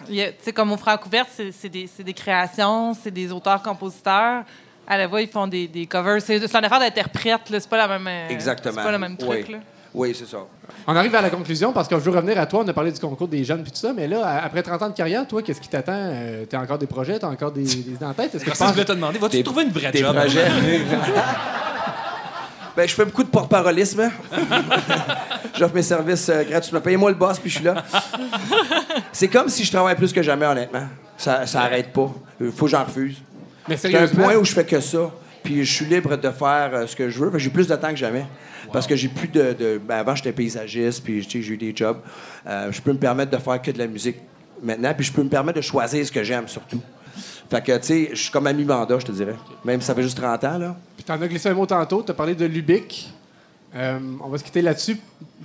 Tu 0.06 0.14
sais, 0.42 0.52
comme 0.52 0.72
au 0.72 0.76
Francouverte, 0.76 1.28
c'est 1.34 1.52
c'est 1.52 1.68
des, 1.68 1.86
c'est 1.94 2.02
des 2.02 2.12
créations, 2.14 2.94
c'est 2.94 3.10
des 3.10 3.30
auteurs-compositeurs. 3.30 4.44
À 4.86 4.96
la 4.98 5.06
voix, 5.06 5.20
ils 5.22 5.28
font 5.28 5.46
des, 5.46 5.68
des 5.68 5.86
covers. 5.86 6.20
C'est 6.20 6.40
c'est 6.40 6.56
une 6.56 6.64
affaire 6.64 6.80
d'interprète, 6.80 7.50
là. 7.50 7.60
C'est 7.60 7.68
pas 7.68 7.76
la 7.76 7.88
même. 7.88 8.06
euh, 8.06 8.28
Exactement. 8.30 8.74
C'est 8.76 8.82
pas 8.82 8.90
le 8.92 8.98
même 8.98 9.16
truc, 9.16 9.44
oui. 9.48 9.52
là. 9.52 9.58
Oui, 9.94 10.14
c'est 10.18 10.26
ça. 10.26 10.38
On 10.86 10.96
arrive 10.96 11.14
à 11.14 11.20
la 11.20 11.28
conclusion 11.30 11.72
parce 11.72 11.86
que 11.86 11.94
je 11.96 12.00
veux 12.00 12.10
revenir 12.16 12.38
à 12.40 12.46
toi. 12.46 12.62
On 12.64 12.68
a 12.68 12.72
parlé 12.72 12.90
du 12.92 12.98
concours 12.98 13.28
des 13.28 13.44
jeunes 13.44 13.62
puis 13.62 13.70
tout 13.72 13.78
ça, 13.78 13.92
mais 13.94 14.08
là, 14.08 14.40
après 14.42 14.62
30 14.62 14.82
ans 14.82 14.88
de 14.88 14.94
carrière, 14.94 15.26
toi, 15.28 15.42
qu'est-ce 15.42 15.60
qui 15.60 15.68
t'attend? 15.68 15.92
Euh, 15.94 16.44
T'as 16.48 16.60
encore 16.60 16.78
des 16.78 16.86
projets? 16.86 17.18
T'as 17.18 17.28
encore 17.28 17.52
des, 17.52 17.62
des 17.62 17.78
idées 17.78 18.04
en 18.04 18.14
tête? 18.14 18.34
Est-ce 18.34 18.44
que 18.44 18.52
je 18.52 18.56
penses... 18.58 18.72
voulais 18.72 18.84
te 18.86 18.92
demander, 18.92 19.18
vas-tu 19.18 19.36
Des- 19.36 19.42
trouver 19.44 19.64
une 19.64 19.70
vraie 19.70 19.90
Des 19.92 19.98
job? 20.00 20.16
projets. 20.16 20.46
ben, 22.76 22.88
je 22.88 22.94
fais 22.94 23.04
beaucoup 23.04 23.22
de 23.22 23.28
porte-parolisme. 23.28 24.10
J'offre 25.58 25.74
mes 25.74 25.82
services 25.82 26.28
euh, 26.30 26.42
gratuitement. 26.44 26.80
Payez-moi 26.80 27.10
le 27.10 27.16
boss, 27.16 27.38
puis 27.38 27.50
je 27.50 27.56
suis 27.56 27.64
là. 27.64 27.84
C'est 29.12 29.28
comme 29.28 29.48
si 29.48 29.64
je 29.64 29.70
travaille 29.72 29.94
plus 29.96 30.12
que 30.12 30.22
jamais, 30.22 30.46
honnêtement. 30.46 30.86
Ça, 31.18 31.46
ça 31.46 31.60
arrête 31.62 31.92
pas. 31.92 32.10
Il 32.40 32.50
faut 32.50 32.64
que 32.64 32.70
j'en 32.70 32.84
refuse. 32.84 33.16
Mais 33.68 33.76
C'est 33.76 33.94
un 33.94 34.08
point 34.08 34.34
où 34.36 34.44
je 34.44 34.52
fais 34.52 34.64
que 34.64 34.80
ça. 34.80 35.10
Puis 35.44 35.64
je 35.64 35.72
suis 35.72 35.84
libre 35.84 36.16
de 36.16 36.30
faire 36.30 36.70
euh, 36.72 36.86
ce 36.86 36.96
que 36.96 37.10
je 37.10 37.18
veux. 37.18 37.38
J'ai 37.38 37.50
plus 37.50 37.66
de 37.68 37.74
temps 37.76 37.90
que 37.90 37.96
jamais. 37.96 38.24
Parce 38.72 38.86
que 38.86 38.96
j'ai 38.96 39.08
plus 39.08 39.28
de. 39.28 39.52
de- 39.52 39.78
ben, 39.78 39.96
avant, 39.96 40.14
j'étais 40.14 40.32
paysagiste, 40.32 41.02
puis 41.04 41.22
j'ai 41.22 41.38
eu 41.40 41.56
des 41.56 41.74
jobs. 41.74 41.98
Euh, 42.46 42.72
je 42.72 42.80
peux 42.80 42.92
me 42.92 42.98
permettre 42.98 43.30
de 43.30 43.36
faire 43.36 43.60
que 43.60 43.70
de 43.70 43.78
la 43.78 43.86
musique 43.86 44.16
maintenant, 44.62 44.92
puis 44.94 45.04
je 45.04 45.12
peux 45.12 45.22
me 45.22 45.28
permettre 45.28 45.56
de 45.58 45.62
choisir 45.62 46.06
ce 46.06 46.12
que 46.12 46.22
j'aime 46.22 46.48
surtout. 46.48 46.80
Fait 47.50 47.62
que, 47.62 47.76
tu 47.78 47.84
sais, 47.86 48.08
je 48.12 48.22
suis 48.22 48.30
comme 48.30 48.46
à 48.46 48.52
mi-mandat, 48.52 48.98
je 48.98 49.06
te 49.06 49.12
dirais. 49.12 49.34
Même 49.64 49.80
si 49.80 49.86
ça 49.86 49.94
fait 49.94 50.02
juste 50.02 50.16
30 50.16 50.44
ans, 50.44 50.58
là. 50.58 50.76
Puis 50.96 51.04
t'en 51.04 51.20
as 51.20 51.28
glissé 51.28 51.48
un 51.50 51.54
mot 51.54 51.66
tantôt, 51.66 52.02
t'as 52.02 52.14
parlé 52.14 52.34
de 52.34 52.46
Lubic. 52.46 53.12
Euh, 53.74 53.98
on 54.22 54.28
va 54.28 54.38
se 54.38 54.44
quitter 54.44 54.62
là-dessus. 54.62 54.96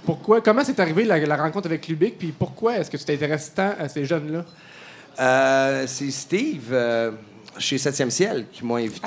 Pourquoi, 0.06 0.40
comment 0.42 0.64
c'est 0.64 0.80
arrivé 0.80 1.04
la, 1.04 1.20
la 1.20 1.36
rencontre 1.36 1.68
avec 1.68 1.88
Lubic, 1.88 2.18
puis 2.18 2.34
pourquoi 2.38 2.78
est-ce 2.78 2.90
que 2.90 2.98
tu 2.98 3.04
t'intéresses 3.04 3.54
tant 3.54 3.74
à 3.78 3.90
ces 3.90 4.06
jeunes-là? 4.06 4.46
Euh, 5.20 5.84
c'est 5.88 6.12
Steve 6.12 6.70
euh, 6.72 7.12
chez 7.60 7.78
7e 7.78 8.10
Ciel 8.10 8.46
qui 8.52 8.66
m'a 8.66 8.76
invité. 8.76 9.00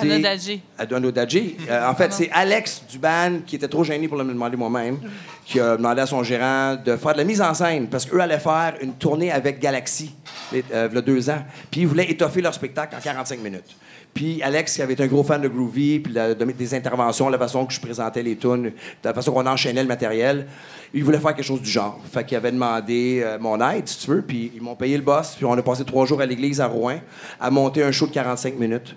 À 0.79 0.85
Anna 0.97 1.11
Dadji. 1.11 1.57
Euh, 1.69 1.89
en 1.89 1.95
fait, 1.95 2.13
c'est 2.13 2.31
Alex 2.33 2.83
Duban 2.91 3.41
qui 3.47 3.57
était 3.57 3.69
trop 3.69 3.85
gêné 3.85 4.09
pour 4.09 4.17
le 4.17 4.25
me 4.25 4.33
demander 4.33 4.57
moi-même, 4.57 4.99
qui 5.45 5.61
a 5.61 5.77
demandé 5.77 6.01
à 6.03 6.07
son 6.07 6.23
gérant 6.23 6.77
de 6.77 6.97
faire 6.97 7.13
de 7.13 7.19
la 7.19 7.25
mise 7.25 7.41
en 7.41 7.55
scène 7.55 7.89
parce 7.89 8.07
qu'eux 8.07 8.21
allaient 8.21 8.39
faire 8.39 8.75
une 8.81 8.95
tournée 8.95 9.31
avec 9.33 9.61
Galaxy 9.61 10.15
euh, 10.55 10.89
il 10.91 10.95
y 10.95 10.99
a 10.99 11.01
deux 11.01 11.31
ans. 11.31 11.45
Puis 11.71 11.83
ils 11.83 11.87
voulaient 11.87 12.11
étoffer 12.11 12.41
leur 12.41 12.55
spectacle 12.55 12.97
en 12.97 13.01
45 13.01 13.41
minutes. 13.41 13.77
Puis 14.15 14.43
Alex, 14.43 14.75
qui 14.75 14.83
avait 14.83 14.95
été 14.95 15.03
un 15.05 15.07
gros 15.07 15.23
fan 15.23 15.41
de 15.41 15.49
Groovy, 15.49 16.01
puis 16.01 16.13
de- 16.13 16.35
des 16.35 16.75
interventions, 16.75 17.29
la 17.29 17.39
façon 17.39 17.65
que 17.65 17.73
je 17.73 17.81
présentais 17.81 18.23
les 18.23 18.37
tunes, 18.37 18.73
la 19.05 19.15
façon 19.15 19.33
qu'on 19.33 19.47
enchaînait 19.47 19.83
le 19.83 19.89
matériel, 19.89 20.47
il 20.93 21.05
voulait 21.05 21.19
faire 21.19 21.35
quelque 21.35 21.45
chose 21.45 21.63
du 21.63 21.71
genre. 21.71 21.99
Fait 22.13 22.25
qu'il 22.25 22.37
avait 22.37 22.51
demandé 22.53 23.23
euh, 23.25 23.39
mon 23.39 23.61
aide, 23.71 23.87
si 23.89 23.99
tu 24.01 24.11
veux, 24.11 24.23
puis 24.23 24.51
ils 24.55 24.61
m'ont 24.63 24.75
payé 24.75 24.97
le 24.97 25.03
boss, 25.05 25.35
puis 25.37 25.45
on 25.45 25.53
a 25.53 25.63
passé 25.63 25.85
trois 25.85 26.07
jours 26.07 26.21
à 26.21 26.27
l'église 26.27 26.61
à 26.61 26.67
Rouen 26.67 26.99
à 27.41 27.51
monter 27.51 27.83
un 27.85 27.93
show 27.93 28.07
de 28.07 28.13
45 28.13 28.59
minutes. 28.59 28.97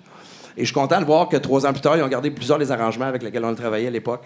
Et 0.56 0.60
je 0.60 0.66
suis 0.66 0.74
content 0.74 1.00
de 1.00 1.06
voir 1.06 1.28
que 1.28 1.36
trois 1.36 1.64
ans 1.66 1.72
plus 1.72 1.80
tard, 1.80 1.96
ils 1.96 2.02
ont 2.02 2.08
gardé 2.08 2.30
plusieurs 2.30 2.58
des 2.58 2.70
arrangements 2.72 3.06
avec 3.06 3.22
lesquels 3.22 3.44
on 3.44 3.54
travaillait 3.54 3.88
à 3.88 3.90
l'époque. 3.90 4.24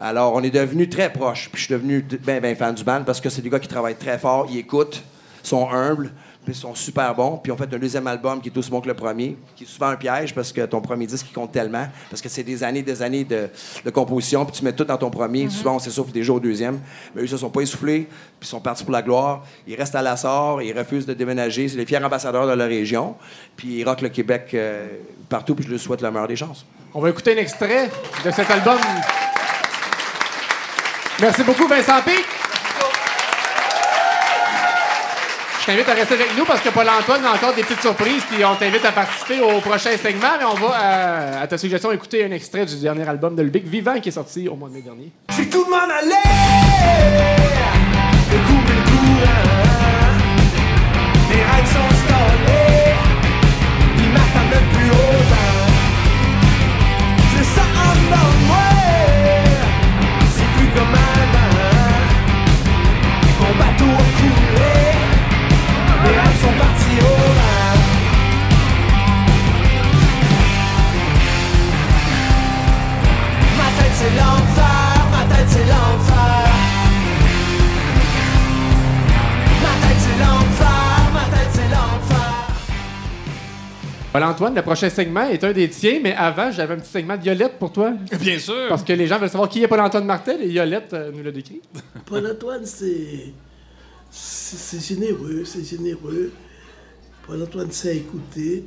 Alors, 0.00 0.34
on 0.34 0.42
est 0.42 0.50
devenus 0.50 0.88
très 0.88 1.12
proches. 1.12 1.48
Puis 1.52 1.60
je 1.62 1.66
suis 1.66 1.74
devenu 1.74 2.00
bien, 2.02 2.40
bien 2.40 2.54
fan 2.54 2.74
du 2.74 2.84
band 2.84 3.02
parce 3.04 3.20
que 3.20 3.28
c'est 3.28 3.42
des 3.42 3.50
gars 3.50 3.58
qui 3.58 3.66
travaillent 3.68 3.96
très 3.96 4.18
fort, 4.18 4.46
ils 4.50 4.58
écoutent, 4.58 5.02
sont 5.42 5.68
humbles, 5.70 6.12
puis 6.48 6.56
ils 6.56 6.60
sont 6.60 6.74
super 6.74 7.14
bons. 7.14 7.36
Puis 7.36 7.52
on 7.52 7.58
fait 7.58 7.70
un 7.74 7.78
deuxième 7.78 8.06
album 8.06 8.40
qui 8.40 8.48
est 8.48 8.56
aussi 8.56 8.70
bon 8.70 8.80
que 8.80 8.88
le 8.88 8.94
premier, 8.94 9.36
qui 9.54 9.64
est 9.64 9.66
souvent 9.66 9.88
un 9.88 9.96
piège 9.96 10.34
parce 10.34 10.50
que 10.50 10.64
ton 10.64 10.80
premier 10.80 11.06
disque, 11.06 11.26
il 11.28 11.34
compte 11.34 11.52
tellement. 11.52 11.86
Parce 12.08 12.22
que 12.22 12.28
c'est 12.30 12.42
des 12.42 12.64
années, 12.64 12.80
des 12.80 13.02
années 13.02 13.24
de, 13.24 13.50
de 13.84 13.90
composition, 13.90 14.46
puis 14.46 14.56
tu 14.56 14.64
mets 14.64 14.72
tout 14.72 14.84
dans 14.84 14.96
ton 14.96 15.10
premier. 15.10 15.50
Souvent, 15.50 15.76
on 15.76 15.78
s'essouffle 15.78 16.10
déjà 16.10 16.32
au 16.32 16.40
deuxième. 16.40 16.80
Mais 17.14 17.20
eux, 17.20 17.24
ils 17.26 17.28
se 17.28 17.36
sont 17.36 17.50
pas 17.50 17.60
essoufflés, 17.60 18.08
puis 18.40 18.46
ils 18.46 18.46
sont 18.46 18.60
partis 18.60 18.82
pour 18.82 18.94
la 18.94 19.02
gloire. 19.02 19.44
Ils 19.66 19.74
restent 19.74 19.94
à 19.94 20.00
la 20.00 20.16
Sarre, 20.16 20.62
ils 20.62 20.72
refusent 20.72 21.04
de 21.04 21.12
déménager. 21.12 21.68
C'est 21.68 21.76
les 21.76 21.84
fiers 21.84 22.02
ambassadeurs 22.02 22.46
de 22.46 22.52
leur 22.52 22.68
région. 22.68 23.14
Puis 23.54 23.80
ils 23.80 23.84
rockent 23.84 24.00
le 24.00 24.08
Québec 24.08 24.48
euh, 24.54 24.86
partout, 25.28 25.54
puis 25.54 25.66
je 25.66 25.70
leur 25.70 25.80
souhaite 25.80 26.00
la 26.00 26.10
meilleure 26.10 26.28
des 26.28 26.36
chances. 26.36 26.64
On 26.94 27.02
va 27.02 27.10
écouter 27.10 27.34
un 27.34 27.42
extrait 27.42 27.90
de 28.24 28.30
cet 28.30 28.50
album. 28.50 28.78
Merci 31.20 31.42
beaucoup, 31.42 31.68
Vincent 31.68 32.00
P. 32.06 32.12
t'invite 35.68 35.88
à 35.90 35.92
rester 35.92 36.14
avec 36.14 36.34
nous 36.34 36.46
parce 36.46 36.62
que 36.62 36.70
Paul-Antoine 36.70 37.22
a 37.26 37.34
encore 37.34 37.52
des 37.54 37.62
petites 37.62 37.82
surprises 37.82 38.22
puis 38.30 38.42
on 38.42 38.54
t'invite 38.54 38.82
à 38.86 38.92
participer 38.92 39.40
au 39.40 39.60
prochain 39.60 39.94
segment. 39.98 40.38
Mais 40.38 40.46
on 40.46 40.54
va, 40.54 40.80
euh, 40.80 41.42
à 41.42 41.46
ta 41.46 41.58
suggestion, 41.58 41.92
écouter 41.92 42.24
un 42.24 42.30
extrait 42.30 42.64
du 42.64 42.76
dernier 42.76 43.06
album 43.06 43.36
de 43.36 43.42
Lubic, 43.42 43.66
Vivant, 43.66 44.00
qui 44.00 44.08
est 44.08 44.12
sorti 44.12 44.48
au 44.48 44.56
mois 44.56 44.70
de 44.70 44.74
mai 44.74 44.80
dernier. 44.80 45.12
J'ai 45.36 45.46
tout 45.50 45.66
Le 45.68 45.74
couper 48.46 48.72
le 48.72 48.82
courant 48.88 49.44
Mes 51.28 51.36
rêves 51.36 51.66
sont 51.66 51.88
plus 54.72 54.90
autant 54.90 55.17
Paul-Antoine, 84.18 84.54
le 84.56 84.62
prochain 84.62 84.90
segment 84.90 85.28
est 85.28 85.44
un 85.44 85.52
des 85.52 85.68
tiens, 85.70 86.00
mais 86.02 86.12
avant, 86.12 86.50
j'avais 86.50 86.74
un 86.74 86.78
petit 86.78 86.90
segment 86.90 87.16
de 87.16 87.24
Yolette 87.24 87.52
pour 87.58 87.70
toi. 87.72 87.92
Bien 88.20 88.36
sûr. 88.38 88.66
Parce 88.68 88.82
que 88.82 88.92
les 88.92 89.06
gens 89.06 89.16
veulent 89.18 89.28
savoir 89.30 89.48
qui 89.48 89.62
est 89.62 89.68
Paul-Antoine 89.68 90.04
Martel 90.06 90.42
et 90.42 90.48
Yolette 90.50 90.92
euh, 90.92 91.12
nous 91.14 91.22
l'a 91.22 91.30
décrit. 91.30 91.60
Paul-Antoine, 92.06 92.64
c'est. 92.64 93.32
Généreux, 94.80 95.44
c'est 95.44 95.62
généreux. 95.64 96.32
Paul-Antoine 97.28 97.70
sait 97.70 97.96
écouter. 97.98 98.64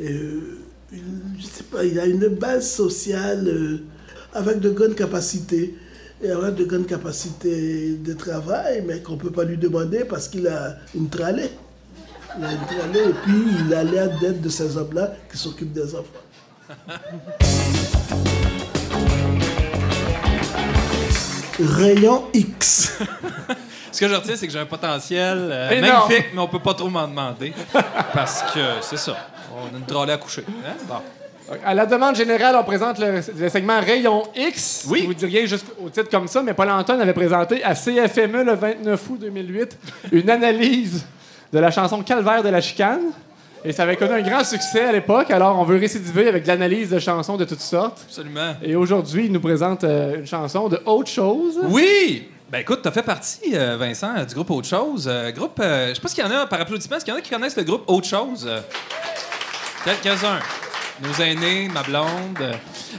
Euh, 0.00 0.58
une- 0.92 1.34
je 1.40 1.44
sais 1.46 1.64
pas, 1.64 1.84
il 1.84 1.98
a 1.98 2.06
une 2.06 2.28
base 2.28 2.70
sociale 2.70 3.48
euh, 3.48 3.78
avec 4.32 4.60
de 4.60 4.70
grandes 4.70 4.94
capacités. 4.94 5.74
Et 6.22 6.30
avec 6.30 6.54
de 6.56 6.64
grandes 6.64 6.86
capacités 6.86 7.94
de 7.94 8.12
travail, 8.12 8.82
mais 8.86 9.00
qu'on 9.02 9.12
ne 9.14 9.18
peut 9.18 9.30
pas 9.30 9.44
lui 9.44 9.56
demander 9.56 10.04
parce 10.04 10.28
qu'il 10.28 10.46
a 10.48 10.76
une 10.94 11.08
tralée. 11.08 11.50
Il 12.38 12.44
a 12.44 12.52
une 12.52 12.58
tralée 12.58 13.10
et 13.10 13.14
puis 13.24 13.44
il 13.66 13.74
a 13.74 13.82
l'air 13.82 14.08
d'être 14.20 14.40
de 14.40 14.48
ces 14.48 14.76
hommes-là 14.76 15.10
qui 15.30 15.36
s'occupent 15.36 15.72
des 15.72 15.92
enfants. 15.94 16.04
Rayon 21.58 22.24
X. 22.32 22.98
Ce 23.92 24.00
que 24.00 24.06
je 24.08 24.14
retiens, 24.14 24.36
c'est 24.36 24.46
que 24.46 24.52
j'ai 24.52 24.60
un 24.60 24.66
potentiel 24.66 25.48
euh, 25.50 25.80
magnifique, 25.80 26.26
mais 26.32 26.40
on 26.40 26.46
peut 26.46 26.60
pas 26.60 26.74
trop 26.74 26.88
m'en 26.88 27.08
demander. 27.08 27.52
Parce 28.14 28.42
que 28.54 28.60
c'est 28.82 28.98
ça. 28.98 29.16
On 29.56 29.74
a 29.74 29.78
une 29.78 29.84
trolley 29.84 30.12
à 30.12 30.18
coucher. 30.18 30.44
Hein? 30.46 30.74
Bon. 30.86 31.00
À 31.64 31.74
la 31.74 31.86
demande 31.86 32.14
générale, 32.14 32.54
on 32.60 32.62
présente 32.62 33.00
le, 33.00 33.20
le 33.36 33.48
segment 33.48 33.80
Rayon 33.80 34.22
X. 34.36 34.84
Oui. 34.88 35.06
Vous 35.06 35.14
diriez 35.14 35.46
juste 35.48 35.66
au 35.82 35.88
titre 35.88 36.10
comme 36.10 36.28
ça, 36.28 36.42
mais 36.42 36.54
Paul 36.54 36.70
Antoine 36.70 37.00
avait 37.00 37.14
présenté 37.14 37.64
à 37.64 37.74
CFME 37.74 38.44
le 38.44 38.54
29 38.54 39.10
août 39.10 39.18
2008 39.20 39.78
une 40.12 40.30
analyse 40.30 41.04
de 41.52 41.58
la 41.58 41.70
chanson 41.70 42.02
Calvaire 42.02 42.42
de 42.42 42.48
la 42.48 42.60
chicane. 42.60 43.00
Et 43.64 43.72
ça 43.72 43.82
avait 43.82 43.96
connu 43.96 44.12
un 44.12 44.22
grand 44.22 44.44
succès 44.44 44.84
à 44.84 44.92
l'époque, 44.92 45.30
alors 45.32 45.58
on 45.58 45.64
veut 45.64 45.78
récidiver 45.78 46.28
avec 46.28 46.44
de 46.44 46.48
l'analyse 46.48 46.90
de 46.90 47.00
chansons 47.00 47.36
de 47.36 47.44
toutes 47.44 47.60
sortes. 47.60 47.98
Absolument. 48.06 48.54
Et 48.62 48.76
aujourd'hui, 48.76 49.26
il 49.26 49.32
nous 49.32 49.40
présente 49.40 49.82
euh, 49.82 50.18
une 50.20 50.26
chanson 50.26 50.68
de 50.68 50.80
Autre 50.86 51.10
Chose. 51.10 51.58
Oui! 51.64 52.28
Ben 52.50 52.60
écoute, 52.60 52.80
t'as 52.82 52.92
fait 52.92 53.02
partie, 53.02 53.54
euh, 53.54 53.76
Vincent, 53.76 54.24
du 54.24 54.32
groupe 54.34 54.50
Autre 54.52 54.68
Chose. 54.68 55.06
Euh, 55.10 55.32
groupe, 55.32 55.60
je 55.60 55.92
sais 55.92 56.00
pas 56.00 56.08
s'il 56.08 56.24
y 56.24 56.26
en 56.26 56.30
a 56.30 56.46
par 56.46 56.60
applaudissement, 56.60 56.96
est-ce 56.96 57.04
qu'il 57.04 57.12
y 57.12 57.16
en 57.16 57.18
a 57.18 57.22
qui 57.22 57.30
connaissent 57.30 57.56
le 57.56 57.64
groupe 57.64 57.82
Autre 57.88 58.06
Chose? 58.06 58.48
Quelques-uns. 59.84 60.38
Nos 61.02 61.24
aînés, 61.24 61.68
ma 61.72 61.82
blonde. 61.82 62.06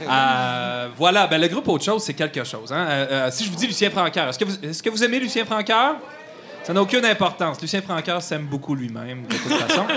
Euh, 0.02 0.88
voilà, 0.96 1.26
ben 1.26 1.40
le 1.40 1.48
groupe 1.48 1.68
Autre 1.68 1.84
Chose, 1.84 2.02
c'est 2.02 2.14
quelque 2.14 2.44
chose. 2.44 2.72
hein. 2.72 2.86
Euh, 2.88 3.06
euh, 3.10 3.28
si 3.30 3.44
je 3.44 3.50
vous 3.50 3.56
dis 3.56 3.66
Lucien 3.66 3.90
Francoeur, 3.90 4.28
est-ce 4.28 4.38
que 4.38 4.44
vous, 4.44 4.56
est-ce 4.62 4.82
que 4.82 4.88
vous 4.90 5.04
aimez 5.04 5.20
Lucien 5.20 5.44
Francoeur? 5.44 5.96
Ça 6.62 6.72
n'a 6.74 6.82
aucune 6.82 7.04
importance. 7.04 7.60
Lucien 7.60 7.82
Francoeur 7.82 8.22
s'aime 8.22 8.46
beaucoup 8.46 8.74
lui-même, 8.74 9.26
de 9.26 9.34
toute 9.36 9.52
façon. 9.52 9.86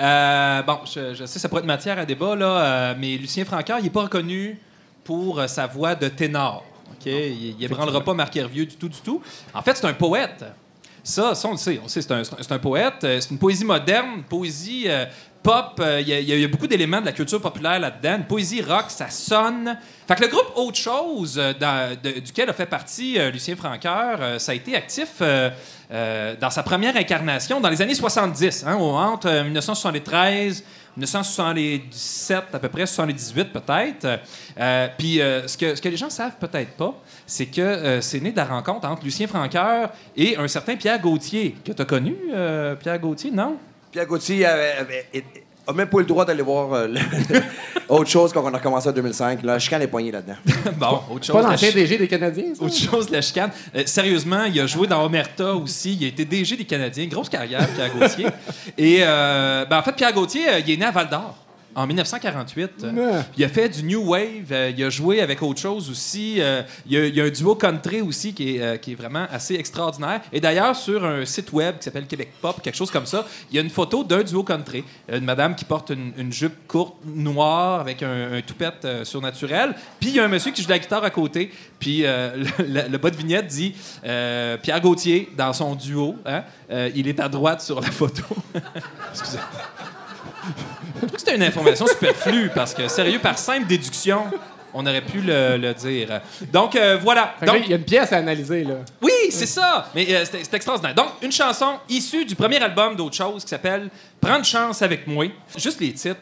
Euh, 0.00 0.62
bon, 0.62 0.80
je, 0.86 1.14
je 1.14 1.26
sais, 1.26 1.38
ça 1.38 1.48
pourrait 1.48 1.60
être 1.60 1.66
matière 1.66 1.96
à 1.98 2.04
débat, 2.06 2.34
là, 2.34 2.46
euh, 2.46 2.94
mais 2.98 3.16
Lucien 3.18 3.44
Francoeur, 3.44 3.78
il 3.78 3.84
n'est 3.84 3.90
pas 3.90 4.02
reconnu 4.02 4.58
pour 5.04 5.38
euh, 5.38 5.46
sa 5.46 5.66
voix 5.66 5.94
de 5.94 6.08
ténor. 6.08 6.64
OK? 6.90 7.06
Il 7.06 7.56
n'ébranlera 7.60 8.00
pas 8.02 8.14
Marc 8.14 8.34
Hervieux 8.34 8.64
du 8.66 8.74
tout, 8.74 8.88
du 8.88 8.98
tout. 9.00 9.22
En 9.54 9.62
fait, 9.62 9.76
c'est 9.76 9.86
un 9.86 9.92
poète. 9.92 10.44
Ça, 11.04 11.34
ça, 11.36 11.46
on 11.46 11.52
le 11.52 11.56
sait. 11.58 11.78
On 11.78 11.84
le 11.84 11.88
sait, 11.88 12.00
c'est 12.02 12.10
un, 12.10 12.22
un- 12.50 12.58
poète. 12.58 12.94
C'est 13.00 13.30
une 13.30 13.38
poésie 13.38 13.66
moderne, 13.66 14.08
une 14.16 14.22
poésie 14.24 14.88
pop. 15.42 15.80
Euh, 15.80 16.00
Il 16.00 16.08
y, 16.08 16.12
y 16.12 16.40
y 16.40 16.44
a 16.44 16.48
beaucoup 16.48 16.66
d'éléments 16.66 17.00
de 17.00 17.06
la 17.06 17.12
culture 17.12 17.40
populaire 17.40 17.78
là-dedans. 17.78 18.24
Poésie 18.28 18.62
rock, 18.62 18.86
ça 18.88 19.10
sonne. 19.10 19.76
Fait 20.06 20.20
le 20.20 20.28
groupe 20.28 20.52
Autre 20.56 20.78
Chose, 20.78 21.40
euh, 21.40 21.94
duquel 21.96 22.50
a 22.50 22.52
fait 22.52 22.66
partie 22.66 23.18
euh, 23.18 23.30
Lucien 23.30 23.56
Francoeur, 23.56 24.18
euh, 24.20 24.38
ça 24.38 24.52
a 24.52 24.54
été 24.54 24.74
actif 24.76 25.20
dans 25.20 26.50
sa 26.50 26.62
première 26.62 26.96
incarnation 26.96 27.60
dans 27.60 27.68
les 27.68 27.82
années 27.82 27.94
70, 27.94 28.64
hein, 28.66 28.74
entre 28.74 29.28
euh, 29.28 29.44
1973 29.44 30.64
1977 30.94 32.44
à 32.52 32.58
peu 32.58 32.68
près, 32.68 32.84
78 32.84 33.50
peut-être. 33.50 34.20
Puis 34.98 35.20
ce, 35.46 35.56
que, 35.56 35.74
ce 35.74 35.80
que 35.80 35.88
les 35.88 35.96
gens 35.96 36.10
savent 36.10 36.36
peut-être 36.38 36.72
pas, 36.72 36.94
c'est 37.26 37.46
que 37.46 38.00
c'est 38.02 38.20
né 38.20 38.30
de 38.30 38.36
la 38.36 38.44
rencontre 38.44 38.86
entre 38.86 39.02
Lucien 39.02 39.26
Francoeur 39.26 39.88
et 40.14 40.36
un 40.36 40.46
certain 40.48 40.76
Pierre 40.76 41.00
Gauthier, 41.00 41.56
que 41.64 41.72
tu 41.72 41.80
as 41.80 41.86
connu, 41.86 42.14
Pierre 42.78 42.98
Gauthier, 42.98 43.30
non? 43.30 43.56
Pierre 43.92 44.06
Gauthier 44.06 44.44
avait, 44.46 44.72
avait- 44.72 45.06
avait- 45.14 45.24
a 45.68 45.72
même 45.72 45.86
pas 45.88 45.98
eu 45.98 46.00
le 46.00 46.06
droit 46.06 46.24
d'aller 46.24 46.42
voir 46.42 46.72
euh, 46.72 46.88
le- 46.88 46.98
autre 47.88 48.10
chose 48.10 48.32
quand 48.32 48.42
on 48.42 48.52
a 48.52 48.56
recommencé 48.58 48.88
en 48.88 48.92
2005. 48.92 49.42
Là, 49.44 49.58
chicane 49.60 49.82
est 49.82 49.86
poignée 49.86 50.10
là-dedans. 50.10 50.34
bon, 50.76 51.00
autre 51.14 51.24
chose. 51.26 51.36
Pas 51.36 51.42
la 51.42 51.50
l'ancien 51.50 51.68
chi- 51.68 51.74
DG 51.74 51.98
des 51.98 52.08
Canadiens, 52.08 52.54
ça? 52.54 52.64
Autre 52.64 52.74
chose, 52.74 53.10
la 53.10 53.20
chicane. 53.20 53.50
Euh, 53.76 53.82
sérieusement, 53.86 54.44
il 54.44 54.58
a 54.60 54.66
joué 54.66 54.86
dans 54.88 55.04
Omerta 55.04 55.54
aussi. 55.54 55.94
Il 55.94 56.04
a 56.04 56.08
été 56.08 56.24
DG 56.24 56.56
des 56.56 56.64
Canadiens. 56.64 57.06
Grosse 57.06 57.28
carrière, 57.28 57.68
Pierre 57.68 57.92
Gauthier. 57.96 58.26
Et 58.78 59.00
euh, 59.02 59.64
ben, 59.66 59.78
en 59.78 59.82
fait, 59.82 59.92
Pierre 59.92 60.12
Gauthier, 60.12 60.48
euh, 60.48 60.58
il 60.66 60.70
est 60.72 60.76
né 60.78 60.86
à 60.86 60.90
Val 60.90 61.08
d'Or. 61.08 61.36
En 61.74 61.86
1948. 61.86 62.70
Euh, 62.84 62.92
Ouais. 62.92 63.22
Il 63.38 63.44
a 63.44 63.48
fait 63.48 63.68
du 63.68 63.82
New 63.84 64.02
Wave. 64.10 64.50
euh, 64.52 64.72
il 64.76 64.84
a 64.84 64.90
joué 64.90 65.20
avec 65.20 65.42
autre 65.42 65.60
chose 65.60 65.90
aussi. 65.90 66.36
euh, 66.40 66.62
il, 66.86 66.92
y 66.92 66.96
a, 66.98 67.06
il 67.06 67.14
y 67.16 67.20
a 67.20 67.24
un 67.24 67.30
duo 67.30 67.54
country 67.54 68.00
aussi 68.02 68.34
qui 68.34 68.56
est, 68.58 68.80
qui 68.80 68.92
est 68.92 68.94
vraiment 68.94 69.26
assez 69.30 69.54
extraordinaire. 69.54 70.20
Et 70.32 70.40
d'ailleurs, 70.40 70.76
sur 70.76 71.04
un 71.04 71.24
site 71.24 71.52
web 71.52 71.78
qui 71.78 71.84
s'appelle 71.84 72.06
Québec 72.06 72.30
Pop, 72.40 72.60
quelque 72.62 72.76
chose 72.76 72.90
comme 72.90 73.06
ça, 73.06 73.26
il 73.50 73.56
y 73.56 73.58
a 73.58 73.62
une 73.62 73.70
photo 73.70 74.04
d'un 74.04 74.22
duo 74.22 74.42
country. 74.42 74.84
Une 75.10 75.24
madame 75.24 75.54
qui 75.54 75.64
porte 75.64 75.90
une, 75.90 76.12
une 76.18 76.32
jupe 76.32 76.66
courte 76.68 76.96
noire 77.06 77.80
avec 77.80 78.02
un, 78.02 78.34
un 78.34 78.40
toupette 78.42 78.84
euh, 78.84 79.04
surnaturel. 79.04 79.74
Puis 80.00 80.10
il 80.10 80.16
y 80.16 80.20
a 80.20 80.24
un 80.24 80.28
monsieur 80.28 80.52
qui 80.52 80.60
joue 80.62 80.68
de 80.68 80.72
la 80.72 80.78
guitare 80.78 81.04
à 81.04 81.10
côté. 81.10 81.50
Puis 81.78 82.04
euh, 82.04 82.36
le, 82.58 82.64
le- 82.66 82.88
le 82.88 82.98
bas 82.98 83.10
de 83.10 83.16
vignette 83.16 83.46
dit 83.46 83.74
euh, 84.04 84.56
Pierre 84.58 84.80
Gauthier 84.80 85.30
dans 85.36 85.52
son 85.52 85.74
duo. 85.74 86.16
hein, 86.26 86.42
il 86.94 87.06
est 87.08 87.20
à 87.20 87.28
droite 87.28 87.60
sur 87.62 87.80
la 87.80 87.90
photo. 87.90 88.22
Excusez. 89.12 89.38
Je 90.44 90.98
trouve 90.98 91.10
que 91.10 91.18
c'était 91.18 91.36
une 91.36 91.42
information 91.42 91.86
superflue 91.86 92.50
parce 92.54 92.74
que, 92.74 92.88
sérieux, 92.88 93.18
par 93.18 93.38
simple 93.38 93.66
déduction, 93.66 94.24
on 94.74 94.86
aurait 94.86 95.02
pu 95.02 95.20
le, 95.20 95.56
le 95.56 95.74
dire. 95.74 96.20
Donc, 96.52 96.74
euh, 96.76 96.98
voilà. 97.00 97.34
Fait 97.38 97.46
que 97.46 97.50
là, 97.50 97.58
Donc, 97.58 97.62
il 97.66 97.70
y 97.70 97.74
a 97.74 97.76
une 97.76 97.84
pièce 97.84 98.12
à 98.12 98.16
analyser, 98.16 98.64
là. 98.64 98.76
oui, 99.02 99.12
c'est 99.30 99.46
ça. 99.46 99.88
Mais 99.94 100.06
euh, 100.14 100.24
c'est 100.24 100.42
c'est 100.44 100.54
extraordinaire. 100.54 100.94
Donc, 100.94 101.08
une 101.22 101.32
chanson 101.32 101.74
issue 101.88 102.24
du 102.24 102.34
premier 102.34 102.62
album 102.62 102.96
d'autre 102.96 103.14
chose 103.16 103.42
qui 103.44 103.50
s'appelle 103.50 103.88
Prendre 104.20 104.44
chance 104.44 104.80
avec 104.82 105.06
moi. 105.06 105.26
Juste 105.56 105.80
les 105.80 105.92
titres 105.92 106.16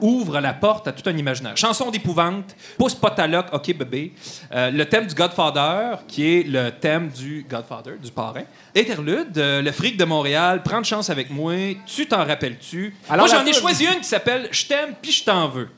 ouvrent 0.00 0.40
la 0.40 0.52
porte 0.54 0.88
à 0.88 0.92
tout 0.92 1.08
un 1.08 1.16
imaginaire. 1.16 1.56
Chanson 1.56 1.90
d'épouvante, 1.90 2.54
pousse 2.78 2.94
pas 2.94 3.10
ta 3.10 3.26
loc, 3.26 3.46
ok 3.52 3.76
bébé. 3.76 4.12
Euh, 4.52 4.70
le 4.70 4.84
thème 4.84 5.06
du 5.06 5.14
Godfather, 5.14 5.98
qui 6.06 6.24
est 6.24 6.46
le 6.46 6.70
thème 6.70 7.08
du 7.08 7.44
Godfather, 7.48 7.94
du 8.02 8.10
parrain. 8.10 8.44
Interlude, 8.76 9.36
euh, 9.36 9.62
le 9.62 9.72
fric 9.72 9.96
de 9.96 10.04
Montréal, 10.04 10.62
Prendre 10.62 10.86
chance 10.86 11.10
avec 11.10 11.30
moi, 11.30 11.54
tu 11.86 12.06
t'en 12.06 12.24
rappelles-tu? 12.24 12.94
Alors, 13.08 13.26
Moi, 13.26 13.36
j'en 13.36 13.44
ai 13.44 13.52
choisi 13.52 13.84
une 13.84 14.00
qui 14.00 14.08
s'appelle 14.08 14.48
Je 14.50 14.66
t'aime 14.66 14.94
puis 15.00 15.12
je 15.12 15.24
t'en 15.24 15.48
veux. 15.48 15.68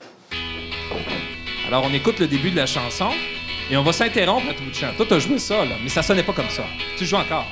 Alors, 1.66 1.84
on 1.84 1.94
écoute 1.94 2.18
le 2.18 2.26
début 2.26 2.50
de 2.50 2.56
la 2.56 2.66
chanson 2.66 3.10
et 3.70 3.76
on 3.76 3.82
va 3.82 3.92
s'interrompre 3.92 4.50
à 4.50 4.54
tout 4.54 4.64
bout 4.64 4.70
de 4.70 4.74
champ. 4.74 4.92
Toi, 4.96 5.06
t'as 5.08 5.18
joué 5.18 5.38
ça, 5.38 5.64
là, 5.64 5.76
mais 5.82 5.88
ça 5.88 6.02
sonnait 6.02 6.24
pas 6.24 6.32
comme 6.32 6.50
ça. 6.50 6.64
Tu 6.98 7.06
joues 7.06 7.16
encore. 7.16 7.46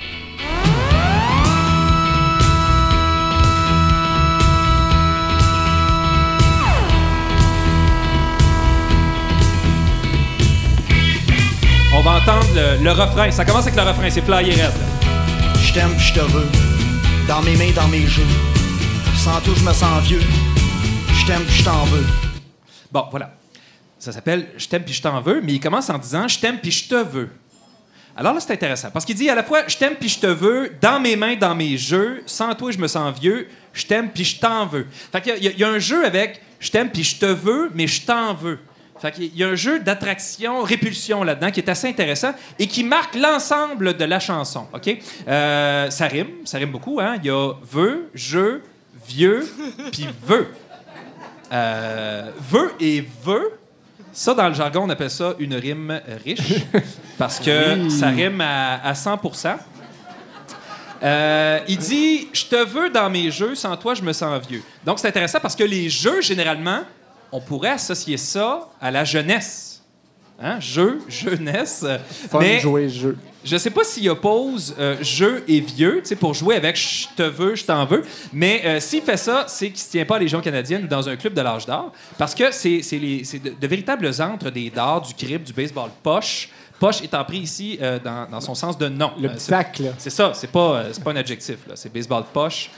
On 11.99 12.03
va 12.03 12.12
entendre 12.18 12.46
le, 12.55 12.84
le 12.84 12.90
refrain. 12.92 13.30
Ça 13.30 13.44
commence 13.44 13.62
avec 13.66 13.74
le 13.76 13.82
refrain, 13.82 14.09
c'est 14.11 14.22
Flyer 14.22 14.55
Red. 14.55 14.72
Je 15.61 15.72
t'aime 15.72 15.99
je 15.99 16.12
te 16.14 16.20
veux. 16.20 16.46
Dans 17.26 17.42
mes 17.42 17.57
mains, 17.57 17.72
dans 17.74 17.88
mes 17.88 18.07
jeux. 18.07 18.22
Sans 19.16 19.40
tout, 19.40 19.55
je 19.57 19.64
me 19.64 19.72
sens 19.72 20.03
vieux. 20.05 20.20
Je 21.12 21.26
t'aime 21.26 21.42
je 21.49 21.64
t'en 21.64 21.84
veux. 21.86 22.05
Bon, 22.92 23.05
voilà. 23.11 23.34
Ça 23.99 24.12
s'appelle 24.12 24.46
Je 24.57 24.68
t'aime 24.68 24.84
puis 24.84 24.94
je 24.94 25.03
t'en 25.03 25.20
veux, 25.20 25.40
mais 25.42 25.55
il 25.55 25.61
commence 25.61 25.90
en 25.90 25.99
disant 25.99 26.28
Je 26.28 26.38
t'aime 26.38 26.59
puis 26.59 26.70
je 26.70 26.88
te 26.88 26.94
veux. 26.94 27.30
Alors 28.16 28.32
là, 28.34 28.40
c'est 28.40 28.53
intéressant 28.53 28.90
parce 28.92 29.05
qu'il 29.05 29.16
dit 29.16 29.28
à 29.28 29.34
la 29.34 29.42
fois 29.42 29.62
Je 29.66 29.76
t'aime 29.76 29.94
puis 29.99 30.09
je 30.09 30.20
te 30.20 30.26
veux, 30.26 30.70
dans 30.80 31.01
mes 31.01 31.16
mains, 31.16 31.34
dans 31.36 31.55
mes 31.57 31.76
jeux, 31.76 32.22
sans 32.26 32.55
toi, 32.55 32.70
je 32.70 32.78
me 32.78 32.86
sens 32.86 33.12
vieux, 33.18 33.49
je 33.72 33.84
t'aime 33.86 34.09
puis 34.11 34.24
je 34.24 34.38
t'en 34.38 34.66
veux. 34.66 34.86
Fait 35.12 35.20
qu'il 35.20 35.32
y 35.32 35.34
a- 35.34 35.36
il 35.38 35.44
y, 35.44 35.49
a- 35.49 35.53
il 35.53 35.59
y 35.59 35.64
a 35.64 35.68
un 35.68 35.78
jeu 35.80 36.05
avec 36.07 36.40
Je 36.61 36.70
t'aime 36.70 36.90
puis 36.90 37.05
je 37.05 37.16
te 37.18 37.26
veux, 37.26 37.70
mais 37.74 37.86
je 37.86 38.03
t'en 38.03 38.34
veux. 38.34 38.59
Fait 39.01 39.12
qu'il 39.12 39.36
y 39.36 39.44
a 39.44 39.49
un 39.49 39.55
jeu 39.55 39.80
d'attraction, 39.80 40.62
répulsion 40.62 41.22
là-dedans 41.22 41.51
qui 41.51 41.61
est 41.61 41.68
assez 41.68 41.88
intéressant 41.88 42.32
et 42.59 42.66
qui 42.66 42.84
marque 42.84 43.14
l'ensemble 43.14 43.96
de 43.96 44.05
la 44.05 44.18
chanson. 44.20 44.66
OK? 44.72 44.99
Euh, 45.28 45.90
ça 45.90 46.07
rime, 46.07 46.28
ça 46.44 46.59
rime 46.59 46.70
beaucoup. 46.70 47.01
Hein? 47.01 47.16
Il 47.22 47.26
y 47.26 47.30
a 47.30 47.53
veut, 47.62 48.11
je, 48.14 48.61
vieux, 49.07 49.49
puis 49.92 50.09
veut. 50.26 50.49
Euh, 51.53 52.30
veut 52.51 52.72
et 52.80 53.07
veut, 53.24 53.59
ça, 54.12 54.34
dans 54.34 54.49
le 54.49 54.55
jargon, 54.55 54.82
on 54.84 54.90
appelle 54.90 55.11
ça 55.11 55.34
une 55.38 55.55
rime 55.55 56.01
riche 56.24 56.64
parce 57.18 57.38
que 57.38 57.88
ça 57.88 58.09
rime 58.09 58.40
à, 58.40 58.82
à 58.84 58.92
100% 58.92 59.57
Euh, 61.01 61.61
il 61.68 61.78
dit 61.78 62.28
Je 62.32 62.44
te 62.46 62.64
veux 62.66 62.90
dans 62.90 63.09
mes 63.09 63.30
jeux, 63.30 63.55
sans 63.55 63.76
toi, 63.76 63.94
je 63.94 64.03
me 64.03 64.12
sens 64.12 64.44
vieux. 64.49 64.62
Donc, 64.84 64.99
c'est 64.99 65.07
intéressant 65.07 65.38
parce 65.40 65.55
que 65.55 65.62
les 65.62 65.88
jeux, 65.88 66.20
généralement, 66.20 66.80
on 67.33 67.41
pourrait 67.41 67.70
associer 67.70 68.16
ça 68.16 68.68
à 68.81 68.91
la 68.91 69.05
jeunesse. 69.05 69.83
Hein? 70.41 70.61
Jeu, 70.61 71.01
jeunesse. 71.09 71.85
Fun 72.31 72.39
Mais 72.39 72.61
jouer 72.61 72.89
jeu. 72.89 73.16
je 73.45 73.57
sais 73.57 73.70
pas 73.70 73.83
s'il 73.83 74.09
oppose 74.09 74.72
euh, 74.79 74.97
jeu 75.03 75.43
et 75.49 75.59
vieux, 75.61 75.99
tu 76.03 76.11
sais, 76.11 76.16
pour 76.16 76.33
jouer 76.33 76.55
avec 76.55 76.76
je 76.76 77.09
te 77.16 77.22
veux, 77.24 77.57
je 77.57 77.64
t'en 77.64 77.85
veux. 77.87 78.05
Mais 78.33 78.62
euh, 78.64 78.79
s'il 78.81 79.03
fait 79.03 79.16
ça, 79.16 79.47
c'est 79.49 79.68
qu'il 79.70 79.81
se 79.81 79.91
tient 79.91 80.05
pas 80.05 80.14
à 80.14 80.18
Légion 80.20 80.41
canadienne 80.41 80.85
ou 80.85 80.87
dans 80.87 81.09
un 81.09 81.16
club 81.16 81.35
de 81.35 81.41
l'âge 81.41 81.66
d'or. 81.66 81.93
Parce 82.16 82.37
que 82.37 82.53
c'est 82.53 82.83
c'est 82.83 82.99
les- 82.99 83.24
c'est 83.24 83.41
de, 83.41 83.51
de 83.61 83.66
véritables 83.66 84.09
antres 84.20 84.51
des 84.51 84.70
dards, 84.70 85.01
du 85.03 85.14
crib, 85.14 85.43
du 85.43 85.53
baseball 85.53 85.91
poche. 86.05 86.51
Poche 86.79 87.03
étant 87.03 87.24
pris 87.24 87.39
ici 87.39 87.76
euh, 87.83 87.99
dans, 87.99 88.31
dans 88.31 88.41
son 88.41 88.55
sens 88.55 88.79
de 88.79 88.89
nom. 88.89 89.11
Le 89.20 89.37
sac, 89.37 89.81
là. 89.81 89.91
c'est 89.99 90.11
ça, 90.11 90.31
c'est 90.35 90.53
pas, 90.53 90.85
pas 91.05 91.11
un 91.11 91.16
adjectif. 91.16 91.57
là. 91.66 91.74
C'est 91.74 91.93
baseball 91.93 92.22
poche. 92.33 92.70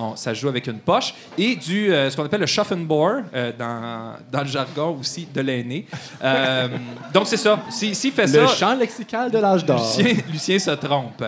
On- 0.00 0.14
ça 0.16 0.32
joue 0.32 0.48
avec 0.48 0.66
une 0.68 0.78
poche. 0.78 1.12
Et 1.36 1.56
du, 1.56 1.92
euh, 1.92 2.08
ce 2.08 2.16
qu'on 2.16 2.24
appelle 2.24 2.40
le 2.40 2.46
shuffenbore, 2.46 3.22
euh, 3.34 3.50
dans, 3.58 4.14
dans 4.30 4.42
le 4.44 4.48
jargon 4.48 4.96
aussi 5.00 5.26
de 5.34 5.40
l'aîné. 5.40 5.86
Euh, 6.22 6.68
donc, 7.12 7.26
c'est 7.26 7.36
ça. 7.36 7.58
S'il 7.68 7.94
s'il 7.96 8.12
fait 8.12 8.26
Le 8.26 8.46
ça. 8.46 8.54
champ 8.54 8.74
lexical 8.76 9.30
de 9.30 9.38
l'âge 9.38 9.64
d'or. 9.64 9.80
Lucien, 9.98 10.14
Lucien 10.30 10.58
se 10.58 10.70
trompe. 10.72 11.24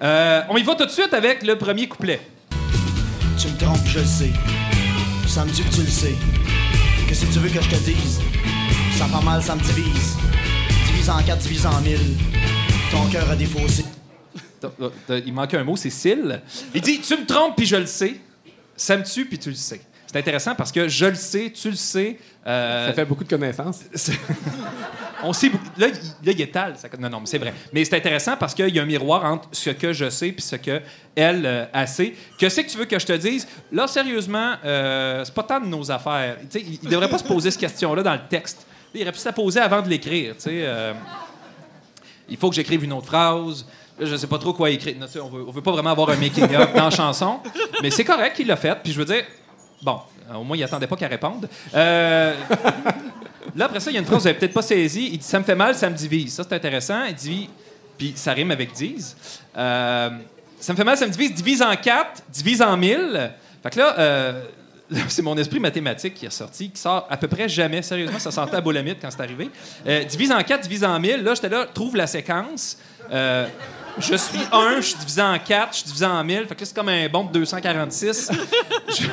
Euh, 0.00 0.42
on 0.48 0.56
y 0.56 0.62
va 0.62 0.74
tout 0.76 0.86
de 0.86 0.90
suite 0.90 1.12
avec 1.12 1.42
le 1.42 1.56
premier 1.58 1.88
couplet. 1.88 2.20
Tu 3.38 3.48
me 3.48 3.58
trompes, 3.58 3.84
je 3.86 3.98
le 3.98 4.04
sais. 4.04 4.30
Ça 5.26 5.44
me 5.44 5.50
dit 5.50 5.62
que 5.62 5.74
tu 5.74 5.80
le 5.80 5.86
sais. 5.88 6.14
Que 7.08 7.14
si 7.14 7.26
tu 7.26 7.38
veux 7.40 7.48
que 7.48 7.60
je 7.60 7.68
te 7.70 7.76
dise, 7.84 8.20
ça 8.96 9.06
fait 9.06 9.24
mal, 9.24 9.42
ça 9.42 9.54
me 9.56 9.60
divise. 9.62 10.16
Divise 10.86 11.10
en 11.10 11.22
quatre, 11.22 11.38
divise 11.40 11.66
en 11.66 11.80
mille. 11.80 12.16
Ton 12.90 13.04
cœur 13.10 13.28
a 13.30 13.34
des 13.36 13.46
fossés. 13.46 13.62
t'as- 13.62 13.80
t'as- 13.80 13.81
il 15.24 15.32
manque 15.32 15.54
un 15.54 15.64
mot, 15.64 15.76
c'est 15.76 15.90
cils. 15.90 16.40
Il 16.74 16.80
dit 16.80 17.00
Tu 17.00 17.16
me 17.16 17.26
trompes, 17.26 17.56
puis 17.56 17.66
je 17.66 17.76
le 17.76 17.86
sais. 17.86 18.16
Ça 18.76 18.96
me 18.96 19.04
tue, 19.04 19.24
puis 19.26 19.38
tu 19.38 19.50
le 19.50 19.54
sais. 19.56 19.80
C'est 20.06 20.18
intéressant 20.18 20.54
parce 20.54 20.70
que 20.72 20.88
je 20.88 21.06
le 21.06 21.14
sais, 21.14 21.50
tu 21.50 21.70
le 21.70 21.76
sais. 21.76 22.18
euh, 22.46 22.88
Ça 22.88 22.92
fait 22.92 23.04
beaucoup 23.06 23.24
de 23.24 23.28
connaissances. 23.30 23.80
on 25.22 25.32
sait 25.32 25.48
beaucoup- 25.48 25.64
là, 25.78 25.88
il, 25.88 25.94
là, 26.26 26.32
il 26.32 26.40
étale. 26.40 26.74
Ça, 26.76 26.88
non, 26.98 27.08
non, 27.08 27.20
mais 27.20 27.26
c'est 27.26 27.38
vrai. 27.38 27.54
Mais 27.72 27.84
c'est 27.84 27.96
intéressant 27.96 28.36
parce 28.36 28.54
qu'il 28.54 28.68
y 28.74 28.78
a 28.78 28.82
un 28.82 28.86
miroir 28.86 29.24
entre 29.24 29.48
ce 29.52 29.70
que 29.70 29.92
je 29.92 30.10
sais 30.10 30.32
puis 30.32 30.42
ce 30.42 30.56
que 30.56 30.80
elle 31.14 31.46
euh, 31.46 31.64
elle 31.72 31.88
sait. 31.88 32.14
Que 32.38 32.48
c'est 32.50 32.64
que 32.64 32.70
tu 32.70 32.76
veux 32.76 32.84
que 32.84 32.98
je 32.98 33.06
te 33.06 33.12
dise? 33.12 33.46
Là, 33.70 33.86
sérieusement, 33.86 34.54
euh, 34.64 35.24
c'est 35.24 35.32
pas 35.34 35.44
tant 35.44 35.60
de 35.60 35.66
nos 35.66 35.90
affaires. 35.90 36.36
Tu 36.42 36.46
sais, 36.50 36.60
il, 36.60 36.78
il 36.82 36.88
devrait 36.90 37.08
pas 37.08 37.18
se 37.18 37.24
poser 37.24 37.50
cette 37.50 37.60
question-là 37.60 38.02
dans 38.02 38.14
le 38.14 38.20
texte. 38.28 38.66
Il 38.94 39.00
aurait 39.02 39.12
pu 39.12 39.18
se 39.18 39.24
la 39.24 39.32
poser 39.32 39.60
avant 39.60 39.80
de 39.80 39.88
l'écrire. 39.88 40.34
euh, 40.46 40.92
il 42.28 42.36
faut 42.36 42.50
que 42.50 42.56
j'écrive 42.56 42.84
une 42.84 42.92
autre 42.92 43.06
phrase. 43.06 43.64
Là, 43.98 44.06
je 44.06 44.16
sais 44.16 44.26
pas 44.26 44.38
trop 44.38 44.52
quoi 44.52 44.70
écrire. 44.70 44.96
Non, 44.98 45.06
on 45.22 45.28
veut, 45.28 45.44
on 45.46 45.50
veut 45.50 45.62
pas 45.62 45.72
vraiment 45.72 45.90
avoir 45.90 46.10
un 46.10 46.16
making-of 46.16 46.72
dans 46.74 46.84
la 46.84 46.90
chanson. 46.90 47.40
Mais 47.82 47.90
c'est 47.90 48.04
correct 48.04 48.34
qu'il 48.34 48.46
l'a 48.46 48.56
fait. 48.56 48.76
Puis 48.82 48.92
je 48.92 48.98
veux 48.98 49.04
dire, 49.04 49.24
bon, 49.82 50.00
euh, 50.30 50.36
au 50.36 50.44
moins, 50.44 50.56
il 50.56 50.62
attendait 50.64 50.86
pas 50.86 50.96
qu'elle 50.96 51.10
réponde. 51.10 51.48
Euh, 51.74 52.34
Là, 53.54 53.66
après 53.66 53.80
ça, 53.80 53.90
il 53.90 53.94
y 53.94 53.96
a 53.96 54.00
une 54.00 54.06
phrase 54.06 54.18
que 54.18 54.22
vous 54.22 54.28
n'avez 54.28 54.38
peut-être 54.38 54.54
pas 54.54 54.62
saisie. 54.62 55.10
Il 55.12 55.18
dit 55.18 55.26
Ça 55.26 55.38
me 55.38 55.44
fait 55.44 55.54
mal, 55.54 55.74
ça 55.74 55.90
me 55.90 55.94
divise. 55.96 56.34
Ça, 56.34 56.44
c'est 56.48 56.54
intéressant. 56.54 57.04
Il 57.04 57.14
dit 57.14 57.50
Puis 57.98 58.12
ça 58.16 58.32
rime 58.32 58.50
avec 58.50 58.72
dise. 58.72 59.16
Euh, 59.56 60.10
ça 60.58 60.72
me 60.72 60.76
fait 60.76 60.84
mal, 60.84 60.96
ça 60.96 61.06
me 61.06 61.12
divise. 61.12 61.34
Divise 61.34 61.60
en 61.62 61.74
quatre, 61.76 62.22
divise 62.30 62.62
en 62.62 62.76
mille. 62.76 63.32
Fait 63.62 63.70
que 63.70 63.78
là, 63.78 63.98
euh, 63.98 64.42
c'est 65.08 65.22
mon 65.22 65.36
esprit 65.36 65.60
mathématique 65.60 66.14
qui 66.14 66.24
est 66.24 66.28
ressorti, 66.28 66.70
qui 66.70 66.80
sort 66.80 67.06
à 67.10 67.16
peu 67.16 67.28
près 67.28 67.48
jamais. 67.48 67.82
Sérieusement, 67.82 68.18
ça 68.18 68.30
sentait 68.30 68.56
à 68.56 68.60
bolamite 68.60 68.98
quand 69.02 69.10
c'est 69.10 69.22
arrivé. 69.22 69.50
Divise 70.08 70.32
en 70.32 70.42
quatre, 70.42 70.62
divise 70.62 70.84
en 70.84 70.98
mille. 70.98 71.22
Là, 71.22 71.34
j'étais 71.34 71.48
là, 71.48 71.66
trouve 71.66 71.96
la 71.96 72.06
séquence. 72.06 72.78
Je 73.98 74.14
suis 74.16 74.38
1, 74.50 74.76
je 74.76 74.80
suis 74.80 74.98
divisé 74.98 75.22
en 75.22 75.38
4, 75.38 75.68
je 75.72 75.76
suis 75.78 75.86
divisé 75.86 76.06
en 76.06 76.24
1000. 76.24 76.46
Fait 76.46 76.54
que 76.54 76.60
là, 76.60 76.66
c'est 76.66 76.74
comme 76.74 76.88
un 76.88 77.08
bon 77.08 77.24
de 77.24 77.32
246. 77.32 78.30
je, 78.98 79.06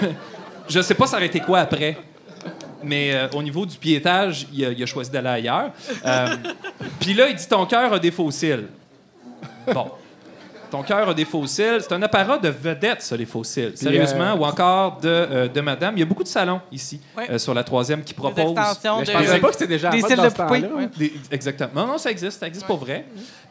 je 0.67 0.81
sais 0.81 0.93
pas 0.95 1.07
ça 1.07 1.17
aurait 1.17 1.25
été 1.25 1.39
quoi 1.39 1.59
après. 1.59 1.97
Mais 2.81 3.13
euh, 3.13 3.27
au 3.33 3.43
niveau 3.43 3.65
du 3.65 3.77
piétage, 3.77 4.47
il 4.53 4.65
a, 4.65 4.71
il 4.71 4.81
a 4.81 4.85
choisi 4.85 5.09
d'aller 5.11 5.27
ailleurs. 5.29 5.71
Euh, 6.05 6.35
Puis 6.99 7.13
là, 7.13 7.27
il 7.27 7.35
dit 7.35 7.47
Ton 7.47 7.65
cœur 7.65 7.91
a 7.91 7.99
des 7.99 8.11
fossiles. 8.11 8.67
Bon. 9.73 9.91
Ton 10.71 10.83
cœur 10.83 11.09
a 11.09 11.13
des 11.13 11.25
fossiles. 11.25 11.79
C'est 11.81 11.91
un 11.93 12.01
apparat 12.01 12.37
de 12.37 12.49
vedette, 12.49 13.01
ça, 13.01 13.15
les 13.17 13.25
fossiles. 13.25 13.71
Sérieusement. 13.75 14.33
euh, 14.33 14.35
Ou 14.35 14.45
encore 14.45 14.97
de, 14.99 15.07
euh, 15.07 15.47
de 15.47 15.61
madame. 15.61 15.95
Il 15.97 15.99
y 15.99 16.03
a 16.03 16.05
beaucoup 16.05 16.23
de 16.23 16.27
salons 16.27 16.61
ici, 16.71 16.99
euh, 17.29 17.37
sur 17.37 17.53
la 17.53 17.63
troisième, 17.63 18.03
qui 18.03 18.13
proposent. 18.13 18.51
extensions 18.57 18.99
je 19.03 19.11
de- 19.11 19.17
pensais 19.17 19.39
pas 19.39 19.47
que 19.47 19.53
c'était 19.53 19.67
déjà 19.67 19.89
à 19.89 19.91
des 19.91 20.01
mode 20.01 20.07
cils 20.09 20.17
dans 20.17 20.23
de 20.25 20.29
ce 20.29 20.35
temps-là. 20.35 20.67
Ouais. 20.75 20.89
Des- 20.97 21.13
exactement. 21.31 21.69
Non, 21.75 21.87
non, 21.87 21.97
ça 21.97 22.11
existe. 22.11 22.39
Ça 22.39 22.47
existe 22.47 22.65
pour 22.67 22.77
vrai. 22.77 23.05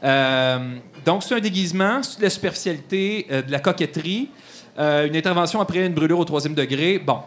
Euh, 0.04 0.76
donc, 1.04 1.22
c'est 1.22 1.34
un 1.34 1.40
déguisement, 1.40 2.02
c'est 2.02 2.18
de 2.18 2.24
la 2.24 2.30
superficialité, 2.30 3.26
euh, 3.30 3.42
de 3.42 3.50
la 3.50 3.58
coquetterie, 3.60 4.30
euh, 4.78 5.06
une 5.06 5.16
intervention 5.16 5.60
après 5.60 5.84
une 5.86 5.94
brûlure 5.94 6.18
au 6.18 6.24
troisième 6.24 6.54
degré. 6.54 6.98
Bon. 6.98 7.18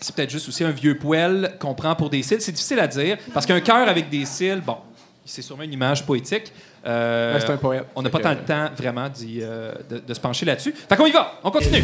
C'est 0.00 0.14
peut-être 0.14 0.30
juste 0.30 0.48
aussi 0.48 0.62
un 0.62 0.70
vieux 0.70 0.96
poêle 0.98 1.54
qu'on 1.58 1.74
prend 1.74 1.94
pour 1.94 2.10
des 2.10 2.22
cils. 2.22 2.40
C'est 2.40 2.52
difficile 2.52 2.78
à 2.80 2.86
dire, 2.86 3.16
parce 3.32 3.46
qu'un 3.46 3.60
cœur 3.60 3.88
avec 3.88 4.08
des 4.10 4.24
cils, 4.26 4.60
bon, 4.64 4.76
c'est 5.24 5.42
sûrement 5.42 5.62
une 5.62 5.72
image 5.72 6.04
poétique. 6.04 6.52
Euh, 6.86 7.34
Ouais, 7.34 7.40
c'est 7.40 7.50
un 7.50 7.56
poète. 7.56 7.86
On 7.96 8.02
n'a 8.02 8.10
pas 8.10 8.18
que- 8.18 8.22
tant 8.22 8.30
le 8.30 8.36
temps, 8.44 8.70
vraiment, 8.76 9.08
d'y, 9.08 9.40
euh, 9.42 9.72
de, 9.90 9.98
de 10.06 10.14
se 10.14 10.20
pencher 10.20 10.46
là-dessus. 10.46 10.74
Fait 10.88 10.96
qu'on 10.96 11.06
y 11.06 11.12
va. 11.12 11.32
On 11.42 11.50
continue. 11.50 11.82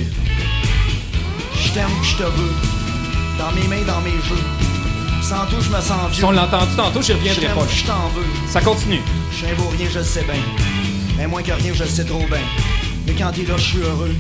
Je 1.57 1.73
t'aime, 1.73 1.89
je 2.03 2.17
te 2.17 2.23
veux. 2.23 2.53
Dans 3.39 3.51
mes 3.53 3.67
mains, 3.69 3.83
dans 3.87 4.01
mes 4.01 4.11
jeux. 4.11 4.43
Sans 5.23 5.47
tout, 5.47 5.61
je 5.61 5.71
me 5.71 5.81
sens 5.81 6.11
Si 6.13 6.17
vieux. 6.19 6.27
on 6.27 6.31
l'a 6.33 6.45
entendu 6.45 6.75
tantôt, 6.77 7.01
j'y 7.01 7.09
Je 7.09 7.13
reviendrai 7.15 7.47
pas. 7.47 7.67
je 7.69 7.85
t'en 7.85 8.09
veux. 8.15 8.25
Ça 8.49 8.61
continue. 8.61 9.01
Je 9.31 9.37
suis 9.39 9.47
un 9.47 9.55
beau 9.55 9.69
rien, 9.77 9.87
je 9.91 9.99
le 9.99 10.05
sais 10.05 10.23
bien. 10.25 10.35
Mais 11.17 11.27
moins 11.27 11.43
que 11.43 11.53
rien, 11.53 11.73
je 11.73 11.83
le 11.85 11.89
sais 11.89 12.05
trop 12.05 12.19
bien. 12.27 12.39
Mais 13.07 13.13
quand 13.15 13.31
t'es 13.33 13.43
là, 13.43 13.57
je 13.57 13.63
suis 13.63 13.79
heureux. 13.79 14.15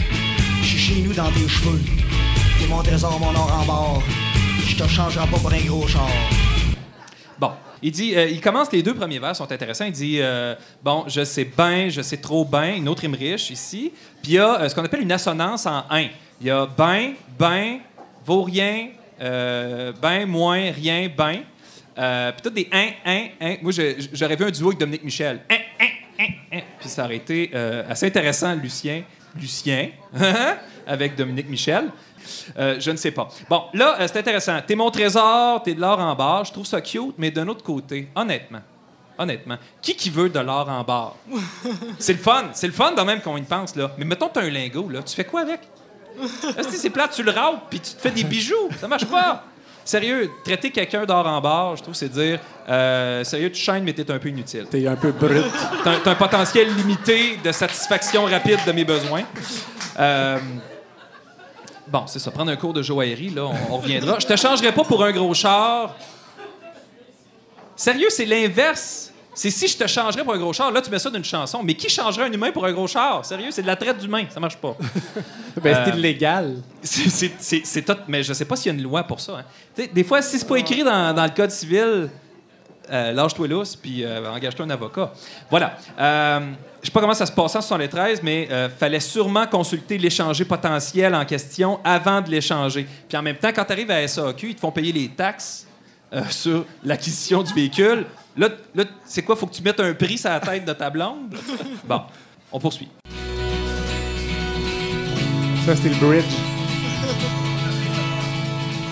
Je 0.62 0.66
suis 0.66 0.78
chez 0.78 1.00
nous 1.02 1.12
dans 1.12 1.30
tes 1.30 1.46
cheveux. 1.48 1.80
T'es 2.58 2.66
mon 2.68 2.82
trésor, 2.82 3.18
mon 3.20 3.34
or 3.34 3.58
en 3.60 3.64
bord. 3.66 4.02
Je 4.66 4.76
te 4.76 4.88
changerai 4.88 5.26
pas 5.26 5.38
pour 5.38 5.52
un 5.52 5.60
gros 5.66 5.86
char. 5.86 6.08
Il 7.82 7.90
dit, 7.90 8.14
euh, 8.16 8.28
il 8.28 8.40
commence, 8.40 8.70
les 8.70 8.82
deux 8.82 8.94
premiers 8.94 9.18
vers 9.18 9.34
sont 9.34 9.50
intéressants. 9.50 9.86
Il 9.86 9.92
dit, 9.92 10.18
euh, 10.20 10.54
bon, 10.82 11.04
je 11.08 11.24
sais 11.24 11.44
bien, 11.44 11.88
je 11.88 12.00
sais 12.00 12.18
trop 12.18 12.44
bien, 12.44 12.76
une 12.76 12.88
autre 12.88 13.04
riche 13.06 13.50
ici. 13.50 13.92
Puis 14.22 14.32
il 14.32 14.34
y 14.34 14.38
a 14.38 14.60
euh, 14.60 14.68
ce 14.68 14.74
qu'on 14.74 14.84
appelle 14.84 15.02
une 15.02 15.10
assonance 15.10 15.66
en 15.66 15.84
un. 15.90 16.06
Il 16.40 16.46
y 16.46 16.50
a 16.50 16.66
ben, 16.66 17.14
ben, 17.36 17.80
vaut 18.24 18.42
rien, 18.42 18.88
ben, 19.18 20.26
moins, 20.26 20.70
rien, 20.70 21.10
ben. 21.16 21.40
Puis 22.32 22.42
tout 22.42 22.50
des 22.50 22.68
un, 22.72 22.88
un, 23.04 23.26
un. 23.40 23.56
Moi, 23.62 23.72
j'aurais 24.12 24.36
vu 24.36 24.44
un 24.44 24.50
duo 24.50 24.68
avec 24.68 24.78
Dominique 24.78 25.04
Michel. 25.04 25.40
Un, 25.50 25.54
un, 25.54 26.24
un, 26.24 26.58
un. 26.58 26.62
Puis 26.78 26.88
ça 26.88 27.04
aurait 27.04 27.16
été 27.16 27.52
assez 27.88 28.06
intéressant, 28.06 28.54
Lucien. 28.54 29.02
Lucien, 29.34 29.90
avec 30.86 31.16
Dominique 31.16 31.48
Michel. 31.48 31.90
Euh, 32.58 32.76
je 32.78 32.90
ne 32.90 32.96
sais 32.96 33.10
pas. 33.10 33.28
Bon, 33.48 33.64
là, 33.74 33.96
euh, 34.00 34.08
c'est 34.10 34.18
intéressant. 34.18 34.58
T'es 34.66 34.74
mon 34.74 34.90
trésor, 34.90 35.62
t'es 35.62 35.74
de 35.74 35.80
l'or 35.80 35.98
en 35.98 36.14
barre. 36.14 36.44
Je 36.44 36.52
trouve 36.52 36.66
ça 36.66 36.80
cute, 36.80 37.14
mais 37.18 37.30
d'un 37.30 37.48
autre 37.48 37.62
côté, 37.62 38.08
honnêtement, 38.14 38.60
honnêtement, 39.18 39.56
qui 39.80 39.94
qui 39.96 40.10
veut 40.10 40.28
de 40.28 40.38
l'or 40.40 40.68
en 40.68 40.82
barre? 40.84 41.16
c'est 41.98 42.12
le 42.14 42.18
fun. 42.18 42.44
C'est 42.52 42.66
le 42.66 42.72
fun, 42.72 42.92
de 42.92 43.02
même 43.02 43.20
qu'on 43.20 43.36
y 43.36 43.42
pense, 43.42 43.76
là. 43.76 43.90
Mais 43.98 44.04
mettons, 44.04 44.28
t'as 44.28 44.42
un 44.42 44.50
lingot, 44.50 44.88
là. 44.88 45.02
Tu 45.02 45.14
fais 45.14 45.24
quoi 45.24 45.42
avec? 45.42 45.60
Que 46.54 46.62
c'est 46.76 46.90
plate, 46.90 47.12
tu 47.12 47.22
le 47.22 47.30
râpes, 47.30 47.62
puis 47.70 47.80
tu 47.80 47.94
te 47.94 48.00
fais 48.00 48.10
des 48.10 48.24
bijoux? 48.24 48.68
Ça 48.80 48.86
marche 48.86 49.06
pas. 49.06 49.44
Sérieux, 49.84 50.30
traiter 50.44 50.70
quelqu'un 50.70 51.04
d'or 51.04 51.26
en 51.26 51.40
barre, 51.40 51.74
je 51.76 51.82
trouve, 51.82 51.94
c'est 51.94 52.08
dire, 52.08 52.38
euh, 52.68 53.24
sérieux, 53.24 53.50
tu 53.50 53.60
chaînes, 53.60 53.82
mais 53.82 53.92
t'es 53.92 54.08
un 54.12 54.18
peu 54.18 54.28
inutile. 54.28 54.66
T'es 54.70 54.86
un 54.86 54.94
peu 54.94 55.10
brut. 55.10 55.42
T'as 55.82 55.90
un- 55.90 55.98
t'as 56.04 56.10
un 56.12 56.14
potentiel 56.14 56.72
limité 56.76 57.38
de 57.42 57.50
satisfaction 57.50 58.24
rapide 58.26 58.60
de 58.64 58.70
mes 58.72 58.84
besoins. 58.84 59.22
Euh, 59.98 60.38
bon, 61.92 62.06
c'est 62.06 62.18
ça. 62.18 62.30
Prendre 62.30 62.50
un 62.50 62.56
cours 62.56 62.72
de 62.72 62.82
joaillerie, 62.82 63.30
là, 63.30 63.44
on, 63.44 63.74
on 63.74 63.76
reviendra. 63.78 64.18
Je 64.18 64.26
te 64.26 64.34
changerai 64.36 64.72
pas 64.72 64.82
pour 64.84 65.04
un 65.04 65.12
gros 65.12 65.34
char. 65.34 65.94
Sérieux, 67.76 68.08
c'est 68.10 68.24
l'inverse. 68.26 69.10
C'est 69.34 69.50
si 69.50 69.66
je 69.66 69.78
te 69.78 69.86
changerais 69.86 70.24
pour 70.24 70.34
un 70.34 70.38
gros 70.38 70.52
char, 70.52 70.70
là, 70.70 70.82
tu 70.82 70.90
mets 70.90 70.98
ça 70.98 71.08
d'une 71.08 71.24
chanson. 71.24 71.62
Mais 71.62 71.72
qui 71.74 71.88
changerait 71.88 72.26
un 72.26 72.32
humain 72.32 72.50
pour 72.52 72.66
un 72.66 72.72
gros 72.72 72.86
char? 72.86 73.24
Sérieux, 73.24 73.50
c'est 73.50 73.62
de 73.62 73.66
la 73.66 73.76
traite 73.76 73.96
d'humain. 73.98 74.24
Ça 74.28 74.40
marche 74.40 74.56
pas. 74.56 74.76
Ben, 75.62 75.76
Euh, 75.76 75.82
c'est 75.84 75.98
illégal. 75.98 76.56
C'est- 76.82 77.10
c'est- 77.10 77.32
C'est 77.38 77.60
c'est 77.64 77.82
tout, 77.82 77.96
mais 78.08 78.22
je 78.22 78.32
sais 78.32 78.46
pas 78.46 78.56
s'il 78.56 78.72
y 78.72 78.74
a 78.74 78.78
une 78.78 78.82
loi 78.84 79.02
pour 79.04 79.20
ça. 79.20 79.38
hein. 79.40 79.84
Des 79.92 80.02
fois, 80.04 80.22
si 80.22 80.38
c'est 80.38 80.48
pas 80.48 80.56
écrit 80.56 80.82
dans, 80.82 81.14
dans 81.14 81.24
le 81.24 81.30
code 81.30 81.50
civil, 81.50 82.08
euh, 82.92 83.12
lâche-toi 83.12 83.48
lousse, 83.48 83.76
puis 83.76 84.04
euh, 84.04 84.30
engage-toi 84.30 84.66
un 84.66 84.70
avocat. 84.70 85.12
Voilà. 85.50 85.76
Euh, 85.98 86.40
je 86.80 86.86
sais 86.86 86.92
pas 86.92 87.00
comment 87.00 87.14
ça 87.14 87.26
se 87.26 87.32
passait 87.32 87.58
en 87.58 87.62
73, 87.62 88.22
mais 88.22 88.48
euh, 88.50 88.68
fallait 88.68 89.00
sûrement 89.00 89.46
consulter 89.46 89.98
l'échanger 89.98 90.44
potentiel 90.44 91.14
en 91.14 91.24
question 91.24 91.80
avant 91.84 92.20
de 92.20 92.30
l'échanger. 92.30 92.86
Puis 93.08 93.16
en 93.16 93.22
même 93.22 93.36
temps, 93.36 93.50
quand 93.54 93.64
tu 93.64 93.72
arrives 93.72 93.90
à 93.90 94.06
SAQ, 94.06 94.50
ils 94.50 94.54
te 94.54 94.60
font 94.60 94.72
payer 94.72 94.92
les 94.92 95.08
taxes 95.08 95.66
sur 96.28 96.66
l'acquisition 96.84 97.42
du 97.42 97.54
véhicule. 97.54 98.04
Là, 98.36 98.48
là 98.74 98.84
c'est 99.06 99.22
quoi? 99.22 99.34
Faut 99.34 99.46
que 99.46 99.54
tu 99.54 99.62
mettes 99.62 99.80
un 99.80 99.94
prix 99.94 100.18
sur 100.18 100.28
la 100.28 100.40
tête 100.40 100.64
de 100.64 100.72
ta 100.74 100.90
blonde? 100.90 101.34
Bon, 101.84 102.02
on 102.50 102.60
poursuit. 102.60 102.88
Ça, 105.64 105.76
c'est 105.76 105.88
le 105.88 105.94
bridge. 105.94 106.24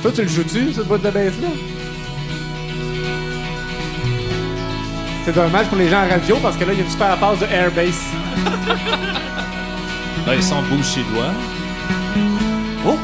Toi, 0.03 0.13
tu 0.13 0.23
le 0.23 0.29
joues-tu, 0.29 0.73
cette 0.73 0.87
boîte 0.87 1.03
de 1.03 1.11
baisse-là? 1.11 1.80
C'est 5.25 5.35
dommage 5.35 5.67
pour 5.67 5.77
les 5.77 5.89
gens 5.89 6.01
à 6.01 6.07
radio 6.07 6.37
parce 6.43 6.57
que 6.57 6.65
là, 6.65 6.73
il 6.73 6.79
y 6.79 6.83
a 6.83 6.85
une 6.85 6.91
super 6.91 7.17
passe 7.19 7.39
de 7.41 7.47
Airbase. 7.47 8.01
Ben, 10.27 10.41
sans 10.41 10.63
bouge 10.63 10.87
chez 10.87 11.03
doigts. 11.13 11.33
Oh! 12.87 12.99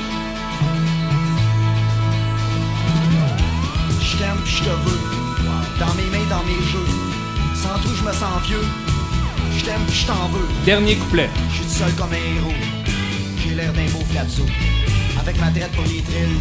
Je 4.01 4.17
t'aime, 4.17 4.41
je 4.45 4.59
te 4.59 4.71
veux. 4.71 5.01
Dans 5.79 5.95
mes 5.95 6.11
mains, 6.11 6.27
dans 6.31 6.43
mes 6.45 6.63
jeux. 6.73 6.87
Sans 7.55 7.79
tout, 7.81 7.95
je 7.95 8.03
me 8.03 8.13
sens 8.13 8.43
vieux. 8.47 8.65
Je 9.57 9.65
t'aime, 9.65 9.81
je 9.93 10.07
t'en 10.07 10.29
veux. 10.29 10.49
Dernier 10.65 10.97
couplet. 10.97 11.29
Je 11.51 11.55
suis 11.55 11.65
tout 11.65 11.71
seul 11.71 11.93
comme 11.95 12.13
un 12.13 12.37
héros. 12.37 12.55
J'ai 13.43 13.55
l'air 13.55 13.73
d'un 13.73 13.87
beau 13.93 14.05
flazzo. 14.11 14.45
Avec 15.21 15.39
ma 15.41 15.51
traite 15.51 15.73
pour 15.73 15.85
les 15.85 16.03
trilles. 16.03 16.41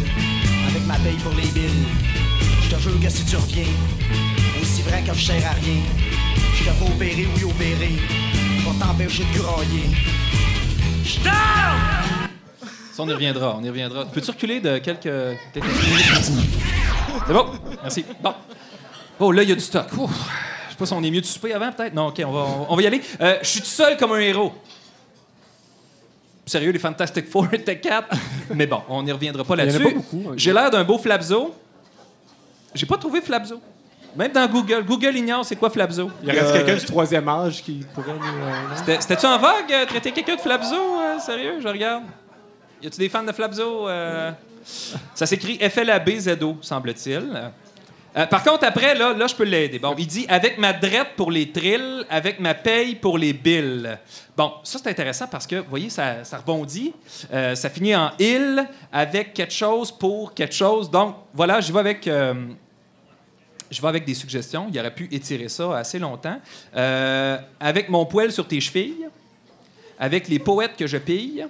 Avec 0.68 0.86
ma 0.86 0.94
paye 0.94 1.16
pour 1.22 1.32
les 1.32 1.48
billes. 1.48 1.86
Je 2.68 2.74
te 2.74 2.80
jure 2.80 3.00
que 3.00 3.08
si 3.08 3.24
tu 3.24 3.36
reviens, 3.36 3.64
aussi 4.60 4.82
vrai 4.82 5.00
que 5.06 5.14
je 5.14 5.24
sers 5.24 5.46
à 5.46 5.52
rien. 5.52 5.80
Je 6.52 6.64
te 6.64 6.70
fais 6.70 6.92
opérer, 6.92 7.28
oui, 7.36 7.44
opérer. 7.44 7.92
Pour 8.64 8.76
t'empêcher 8.76 9.22
de 9.22 9.38
grailler. 9.38 9.84
Je! 11.04 11.20
Ça, 12.92 13.02
on 13.04 13.08
y 13.08 13.12
reviendra, 13.12 13.56
on 13.56 13.62
y 13.62 13.68
reviendra. 13.68 14.06
Peux-tu 14.06 14.32
reculer 14.32 14.58
de 14.58 14.78
quelques... 14.78 15.38
C'est 15.54 15.60
bon, 17.32 17.46
merci. 17.82 18.04
Bon. 18.20 18.34
Oh, 19.20 19.30
là, 19.30 19.44
il 19.44 19.48
y 19.48 19.52
a 19.52 19.54
du 19.54 19.60
stock. 19.60 19.86
Ouf. 19.98 20.10
Je 20.66 20.72
sais 20.72 20.76
pas 20.76 20.86
si 20.86 20.92
on 20.92 21.02
est 21.04 21.10
mieux 21.10 21.20
de 21.20 21.26
souper 21.26 21.52
avant, 21.52 21.70
peut-être? 21.70 21.94
Non, 21.94 22.08
OK, 22.08 22.20
on 22.26 22.32
va, 22.32 22.46
on, 22.68 22.74
va 22.74 22.82
y 22.82 22.86
aller. 22.88 23.00
Euh, 23.20 23.38
je 23.42 23.48
suis 23.48 23.60
tout 23.60 23.66
seul 23.66 23.96
comme 23.96 24.10
un 24.10 24.18
héros. 24.18 24.52
Sérieux, 26.44 26.72
les 26.72 26.80
Fantastic 26.80 27.28
Four 27.28 27.46
étaient 27.52 27.78
quatre. 27.78 28.08
Mais 28.52 28.66
bon, 28.66 28.82
on 28.88 29.04
n'y 29.04 29.12
reviendra 29.12 29.44
pas 29.44 29.54
en 29.54 29.58
a 29.58 29.64
là-dessus. 29.64 29.84
pas 29.84 29.90
beaucoup, 29.90 30.24
hein. 30.30 30.34
J'ai 30.36 30.52
l'air 30.52 30.68
d'un 30.72 30.82
beau 30.82 30.98
Flabzo. 30.98 31.54
J'ai 32.76 32.86
pas 32.86 32.98
trouvé 32.98 33.20
Flabzo. 33.20 33.60
Même 34.16 34.32
dans 34.32 34.46
Google. 34.46 34.82
Google 34.84 35.16
ignore 35.16 35.44
c'est 35.44 35.56
quoi 35.56 35.68
Flabzo. 35.68 36.10
Il 36.22 36.30
reste 36.30 36.52
quelqu'un 36.52 36.74
du 36.76 36.84
troisième 36.86 37.28
âge 37.28 37.62
qui 37.62 37.84
pourrait 37.94 38.12
nous. 38.14 38.88
euh, 38.92 38.96
C'était-tu 39.00 39.26
en 39.26 39.38
vogue, 39.38 39.70
euh, 39.72 39.84
traiter 39.86 40.10
quelqu'un 40.12 40.36
de 40.36 40.40
Flabzo? 40.40 40.74
euh, 40.74 41.18
sérieux, 41.18 41.58
je 41.62 41.68
regarde. 41.68 42.04
Y 42.82 42.86
a-tu 42.86 42.98
des 42.98 43.08
fans 43.08 43.22
de 43.24 43.32
Flabzo? 43.32 43.88
euh? 43.88 44.30
Ça 45.14 45.26
s'écrit 45.26 45.58
F-L-A-B-Z-O, 45.58 46.56
semble-t-il. 46.62 47.50
Euh, 48.16 48.24
par 48.26 48.42
contre, 48.42 48.64
après, 48.64 48.94
là, 48.94 49.12
là 49.12 49.26
je 49.26 49.34
peux 49.34 49.44
l'aider. 49.44 49.78
Bon, 49.78 49.94
il 49.98 50.06
dit 50.06 50.24
avec 50.30 50.56
ma 50.56 50.72
drette 50.72 51.08
pour 51.16 51.30
les 51.30 51.52
trills, 51.52 52.04
avec 52.08 52.40
ma 52.40 52.54
paye 52.54 52.94
pour 52.94 53.18
les 53.18 53.34
billes. 53.34 53.98
Bon, 54.34 54.52
ça, 54.64 54.78
c'est 54.82 54.88
intéressant 54.88 55.26
parce 55.30 55.46
que, 55.46 55.56
vous 55.56 55.68
voyez, 55.68 55.90
ça, 55.90 56.24
ça 56.24 56.38
rebondit. 56.38 56.94
Euh, 57.32 57.54
ça 57.54 57.68
finit 57.68 57.94
en 57.94 58.10
il 58.18 58.66
avec 58.90 59.34
quelque 59.34 59.52
chose 59.52 59.92
pour 59.92 60.32
quelque 60.32 60.54
chose. 60.54 60.90
Donc, 60.90 61.16
voilà, 61.34 61.60
je 61.60 61.70
vais 61.70 61.80
avec. 61.80 62.06
euh, 62.08 62.32
je 63.70 63.80
vais 63.82 63.88
avec 63.88 64.04
des 64.04 64.14
suggestions. 64.14 64.68
Il 64.72 64.78
aurait 64.78 64.94
pu 64.94 65.08
étirer 65.10 65.48
ça 65.48 65.76
assez 65.76 65.98
longtemps. 65.98 66.40
Euh, 66.76 67.38
avec 67.60 67.88
mon 67.88 68.06
poêle 68.06 68.32
sur 68.32 68.46
tes 68.46 68.60
chevilles, 68.60 69.08
avec 69.98 70.28
les 70.28 70.38
poètes 70.38 70.76
que 70.76 70.86
je 70.86 70.98
pille, 70.98 71.46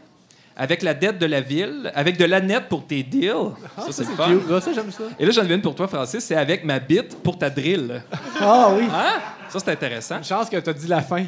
avec 0.56 0.82
la 0.82 0.94
dette 0.94 1.18
de 1.18 1.26
la 1.26 1.40
ville, 1.40 1.92
avec 1.94 2.16
de 2.16 2.24
la 2.24 2.40
nette 2.40 2.68
pour 2.68 2.86
tes 2.86 3.02
deals. 3.02 3.52
ça, 3.76 3.92
c'est 3.92 4.04
fun. 4.04 4.28
Cute. 4.28 4.42
Ah, 4.50 4.60
ça, 4.60 4.72
j'aime 4.72 4.90
ça. 4.90 5.04
Et 5.18 5.26
là, 5.26 5.30
j'en 5.30 5.44
ai 5.44 5.54
une 5.54 5.60
pour 5.60 5.74
toi, 5.74 5.86
Francis. 5.86 6.24
C'est 6.24 6.36
avec 6.36 6.64
ma 6.64 6.78
bite 6.78 7.16
pour 7.22 7.38
ta 7.38 7.50
drill. 7.50 8.02
Ah 8.40 8.70
oui. 8.72 8.84
Hein? 8.90 9.20
Ça, 9.48 9.58
c'est 9.58 9.70
intéressant. 9.70 10.18
Une 10.18 10.24
chance 10.24 10.48
que 10.48 10.56
tu 10.56 10.70
as 10.70 10.72
dit 10.72 10.88
la 10.88 11.02
fin. 11.02 11.24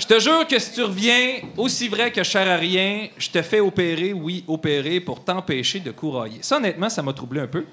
Je 0.00 0.06
te 0.06 0.18
jure 0.18 0.46
que 0.46 0.58
si 0.58 0.72
tu 0.72 0.82
reviens, 0.82 1.40
aussi 1.58 1.86
vrai 1.86 2.10
que 2.10 2.22
cher 2.22 2.48
à 2.48 2.56
rien, 2.56 3.08
je 3.18 3.28
te 3.28 3.42
fais 3.42 3.60
opérer, 3.60 4.14
oui, 4.14 4.42
opérer, 4.48 4.98
pour 4.98 5.22
t'empêcher 5.22 5.78
de 5.78 5.90
courailler. 5.90 6.38
Ça, 6.40 6.56
honnêtement, 6.56 6.88
ça 6.88 7.02
m'a 7.02 7.12
troublé 7.12 7.42
un 7.42 7.46
peu. 7.46 7.66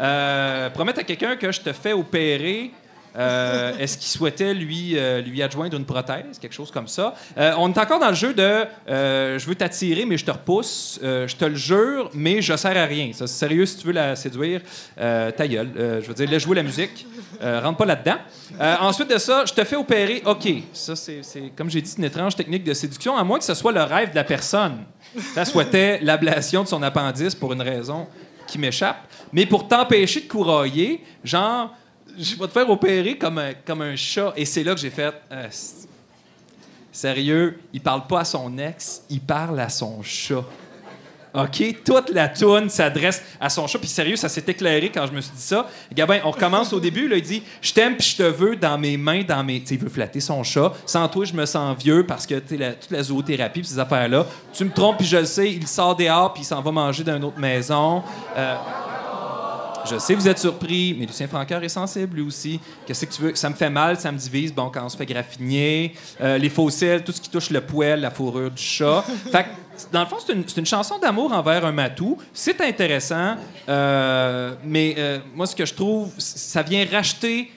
Euh, 0.00 0.70
promettre 0.70 1.00
à 1.00 1.02
quelqu'un 1.04 1.36
que 1.36 1.52
je 1.52 1.60
te 1.60 1.72
fais 1.72 1.92
opérer, 1.92 2.70
euh, 3.18 3.76
est-ce 3.78 3.98
qu'il 3.98 4.06
souhaitait 4.06 4.54
lui, 4.54 4.96
euh, 4.96 5.20
lui 5.20 5.42
adjoindre 5.42 5.76
une 5.76 5.84
prothèse, 5.84 6.38
quelque 6.40 6.54
chose 6.54 6.70
comme 6.70 6.86
ça? 6.86 7.14
On 7.36 7.70
est 7.70 7.78
encore 7.78 7.98
dans 7.98 8.08
le 8.08 8.14
jeu 8.14 8.32
de 8.32 8.64
je 8.86 9.46
veux 9.46 9.54
t'attirer, 9.54 10.04
mais 10.06 10.16
je 10.16 10.24
te 10.24 10.30
repousse. 10.30 10.98
Je 11.02 11.36
te 11.36 11.44
le 11.44 11.56
jure, 11.56 12.10
mais 12.14 12.40
je 12.40 12.56
sers 12.56 12.76
à 12.76 12.84
rien. 12.84 13.10
Ça, 13.12 13.26
sérieux, 13.26 13.66
si 13.66 13.76
tu 13.78 13.88
veux 13.88 13.92
la 13.92 14.16
séduire, 14.16 14.62
ta 14.96 15.48
gueule. 15.48 15.70
Je 16.02 16.06
veux 16.06 16.14
dire, 16.14 16.30
laisse 16.30 16.42
jouer 16.42 16.56
la 16.56 16.62
musique. 16.62 17.06
Rentre 17.42 17.76
pas 17.76 17.86
là-dedans. 17.86 18.18
Ensuite 18.80 19.10
de 19.10 19.18
ça, 19.18 19.44
je 19.44 19.52
te 19.52 19.64
fais 19.64 19.76
opérer. 19.76 20.22
OK. 20.24 20.48
Ça, 20.72 20.94
c'est, 20.96 21.22
comme 21.56 21.68
j'ai 21.68 21.82
dit, 21.82 21.92
une 21.98 22.04
étrange 22.04 22.36
technique 22.36 22.64
de 22.64 22.74
séduction, 22.74 23.16
à 23.16 23.24
moins 23.24 23.38
que 23.38 23.44
ce 23.44 23.54
soit 23.54 23.72
le 23.72 23.82
rêve 23.82 24.10
de 24.10 24.16
la 24.16 24.24
personne. 24.24 24.78
Ça 25.34 25.44
souhaitait 25.44 25.98
l'ablation 26.00 26.62
de 26.62 26.68
son 26.68 26.82
appendice 26.82 27.34
pour 27.34 27.52
une 27.52 27.62
raison 27.62 28.06
qui 28.46 28.58
m'échappe. 28.58 28.96
Mais 29.32 29.46
pour 29.46 29.66
t'empêcher 29.68 30.20
de 30.22 30.28
courailler, 30.28 31.02
genre, 31.24 31.70
je 32.18 32.34
vais 32.36 32.46
te 32.46 32.52
faire 32.52 32.68
opérer 32.68 33.16
comme 33.16 33.38
un, 33.38 33.52
comme 33.64 33.82
un 33.82 33.96
chat. 33.96 34.32
Et 34.36 34.44
c'est 34.44 34.64
là 34.64 34.74
que 34.74 34.80
j'ai 34.80 34.90
fait. 34.90 35.14
euh, 35.32 35.46
sérieux, 36.92 37.58
il 37.72 37.80
parle 37.80 38.06
pas 38.06 38.20
à 38.20 38.24
son 38.24 38.56
ex, 38.58 39.02
il 39.08 39.20
parle 39.20 39.60
à 39.60 39.68
son 39.68 40.02
chat. 40.02 40.44
OK? 41.32 41.62
Toute 41.84 42.10
la 42.10 42.26
toune 42.28 42.68
s'adresse 42.68 43.22
à 43.40 43.48
son 43.48 43.68
chat. 43.68 43.78
Puis 43.78 43.86
sérieux, 43.86 44.16
ça 44.16 44.28
s'est 44.28 44.42
éclairé 44.48 44.90
quand 44.92 45.06
je 45.06 45.12
me 45.12 45.20
suis 45.20 45.30
dit 45.30 45.40
ça. 45.40 45.68
Gabin, 45.94 46.18
on 46.24 46.32
recommence 46.32 46.72
au 46.72 46.80
début. 46.80 47.06
Là, 47.06 47.14
il 47.18 47.22
dit 47.22 47.44
Je 47.62 47.72
t'aime 47.72 47.96
puis 47.96 48.08
je 48.08 48.16
te 48.16 48.22
veux 48.24 48.56
dans 48.56 48.76
mes 48.76 48.96
mains, 48.96 49.22
dans 49.22 49.44
mes. 49.44 49.60
Tu 49.60 49.66
sais, 49.68 49.74
il 49.76 49.80
veut 49.80 49.88
flatter 49.88 50.18
son 50.18 50.42
chat. 50.42 50.72
Sans 50.84 51.06
toi, 51.06 51.24
je 51.24 51.32
me 51.32 51.46
sens 51.46 51.78
vieux 51.78 52.04
parce 52.04 52.26
que 52.26 52.34
la- 52.58 52.72
toute 52.72 52.90
la 52.90 53.02
zoothérapie 53.04 53.64
ces 53.64 53.78
affaires-là. 53.78 54.26
Tu 54.52 54.64
me 54.64 54.72
trompes 54.72 54.98
puis 54.98 55.06
je 55.06 55.18
le 55.18 55.24
sais. 55.24 55.52
Il 55.52 55.68
sort 55.68 55.94
dehors 55.94 56.32
puis 56.32 56.42
il 56.42 56.46
s'en 56.46 56.60
va 56.60 56.72
manger 56.72 57.04
dans 57.04 57.16
une 57.16 57.22
autre 57.24 57.38
maison. 57.38 58.02
Euh, 58.36 58.56
je 59.84 59.98
sais, 59.98 60.14
vous 60.14 60.28
êtes 60.28 60.38
surpris, 60.38 60.96
mais 60.98 61.06
Lucien 61.06 61.26
Francoeur 61.26 61.62
est 61.62 61.68
sensible, 61.68 62.16
lui 62.16 62.22
aussi. 62.22 62.60
Qu'est-ce 62.86 63.06
que 63.06 63.12
tu 63.12 63.22
veux? 63.22 63.34
Ça 63.34 63.48
me 63.48 63.54
fait 63.54 63.70
mal, 63.70 63.98
ça 63.98 64.10
me 64.12 64.18
divise. 64.18 64.52
Bon, 64.54 64.70
quand 64.70 64.84
on 64.84 64.88
se 64.88 64.96
fait 64.96 65.06
graffiner, 65.06 65.94
euh, 66.20 66.38
les 66.38 66.48
fossiles, 66.48 67.02
tout 67.04 67.12
ce 67.12 67.20
qui 67.20 67.30
touche 67.30 67.50
le 67.50 67.60
poêle, 67.60 68.00
la 68.00 68.10
fourrure 68.10 68.50
du 68.50 68.62
chat. 68.62 69.02
Fait 69.32 69.44
que, 69.44 69.48
dans 69.92 70.00
le 70.00 70.06
fond, 70.06 70.16
c'est 70.24 70.58
une, 70.58 70.66
chanson 70.66 70.98
d'amour 70.98 71.32
envers 71.32 71.64
un 71.64 71.72
matou. 71.72 72.18
C'est 72.32 72.60
intéressant, 72.60 73.36
euh, 73.68 74.54
mais 74.64 74.94
euh, 74.98 75.18
moi, 75.34 75.46
ce 75.46 75.56
que 75.56 75.64
je 75.64 75.74
trouve, 75.74 76.12
ça 76.18 76.62
vient 76.62 76.84
racheter 76.90 77.50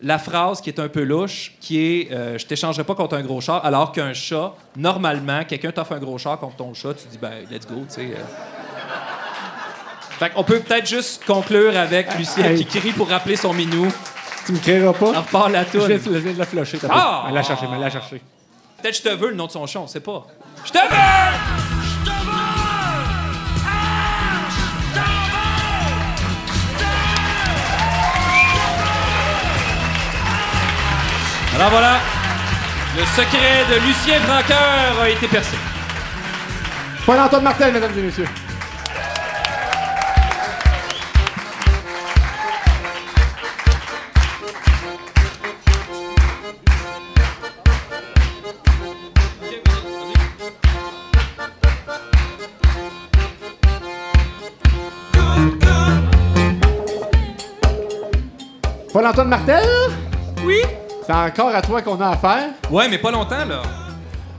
la 0.00 0.18
phrase 0.18 0.60
qui 0.60 0.70
est 0.70 0.78
un 0.78 0.88
peu 0.88 1.02
louche, 1.02 1.54
qui 1.60 1.78
est 1.78 2.12
euh, 2.12 2.38
Je 2.38 2.46
t'échangerai 2.46 2.84
pas 2.84 2.94
contre 2.94 3.16
un 3.16 3.22
gros 3.22 3.40
char, 3.40 3.64
alors 3.64 3.92
qu'un 3.92 4.12
chat, 4.12 4.54
normalement, 4.76 5.44
quelqu'un 5.44 5.72
t'offre 5.72 5.92
un 5.92 5.98
gros 5.98 6.18
char 6.18 6.38
contre 6.38 6.56
ton 6.56 6.74
chat, 6.74 6.94
tu 6.94 7.08
dis, 7.08 7.18
ben, 7.18 7.44
let's 7.50 7.66
go, 7.66 7.76
tu 7.88 7.94
sais. 7.94 8.00
euh. 8.12 8.55
Fait 10.18 10.30
qu'on 10.30 10.44
peut 10.44 10.60
peut-être 10.60 10.86
juste 10.86 11.24
conclure 11.26 11.76
avec 11.76 12.14
Lucien 12.16 12.54
qui 12.54 12.64
crie 12.64 12.92
pour 12.92 13.08
rappeler 13.08 13.36
son 13.36 13.52
minou. 13.52 13.86
Tu 14.46 14.52
me 14.52 14.58
créeras 14.58 14.88
On 14.88 15.12
pas? 15.12 15.20
repart 15.20 15.50
la 15.50 15.64
Je 15.64 15.68
toune. 15.70 15.88
je 15.88 16.18
viens 16.18 16.32
de 16.32 16.38
la 16.38 16.46
flusher. 16.46 16.78
t'as 16.78 16.88
Ah! 16.90 16.94
pas. 16.94 17.24
Elle 17.28 17.34
l'a 17.34 17.42
cherché, 17.42 17.66
mais 17.68 17.76
elle 17.76 17.82
l'a 17.82 17.90
cherché. 17.90 18.22
Peut-être 18.80 18.96
je 18.96 19.02
te 19.02 19.08
veux 19.10 19.28
le 19.30 19.34
nom 19.34 19.46
de 19.46 19.52
son 19.52 19.66
chat, 19.66 19.80
on 19.80 19.86
sait 19.86 20.00
pas. 20.00 20.26
Je 20.64 20.70
te 20.72 20.78
veux! 20.78 22.06
Alors 31.54 31.70
voilà, 31.70 31.96
le 32.98 33.04
secret 33.16 33.64
de 33.70 33.86
Lucien 33.86 34.20
Francoeur 34.20 35.00
a 35.02 35.08
été 35.08 35.26
percé. 35.26 35.56
Paul-Antoine 37.06 37.42
Martel, 37.44 37.72
mesdames 37.72 37.92
et 37.98 38.02
messieurs. 38.02 38.28
Paul-Antoine 59.06 59.28
Martel? 59.28 59.64
Oui? 60.44 60.62
C'est 61.06 61.12
encore 61.12 61.54
à 61.54 61.62
toi 61.62 61.80
qu'on 61.80 62.00
a 62.00 62.08
affaire. 62.08 62.48
Ouais, 62.68 62.88
mais 62.88 62.98
pas 62.98 63.12
longtemps, 63.12 63.44
là. 63.46 63.62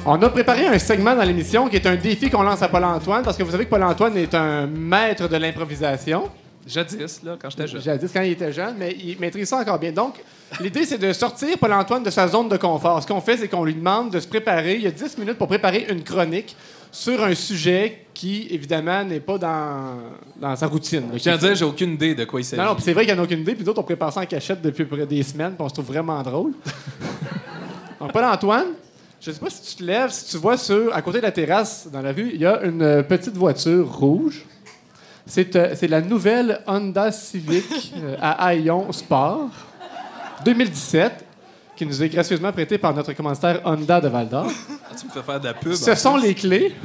On 0.05 0.21
a 0.21 0.29
préparé 0.29 0.67
un 0.67 0.77
segment 0.77 1.15
dans 1.15 1.23
l'émission 1.23 1.69
qui 1.69 1.77
est 1.77 1.87
un 1.87 1.95
défi 1.95 2.29
qu'on 2.29 2.43
lance 2.43 2.61
à 2.61 2.67
Paul-Antoine 2.67 3.23
parce 3.23 3.37
que 3.37 3.43
vous 3.43 3.51
savez 3.51 3.63
que 3.63 3.69
Paul-Antoine 3.69 4.17
est 4.17 4.35
un 4.35 4.67
maître 4.67 5.29
de 5.29 5.37
l'improvisation. 5.37 6.29
Jadis, 6.67 7.21
là, 7.23 7.37
quand 7.41 7.49
j'étais 7.49 7.67
jeune. 7.67 7.81
Jadis 7.81 8.11
quand 8.11 8.21
il 8.23 8.33
était 8.33 8.51
jeune, 8.51 8.75
mais 8.77 8.93
il 9.01 9.17
maîtrise 9.17 9.47
ça 9.47 9.55
encore 9.55 9.79
bien. 9.79 9.93
Donc, 9.93 10.15
l'idée, 10.59 10.85
c'est 10.85 10.97
de 10.97 11.13
sortir 11.13 11.57
Paul-Antoine 11.57 12.03
de 12.03 12.09
sa 12.09 12.27
zone 12.27 12.49
de 12.49 12.57
confort. 12.57 13.01
Ce 13.01 13.07
qu'on 13.07 13.21
fait, 13.21 13.37
c'est 13.37 13.47
qu'on 13.47 13.63
lui 13.63 13.73
demande 13.73 14.11
de 14.11 14.19
se 14.19 14.27
préparer. 14.27 14.75
Il 14.75 14.81
y 14.81 14.87
a 14.87 14.91
10 14.91 15.17
minutes 15.17 15.37
pour 15.37 15.47
préparer 15.47 15.87
une 15.89 16.03
chronique 16.03 16.57
sur 16.91 17.23
un 17.23 17.35
sujet 17.35 18.06
qui, 18.17 18.47
évidemment, 18.49 19.03
n'est 19.03 19.19
pas 19.19 19.37
dans, 19.37 19.93
dans 20.37 20.55
sa 20.55 20.65
routine. 20.65 21.03
Je 21.13 21.19
tiens 21.19 21.35
à 21.35 21.37
dire, 21.37 21.53
j'ai 21.53 21.65
aucune 21.65 21.91
idée 21.91 22.15
de 22.15 22.25
quoi 22.25 22.41
il 22.41 22.43
s'agit. 22.43 22.59
Non, 22.59 22.69
non, 22.69 22.73
puis 22.73 22.83
c'est 22.83 22.93
vrai 22.93 23.05
qu'il 23.05 23.13
n'y 23.13 23.19
en 23.19 23.21
a 23.21 23.25
aucune 23.25 23.41
idée. 23.41 23.53
Puis 23.53 23.63
d'autres, 23.63 23.79
on 23.79 23.83
prépare 23.83 24.11
ça 24.11 24.21
en 24.21 24.25
cachette 24.25 24.59
depuis 24.59 24.85
près 24.85 25.05
des 25.05 25.21
semaines, 25.21 25.53
puis 25.53 25.61
on 25.63 25.69
se 25.69 25.75
trouve 25.75 25.85
vraiment 25.85 26.19
drôle. 26.23 26.53
Donc, 27.99 28.11
Paul-Antoine, 28.11 28.69
je 29.21 29.29
sais 29.29 29.39
pas 29.39 29.51
si 29.51 29.61
tu 29.61 29.75
te 29.75 29.83
lèves, 29.83 30.09
si 30.09 30.31
tu 30.31 30.37
vois 30.37 30.57
sur, 30.57 30.95
à 30.95 31.01
côté 31.03 31.19
de 31.19 31.23
la 31.23 31.31
terrasse, 31.31 31.87
dans 31.93 32.01
la 32.01 32.11
rue, 32.11 32.31
il 32.33 32.41
y 32.41 32.45
a 32.47 32.63
une 32.63 32.81
euh, 32.81 33.03
petite 33.03 33.37
voiture 33.37 33.87
rouge. 33.87 34.43
C'est 35.27 35.55
euh, 35.55 35.75
c'est 35.75 35.87
la 35.87 36.01
nouvelle 36.01 36.61
Honda 36.65 37.11
Civic 37.11 37.93
euh, 37.97 38.15
à 38.19 38.47
Haillon 38.47 38.91
Sport 38.93 39.49
2017 40.43 41.23
qui 41.75 41.85
nous 41.85 42.01
est 42.01 42.09
gracieusement 42.09 42.51
prêtée 42.51 42.79
par 42.79 42.95
notre 42.95 43.13
commanditaire 43.13 43.61
Honda 43.63 44.01
de 44.01 44.07
Val 44.07 44.27
d'Or. 44.27 44.47
Ah, 44.49 44.95
tu 44.99 45.05
me 45.05 45.11
fais 45.11 45.21
faire 45.21 45.39
de 45.39 45.45
la 45.45 45.53
pub. 45.53 45.73
Ce 45.73 45.93
sont 45.93 46.17
les 46.17 46.33
clés. 46.33 46.73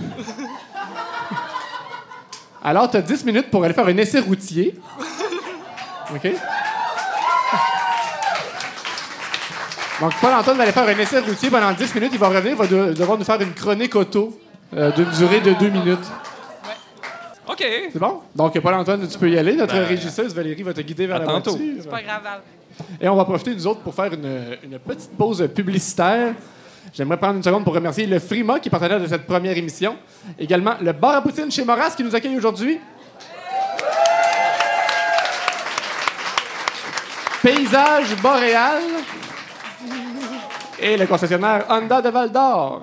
Alors, 2.64 2.90
tu 2.90 2.96
as 2.96 3.02
10 3.02 3.24
minutes 3.24 3.50
pour 3.50 3.64
aller 3.64 3.74
faire 3.74 3.86
un 3.86 3.96
essai 3.96 4.20
routier. 4.20 4.74
OK? 6.14 6.32
Donc, 10.00 10.12
Paul-Antoine 10.20 10.56
va 10.56 10.62
aller 10.64 10.72
faire 10.72 10.86
un 10.88 10.98
essai 10.98 11.20
routier 11.20 11.50
pendant 11.50 11.72
10 11.72 11.94
minutes. 11.94 12.10
Il 12.12 12.18
va 12.18 12.28
revenir, 12.28 12.52
il 12.52 12.56
va 12.56 12.66
de- 12.66 12.92
devoir 12.92 13.18
nous 13.18 13.24
faire 13.24 13.40
une 13.40 13.52
chronique 13.52 13.94
auto 13.94 14.38
euh, 14.74 14.90
d'une 14.92 15.10
durée 15.10 15.40
de 15.40 15.52
2 15.52 15.68
minutes. 15.68 16.06
OK. 17.48 17.64
C'est 17.92 17.98
bon? 17.98 18.20
Donc, 18.34 18.58
Paul-Antoine, 18.58 19.06
tu 19.06 19.18
peux 19.18 19.30
y 19.30 19.38
aller. 19.38 19.54
Notre 19.54 19.76
régisseuse, 19.78 20.34
Valérie, 20.34 20.62
va 20.62 20.72
te 20.72 20.80
guider 20.80 21.06
vers 21.06 21.18
Ben, 21.20 21.26
la 21.26 21.32
tantôt. 21.34 21.50
voiture. 21.56 21.74
C'est 21.82 21.90
pas 21.90 22.02
grave. 22.02 22.22
Val. 22.22 22.40
Et 23.00 23.08
on 23.08 23.14
va 23.16 23.24
profiter, 23.24 23.54
nous 23.54 23.66
autres, 23.66 23.80
pour 23.80 23.94
faire 23.94 24.12
une, 24.12 24.56
une 24.64 24.78
petite 24.78 25.10
pause 25.16 25.48
publicitaire. 25.54 26.34
J'aimerais 26.92 27.16
prendre 27.16 27.36
une 27.36 27.42
seconde 27.42 27.64
pour 27.64 27.74
remercier 27.74 28.06
le 28.06 28.18
Frima, 28.18 28.58
qui 28.60 28.68
est 28.68 28.70
partenaire 28.70 29.00
de 29.00 29.06
cette 29.06 29.26
première 29.26 29.56
émission. 29.56 29.96
Également, 30.38 30.74
le 30.80 30.92
bar 30.92 31.16
à 31.16 31.22
poutine 31.22 31.50
chez 31.50 31.64
Moras, 31.64 31.94
qui 31.96 32.04
nous 32.04 32.14
accueille 32.14 32.36
aujourd'hui. 32.36 32.80
Paysage 37.42 38.16
boréal. 38.22 38.82
Et 40.78 40.96
le 40.96 41.06
concessionnaire 41.06 41.64
Honda 41.68 42.02
de 42.02 42.08
Val 42.08 42.30
d'Or. 42.32 42.82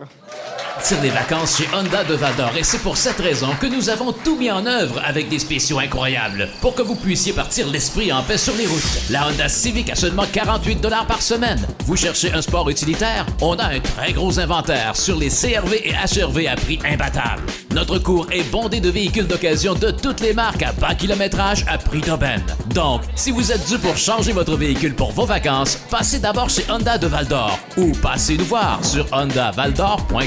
Tire 0.84 1.02
les 1.02 1.10
vacances 1.10 1.58
chez 1.58 1.68
Honda 1.76 2.06
de 2.06 2.14
Val-d'Or 2.14 2.52
et 2.58 2.64
c'est 2.64 2.80
pour 2.80 2.96
cette 2.96 3.20
raison 3.20 3.50
que 3.60 3.68
nous 3.68 3.90
avons 3.90 4.14
tout 4.14 4.38
mis 4.38 4.50
en 4.50 4.66
œuvre 4.66 5.02
avec 5.06 5.28
des 5.28 5.40
spéciaux 5.40 5.80
incroyables 5.80 6.48
pour 6.62 6.74
que 6.74 6.82
vous 6.82 6.96
puissiez 6.96 7.34
partir 7.34 7.68
l'esprit 7.68 8.14
en 8.14 8.24
paix 8.24 8.38
sur 8.38 8.56
les 8.56 8.66
routes. 8.66 8.82
La 9.10 9.28
Honda 9.28 9.50
Civic 9.50 9.90
à 9.90 9.96
seulement 9.96 10.26
48 10.32 10.76
dollars 10.76 11.06
par 11.06 11.22
semaine. 11.22 11.60
Vous 11.86 11.98
cherchez 11.98 12.32
un 12.32 12.42
sport 12.42 12.70
utilitaire? 12.70 13.26
On 13.42 13.56
a 13.58 13.66
un 13.66 13.80
très 13.80 14.14
gros 14.14 14.40
inventaire 14.40 14.96
sur 14.96 15.18
les 15.18 15.30
CRV 15.30 15.82
et 15.84 15.92
HRV 15.92 16.48
à 16.48 16.56
prix 16.56 16.80
imbattable. 16.86 17.44
Notre 17.72 18.00
cours 18.00 18.28
est 18.32 18.50
bondé 18.50 18.80
de 18.80 18.90
véhicules 18.90 19.28
d'occasion 19.28 19.74
de 19.74 19.92
toutes 19.92 20.22
les 20.22 20.34
marques 20.34 20.64
à 20.64 20.72
bas 20.72 20.96
kilométrage 20.96 21.66
à 21.68 21.78
prix 21.78 22.02
d'aubaine. 22.02 22.44
Donc, 22.74 23.02
si 23.16 23.32
vous 23.32 23.52
êtes 23.52 23.68
dû 23.68 23.78
pour 23.78 23.98
changer 23.98 24.32
votre 24.32 24.56
véhicule 24.56 24.96
pour 24.96 25.12
vos 25.12 25.26
vacances, 25.26 25.78
passez 25.90 26.20
d'abord 26.20 26.50
chez 26.50 26.64
Honda 26.72 26.98
de 26.98 27.08
Val-d'Or 27.08 27.60
ou 27.78 27.92
passez 28.02 28.38
nous 28.38 28.46
voir 28.46 28.84
sur 28.84 29.06
hondavaldor.com. 29.12 30.18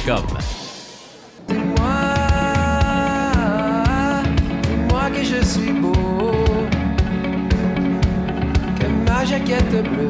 Dis-moi, 1.49 1.84
dis-moi 4.62 5.11
que 5.11 5.22
je 5.22 5.45
suis 5.45 5.72
beau, 5.72 5.93
que 8.80 8.86
ma 9.07 9.24
jaquette 9.24 9.70
bleue 9.70 10.09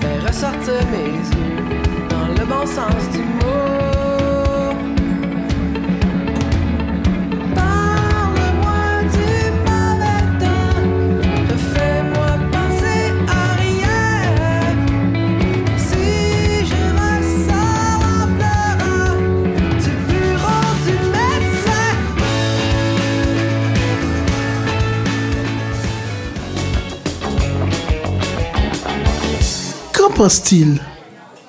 fait 0.00 0.26
ressortir 0.26 0.80
mes 0.90 1.18
yeux 1.36 2.08
dans 2.08 2.28
le 2.28 2.46
bon 2.46 2.66
sens 2.66 3.10
du 3.12 3.18
mot. 3.18 3.93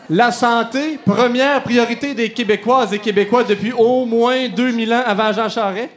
La 0.10 0.32
santé, 0.32 0.98
première 1.06 1.62
priorité 1.62 2.16
des 2.16 2.32
Québécoises 2.32 2.94
et 2.94 3.00
Québécois 3.00 3.44
depuis 3.44 3.72
au 3.72 4.06
moins 4.06 4.50
2000 4.50 4.92
ans 4.92 5.04
avant 5.06 5.32
Jean 5.32 5.50
Charest. 5.50 5.90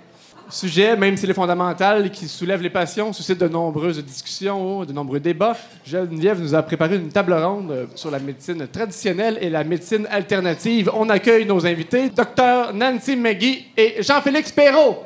Sujet, 0.51 0.95
même 0.95 1.17
s'il 1.17 1.31
est 1.31 1.35
fondamental, 1.35 2.11
qui 2.11 2.29
soulève 2.29 2.61
les 2.61 2.69
passions, 2.69 3.13
suscite 3.15 3.39
de 3.39 3.49
nombreuses 3.49 4.05
discussions, 4.05 4.85
de 4.85 4.93
nombreux 4.93 5.21
débats. 5.21 5.57
Geneviève 5.85 6.41
nous 6.41 6.55
a 6.55 6.63
préparé 6.63 6.97
une 6.97 7.09
table 7.09 7.33
ronde 7.33 7.89
sur 7.95 8.11
la 8.11 8.19
médecine 8.19 8.67
traditionnelle 8.67 9.39
et 9.41 9.49
la 9.49 9.65
médecine 9.65 10.07
alternative. 10.11 10.91
On 10.95 11.09
accueille 11.09 11.47
nos 11.47 11.67
invités, 11.67 12.11
Dr 12.11 12.75
Nancy 12.75 13.17
McGee 13.17 13.67
et 13.77 13.97
Jean-Félix 14.03 14.53
Perrault. 14.53 15.05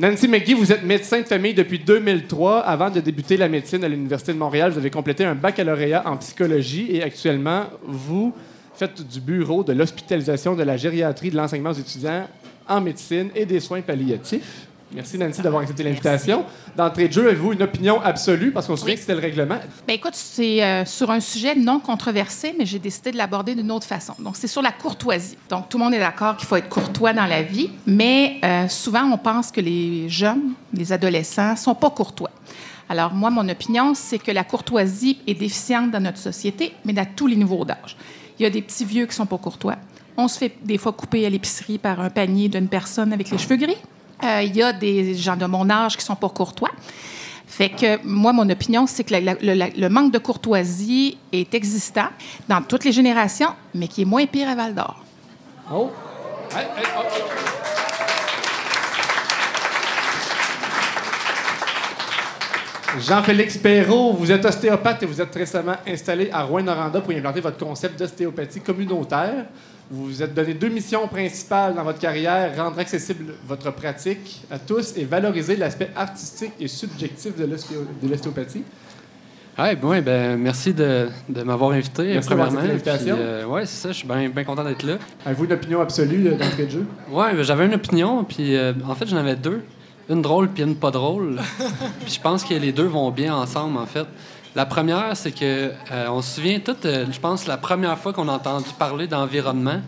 Nancy 0.00 0.28
McGee, 0.28 0.54
vous 0.54 0.72
êtes 0.72 0.82
médecin 0.82 1.20
de 1.20 1.26
famille 1.26 1.52
depuis 1.52 1.78
2003. 1.78 2.60
Avant 2.60 2.88
de 2.88 3.00
débuter 3.00 3.36
la 3.36 3.50
médecine 3.50 3.84
à 3.84 3.88
l'Université 3.88 4.32
de 4.32 4.38
Montréal, 4.38 4.72
vous 4.72 4.78
avez 4.78 4.88
complété 4.88 5.26
un 5.26 5.34
baccalauréat 5.34 6.08
en 6.08 6.16
psychologie 6.16 6.86
et 6.96 7.02
actuellement, 7.02 7.64
vous 7.82 8.32
faites 8.72 9.06
du 9.06 9.20
bureau 9.20 9.62
de 9.62 9.74
l'hospitalisation, 9.74 10.56
de 10.56 10.62
la 10.62 10.78
gériatrie, 10.78 11.30
de 11.30 11.36
l'enseignement 11.36 11.68
aux 11.68 11.74
étudiants 11.74 12.26
en 12.66 12.80
médecine 12.80 13.28
et 13.34 13.44
des 13.44 13.60
soins 13.60 13.82
palliatifs. 13.82 14.68
Merci 14.92 15.18
Nancy 15.18 15.40
d'avoir 15.40 15.62
accepté 15.62 15.84
l'invitation. 15.84 16.44
D'entrée 16.76 17.06
de 17.06 17.12
jeu, 17.12 17.26
avez-vous 17.28 17.52
une 17.52 17.62
opinion 17.62 18.00
absolue? 18.00 18.50
Parce 18.50 18.66
qu'on 18.66 18.74
se 18.74 18.80
souvient 18.80 18.96
que 18.96 19.00
c'était 19.00 19.14
le 19.14 19.20
règlement? 19.20 19.58
Ben 19.86 19.94
écoute, 19.94 20.14
c'est 20.14 20.64
euh, 20.64 20.84
sur 20.84 21.12
un 21.12 21.20
sujet 21.20 21.54
non 21.54 21.78
controversé, 21.78 22.54
mais 22.58 22.66
j'ai 22.66 22.80
décidé 22.80 23.12
de 23.12 23.16
l'aborder 23.16 23.54
d'une 23.54 23.70
autre 23.70 23.86
façon. 23.86 24.14
Donc, 24.18 24.36
c'est 24.36 24.48
sur 24.48 24.62
la 24.62 24.72
courtoisie. 24.72 25.36
Donc, 25.48 25.68
tout 25.68 25.78
le 25.78 25.84
monde 25.84 25.94
est 25.94 26.00
d'accord 26.00 26.36
qu'il 26.36 26.48
faut 26.48 26.56
être 26.56 26.68
courtois 26.68 27.12
dans 27.12 27.26
la 27.26 27.42
vie, 27.42 27.70
mais 27.86 28.40
euh, 28.44 28.66
souvent, 28.68 29.04
on 29.04 29.18
pense 29.18 29.52
que 29.52 29.60
les 29.60 30.08
jeunes, 30.08 30.54
les 30.74 30.92
adolescents, 30.92 31.54
sont 31.54 31.76
pas 31.76 31.90
courtois. 31.90 32.30
Alors, 32.88 33.14
moi, 33.14 33.30
mon 33.30 33.48
opinion, 33.48 33.94
c'est 33.94 34.18
que 34.18 34.32
la 34.32 34.42
courtoisie 34.42 35.18
est 35.28 35.34
déficiente 35.34 35.92
dans 35.92 36.00
notre 36.00 36.18
société, 36.18 36.72
mais 36.84 36.98
à 36.98 37.06
tous 37.06 37.28
les 37.28 37.36
niveaux 37.36 37.64
d'âge. 37.64 37.96
Il 38.40 38.42
y 38.42 38.46
a 38.46 38.50
des 38.50 38.62
petits 38.62 38.84
vieux 38.84 39.06
qui 39.06 39.14
sont 39.14 39.26
pas 39.26 39.38
courtois. 39.38 39.76
On 40.16 40.26
se 40.26 40.36
fait 40.36 40.52
des 40.64 40.78
fois 40.78 40.92
couper 40.92 41.24
à 41.24 41.30
l'épicerie 41.30 41.78
par 41.78 42.00
un 42.00 42.10
panier 42.10 42.48
d'une 42.48 42.66
personne 42.66 43.12
avec 43.12 43.30
les 43.30 43.38
cheveux 43.38 43.56
gris. 43.56 43.76
Euh, 44.24 44.42
Il 44.42 44.56
y 44.56 44.62
a 44.62 44.72
des 44.72 45.14
gens 45.14 45.36
de 45.36 45.46
mon 45.46 45.68
âge 45.70 45.96
qui 45.96 46.04
sont 46.04 46.16
pas 46.16 46.28
courtois. 46.28 46.70
Fait 47.46 47.70
que 47.70 47.98
moi, 48.04 48.32
mon 48.32 48.48
opinion, 48.48 48.86
c'est 48.86 49.04
que 49.04 49.14
le, 49.14 49.88
manque 49.88 50.12
de 50.12 50.18
courtoisie 50.18 51.18
est 51.32 51.52
existant 51.52 52.08
dans 52.48 52.62
toutes 52.62 52.84
les 52.84 52.92
générations, 52.92 53.50
mais 53.74 53.88
qui 53.88 54.02
est 54.02 54.04
moins 54.04 54.24
pire 54.26 54.48
à 54.48 54.54
Val 54.54 54.74
d'Or. 54.74 55.04
Oh! 55.72 55.90
Oh, 56.52 56.56
oh. 56.56 57.50
Jean-Félix 62.98 63.56
Perrault, 63.56 64.14
vous 64.14 64.32
êtes 64.32 64.44
ostéopathe 64.44 65.02
et 65.02 65.06
vous 65.06 65.20
êtes 65.20 65.34
récemment 65.34 65.76
installé 65.86 66.28
à 66.32 66.42
Rouen-Noranda 66.42 67.00
pour 67.00 67.12
implanter 67.12 67.40
votre 67.40 67.64
concept 67.64 67.98
d'ostéopathie 67.98 68.60
communautaire. 68.60 69.46
Vous 69.90 70.06
vous 70.06 70.22
êtes 70.22 70.34
donné 70.34 70.54
deux 70.54 70.68
missions 70.68 71.08
principales 71.08 71.74
dans 71.74 71.82
votre 71.82 71.98
carrière 71.98 72.56
rendre 72.56 72.78
accessible 72.78 73.34
votre 73.46 73.72
pratique 73.72 74.40
à 74.50 74.58
tous 74.58 74.96
et 74.96 75.04
valoriser 75.04 75.56
l'aspect 75.56 75.90
artistique 75.96 76.52
et 76.60 76.68
subjectif 76.68 77.36
de 77.36 77.44
l'ostéo- 77.44 77.86
de 78.00 78.08
l'ostéopathie. 78.08 78.62
Ouais, 79.58 79.74
bon, 79.74 80.00
ben, 80.00 80.36
merci 80.38 80.72
de, 80.72 81.08
de 81.28 81.42
m'avoir 81.42 81.72
invité, 81.72 82.04
Merci 82.14 82.28
premièrement. 82.28 82.60
Puis, 82.60 82.92
euh, 83.08 83.44
ouais, 83.46 83.66
c'est 83.66 83.82
ça, 83.82 83.88
je 83.88 83.94
suis 83.98 84.06
bien 84.06 84.28
bien 84.28 84.44
content 84.44 84.62
d'être 84.64 84.84
là. 84.84 84.94
Avez-vous 85.26 85.44
une 85.46 85.52
opinion 85.52 85.80
absolue 85.80 86.28
euh, 86.28 86.34
d'entrée 86.36 86.66
de 86.66 86.70
jeu? 86.70 86.86
Ouais, 87.10 87.34
ben, 87.34 87.42
j'avais 87.42 87.66
une 87.66 87.74
opinion, 87.74 88.22
puis 88.24 88.56
euh, 88.56 88.72
en 88.88 88.94
fait, 88.94 89.06
j'en 89.06 89.16
avais 89.16 89.34
deux. 89.36 89.60
Une 90.08 90.22
drôle, 90.22 90.48
puis 90.48 90.62
une 90.62 90.76
pas 90.76 90.90
drôle. 90.92 91.40
puis 92.04 92.14
je 92.14 92.20
pense 92.20 92.44
que 92.44 92.54
les 92.54 92.72
deux 92.72 92.86
vont 92.86 93.10
bien 93.10 93.34
ensemble, 93.34 93.76
en 93.76 93.86
fait. 93.86 94.06
La 94.56 94.66
première, 94.66 95.16
c'est 95.16 95.30
que 95.30 95.70
euh, 95.92 96.08
on 96.08 96.22
se 96.22 96.36
souvient 96.36 96.58
tout, 96.58 96.76
euh, 96.84 97.06
je 97.10 97.20
pense, 97.20 97.46
la 97.46 97.56
première 97.56 97.96
fois 97.96 98.12
qu'on 98.12 98.28
a 98.28 98.32
entendu 98.32 98.70
parler 98.76 99.06
d'environnement. 99.06 99.80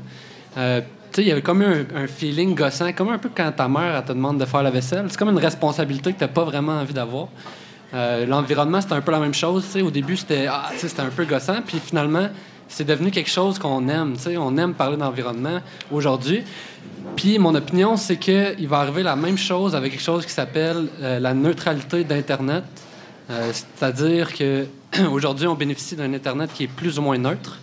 euh, 0.57 0.81
il 1.19 1.25
y 1.25 1.33
avait 1.33 1.43
comme 1.43 1.63
un, 1.63 2.07
feeling 2.07 2.55
gossant, 2.55 2.93
comme 2.93 3.11
un 3.11 3.19
peu 3.19 3.29
quand 3.35 3.53
ta 3.53 3.69
mère 3.69 4.03
te 4.05 4.13
demande 4.13 4.39
de 4.39 4.47
faire 4.47 4.63
la 4.63 4.71
vaisselle. 4.71 5.07
C'est 5.11 5.19
comme 5.19 5.29
une 5.29 5.39
responsabilité 5.39 6.13
que 6.13 6.19
tu 6.19 6.25
n'as 6.25 6.29
pas 6.29 6.45
vraiment 6.45 6.73
envie 6.73 6.95
d'avoir. 6.95 7.29
Euh, 7.93 8.25
L'environnement, 8.25 8.81
c'était 8.81 8.95
un 8.95 9.03
peu 9.03 9.13
la 9.13 9.19
même 9.19 9.35
chose. 9.35 9.65
tu 9.67 9.73
sais. 9.73 9.83
Au 9.83 9.91
début, 9.91 10.17
c'était 10.17 10.47
ah, 10.49 10.71
c'était 10.77 11.03
un 11.03 11.11
peu 11.11 11.27
gossant. 11.27 11.61
Puis 11.67 11.79
finalement, 11.85 12.29
c'est 12.67 12.85
devenu 12.85 13.11
quelque 13.11 13.29
chose 13.29 13.59
qu'on 13.59 13.89
aime. 13.89 14.15
tu 14.15 14.23
sais. 14.23 14.37
On 14.39 14.57
aime 14.57 14.73
parler 14.73 14.97
d'environnement 14.97 15.61
aujourd'hui. 15.91 16.45
Puis 17.15 17.39
mon 17.39 17.55
opinion, 17.55 17.99
c'est 17.99 18.17
qu'il 18.17 18.69
va 18.69 18.79
arriver 18.79 19.03
la 19.03 19.17
même 19.17 19.37
chose 19.37 19.75
avec 19.75 19.93
quelque 19.93 20.01
chose 20.01 20.25
qui 20.25 20.33
s'appelle 20.33 20.89
la 21.01 21.35
neutralité 21.35 22.05
d'Internet. 22.05 22.65
Euh, 23.31 23.53
C'est-à-dire 23.53 24.33
que 24.33 24.67
aujourd'hui, 25.11 25.47
on 25.47 25.55
bénéficie 25.55 25.97
d'un 25.97 26.13
Internet 26.13 26.51
qui 26.53 26.65
est 26.65 26.69
plus 26.69 26.99
ou 26.99 27.03
moins 27.03 27.19
neutre, 27.19 27.59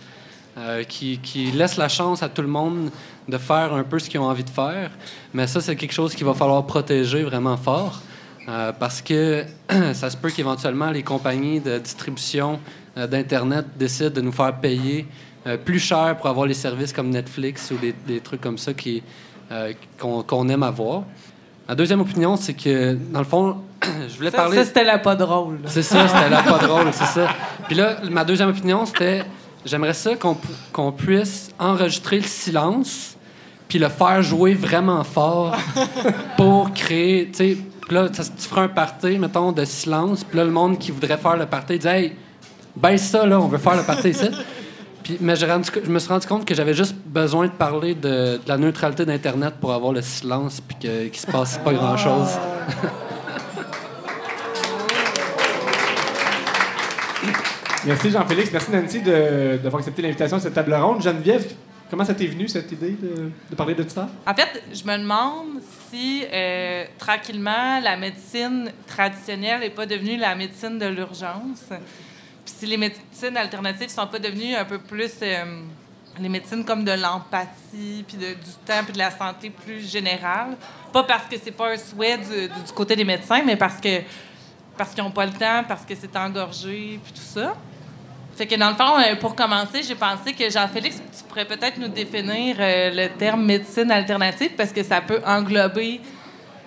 euh, 0.58 0.82
qui, 0.84 1.18
laisse 1.54 1.76
la 1.76 1.88
chance 1.88 2.22
à 2.22 2.28
tout 2.28 2.42
le 2.42 2.48
monde 2.48 2.90
de 3.28 3.38
faire 3.38 3.72
un 3.72 3.84
peu 3.84 3.98
ce 3.98 4.10
qu'ils 4.10 4.20
ont 4.20 4.28
envie 4.28 4.44
de 4.44 4.50
faire. 4.50 4.90
Mais 5.32 5.46
ça, 5.46 5.60
c'est 5.60 5.76
quelque 5.76 5.92
chose 5.92 6.14
qu'il 6.14 6.26
va 6.26 6.34
falloir 6.34 6.66
protéger 6.66 7.22
vraiment 7.22 7.56
fort. 7.56 8.00
Euh, 8.48 8.72
parce 8.72 9.02
que 9.02 9.44
ça 9.92 10.10
se 10.10 10.16
peut 10.16 10.30
qu'éventuellement 10.30 10.90
les 10.90 11.02
compagnies 11.02 11.60
de 11.60 11.78
distribution 11.78 12.58
d'Internet 12.96 13.66
décident 13.76 14.10
de 14.10 14.20
nous 14.20 14.32
faire 14.32 14.58
payer 14.58 15.06
plus 15.64 15.78
cher 15.78 16.16
pour 16.16 16.26
avoir 16.26 16.46
les 16.46 16.54
services 16.54 16.92
comme 16.92 17.08
Netflix 17.08 17.70
ou 17.70 17.76
des, 17.78 18.20
trucs 18.20 18.40
comme 18.40 18.58
ça 18.58 18.72
qu'on, 19.98 20.48
aime 20.48 20.62
avoir. 20.64 21.04
Ma 21.68 21.76
deuxième 21.76 22.00
opinion, 22.00 22.34
c'est 22.34 22.54
que, 22.54 22.98
dans 23.12 23.20
le 23.20 23.24
fond, 23.24 23.62
je 24.08 24.16
voulais 24.16 24.30
Ça, 24.30 24.36
parler... 24.36 24.56
ça, 24.58 24.64
c'était 24.64 24.84
la 24.84 24.98
pas 24.98 25.16
drôle. 25.16 25.58
C'est 25.66 25.82
ça, 25.82 26.06
c'était 26.08 26.28
là 26.30 26.42
pas 26.42 26.58
drôle, 26.58 26.88
c'est 26.92 27.06
ça. 27.06 27.28
Puis 27.66 27.74
là, 27.76 27.96
ma 28.10 28.24
deuxième 28.24 28.48
opinion, 28.50 28.84
c'était 28.86 29.24
j'aimerais 29.64 29.94
ça 29.94 30.14
qu'on 30.16 30.34
pu- 30.34 30.48
qu'on 30.72 30.92
puisse 30.92 31.50
enregistrer 31.58 32.16
le 32.18 32.26
silence 32.26 33.16
puis 33.68 33.78
le 33.78 33.88
faire 33.88 34.20
jouer 34.22 34.54
vraiment 34.54 35.04
fort 35.04 35.56
pour 36.36 36.72
créer, 36.72 37.28
tu 37.30 37.34
sais, 37.36 37.56
là, 37.90 38.08
ça, 38.12 38.24
tu 38.24 38.48
feras 38.48 38.62
un 38.62 38.68
party, 38.68 39.18
mettons, 39.18 39.52
de 39.52 39.64
silence, 39.64 40.24
puis 40.24 40.36
là, 40.38 40.44
le 40.44 40.50
monde 40.50 40.78
qui 40.78 40.90
voudrait 40.90 41.16
faire 41.18 41.36
le 41.36 41.46
party 41.46 41.78
dit 41.78 41.86
«Hey, 41.88 42.16
baisse 42.74 43.08
ça, 43.08 43.24
là, 43.26 43.38
on 43.40 43.46
veut 43.48 43.58
faire 43.58 43.76
le 43.76 43.82
party 43.84 44.08
ici.» 44.10 44.28
Puis, 45.04 45.16
mais 45.20 45.34
j'ai 45.36 45.46
rendu 45.46 45.70
je 45.82 45.90
me 45.90 45.98
suis 45.98 46.08
rendu 46.10 46.26
compte 46.26 46.44
que 46.44 46.54
j'avais 46.54 46.74
juste 46.74 46.94
besoin 47.06 47.46
de 47.46 47.52
parler 47.52 47.94
de, 47.94 48.36
de 48.36 48.40
la 48.46 48.58
neutralité 48.58 49.04
d'Internet 49.06 49.54
pour 49.60 49.72
avoir 49.72 49.92
le 49.92 50.02
silence 50.02 50.60
puis 50.60 50.76
que- 50.78 51.06
qu'il 51.06 51.20
se 51.20 51.26
passe 51.26 51.58
pas 51.58 51.72
grand-chose. 51.72 52.28
Merci 57.86 58.10
Jean-Félix. 58.10 58.52
Merci 58.52 58.70
Nancy 58.70 59.00
d'avoir 59.00 59.76
accepté 59.76 60.02
l'invitation 60.02 60.36
à 60.36 60.40
cette 60.40 60.54
table 60.54 60.74
ronde. 60.74 61.02
Geneviève, 61.02 61.46
Comment 61.90 62.04
ça 62.04 62.14
t'est 62.14 62.26
venu, 62.26 62.46
cette 62.46 62.70
idée 62.70 62.92
de, 62.92 63.32
de 63.50 63.56
parler 63.56 63.74
de 63.74 63.86
ça? 63.88 64.08
En 64.24 64.32
fait, 64.32 64.62
je 64.72 64.84
me 64.84 64.96
demande 64.96 65.60
si, 65.90 66.24
euh, 66.32 66.84
tranquillement, 66.96 67.80
la 67.80 67.96
médecine 67.96 68.70
traditionnelle 68.86 69.58
n'est 69.58 69.70
pas 69.70 69.86
devenue 69.86 70.16
la 70.16 70.36
médecine 70.36 70.78
de 70.78 70.86
l'urgence. 70.86 71.64
Puis 72.44 72.54
si 72.58 72.66
les 72.66 72.76
médecines 72.76 73.36
alternatives 73.36 73.88
sont 73.88 74.06
pas 74.06 74.20
devenues 74.20 74.54
un 74.54 74.64
peu 74.64 74.78
plus 74.78 75.10
euh, 75.22 75.62
les 76.20 76.28
médecines 76.28 76.64
comme 76.64 76.84
de 76.84 76.92
l'empathie, 76.92 78.04
puis 78.06 78.16
du 78.16 78.34
temps, 78.64 78.84
puis 78.84 78.92
de 78.92 78.98
la 78.98 79.10
santé 79.10 79.50
plus 79.50 79.80
générale. 79.80 80.56
Pas 80.92 81.02
parce 81.02 81.24
que 81.26 81.34
c'est 81.42 81.50
pas 81.50 81.72
un 81.72 81.76
souhait 81.76 82.18
du 82.18 82.72
côté 82.72 82.94
des 82.94 83.04
médecins, 83.04 83.42
mais 83.44 83.56
parce 83.56 83.80
que 83.80 84.02
parce 84.76 84.94
qu'ils 84.94 85.02
n'ont 85.02 85.10
pas 85.10 85.26
le 85.26 85.32
temps, 85.32 85.64
parce 85.66 85.84
que 85.84 85.94
c'est 86.00 86.16
engorgé, 86.16 87.00
puis 87.02 87.12
tout 87.12 87.20
ça. 87.20 87.56
Fait 88.40 88.46
que 88.46 88.54
dans 88.54 88.70
le 88.70 88.74
fond, 88.74 88.98
euh, 88.98 89.16
pour 89.16 89.34
commencer, 89.34 89.82
j'ai 89.86 89.94
pensé 89.94 90.32
que 90.32 90.48
Jean-Félix, 90.48 90.96
tu 90.96 91.24
pourrais 91.28 91.44
peut-être 91.44 91.76
nous 91.76 91.88
définir 91.88 92.56
euh, 92.58 92.90
le 92.90 93.08
terme 93.18 93.44
médecine 93.44 93.90
alternative 93.90 94.52
parce 94.56 94.72
que 94.72 94.82
ça 94.82 95.02
peut 95.02 95.20
englober 95.26 96.00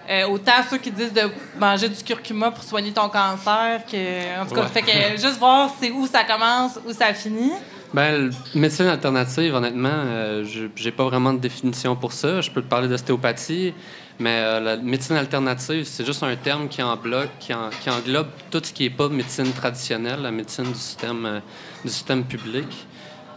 euh, 0.07 0.27
autant 0.27 0.51
ceux 0.69 0.77
qui 0.77 0.91
disent 0.91 1.13
de 1.13 1.23
manger 1.57 1.89
du 1.89 2.03
curcuma 2.03 2.51
pour 2.51 2.63
soigner 2.63 2.91
ton 2.91 3.09
cancer 3.09 3.81
que. 3.91 4.39
En 4.39 4.45
tout 4.45 4.53
cas, 4.53 4.61
Ouais. 4.61 4.67
fait 4.67 4.83
que 4.83 5.19
juste 5.19 5.39
voir 5.39 5.73
c'est 5.81 5.89
où 5.89 6.05
ça 6.05 6.23
commence, 6.23 6.79
où 6.87 6.93
ça 6.93 7.11
finit. 7.11 7.53
Ben, 7.91 8.29
médecine 8.53 8.85
alternative, 8.85 9.55
honnêtement, 9.55 10.43
je 10.43 10.67
j'ai 10.75 10.91
pas 10.91 11.05
vraiment 11.05 11.33
de 11.33 11.39
définition 11.39 11.95
pour 11.95 12.13
ça. 12.13 12.39
Je 12.39 12.51
peux 12.51 12.61
te 12.61 12.69
parler 12.69 12.87
d'ostéopathie, 12.87 13.73
mais 14.19 14.39
euh, 14.43 14.59
la 14.59 14.77
médecine 14.77 15.15
alternative, 15.15 15.85
c'est 15.85 16.05
juste 16.05 16.23
un 16.23 16.35
terme 16.35 16.67
qui, 16.67 16.81
englobe, 16.83 17.27
qui, 17.39 17.53
en- 17.53 17.69
qui 17.81 17.89
englobe 17.89 18.27
tout 18.51 18.61
ce 18.63 18.71
qui 18.73 18.85
est 18.85 18.89
pas 18.89 19.09
médecine 19.09 19.51
traditionnelle, 19.53 20.21
la 20.21 20.31
médecine 20.31 20.65
du 20.65 20.75
système, 20.79 21.25
euh, 21.25 21.39
du 21.83 21.89
système 21.91 22.23
public. 22.23 22.65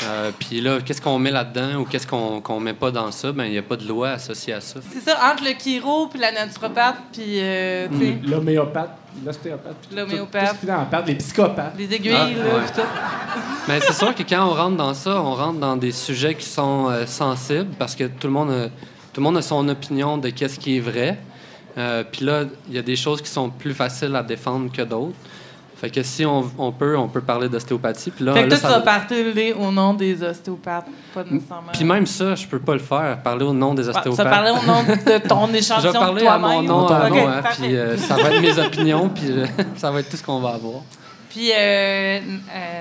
Euh, 0.03 0.31
Puis 0.39 0.61
là, 0.61 0.81
qu'est-ce 0.85 1.01
qu'on 1.01 1.19
met 1.19 1.31
là-dedans 1.31 1.77
ou 1.81 1.85
qu'est-ce 1.87 2.07
qu'on 2.07 2.43
qu'on 2.43 2.61
met 2.61 2.75
pas 2.75 2.91
dans 2.91 3.11
ça? 3.11 3.33
Ben, 3.33 3.45
il 3.47 3.53
n'y 3.53 3.57
a 3.59 3.63
pas 3.63 3.77
de 3.77 3.89
loi 3.89 4.11
associée 4.11 4.53
à 4.53 4.61
ça. 4.61 4.79
C'est 4.93 5.01
ça, 5.01 5.17
entre 5.33 5.43
le 5.43 5.53
chiro 5.59 6.09
puis 6.09 6.21
la 6.21 6.33
naturopathe 6.33 6.97
puis. 7.15 7.41
euh, 7.41 7.89
sais, 7.99 8.19
L'homéopathe, 8.29 8.91
l'ostéopathe, 9.25 9.77
L'homéopathe. 9.97 11.07
les 11.07 11.15
psychopathes. 11.15 11.73
Les 11.79 11.95
aiguilles, 11.95 12.13
Ah, 12.15 12.29
là, 12.29 12.55
ouais. 12.57 12.67
tout. 12.75 12.81
Mais 13.69 13.81
c'est 13.81 13.95
sûr 13.95 14.15
que 14.15 14.23
quand 14.23 14.45
on 14.47 14.53
rentre 14.55 14.77
dans 14.77 14.93
ça, 14.93 15.19
on 15.19 15.35
rentre 15.35 15.59
dans 15.61 15.79
des 15.79 15.93
sujets 15.93 16.35
qui 16.35 16.45
sont 16.47 16.91
euh, 16.91 17.07
sensibles 17.07 17.71
parce 17.79 17.95
que 17.97 18.05
tout 18.05 18.27
le 18.27 18.35
monde 18.35 18.51
a, 18.51 18.67
tout 19.17 19.23
le 19.23 19.25
monde 19.25 19.39
a 19.39 19.43
son 19.43 19.67
opinion 19.71 20.19
de 20.19 20.29
qu'est-ce 20.29 20.59
qui 20.59 20.77
est 20.77 20.81
vrai. 20.81 21.17
Euh, 21.79 22.05
Puis 22.05 22.23
là, 22.23 22.43
il 22.69 22.75
y 22.75 22.79
a 22.79 22.83
des 22.83 22.97
choses 22.97 23.23
qui 23.23 23.31
sont 23.31 23.49
plus 23.49 23.73
faciles 23.73 24.15
à 24.15 24.23
défendre 24.23 24.71
que 24.71 24.83
d'autres. 24.83 25.17
Fait 25.75 25.89
que 25.89 26.03
si 26.03 26.27
on, 26.27 26.45
on 26.59 26.71
peut, 26.71 26.99
on 26.99 27.09
peut 27.09 27.23
parler 27.23 27.49
d'ostéopathie. 27.49 28.11
Puis 28.11 28.27
là, 28.27 28.35
Fait 28.35 28.45
que 28.45 28.51
là, 28.51 28.59
toi, 28.59 28.59
tu 28.59 28.63
ça 28.75 28.79
vas 28.79 28.85
va- 28.85 29.01
parler 29.07 29.55
au 29.59 29.73
nom 29.73 29.95
des 29.95 30.23
ostéopathes, 30.23 30.85
pas 31.15 31.25
nécessairement. 31.25 31.73
Puis 31.73 31.85
même 31.85 32.05
ça, 32.05 32.35
je 32.35 32.47
peux 32.47 32.59
pas 32.59 32.75
le 32.75 32.79
faire, 32.81 33.23
parler 33.23 33.47
au 33.47 33.55
nom 33.55 33.73
des 33.73 33.89
Ouais, 33.89 33.97
ostéopathes. 33.97 34.17
Ça 34.17 34.31
parlait 34.31 34.51
au 34.51 34.63
nom 34.67 34.83
de 34.83 35.19
ton 35.27 35.47
Je 35.51 35.57
échantillon 35.57 35.93
vais 35.93 35.99
parler 35.99 36.23
de 36.23 36.27
à 36.29 36.39
mon 36.39 36.63
nom, 36.63 36.87
à 36.87 37.07
Ok, 37.09 37.15
moi, 37.17 37.33
hein, 37.39 37.43
puis 37.59 37.75
euh, 37.75 37.97
ça 37.97 38.17
va 38.17 38.33
être 38.35 38.43
mes 38.43 38.59
opinions, 38.59 39.09
puis 39.09 39.31
euh, 39.31 39.47
ça 39.77 39.91
va 39.91 40.01
être 40.01 40.11
tout 40.11 40.19
ce 40.19 40.23
qu'on 40.23 40.41
va 40.41 40.51
avoir. 40.51 40.83
Puis, 41.31 41.51
euh, 41.53 41.57
euh, 41.59 42.21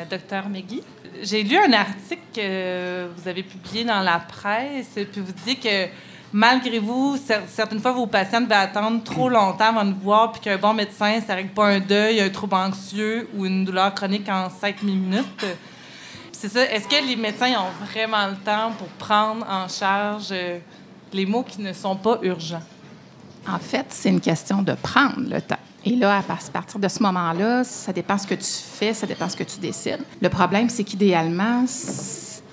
docteur 0.09 0.49
Megui, 0.49 0.81
j'ai 1.23 1.43
lu 1.43 1.57
un 1.57 1.71
article 1.71 2.21
que 2.35 3.07
vous 3.15 3.25
avez 3.29 3.43
publié 3.43 3.85
dans 3.85 4.01
la 4.01 4.19
presse, 4.19 4.89
puis 4.95 5.21
vous 5.21 5.33
dites 5.45 5.63
que 5.63 5.87
malgré 6.33 6.79
vous, 6.79 7.17
cer- 7.17 7.41
certaines 7.47 7.79
fois, 7.79 7.91
vos 7.91 8.07
patients 8.07 8.41
devaient 8.41 8.55
attendre 8.55 9.03
trop 9.03 9.29
longtemps 9.29 9.69
avant 9.69 9.85
de 9.85 9.93
voir, 9.93 10.31
puis 10.31 10.41
qu'un 10.41 10.57
bon 10.57 10.73
médecin, 10.73 11.19
ça 11.25 11.35
règle 11.35 11.51
pas 11.51 11.67
un 11.67 11.79
deuil, 11.79 12.19
un 12.21 12.29
trouble 12.29 12.55
anxieux 12.55 13.29
ou 13.35 13.45
une 13.45 13.65
douleur 13.65 13.93
chronique 13.93 14.27
en 14.29 14.49
cinq 14.49 14.83
minutes. 14.83 15.45
C'est 16.31 16.49
ça. 16.49 16.63
Est-ce 16.65 16.87
que 16.87 17.07
les 17.07 17.15
médecins 17.15 17.53
ont 17.59 17.85
vraiment 17.85 18.27
le 18.27 18.35
temps 18.35 18.71
pour 18.77 18.87
prendre 18.87 19.45
en 19.49 19.67
charge 19.67 20.27
euh, 20.31 20.59
les 21.13 21.25
mots 21.25 21.43
qui 21.43 21.61
ne 21.61 21.71
sont 21.73 21.95
pas 21.95 22.19
urgents? 22.21 22.61
En 23.47 23.59
fait, 23.59 23.85
c'est 23.89 24.09
une 24.09 24.19
question 24.21 24.61
de 24.61 24.73
prendre 24.73 25.21
le 25.21 25.41
temps. 25.41 25.55
Et 25.85 25.95
là, 25.95 26.17
à 26.17 26.23
partir 26.23 26.79
de 26.79 26.87
ce 26.87 27.01
moment-là, 27.03 27.63
ça 27.63 27.93
dépend 27.93 28.17
ce 28.17 28.25
que 28.25 28.33
tu 28.33 28.43
fais, 28.43 28.91
ça 28.93 29.05
dépend 29.05 29.29
ce 29.29 29.35
que 29.37 29.43
tu 29.43 29.59
décides. 29.59 30.01
Le 30.19 30.29
problème, 30.29 30.67
c'est 30.67 30.83
qu'idéalement, 30.83 31.63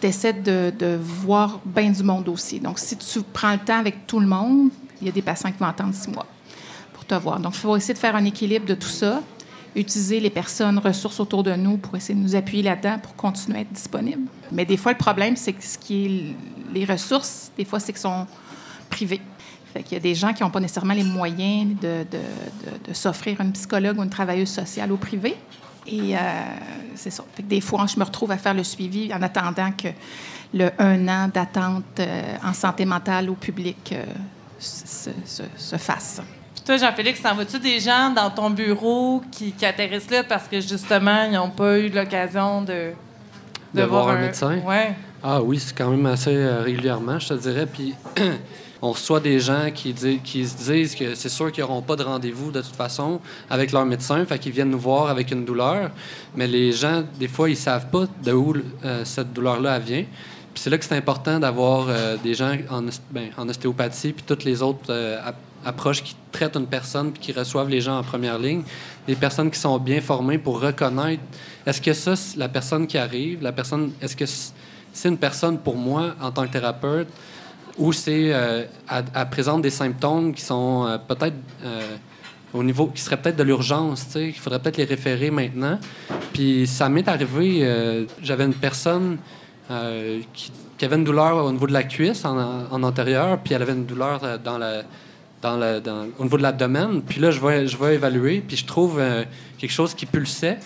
tu 0.02 0.08
essaies 0.08 0.32
de, 0.32 0.98
voir 1.00 1.60
bien 1.64 1.90
du 1.90 2.02
monde 2.02 2.28
aussi. 2.28 2.58
Donc, 2.58 2.78
si 2.80 2.96
tu 2.96 3.22
prends 3.22 3.52
le 3.52 3.58
temps 3.58 3.78
avec 3.78 4.06
tout 4.06 4.18
le 4.18 4.26
monde, 4.26 4.70
il 5.00 5.06
y 5.06 5.10
a 5.10 5.12
des 5.12 5.22
patients 5.22 5.50
qui 5.52 5.58
vont 5.58 5.66
attendre 5.66 5.94
six 5.94 6.10
mois 6.10 6.26
pour 6.92 7.04
te 7.04 7.14
voir. 7.14 7.38
Donc, 7.38 7.54
il 7.54 7.60
faut 7.60 7.76
essayer 7.76 7.94
de 7.94 7.98
faire 7.98 8.16
un 8.16 8.24
équilibre 8.24 8.66
de 8.66 8.74
tout 8.74 8.88
ça, 8.88 9.22
utiliser 9.76 10.18
les 10.18 10.30
personnes 10.30 10.78
ressources 10.78 11.20
autour 11.20 11.44
de 11.44 11.54
nous 11.54 11.76
pour 11.76 11.96
essayer 11.96 12.18
de 12.18 12.22
nous 12.22 12.34
appuyer 12.34 12.64
là-dedans 12.64 12.98
pour 13.00 13.14
continuer 13.14 13.58
à 13.58 13.60
être 13.62 13.72
disponible. 13.72 14.22
Mais 14.50 14.64
des 14.64 14.76
fois, 14.76 14.92
le 14.92 14.98
problème, 14.98 15.36
c'est 15.36 15.52
que 15.52 15.64
ce 15.64 15.78
qui 15.78 16.04
est 16.04 16.34
les 16.74 16.84
ressources, 16.84 17.52
des 17.56 17.64
fois, 17.64 17.78
c'est 17.78 17.92
qu'elles 17.92 18.02
sont 18.02 18.26
privées. 18.90 19.20
Fait 19.72 19.82
qu'il 19.82 19.92
y 19.94 19.96
a 19.96 20.00
des 20.00 20.14
gens 20.14 20.34
qui 20.34 20.42
n'ont 20.42 20.50
pas 20.50 20.60
nécessairement 20.60 20.94
les 20.94 21.04
moyens 21.04 21.80
de, 21.80 22.04
de- 22.10 22.92
s'offrir 22.92 23.40
un 23.40 23.50
psychologue 23.50 23.98
ou 23.98 24.02
une 24.02 24.10
travailleuse 24.10 24.50
sociale 24.50 24.92
au 24.92 24.96
privé. 24.96 25.36
Et 25.86 26.16
euh, 26.16 26.20
c'est 26.94 27.10
ça. 27.10 27.24
Fait 27.34 27.42
que 27.42 27.48
des 27.48 27.60
fois, 27.60 27.86
je 27.92 27.98
me 27.98 28.04
retrouve 28.04 28.30
à 28.30 28.36
faire 28.38 28.54
le 28.54 28.64
suivi 28.64 29.12
en 29.12 29.20
attendant 29.22 29.70
que 29.72 29.88
le 30.54 30.70
un 30.78 31.08
an 31.08 31.28
d'attente 31.32 31.84
euh, 31.98 32.36
en 32.44 32.52
santé 32.52 32.84
mentale 32.84 33.30
au 33.30 33.34
public 33.34 33.92
euh, 33.92 34.04
se, 34.58 35.10
se- 35.24 35.42
se 35.56 35.76
fasse. 35.76 36.20
Puis 36.54 36.62
toi, 36.64 36.76
Jean-Félix, 36.76 37.20
t'en 37.22 37.34
vas-tu 37.34 37.58
des 37.58 37.80
gens 37.80 38.10
dans 38.10 38.30
ton 38.30 38.50
bureau 38.50 39.22
qui, 39.32 39.52
qui 39.52 39.66
atterrissent 39.66 40.10
là 40.10 40.22
parce 40.22 40.46
que 40.46 40.60
justement, 40.60 41.24
ils 41.24 41.32
n'ont 41.32 41.50
pas 41.50 41.78
eu 41.78 41.88
l'occasion 41.88 42.62
de, 42.62 42.92
De 43.74 43.82
voir 43.82 44.08
un 44.10 44.18
médecin? 44.20 44.58
Ouais. 44.64 44.94
Ah 45.24 45.42
oui, 45.42 45.58
c'est 45.58 45.76
quand 45.76 45.88
même 45.90 46.06
assez 46.06 46.34
euh, 46.36 46.62
régulièrement, 46.62 47.18
je 47.18 47.28
te 47.28 47.34
dirais. 47.34 47.66
Puis 47.66 47.94
on 48.84 48.90
reçoit 48.90 49.20
des 49.20 49.38
gens 49.38 49.70
qui, 49.72 49.94
se 49.96 50.72
disent 50.72 50.96
que 50.96 51.14
c'est 51.14 51.28
sûr 51.28 51.52
qu'ils 51.52 51.62
n'auront 51.62 51.82
pas 51.82 51.94
de 51.94 52.02
rendez-vous 52.02 52.50
de 52.50 52.60
toute 52.60 52.74
façon 52.74 53.20
avec 53.48 53.70
leur 53.70 53.86
médecin, 53.86 54.24
fait 54.26 54.40
qu'ils 54.40 54.50
viennent 54.50 54.70
nous 54.70 54.78
voir 54.78 55.08
avec 55.08 55.30
une 55.30 55.44
douleur. 55.44 55.92
Mais 56.34 56.48
les 56.48 56.72
gens, 56.72 57.04
des 57.18 57.28
fois, 57.28 57.48
ils 57.48 57.56
savent 57.56 57.86
pas 57.90 58.06
de 58.24 58.32
où 58.32 58.54
euh, 58.84 59.04
cette 59.04 59.32
douleur-là 59.32 59.78
vient. 59.78 60.04
Puis 60.52 60.62
c'est 60.62 60.68
là 60.68 60.78
que 60.78 60.84
c'est 60.84 60.96
important 60.96 61.38
d'avoir 61.38 61.86
euh, 61.88 62.16
des 62.22 62.34
gens 62.34 62.56
ben, 63.12 63.30
en 63.38 63.48
ostéopathie, 63.48 64.12
puis 64.12 64.24
toutes 64.26 64.42
les 64.42 64.60
autres 64.60 64.90
euh, 64.90 65.18
ap- 65.24 65.36
approches 65.64 66.02
qui 66.02 66.16
traitent 66.32 66.56
une 66.56 66.66
personne, 66.66 67.12
puis 67.12 67.22
qui 67.22 67.32
reçoivent 67.32 67.68
les 67.70 67.80
gens 67.80 67.98
en 67.98 68.02
première 68.02 68.38
ligne. 68.38 68.64
Des 69.06 69.14
personnes 69.14 69.50
qui 69.50 69.60
sont 69.60 69.78
bien 69.78 70.00
formées 70.00 70.38
pour 70.38 70.60
reconnaître 70.60 71.22
est-ce 71.64 71.80
que 71.80 71.92
ça, 71.92 72.16
c'est 72.16 72.36
la 72.36 72.48
personne 72.48 72.88
qui 72.88 72.98
arrive, 72.98 73.42
la 73.42 73.52
personne, 73.52 73.92
est-ce 74.00 74.16
que 74.16 74.24
c'est 74.26 75.08
une 75.08 75.18
personne 75.18 75.58
pour 75.58 75.76
moi 75.76 76.14
en 76.20 76.32
tant 76.32 76.46
que 76.46 76.52
thérapeute? 76.52 77.06
Ou 77.78 77.92
c'est 77.92 78.32
euh, 78.32 78.64
elle, 78.90 79.28
présente 79.30 79.62
des 79.62 79.70
symptômes 79.70 80.34
qui 80.34 80.42
sont 80.42 80.86
euh, 80.86 80.98
peut-être 80.98 81.36
euh, 81.64 81.96
au 82.52 82.62
niveau 82.62 82.86
qui 82.88 83.00
seraient 83.00 83.16
peut-être 83.16 83.36
de 83.36 83.42
l'urgence, 83.42 84.06
tu 84.06 84.12
sais, 84.12 84.24
qu'il 84.30 84.40
faudrait 84.40 84.58
peut-être 84.58 84.76
les 84.76 84.84
référer 84.84 85.30
maintenant. 85.30 85.78
Puis 86.34 86.66
ça 86.66 86.88
m'est 86.88 87.08
arrivé, 87.08 87.60
euh, 87.62 88.04
j'avais 88.22 88.44
une 88.44 88.54
personne 88.54 89.18
qui, 90.34 90.84
avait 90.84 90.96
une 90.96 91.04
douleur 91.04 91.46
au 91.46 91.50
niveau 91.50 91.66
de 91.66 91.72
la 91.72 91.84
cuisse 91.84 92.26
en, 92.26 92.82
antérieur, 92.82 93.38
puis 93.38 93.54
elle 93.54 93.62
avait 93.62 93.72
une 93.72 93.86
douleur 93.86 94.20
dans 94.44 94.58
la 94.58 94.82
dans 95.40 95.56
le, 95.56 95.80
au 96.18 96.24
niveau 96.24 96.36
de 96.36 96.42
l'abdomen. 96.42 97.00
Puis 97.02 97.20
là, 97.20 97.30
je 97.30 97.40
vais, 97.40 97.66
je 97.66 97.76
vais 97.76 97.94
évaluer, 97.94 98.44
puis 98.46 98.56
je 98.56 98.66
trouve 98.66 99.00
quelque 99.58 99.70
chose 99.70 99.94
qui 99.94 100.04
pulsait. 100.04 100.58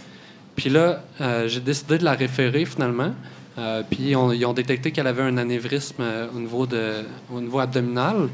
Puis 0.56 0.70
là, 0.70 1.02
j'ai 1.46 1.60
décidé 1.60 1.98
de 1.98 2.04
la 2.04 2.14
référer 2.14 2.64
finalement. 2.64 3.12
Euh, 3.58 3.82
puis 3.88 4.10
ils 4.10 4.16
ont 4.16 4.52
détecté 4.52 4.90
qu'elle 4.90 5.06
avait 5.06 5.22
un 5.22 5.38
anévrisme 5.38 6.02
euh, 6.02 6.28
au, 6.34 6.38
niveau 6.38 6.66
de, 6.66 7.04
au 7.32 7.40
niveau 7.40 7.58
abdominal, 7.58 8.28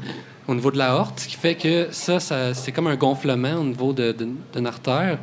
au 0.47 0.55
niveau 0.55 0.69
de 0.69 0.77
la 0.77 0.95
horte, 0.95 1.21
ce 1.21 1.27
qui 1.29 1.37
fait 1.37 1.55
que 1.55 1.87
ça, 1.91 2.19
c'est 2.19 2.71
comme 2.73 2.87
un 2.87 2.95
gonflement 2.95 3.53
au 3.53 3.63
niveau 3.63 3.93
d'une 3.93 4.67
artère. 4.67 5.19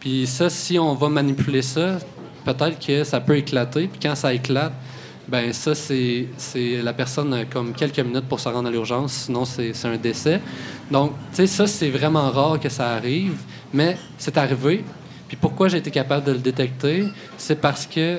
Puis 0.00 0.26
ça, 0.26 0.50
si 0.50 0.78
on 0.78 0.94
va 0.94 1.08
manipuler 1.08 1.62
ça, 1.62 1.98
peut-être 2.44 2.84
que 2.84 3.04
ça 3.04 3.20
peut 3.20 3.36
éclater. 3.36 3.86
Puis 3.86 4.00
quand 4.02 4.16
ça 4.16 4.34
éclate, 4.34 4.72
ben 5.28 5.52
ça, 5.52 5.74
c'est 5.74 6.26
la 6.82 6.92
personne 6.92 7.46
comme 7.50 7.72
quelques 7.72 8.00
minutes 8.00 8.28
pour 8.28 8.40
se 8.40 8.48
rendre 8.48 8.68
à 8.68 8.70
l'urgence, 8.70 9.12
sinon 9.12 9.44
c'est 9.44 9.72
un 9.84 9.96
décès. 9.96 10.40
Donc, 10.90 11.12
tu 11.30 11.36
sais, 11.36 11.46
ça, 11.46 11.66
c'est 11.66 11.90
vraiment 11.90 12.30
rare 12.30 12.60
que 12.60 12.68
ça 12.68 12.90
arrive, 12.90 13.38
mais 13.72 13.96
c'est 14.18 14.36
arrivé. 14.38 14.84
Puis 15.28 15.36
pourquoi 15.36 15.68
j'ai 15.68 15.78
été 15.78 15.90
capable 15.90 16.24
de 16.26 16.32
le 16.32 16.38
détecter? 16.38 17.04
C'est 17.36 17.60
parce 17.60 17.86
que 17.86 18.18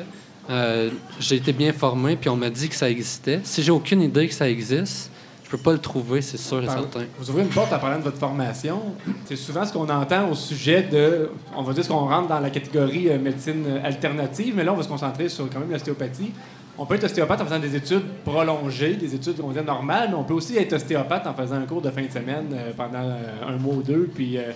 euh, 0.50 0.90
j'ai 1.20 1.36
été 1.36 1.54
bien 1.54 1.74
formé, 1.74 2.16
puis 2.16 2.30
on 2.30 2.36
m'a 2.36 2.50
dit 2.50 2.70
que 2.70 2.76
ça 2.76 2.90
existait. 2.90 3.42
Si 3.44 3.64
j'ai 3.64 3.72
aucune 3.72 4.02
idée 4.02 4.28
que 4.28 4.34
ça 4.34 4.50
existe, 4.50 5.12
je 5.44 5.50
peux 5.50 5.58
pas 5.58 5.72
le 5.72 5.80
trouver, 5.80 6.22
c'est 6.22 6.38
sûr 6.38 6.62
et 6.62 6.68
certain. 6.68 7.06
Vous 7.18 7.30
ouvrez 7.30 7.44
une 7.44 7.50
porte 7.50 7.72
en 7.72 7.80
parlant 7.80 8.00
de 8.00 8.04
votre 8.04 8.18
formation. 8.18 8.82
C'est 9.26 9.38
souvent 9.38 9.66
ce 9.66 9.72
qu'on 9.72 9.90
entend 9.90 10.30
au 10.30 10.36
sujet 10.36 10.84
de. 10.84 11.30
On 11.56 11.64
va 11.64 11.74
dire 11.74 11.84
ce 11.84 11.90
qu'on 11.90 12.08
rentre 12.08 12.28
dans 12.28 12.40
la 12.40 12.50
catégorie 12.50 13.10
euh, 13.10 13.18
médecine 13.18 13.80
alternative, 13.84 14.54
mais 14.58 14.64
là, 14.64 14.74
on 14.74 14.76
va 14.76 14.84
se 14.84 14.90
concentrer 14.90 15.30
sur 15.30 15.50
quand 15.50 15.60
même 15.60 15.72
l'ostéopathie. 15.72 16.32
On 16.80 16.86
peut 16.86 16.96
être 16.96 17.06
ostéopathe 17.06 17.42
en 17.42 17.46
faisant 17.46 17.60
des 17.60 17.76
études 17.76 18.04
prolongées, 18.24 18.94
des 18.94 19.16
études, 19.16 19.42
on 19.44 19.48
va 19.48 19.54
dire 19.54 19.64
normales, 19.64 20.10
mais 20.10 20.16
on 20.16 20.24
peut 20.24 20.36
aussi 20.36 20.58
être 20.58 20.74
ostéopathe 20.74 21.26
en 21.26 21.34
faisant 21.34 21.56
un 21.56 21.66
cours 21.66 21.82
de 21.82 21.90
fin 21.90 22.04
de 22.04 22.12
semaine 22.12 22.50
euh, 22.54 22.72
pendant 22.78 23.02
euh, 23.02 23.48
un 23.48 23.58
mois 23.58 23.76
ou 23.76 23.82
deux. 23.82 24.08
Puis, 24.14 24.38
euh, 24.38 24.52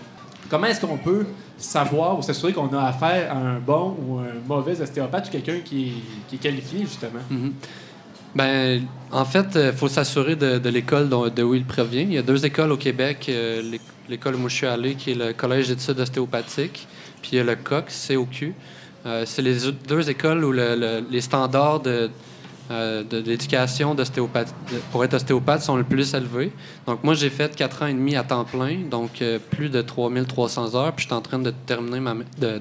comment 0.52 0.68
est-ce 0.68 0.82
qu'on 0.82 0.98
peut 0.98 1.26
savoir 1.58 2.20
ou 2.20 2.22
s'assurer 2.22 2.54
qu'on 2.54 2.68
a 2.78 2.84
affaire 2.84 3.32
à 3.32 3.38
un 3.38 3.60
bon 3.60 3.96
ou 4.06 4.18
un 4.20 4.34
mauvais 4.48 4.80
ostéopathe 4.80 5.30
ou 5.30 5.32
quelqu'un 5.32 5.60
qui, 5.64 5.94
est- 6.34 6.38
qualifié, 6.38 6.82
justement? 6.82 7.22
Mhm. 7.30 7.54
Ben, 8.36 8.84
en 9.12 9.26
fait, 9.26 9.48
il 9.56 9.72
faut 9.74 9.88
s'assurer 9.88 10.36
de, 10.36 10.58
de 10.60 10.70
l'école 10.70 11.10
dont- 11.10 11.28
de 11.30 11.44
où 11.44 11.54
il 11.56 11.66
provient. 11.66 12.02
Il 12.04 12.14
y 12.14 12.18
a 12.18 12.22
deux 12.22 12.46
écoles 12.46 12.72
au 12.72 12.78
Québec. 12.78 13.26
euh, 13.30 13.62
l'é- 13.62 13.82
l'école 14.10 14.36
où 14.36 14.50
je 14.50 14.56
suis 14.56 14.68
allé, 14.68 14.96
qui 14.96 15.12
est 15.12 15.16
le 15.16 15.32
Collège 15.34 15.70
d'études 15.70 16.00
ostéopathiques, 16.00 16.86
puis 17.22 17.32
il 17.34 17.38
y 17.38 17.40
a 17.40 17.44
le 17.46 17.56
COC, 17.56 17.86
COQ. 17.90 18.54
Euh, 19.06 19.24
c'est 19.26 19.42
les 19.42 19.56
deux- 19.88 20.10
écoles 20.10 20.44
où 20.44 20.52
le- 20.52 21.04
les 21.10 21.22
standards 21.22 21.80
de, 21.80 22.10
euh, 22.70 23.04
de- 23.04 23.22
de- 23.22 23.36
pour 24.92 25.04
être 25.04 25.14
ostéopathe 25.16 25.62
sont 25.62 25.76
le 25.76 25.84
plus 25.84 26.14
élevés. 26.14 26.52
Donc, 26.88 27.04
moi, 27.04 27.14
j'ai 27.16 27.30
fait 27.30 27.56
quatre 27.56 27.82
ans 27.84 27.88
et 27.88 27.94
demi 27.94 28.16
à 28.16 28.24
temps 28.24 28.46
plein, 28.46 28.78
donc 28.90 29.22
euh, 29.22 29.40
plus 29.40 29.70
de 29.70 29.82
3300 29.82 30.76
heures, 30.76 30.94
puis 30.94 31.04
je 31.04 31.08
suis 31.08 31.16
en 31.16 31.22
train 31.22 31.40
de 31.40 31.52
terminer 31.66 32.00
ma, 32.00 32.14
de, 32.38 32.60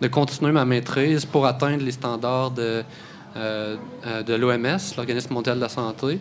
de- 0.00 0.08
continuer 0.08 0.52
ma 0.52 0.64
maîtrise 0.64 1.24
pour 1.26 1.44
atteindre 1.46 1.82
les 1.84 1.92
standards 1.92 2.52
de, 2.52 2.82
euh, 3.36 3.76
euh, 4.06 4.22
de 4.22 4.34
l'OMS, 4.34 4.78
l'Organisme 4.96 5.34
mondial 5.34 5.56
de 5.56 5.62
la 5.62 5.68
santé. 5.68 6.18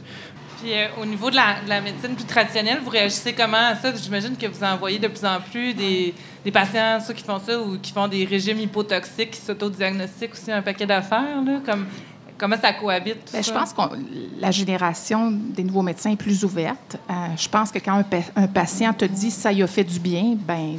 Puis 0.61 0.71
au 1.01 1.05
niveau 1.05 1.31
de 1.31 1.35
la, 1.35 1.55
la 1.67 1.81
médecine 1.81 2.13
plus 2.15 2.25
traditionnelle, 2.25 2.79
vous 2.83 2.91
réagissez 2.91 3.33
comment 3.33 3.57
à 3.71 3.75
ça? 3.75 3.91
J'imagine 3.95 4.37
que 4.37 4.45
vous 4.45 4.63
en 4.63 4.77
voyez 4.77 4.99
de 4.99 5.07
plus 5.07 5.25
en 5.25 5.39
plus 5.41 5.73
des, 5.73 6.13
des 6.45 6.51
patients, 6.51 6.99
ceux 7.05 7.15
qui 7.15 7.23
font 7.23 7.39
ça, 7.43 7.59
ou 7.59 7.79
qui 7.79 7.91
font 7.91 8.07
des 8.07 8.25
régimes 8.25 8.59
hypotoxiques, 8.59 9.31
qui 9.31 9.39
s'autodiagnostiquent 9.41 10.33
aussi 10.33 10.51
un 10.51 10.61
paquet 10.61 10.85
d'affaires. 10.85 11.39
Comme, 11.65 11.87
comment 12.41 12.57
ça 12.61 12.73
cohabite? 12.73 13.23
tout 13.25 13.31
Ben, 13.33 13.41
je 13.43 13.51
pense 13.51 13.71
que 13.71 13.81
la 14.39 14.51
génération 14.51 15.31
des 15.31 15.63
nouveaux 15.63 15.81
médecins 15.83 16.11
est 16.11 16.15
plus 16.17 16.43
ouverte. 16.43 16.97
Euh, 17.09 17.13
je 17.37 17.47
pense 17.47 17.71
que 17.71 17.79
quand 17.79 17.93
un, 17.93 18.03
pa- 18.03 18.17
un 18.35 18.47
patient 18.47 18.91
te 18.93 19.05
dit 19.05 19.31
ça 19.31 19.53
y 19.53 19.61
a 19.63 19.67
fait 19.67 19.83
du 19.85 19.99
bien, 19.99 20.35
ben 20.35 20.77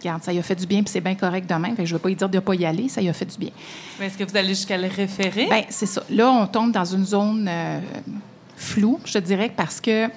regarde, 0.00 0.22
ça 0.22 0.32
y 0.32 0.38
a 0.38 0.42
fait 0.42 0.54
du 0.54 0.66
bien, 0.66 0.82
puis 0.82 0.90
c'est 0.92 1.00
bien 1.00 1.14
correct 1.16 1.48
demain. 1.50 1.70
Fait 1.74 1.82
que 1.82 1.86
je 1.86 1.92
ne 1.94 1.98
veux 1.98 2.02
pas 2.02 2.08
lui 2.08 2.16
dire 2.16 2.28
de 2.28 2.36
ne 2.36 2.40
pas 2.40 2.54
y 2.54 2.64
aller, 2.64 2.88
ça 2.88 3.00
y 3.02 3.08
a 3.08 3.12
fait 3.12 3.24
du 3.26 3.36
bien. 3.36 3.50
Est-ce 4.00 4.16
que 4.16 4.24
vous 4.24 4.36
allez 4.36 4.50
jusqu'à 4.50 4.78
le 4.78 4.86
référer? 4.88 5.46
Ben, 5.50 5.64
c'est 5.68 5.86
ça. 5.86 6.02
Là, 6.10 6.30
on 6.30 6.46
tombe 6.46 6.70
dans 6.72 6.84
une 6.84 7.04
zone 7.04 7.46
euh, 7.50 7.80
floue, 8.56 9.00
je 9.04 9.14
te 9.14 9.18
dirais, 9.18 9.50
parce 9.54 9.80
que 9.80 10.08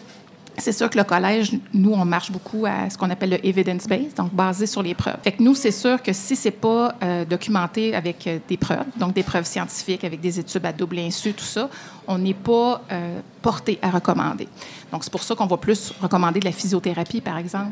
c'est 0.59 0.71
sûr 0.71 0.89
que 0.89 0.97
le 0.97 1.03
collège, 1.03 1.51
nous, 1.73 1.91
on 1.93 2.05
marche 2.05 2.31
beaucoup 2.31 2.65
à 2.65 2.89
ce 2.89 2.97
qu'on 2.97 3.09
appelle 3.09 3.31
le 3.31 3.45
evidence-based, 3.45 4.15
donc 4.15 4.33
basé 4.33 4.65
sur 4.65 4.83
les 4.83 4.93
preuves. 4.93 5.17
Fait 5.23 5.31
que 5.31 5.43
nous, 5.43 5.55
c'est 5.55 5.71
sûr 5.71 6.01
que 6.01 6.13
si 6.13 6.35
c'est 6.35 6.51
pas 6.51 6.95
euh, 7.01 7.25
documenté 7.25 7.95
avec 7.95 8.25
euh, 8.27 8.39
des 8.47 8.57
preuves, 8.57 8.85
donc 8.97 9.13
des 9.13 9.23
preuves 9.23 9.45
scientifiques, 9.45 10.03
avec 10.03 10.19
des 10.19 10.39
études 10.39 10.65
à 10.65 10.73
double 10.73 10.99
insu, 10.99 11.33
tout 11.33 11.43
ça, 11.43 11.69
on 12.07 12.17
n'est 12.17 12.33
pas 12.33 12.81
euh, 12.91 13.19
porté 13.41 13.79
à 13.81 13.89
recommander. 13.89 14.47
Donc, 14.91 15.03
c'est 15.03 15.11
pour 15.11 15.23
ça 15.23 15.35
qu'on 15.35 15.45
va 15.45 15.57
plus 15.57 15.93
recommander 16.01 16.39
de 16.39 16.45
la 16.45 16.51
physiothérapie, 16.51 17.21
par 17.21 17.37
exemple, 17.37 17.71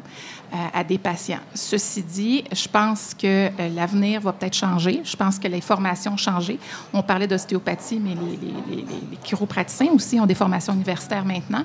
euh, 0.54 0.58
à 0.74 0.84
des 0.84 0.98
patients. 0.98 1.40
Ceci 1.54 2.04
dit, 2.04 2.44
je 2.52 2.68
pense 2.68 3.14
que 3.14 3.48
euh, 3.48 3.70
l'avenir 3.76 4.22
va 4.22 4.34
peut-être 4.34 4.54
changer. 4.54 5.02
Je 5.04 5.16
pense 5.16 5.40
que 5.40 5.48
les 5.48 5.62
formations 5.62 6.18
ont. 6.18 6.60
On 6.94 7.02
parlait 7.02 7.28
d'ostéopathie, 7.28 8.00
mais 8.00 8.16
les, 8.16 8.86
chiropraticiens 9.24 9.92
aussi 9.92 10.20
ont 10.20 10.26
des 10.26 10.36
formations 10.36 10.74
universitaires 10.74 11.26
maintenant. 11.26 11.64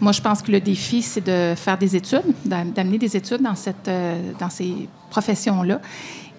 Moi, 0.00 0.12
je 0.12 0.20
pense 0.20 0.42
que 0.42 0.52
le 0.52 0.60
défi, 0.60 1.02
c'est 1.02 1.24
de 1.24 1.54
faire 1.56 1.78
des 1.78 1.96
études, 1.96 2.34
d'a- 2.44 2.64
d'amener 2.64 2.98
des 2.98 3.16
études 3.16 3.42
dans, 3.42 3.54
cette, 3.54 3.88
euh, 3.88 4.32
dans 4.38 4.50
ces 4.50 4.88
professions-là. 5.10 5.80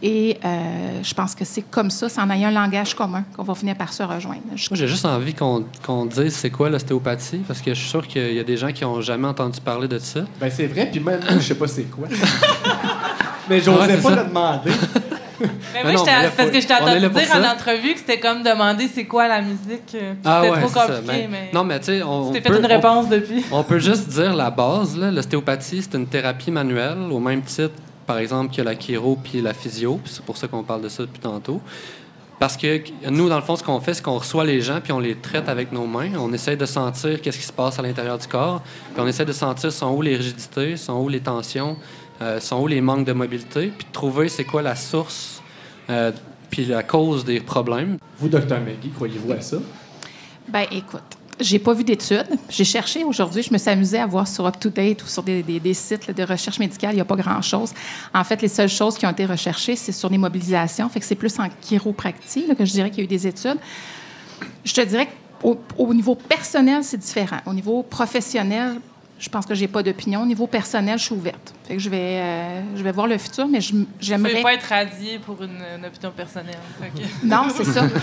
Et 0.06 0.38
euh, 0.44 1.00
je 1.02 1.14
pense 1.14 1.34
que 1.34 1.46
c'est 1.46 1.62
comme 1.62 1.90
ça, 1.90 2.10
c'est 2.10 2.20
en 2.20 2.30
ayant 2.30 2.50
un 2.50 2.52
langage 2.52 2.94
commun 2.94 3.24
qu'on 3.38 3.44
va 3.44 3.56
finir 3.56 3.76
par 3.78 3.94
se 3.94 4.04
rejoindre. 4.04 4.42
Je- 4.54 4.68
Moi, 4.70 4.78
j'ai 4.78 4.88
juste 4.90 5.06
envie 5.06 5.34
qu'on 5.34 5.64
qu'on 5.82 6.06
dise 6.06 6.36
c'est 6.36 6.50
quoi 6.50 6.70
l'ostéopathie, 6.70 7.38
parce 7.48 7.62
que 7.62 7.74
je 7.74 7.80
suis 7.80 7.90
sûr 7.90 8.06
qu'il 8.06 8.34
y 8.34 8.40
a 8.40 8.44
des 8.44 8.58
gens 8.58 8.74
qui 8.74 8.84
n'ont 8.84 9.00
jamais 9.00 9.28
entendu 9.30 9.62
parler 9.62 9.88
de 9.88 9.98
ça. 10.00 10.20
Ben, 10.42 10.52
c'est 10.54 10.68
vrai, 10.68 10.90
puis 10.92 11.00
même, 11.00 11.22
je 11.36 11.40
sais 11.40 11.56
pas 11.56 11.68
c'est 11.68 11.84
quoi. 11.84 12.10
mais 13.50 13.62
j'osais 13.62 13.80
Ouais, 13.96 13.98
pas 14.02 14.10
ça. 14.10 14.16
le 14.24 14.28
demander. 14.28 14.72
Mais 15.40 15.48
Mais 15.74 15.84
moi, 15.84 15.92
non, 15.94 15.98
j'étais- 16.00 16.12
mais 16.18 16.24
là, 16.24 16.30
parce 16.38 16.50
que 16.52 16.62
je 16.62 16.68
t'ai 16.68 16.74
entendu 16.74 17.00
dire 17.10 17.36
en 17.36 17.54
entrevue 17.54 17.94
que 17.94 18.00
c'était 18.00 18.20
comme 18.20 18.44
demander 18.44 18.88
c'est 18.94 19.06
quoi 19.06 19.28
la 19.28 19.42
musique. 19.42 19.98
Ah 20.24 20.42
c'était 20.44 20.54
ouais, 20.56 20.62
trop 20.62 20.80
compliqué, 20.80 21.28
mais... 21.30 21.50
Non, 21.54 21.64
mais 21.64 21.80
tu 21.80 21.86
sais, 21.88 22.04
on, 22.04 22.32
Tu 22.32 22.40
t'es 22.42 22.50
on 22.50 22.54
fait 22.54 22.60
peut- 22.60 22.60
une 22.60 22.66
on- 22.66 22.76
réponse 22.76 23.10
depuis. 23.10 23.44
On 23.52 23.64
peut 23.64 23.80
juste 23.80 24.08
dire 24.10 24.36
la 24.36 24.50
base. 24.52 24.96
là. 24.98 25.12
L'ostéopathie, 25.12 25.82
c'est 25.82 25.98
une 25.98 26.08
thérapie 26.08 26.52
manuelle, 26.52 26.98
au 27.12 27.20
même 27.20 27.42
titre, 27.42 27.74
par 28.06 28.18
exemple, 28.18 28.56
que 28.56 28.62
la 28.62 28.78
chiro 28.78 29.18
puis 29.22 29.42
la 29.42 29.54
physio. 29.54 30.00
puis 30.04 30.12
C'est 30.14 30.24
pour 30.24 30.38
ça 30.38 30.48
qu'on 30.48 30.64
parle 30.64 30.82
de 30.82 30.90
ça 30.90 31.04
depuis 31.04 31.20
tantôt. 31.20 31.62
Parce 32.40 32.58
que 32.58 32.82
nous, 33.10 33.30
dans 33.30 33.38
le 33.38 33.42
fond, 33.42 33.56
ce 33.56 33.64
qu'on 33.64 33.80
fait, 33.80 33.94
c'est 33.94 34.04
qu'on 34.04 34.18
reçoit 34.18 34.44
les 34.44 34.60
gens 34.60 34.82
puis 34.82 34.92
on 34.92 35.00
les 35.00 35.16
traite 35.16 35.48
avec 35.48 35.72
nos 35.72 35.86
mains. 35.86 36.10
On 36.18 36.34
essaie 36.34 36.58
de 36.58 36.66
sentir 36.66 37.22
qu'est-ce 37.22 37.38
qui 37.38 37.46
se 37.46 37.54
passe 37.54 37.80
à 37.80 37.82
l'intérieur 37.82 38.18
du 38.18 38.28
corps. 38.28 38.62
Puis 38.94 39.02
on 39.02 39.08
essaie 39.08 39.26
de 39.26 39.32
sentir 39.32 39.72
sont 39.72 39.92
où 39.92 40.02
les 40.02 40.18
rigidités, 40.18 40.76
sont 40.76 41.00
où 41.00 41.08
les 41.08 41.22
tensions, 41.22 41.78
euh, 42.22 42.40
sont 42.40 42.60
où 42.60 42.68
les 42.68 42.82
manques 42.82 43.06
de 43.06 43.14
mobilité, 43.14 43.68
puis 43.68 43.88
de 43.88 43.92
trouver 43.94 44.30
c'est 44.30 44.44
quoi 44.44 44.62
la 44.62 44.76
source 44.76 45.42
euh, 45.90 46.12
puis 46.50 46.66
la 46.66 46.84
cause 46.84 47.24
des 47.24 47.40
problèmes. 47.40 47.98
Vous, 48.20 48.28
docteur 48.28 48.60
Maggie, 48.60 48.92
croyez-vous 48.94 49.32
à 49.32 49.42
ça? 49.42 49.58
Ben, 50.50 50.66
écoute, 50.72 51.18
j'ai 51.40 51.60
pas 51.60 51.74
vu 51.74 51.84
d'études. 51.84 52.28
J'ai 52.50 52.64
cherché 52.64 53.04
aujourd'hui, 53.04 53.44
je 53.44 53.52
me 53.52 53.58
suis 53.58 53.70
amusée 53.70 54.00
à 54.00 54.06
voir 54.06 54.28
sur 54.28 54.48
UpToDate 54.48 55.04
ou 55.04 55.08
sur 55.08 55.24
des, 55.24 55.44
des- 55.44 55.60
des 55.60 55.74
sites 55.74 56.08
là, 56.08 56.14
de 56.14 56.24
recherche 56.24 56.60
médicale, 56.60 56.92
il 56.92 56.96
n'y 56.96 57.02
a 57.02 57.06
pas 57.06 57.16
grand-chose. 57.16 57.74
En 58.14 58.24
fait, 58.24 58.42
les 58.42 58.48
seules 58.48 58.70
choses 58.70 58.98
qui 58.98 59.06
ont 59.06 59.12
été 59.12 59.26
recherchées, 59.26 59.76
c'est 59.76 59.92
sur 59.92 60.10
les 60.10 60.18
mobilisations. 60.18 60.88
Fait 60.90 61.00
que 61.00 61.06
c'est 61.06 61.16
plus 61.16 61.38
en 61.40 61.48
chiropractie 61.62 62.46
là, 62.48 62.56
que 62.56 62.66
je 62.66 62.72
dirais 62.72 62.90
qu'il 62.90 63.00
y 63.00 63.02
a 63.02 63.06
eu 63.06 63.08
des 63.08 63.28
études. 63.28 63.58
Je 64.64 64.74
te 64.74 64.82
dirais 64.82 65.08
qu'au 65.42 65.60
au 65.78 65.94
niveau 65.94 66.16
personnel, 66.16 66.84
c'est 66.84 66.98
différent. 66.98 67.38
Au 67.46 67.54
niveau 67.54 67.84
professionnel, 67.84 68.76
je 69.20 69.30
pense 69.30 69.46
que 69.46 69.56
j'ai 69.56 69.68
pas 69.70 69.82
d'opinion. 69.84 70.22
Au 70.24 70.26
niveau 70.26 70.48
personnel, 70.48 70.98
je 71.00 71.04
suis 71.06 71.16
ouverte. 71.16 71.54
Fait 71.68 71.76
que 71.76 71.80
je 71.82 71.90
vais, 71.90 71.98
euh, 72.20 72.62
je 72.76 72.84
vais 72.84 72.92
voir 72.92 73.08
le 73.08 73.18
futur, 73.18 73.48
mais 73.48 73.62
je- 73.62 73.72
Je 73.72 73.76
ne 73.78 73.86
j'aimerais... 74.00 74.42
pas 74.42 74.54
être 74.54 74.68
radié 74.68 75.20
pour 75.20 75.42
une, 75.42 75.62
une 75.78 75.86
opinion 75.86 76.12
personnelle. 76.12 76.58
Non, 77.24 77.44
c'est 77.56 77.64
ça. 77.66 77.88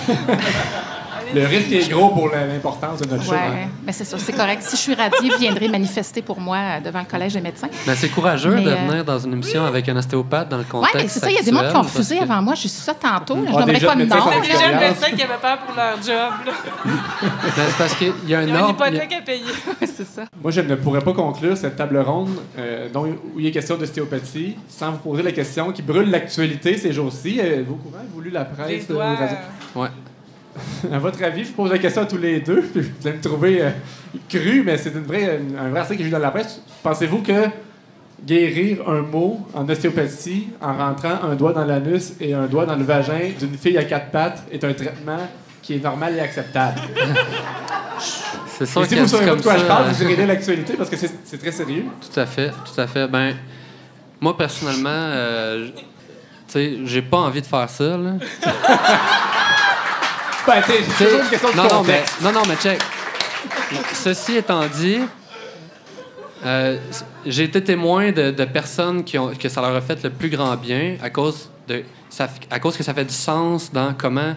Le 1.34 1.46
risque 1.46 1.72
est 1.72 1.88
gros 1.90 2.08
pour 2.10 2.28
l'importance 2.30 3.00
de 3.00 3.08
notre. 3.10 3.30
Ouais, 3.30 3.68
mais 3.84 3.92
c'est 3.92 4.04
ça, 4.04 4.18
c'est 4.18 4.32
correct. 4.32 4.62
Si 4.62 4.76
je 4.76 4.80
suis 4.80 4.94
radiée, 4.94 5.30
vous 5.30 5.38
viendrez 5.38 5.68
manifester 5.68 6.22
pour 6.22 6.40
moi 6.40 6.56
euh, 6.58 6.80
devant 6.80 7.00
le 7.00 7.04
collège 7.06 7.34
des 7.34 7.40
médecins. 7.40 7.68
Mais 7.86 7.94
c'est 7.94 8.08
courageux 8.08 8.54
Mais, 8.54 8.62
de 8.64 8.70
euh, 8.70 8.74
venir 8.88 9.04
dans 9.04 9.18
une 9.18 9.32
émission 9.34 9.64
avec 9.64 9.88
un 9.88 9.96
ostéopathe 9.96 10.48
dans 10.48 10.56
le 10.58 10.62
Oui, 10.64 10.68
contexte 10.70 10.96
mais 11.02 11.08
c'est 11.08 11.20
ça, 11.20 11.30
il 11.30 11.36
y 11.36 11.38
a 11.38 11.42
des 11.42 11.50
gens 11.52 11.70
qui 11.70 11.76
ont 11.76 11.82
refusé 11.82 12.18
que- 12.18 12.22
avant 12.24 12.42
moi. 12.42 12.54
J'ai 12.54 12.68
su 12.68 12.80
ça 12.80 12.94
tantôt. 12.94 13.36
là. 13.36 13.42
Je 13.50 13.56
Ah, 13.56 13.60
nommerai 13.60 13.80
pas 13.80 13.94
de 13.94 14.04
nom. 14.04 14.18
sont 14.18 14.30
là. 14.30 14.36
C'est 14.42 14.52
déjà 14.52 14.52
le 14.68 14.72
Expérience. 14.74 15.00
médecin 15.00 15.16
qui 15.16 15.22
avait 15.22 15.40
peur 15.40 15.58
pour 15.58 15.74
leur 15.76 15.96
job. 16.02 16.54
Ben, 16.84 17.64
c'est 17.68 17.78
parce 17.78 17.94
qu'il 17.94 18.12
y 18.26 18.34
a 18.34 18.38
un 18.40 18.46
une 18.46 18.56
ordre. 18.56 18.76
il 18.88 18.94
y 18.94 18.98
a- 18.98 19.04
hypothèque 19.04 19.18
à 19.18 19.22
payer. 19.22 19.44
c'est 19.80 20.06
ça. 20.06 20.22
Moi, 20.42 20.50
je 20.50 20.60
ne 20.60 20.74
pourrais 20.74 21.00
pas 21.00 21.12
conclure 21.12 21.56
cette 21.56 21.76
table 21.76 21.98
ronde 21.98 22.30
euh, 22.58 22.88
dont, 22.92 23.04
où 23.06 23.38
il 23.40 23.46
est 23.46 23.50
question 23.50 23.76
d'ostéopathie 23.76 24.56
sans 24.68 24.92
vous 24.92 24.98
poser 24.98 25.22
la 25.22 25.32
question 25.32 25.72
qui 25.72 25.82
brûle 25.82 26.10
l'actualité 26.10 26.76
ces 26.78 26.92
jours-ci. 26.92 27.38
Euh, 27.40 27.62
vous 27.66 27.74
au 27.74 27.76
courant? 27.76 28.02
Vous 28.14 28.20
lu 28.20 28.30
la 28.30 28.44
presse? 28.44 28.86
doigts. 28.88 29.10
les 29.10 29.16
radios? 29.16 29.36
Ouais. 29.76 29.88
À 30.92 30.98
votre 30.98 31.22
avis, 31.22 31.44
je 31.44 31.50
pose 31.52 31.70
la 31.70 31.78
question 31.78 32.02
à 32.02 32.06
tous 32.06 32.18
les 32.18 32.40
deux, 32.40 32.60
puis 32.62 32.80
vous 32.82 33.06
allez 33.08 33.16
me 33.18 33.22
trouver 33.22 33.62
euh, 33.62 33.70
cru, 34.28 34.62
mais 34.64 34.76
c'est 34.78 34.90
une 34.92 35.04
vraie, 35.04 35.38
une- 35.40 35.56
un 35.58 35.68
vrai 35.70 35.80
article 35.80 35.98
que 35.98 36.04
j'ai 36.04 36.08
vu 36.10 36.12
dans 36.12 36.18
la 36.18 36.30
presse. 36.30 36.60
Pensez-vous 36.82 37.22
que 37.22 37.46
guérir 38.26 38.88
un 38.88 39.00
mot 39.02 39.46
en 39.54 39.68
ostéopathie 39.68 40.48
en 40.60 40.76
rentrant 40.76 41.18
un 41.30 41.34
doigt 41.34 41.52
dans 41.52 41.64
l'anus 41.64 42.12
et 42.20 42.34
un 42.34 42.46
doigt 42.46 42.66
dans 42.66 42.76
le 42.76 42.84
vagin 42.84 43.30
d'une 43.38 43.56
fille 43.56 43.78
à 43.78 43.84
quatre 43.84 44.10
pattes 44.10 44.42
est 44.52 44.62
un 44.62 44.72
traitement 44.74 45.26
qui 45.62 45.74
est 45.76 45.82
normal 45.82 46.14
et 46.16 46.20
acceptable? 46.20 46.80
C'est 48.58 48.66
sûr 48.66 48.82
Et 48.82 48.88
si 48.88 48.94
vous 48.94 49.06
c'est 49.06 49.16
savez 49.24 49.36
de 49.36 49.42
quoi 49.42 49.52
ça. 49.54 49.58
je 49.58 49.64
parle, 49.64 49.88
vous 49.90 50.02
irez 50.02 50.26
l'actualité 50.26 50.74
parce 50.74 50.90
que 50.90 50.96
c'est 50.96 51.38
très 51.38 51.50
sérieux. 51.52 51.84
Tout 52.12 52.20
à 52.20 52.26
fait, 52.26 52.50
tout 52.50 52.78
à 52.78 52.86
fait. 52.86 53.08
Ben, 53.08 53.34
moi, 54.20 54.36
personnellement, 54.36 54.90
euh, 54.90 55.68
tu 56.46 56.52
sais, 56.52 56.76
j'ai 56.84 57.00
pas 57.00 57.16
envie 57.18 57.40
de 57.40 57.46
faire 57.46 57.70
ça, 57.70 57.96
là. 57.96 58.12
Ben, 60.46 60.62
tu 60.62 60.72
sais, 60.72 60.78
c'est 60.82 60.84
Tu 60.84 60.90
sais, 60.92 61.04
toujours 61.04 61.20
une 61.22 61.28
question 61.30 61.50
de 61.50 61.56
non, 61.56 61.62
non, 61.64 61.68
mais, 61.68 61.76
contexte. 61.98 62.20
non, 62.22 62.32
non, 62.32 62.42
mais 62.48 62.56
check. 62.56 62.80
Ceci 63.94 64.36
étant 64.36 64.66
dit, 64.66 64.98
euh, 66.44 66.78
j'ai 67.26 67.44
été 67.44 67.62
témoin 67.62 68.10
de, 68.12 68.30
de 68.30 68.44
personnes 68.44 69.04
qui 69.04 69.18
ont, 69.18 69.28
que 69.34 69.48
ça 69.48 69.60
leur 69.60 69.74
a 69.76 69.80
fait 69.80 70.02
le 70.02 70.10
plus 70.10 70.28
grand 70.30 70.56
bien 70.56 70.96
à 71.02 71.10
cause, 71.10 71.50
de, 71.68 71.84
ça, 72.08 72.28
à 72.50 72.58
cause 72.58 72.76
que 72.76 72.82
ça 72.82 72.94
fait 72.94 73.04
du 73.04 73.14
sens 73.14 73.70
dans 73.72 73.92
comment, 73.94 74.34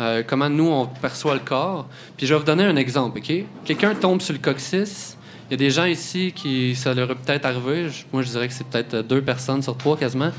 euh, 0.00 0.22
comment 0.26 0.48
nous, 0.48 0.68
on 0.68 0.86
perçoit 0.86 1.34
le 1.34 1.40
corps. 1.40 1.86
Puis 2.16 2.26
je 2.26 2.32
vais 2.34 2.38
vous 2.38 2.46
donner 2.46 2.64
un 2.64 2.76
exemple, 2.76 3.18
OK? 3.18 3.32
Quelqu'un 3.64 3.94
tombe 3.94 4.20
sur 4.22 4.32
le 4.32 4.38
coccyx. 4.38 5.16
Il 5.50 5.54
y 5.54 5.54
a 5.54 5.56
des 5.58 5.70
gens 5.70 5.84
ici 5.84 6.32
qui 6.34 6.76
ça 6.76 6.94
leur 6.94 7.10
est 7.10 7.14
peut-être 7.16 7.44
arrivé. 7.44 7.88
Je- 7.88 8.04
Moi, 8.12 8.22
je 8.22 8.28
dirais 8.28 8.46
que 8.46 8.54
c'est 8.54 8.66
peut-être 8.66 9.00
deux 9.02 9.20
personnes 9.20 9.62
sur 9.62 9.76
trois 9.76 9.96
quasiment. 9.96 10.30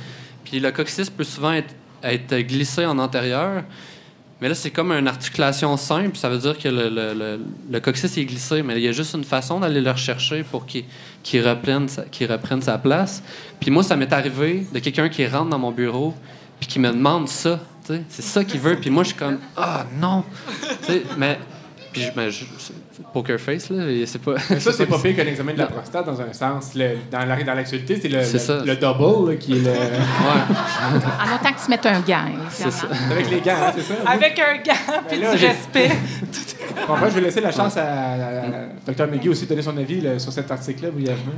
Puis 0.45 0.59
le 0.62 0.72
coccyx 0.72 1.09
peut 1.09 1.26
souvent 1.26 1.51
être, 1.51 1.74
être 2.01 2.36
glissé 2.47 2.86
en 2.86 2.97
antérieur. 2.97 3.64
Mais 4.41 4.49
là, 4.49 4.55
c'est 4.55 4.71
comme 4.71 4.91
une 4.91 5.07
articulation 5.07 5.77
simple. 5.77 6.17
Ça 6.17 6.27
veut 6.27 6.39
dire 6.39 6.57
que 6.57 6.67
le, 6.67 6.89
le, 6.89 7.39
le, 7.69 7.79
coccyx 7.79 8.17
est 8.17 8.25
glissé, 8.25 8.63
mais 8.63 8.75
il 8.77 8.81
y 8.81 8.87
a 8.87 8.91
juste 8.91 9.13
une 9.13 9.23
façon 9.23 9.59
d'aller 9.59 9.81
le 9.81 9.91
rechercher 9.91 10.43
pour 10.43 10.65
qu'il 10.65 10.83
qu'il 11.21 11.47
reprenne, 11.47 11.87
reprenne 12.27 12.61
sa 12.63 12.79
place. 12.79 13.21
Puis 13.59 13.69
moi, 13.69 13.83
ça 13.83 13.95
m'est 13.95 14.11
arrivé 14.11 14.65
de 14.73 14.79
quelqu'un 14.79 15.09
qui 15.09 15.27
rentre 15.27 15.49
dans 15.49 15.59
mon 15.59 15.71
bureau 15.71 16.15
puis 16.59 16.67
qui 16.67 16.79
me 16.79 16.89
demande 16.89 17.27
ça. 17.27 17.59
C'est 17.83 18.21
ça 18.21 18.43
qu'il 18.43 18.59
veut. 18.59 18.77
Puis 18.77 18.89
moi, 18.89 19.03
je 19.03 19.09
suis 19.09 19.17
comme 19.17 19.37
Ah 19.55 19.85
non! 19.99 20.23
Tu 20.81 20.87
sais, 20.87 21.03
mais. 21.17 21.37
Puis 21.93 22.03
je, 22.03 22.29
je- 22.29 22.45
poker 23.13 23.39
face, 23.39 23.69
là. 23.69 23.89
et 23.89 24.05
C'est 24.05 24.19
pas. 24.19 24.35
Mais 24.49 24.59
ça, 24.59 24.71
c'est 24.73 24.85
pas 24.85 24.99
pire 25.03 25.15
qu'un 25.15 25.25
examen 25.27 25.53
de 25.53 25.59
la 25.59 25.67
prostate 25.67 26.05
dans 26.05 26.19
un 26.21 26.33
sens. 26.33 26.73
Le- 26.75 26.97
dans 27.11 27.25
la- 27.25 27.43
dans 27.43 27.53
l'actualité, 27.53 27.99
c'est 28.01 28.07
le, 28.09 28.23
C'est 28.23 28.33
le, 28.33 28.39
ça. 28.39 28.63
le 28.65 28.75
double 28.75 29.31
là, 29.31 29.35
qui 29.37 29.53
est 29.53 29.59
le. 29.59 29.69
Ouais. 29.71 29.75
En 31.19 31.35
autant 31.35 31.53
que 31.53 31.63
tu 31.63 31.69
mettes 31.69 31.85
un 31.85 31.99
gant, 32.01 32.25
C'est 32.49 32.71
ça. 32.71 32.87
Avec 33.11 33.29
les 33.29 33.41
gars, 33.41 33.67
hein, 33.69 33.73
c'est 33.75 33.83
ça? 33.83 33.93
Avec 34.05 34.39
un 34.39 34.57
gant 34.57 35.01
puis 35.07 35.19
là, 35.19 35.35
du 35.35 35.45
respect. 35.45 35.91
Bon, 36.87 36.97
moi, 36.97 37.09
je 37.09 37.15
vais 37.15 37.21
laisser 37.21 37.41
la 37.41 37.51
chance 37.51 37.75
à, 37.75 37.83
à 37.83 38.91
Dr. 38.91 39.07
McGee 39.07 39.29
aussi 39.29 39.43
de 39.43 39.49
donner 39.49 39.61
son 39.61 39.75
avis 39.77 39.99
là, 39.99 40.17
sur 40.19 40.31
cet 40.31 40.49
article-là, 40.49 40.89
brièvement. 40.91 41.33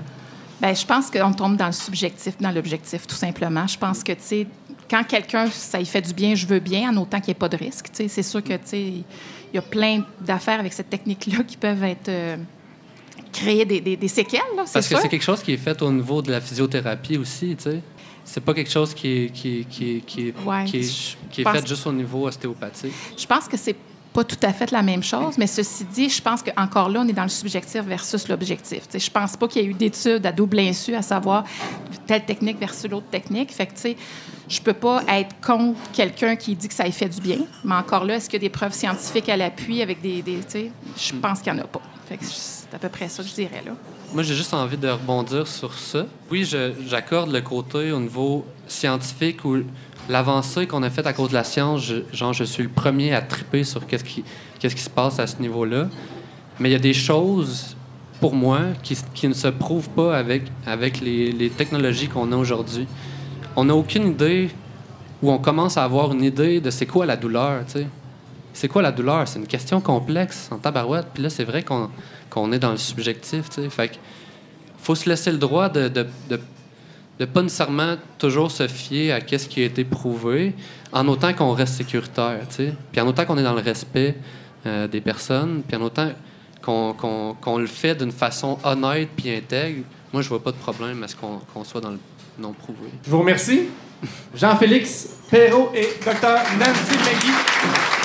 Ben, 0.62 0.76
je 0.76 0.86
pense 0.86 1.10
qu'on 1.10 1.34
tombe 1.34 1.58
dans 1.58 1.66
le 1.66 1.72
subjectif, 1.72 2.36
dans 2.40 2.52
l'objectif, 2.52 3.08
tout 3.08 3.16
simplement. 3.16 3.66
Je 3.68 3.78
pense 3.78 4.04
que, 4.04 4.12
tu 4.14 4.20
sais, 4.22 4.48
quand 4.90 5.04
quelqu'un, 5.04 5.48
ça 5.50 5.80
lui 5.80 5.86
fait 5.88 6.02
du 6.02 6.14
bien, 6.14 6.36
je 6.36 6.46
veux 6.46 6.60
bien, 6.60 6.90
en 6.92 6.98
autant 6.98 7.18
qu'il 7.20 7.30
n'y 7.30 7.32
ait 7.32 7.40
pas 7.40 7.50
de 7.50 7.58
risque. 7.58 7.86
Tu 7.92 8.04
sais, 8.04 8.08
c'est 8.08 8.24
sûr 8.24 8.44
que, 8.44 8.54
tu 8.54 8.60
sais, 8.66 8.94
il 9.54 9.58
y 9.58 9.60
a 9.60 9.62
plein 9.62 10.04
d'affaires 10.20 10.60
avec 10.60 10.74
cette 10.74 10.90
technique-là 10.90 11.44
qui 11.44 11.58
peuvent 11.58 11.84
être... 11.84 12.10
euh, 12.10 12.38
créer 13.32 13.66
des, 13.66 13.80
des- 13.82 13.98
des 13.98 14.08
séquelles, 14.08 14.42
là, 14.56 14.64
Parce 14.72 14.88
que 14.88 14.96
c'est 15.00 15.10
quelque 15.10 15.24
chose 15.24 15.42
qui 15.42 15.54
est 15.54 15.58
fait 15.58 15.80
au 15.82 15.92
niveau 15.92 16.22
de 16.22 16.32
la 16.32 16.42
physiothérapie 16.42 17.18
aussi, 17.18 17.56
tu 17.56 17.64
sais. 17.64 17.80
C'est 18.26 18.42
pas 18.44 18.54
quelque 18.54 18.70
chose 18.72 18.94
qui 18.94 19.08
est, 19.26 19.30
qui 19.32 19.66
qui 19.70 20.02
qui 20.06 20.34
Ouais, 20.46 20.64
qui 20.66 20.78
est- 20.78 21.42
est 21.42 21.44
fait 21.52 21.68
juste 21.68 21.86
au 21.88 21.92
niveau 21.92 22.26
ostéopathique. 22.28 22.94
Je 23.18 23.26
pense 23.26 23.48
que 23.48 23.58
c'est 23.58 23.76
pas 24.14 24.24
tout 24.24 24.38
à 24.44 24.54
fait 24.54 24.72
la 24.72 24.84
même 24.84 25.04
chose, 25.04 25.38
mais 25.38 25.48
ceci 25.48 25.86
dit, 25.86 26.10
je 26.10 26.22
pense 26.22 26.44
qu'encore 26.44 26.90
là, 26.90 27.02
on 27.02 27.08
est 27.08 27.14
dans 27.14 27.24
le 27.24 27.30
subjectif 27.30 27.82
versus 27.82 28.28
l'objectif. 28.28 28.84
Je 28.94 29.10
pense 29.10 29.36
pas 29.36 29.48
qu'il 29.48 29.64
y 29.64 29.66
ait 29.66 29.68
eu 29.68 29.74
d'études 29.74 30.26
à 30.26 30.32
double 30.32 30.60
insu 30.60 30.94
à 30.96 31.02
savoir 31.02 31.44
telle 32.06 32.24
technique 32.24 32.60
versus 32.60 32.90
l'autre 32.90 33.08
technique. 33.10 33.52
Fait 33.52 33.66
que, 33.66 33.74
je 34.48 34.62
peux 34.62 34.74
pas 34.74 35.02
être 35.08 35.36
contre 35.42 35.80
quelqu'un 35.92 36.36
qui 36.36 36.56
dit 36.56 36.68
que 36.68 36.74
ça 36.74 36.84
lui 36.84 36.92
fait 36.92 37.10
du 37.10 37.22
bien, 37.22 37.40
mais 37.64 37.76
encore 37.76 38.06
là, 38.06 38.16
est-ce 38.16 38.30
qu'il 38.30 38.42
y 38.42 38.46
a 38.46 38.48
des 38.48 38.50
preuves 38.50 38.74
scientifiques 38.74 39.30
à 39.30 39.38
l'appui 39.38 39.82
avec 39.82 40.02
des... 40.02 40.22
des 40.22 40.42
je 40.98 41.14
pense 41.14 41.40
qu'il 41.40 41.52
y 41.52 41.56
en 41.56 41.60
a 41.60 41.68
pas. 41.68 41.82
Fait 42.08 42.20
c'est 42.22 42.76
à 42.76 42.80
peu 42.80 42.90
près 42.90 43.10
ça 43.10 43.24
que 43.24 43.30
je 43.30 43.34
dirais, 43.34 43.64
là. 43.66 43.72
Moi, 44.14 44.22
j'ai 44.22 44.36
juste 44.36 44.54
envie 44.54 44.78
de 44.78 44.88
rebondir 44.88 45.48
sur 45.48 45.74
ça. 45.74 46.06
Oui, 46.30 46.48
j'accorde 46.88 47.32
le 47.32 47.42
côté 47.42 47.92
au 47.92 48.00
niveau 48.00 48.46
scientifique 48.68 49.44
où 49.44 49.58
l'avancée 50.08 50.68
qu'on 50.68 50.84
a 50.84 50.92
faite 50.92 51.08
à 51.08 51.14
cause 51.14 51.30
de 51.30 51.34
la 51.34 51.44
science, 51.44 51.92
genre, 52.12 52.32
je 52.32 52.44
suis 52.44 52.62
le 52.62 52.70
premier 52.70 53.16
à 53.16 53.24
triper 53.24 53.64
sur 53.64 53.88
qu'est-ce 53.88 54.04
qui, 54.04 54.24
se 54.60 54.90
passe 54.92 55.18
à 55.18 55.26
ce 55.26 55.42
niveau-là. 55.42 55.88
Mais 56.60 56.70
il 56.70 56.74
y 56.74 56.76
a 56.76 56.80
des 56.80 56.94
choses, 56.94 57.76
pour 58.20 58.36
moi, 58.36 58.60
qui, 58.84 59.28
ne 59.28 59.34
se 59.34 59.48
prouvent 59.48 59.90
pas 59.90 60.16
avec, 60.16 61.02
les, 61.02 61.52
technologies 61.58 62.08
qu'on 62.08 62.32
a 62.34 62.36
aujourd'hui. 62.36 62.86
On 63.56 63.66
n'a 63.66 63.76
aucune 63.76 64.10
idée, 64.10 64.52
ou 65.24 65.32
on 65.32 65.40
commence 65.40 65.76
à 65.76 65.86
avoir 65.86 66.14
une 66.14 66.24
idée 66.24 66.62
de 66.62 66.70
c'est 66.70 66.86
quoi 66.86 67.08
la 67.08 67.18
douleur, 67.18 67.66
tu 67.66 67.80
sais. 67.80 67.88
C'est 68.54 68.68
quoi 68.68 68.84
la 68.84 68.92
douleur? 68.92 69.28
C'est 69.28 69.40
une 69.40 69.48
question 69.48 69.82
complexe 69.82 70.50
en 70.52 70.60
tabarouette. 70.60 71.08
Puis 71.16 71.24
là, 71.24 71.32
c'est 71.32 71.46
vrai 71.46 71.64
qu'on 71.64 71.90
qu'on 72.34 72.52
est 72.52 72.60
dans 72.60 72.72
le 72.72 72.78
subjectif, 72.78 73.50
tu 73.50 73.62
sais. 73.62 73.70
Fait 73.70 73.90
que 73.90 73.96
faut 74.80 74.96
se 74.96 75.08
laisser 75.08 75.32
le 75.32 75.38
droit 75.38 75.70
de, 75.70 75.88
de, 75.88 76.08
de, 76.30 77.26
pas 77.26 77.42
nécessairement 77.42 77.96
toujours 78.18 78.52
se 78.52 78.68
fier 78.68 79.12
à 79.14 79.22
qu'est-ce 79.22 79.48
qui 79.48 79.62
a 79.62 79.66
été 79.66 79.84
prouvé, 79.86 80.54
en 80.92 81.08
autant 81.08 81.34
qu'on 81.34 81.54
reste 81.54 81.76
sécuritaire. 81.76 82.40
Puis 82.92 83.02
en 83.02 83.08
autant 83.08 83.26
qu'on 83.26 83.38
est 83.38 83.44
dans 83.44 83.54
le 83.54 83.62
respect 83.62 84.16
euh, 84.66 84.88
des 84.88 85.00
personnes, 85.00 85.62
puis 85.66 85.78
en 85.78 85.82
autant 85.82 86.12
qu'on 86.62 87.58
le 87.58 87.68
fait 87.68 87.96
d'une 87.96 88.12
façon 88.12 88.58
honnête 88.64 89.10
puis 89.16 89.30
intègre, 89.34 89.84
moi, 90.12 90.22
je 90.22 90.30
vois 90.30 90.44
pas 90.44 90.52
de 90.52 90.58
problème 90.58 91.02
à 91.04 91.08
ce 91.08 91.16
qu'on 91.16 91.40
qu'on 91.54 91.64
soit 91.64 91.82
dans 91.82 91.92
le 91.92 92.00
non 92.40 92.54
prouvé. 92.54 92.90
Je 93.06 93.10
vous 93.10 93.20
remercie. 93.20 93.70
Jean-Félix 94.36 95.10
Perrault 95.30 95.72
et 95.74 95.88
Dr. 96.04 96.38
Nancy 96.60 96.98
McGee. 96.98 98.03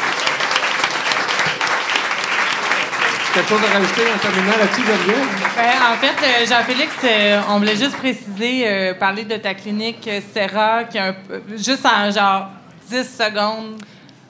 Chose 3.46 3.60
à 3.64 3.78
rajouter 3.78 4.02
en 4.14 4.18
terminant 4.18 4.56
là-dessus, 4.58 4.82
Geneviève? 4.82 5.26
Ben, 5.56 5.92
en 5.92 5.96
fait, 5.96 6.26
euh, 6.26 6.46
Jean-Félix, 6.46 6.92
euh, 7.04 7.40
on 7.48 7.58
voulait 7.58 7.76
juste 7.76 7.96
préciser, 7.96 8.64
euh, 8.66 8.94
parler 8.94 9.24
de 9.24 9.36
ta 9.36 9.54
clinique 9.54 10.08
Serra, 10.34 10.84
qui 10.84 10.98
a 10.98 11.06
un 11.06 11.12
peu- 11.12 11.40
juste 11.56 11.86
en 11.86 12.10
genre 12.10 12.48
10 12.90 13.04
secondes. 13.08 13.80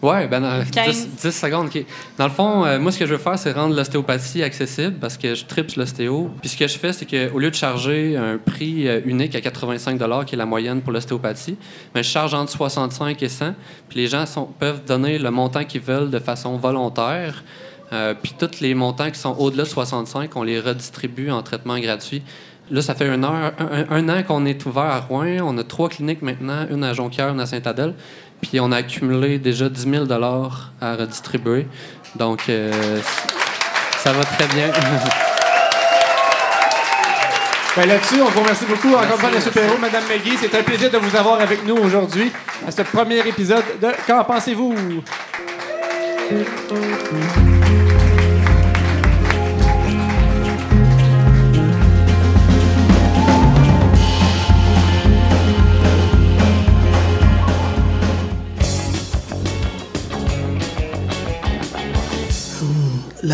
Ouais, 0.00 0.28
ben, 0.28 0.40
dans 0.40 0.64
15. 0.70 0.86
10, 0.94 1.09
10 1.16 1.32
secondes. 1.32 1.66
OK. 1.66 1.84
Dans 2.16 2.26
le 2.26 2.30
fond, 2.32 2.64
euh, 2.64 2.78
moi, 2.78 2.92
ce 2.92 2.98
que 3.00 3.06
je 3.06 3.12
veux 3.12 3.18
faire, 3.18 3.36
c'est 3.38 3.50
rendre 3.50 3.74
l'ostéopathie 3.74 4.44
accessible 4.44 4.94
parce 5.00 5.16
que 5.16 5.34
je 5.34 5.44
tripe 5.44 5.70
sur 5.70 5.80
l'ostéo. 5.80 6.30
Puis 6.40 6.50
ce 6.50 6.56
que 6.56 6.68
je 6.68 6.78
fais, 6.78 6.92
c'est 6.92 7.06
qu'au 7.06 7.38
lieu 7.40 7.50
de 7.50 7.56
charger 7.56 8.16
un 8.16 8.38
prix 8.38 8.86
unique 9.04 9.34
à 9.34 9.40
85 9.40 9.98
qui 10.26 10.34
est 10.36 10.38
la 10.38 10.46
moyenne 10.46 10.80
pour 10.82 10.92
l'ostéopathie, 10.92 11.56
ben, 11.92 12.04
je 12.04 12.09
charge 12.09 12.34
entre 12.34 12.52
65 12.52 13.20
et 13.22 13.28
100. 13.28 13.54
Puis 13.88 13.98
les 13.98 14.06
gens 14.06 14.24
sont- 14.26 14.44
peuvent 14.46 14.84
donner 14.84 15.18
le 15.18 15.30
montant 15.32 15.64
qu'ils 15.64 15.80
veulent 15.80 16.11
de 16.11 16.20
façon 16.20 16.56
volontaire. 16.59 17.42
Euh, 17.93 18.14
puis 18.20 18.34
tous 18.39 18.61
les 18.61 18.74
montants 18.74 19.11
qui 19.11 19.18
sont 19.18 19.34
au-delà 19.39 19.64
de 19.64 19.68
65, 19.68 20.36
on 20.36 20.43
les 20.43 20.61
redistribue 20.61 21.30
en 21.30 21.43
traitement 21.43 21.78
gratuit. 21.78 22.22
Là, 22.70 22.82
ça 22.82 22.95
fait 22.95 23.09
un, 23.09 23.22
heure- 23.24 23.53
un- 23.59 23.84
un- 23.91 24.09
un 24.09 24.09
an 24.18 24.22
qu'on 24.22 24.45
est 24.45 24.66
ouvert 24.66 24.82
à 24.84 25.01
Rouen. 25.01 25.39
On 25.43 25.57
a 25.57 25.64
trois 25.64 25.89
cliniques 25.89 26.20
maintenant, 26.22 26.66
une 26.70 26.84
à 26.84 26.93
Jonquière, 26.93 27.30
une 27.30 27.41
à 27.41 27.47
Saint-Adèle. 27.47 27.95
Puis 28.43 28.61
on 28.61 28.70
a 28.72 28.76
accumulé 28.76 29.39
déjà 29.39 29.68
10 29.70 29.89
000 29.91 30.05
à 30.12 30.95
redistribuer. 30.97 31.66
Donc, 32.14 32.43
euh, 32.51 33.01
ça 33.99 34.12
va 34.12 34.22
très 34.24 34.47
bien. 34.49 34.70
Ben 37.76 37.86
là-dessus, 37.86 38.20
on 38.20 38.24
vous 38.28 38.41
remercie 38.41 38.64
beaucoup 38.64 38.89
encore 38.89 39.05
une 39.32 39.41
fois, 39.41 39.62
M. 39.62 39.70
Mme 39.80 40.03
McGee. 40.11 40.36
C'est 40.41 40.53
un 40.59 40.62
plaisir 40.64 40.91
de 40.91 40.99
vous 40.99 41.14
avoir 41.16 41.41
avec 41.41 41.64
nous 41.64 41.76
aujourd'hui 41.76 42.32
à 42.66 42.72
ce 42.72 42.82
premier 42.82 43.18
épisode 43.28 43.62
de 43.80 43.89
Qu'en 44.05 44.24
pensez-vous? 44.24 44.74
La 46.31 46.35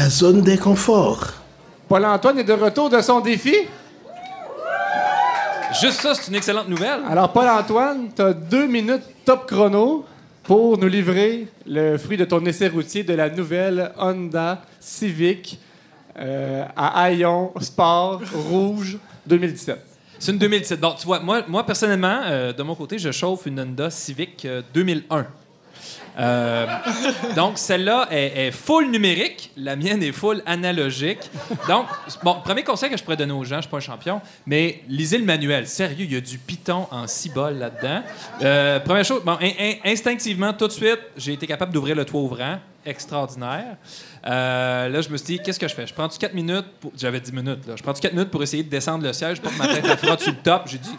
zone 0.08 0.42
d'inconfort. 0.42 1.32
Paul-Antoine 1.88 2.38
est 2.38 2.44
de 2.44 2.52
retour 2.52 2.90
de 2.90 3.00
son 3.00 3.18
défi. 3.18 3.56
Juste 5.80 6.00
ça, 6.00 6.14
c'est 6.14 6.28
une 6.28 6.36
excellente 6.36 6.68
nouvelle. 6.68 7.00
Alors, 7.10 7.32
Paul-Antoine, 7.32 8.10
tu 8.14 8.22
as 8.22 8.32
deux 8.32 8.68
minutes 8.68 9.02
top 9.24 9.48
chrono 9.48 10.04
pour 10.44 10.78
nous 10.78 10.88
livrer 10.88 11.48
le 11.66 11.96
fruit 11.96 12.18
de 12.18 12.24
ton 12.24 12.44
essai 12.44 12.68
routier 12.68 13.02
de 13.02 13.14
la 13.14 13.30
nouvelle 13.30 13.90
Honda 13.98 14.62
Civic 14.78 15.58
euh, 16.18 16.64
à 16.76 17.10
Hayon 17.10 17.52
Sport 17.60 18.20
Rouge 18.50 18.98
2017. 19.26 19.78
C'est 20.18 20.32
une 20.32 20.38
2017. 20.38 20.80
Donc, 20.80 20.98
tu 20.98 21.06
vois, 21.06 21.20
moi, 21.20 21.42
moi 21.48 21.64
personnellement, 21.64 22.20
euh, 22.24 22.52
de 22.52 22.62
mon 22.62 22.74
côté, 22.74 22.98
je 22.98 23.10
chauffe 23.10 23.46
une 23.46 23.58
Honda 23.58 23.90
Civic 23.90 24.44
euh, 24.44 24.62
2001. 24.74 25.26
Euh, 26.18 26.66
donc, 27.34 27.58
celle-là 27.58 28.08
est, 28.10 28.50
full 28.50 28.90
numérique. 28.90 29.50
La 29.56 29.76
mienne 29.76 30.02
est 30.02 30.12
full 30.12 30.42
analogique. 30.46 31.18
Donc, 31.68 31.86
bon, 32.22 32.36
premier 32.44 32.62
conseil 32.62 32.90
que 32.90 32.96
je 32.96 33.02
pourrais 33.02 33.16
donner 33.16 33.32
aux 33.32 33.44
gens, 33.44 33.56
je 33.56 33.62
suis 33.62 33.70
pas 33.70 33.78
un 33.78 33.80
champion, 33.80 34.20
mais 34.46 34.82
lisez 34.88 35.18
le 35.18 35.24
manuel. 35.24 35.66
Sérieux, 35.66 36.04
il 36.04 36.12
y 36.12 36.16
a 36.16 36.20
du 36.20 36.38
Python 36.38 36.86
en 36.90 37.06
cibole 37.06 37.58
là-dedans. 37.58 38.02
Euh, 38.42 38.80
première 38.80 39.04
chose, 39.04 39.22
bon, 39.24 39.36
in- 39.40 39.50
in- 39.58 39.90
instinctivement, 39.90 40.52
tout 40.52 40.68
de 40.68 40.72
suite, 40.72 41.00
j'ai 41.16 41.32
été 41.32 41.46
capable 41.46 41.72
d'ouvrir 41.72 41.96
le 41.96 42.04
toit 42.04 42.20
ouvrant. 42.20 42.58
Extraordinaire. 42.86 43.76
Euh, 44.26 44.88
là, 44.88 45.00
je 45.00 45.08
me 45.08 45.16
suis 45.16 45.26
dit, 45.26 45.40
qu'est-ce 45.42 45.58
que 45.58 45.66
je 45.66 45.74
fais? 45.74 45.86
Je 45.86 45.94
prends-tu 45.94 46.18
4 46.18 46.34
minutes? 46.34 46.66
Pour... 46.80 46.92
J'avais 46.96 47.18
10 47.18 47.32
minutes. 47.32 47.66
Là. 47.66 47.74
Je 47.76 47.82
prends-tu 47.82 48.00
4 48.02 48.12
minutes 48.12 48.30
pour 48.30 48.42
essayer 48.42 48.62
de 48.62 48.68
descendre 48.68 49.04
le 49.04 49.12
siège 49.14 49.40
pour 49.40 49.50
que 49.50 49.56
ma 49.58 49.68
tête 49.68 49.86
frotte 50.04 50.20
sur 50.20 50.32
le 50.32 50.38
top? 50.38 50.62
J'ai 50.66 50.78
dit, 50.78 50.96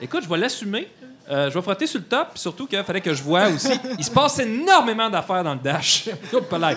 écoute, 0.00 0.24
je 0.24 0.28
vais 0.28 0.36
l'assumer. 0.36 0.88
Euh, 1.30 1.48
je 1.50 1.54
vais 1.54 1.62
frotter 1.62 1.86
sur 1.86 2.00
le 2.00 2.04
top, 2.04 2.30
surtout 2.34 2.66
qu'il 2.66 2.82
fallait 2.82 3.00
que 3.00 3.14
je 3.14 3.22
voie 3.22 3.46
aussi. 3.48 3.72
Il 3.98 4.04
se 4.04 4.10
passe 4.10 4.38
énormément 4.40 5.08
d'affaires 5.08 5.44
dans 5.44 5.54
le 5.54 5.60
dash. 5.60 6.08
Hop 6.32 6.52
là. 6.58 6.74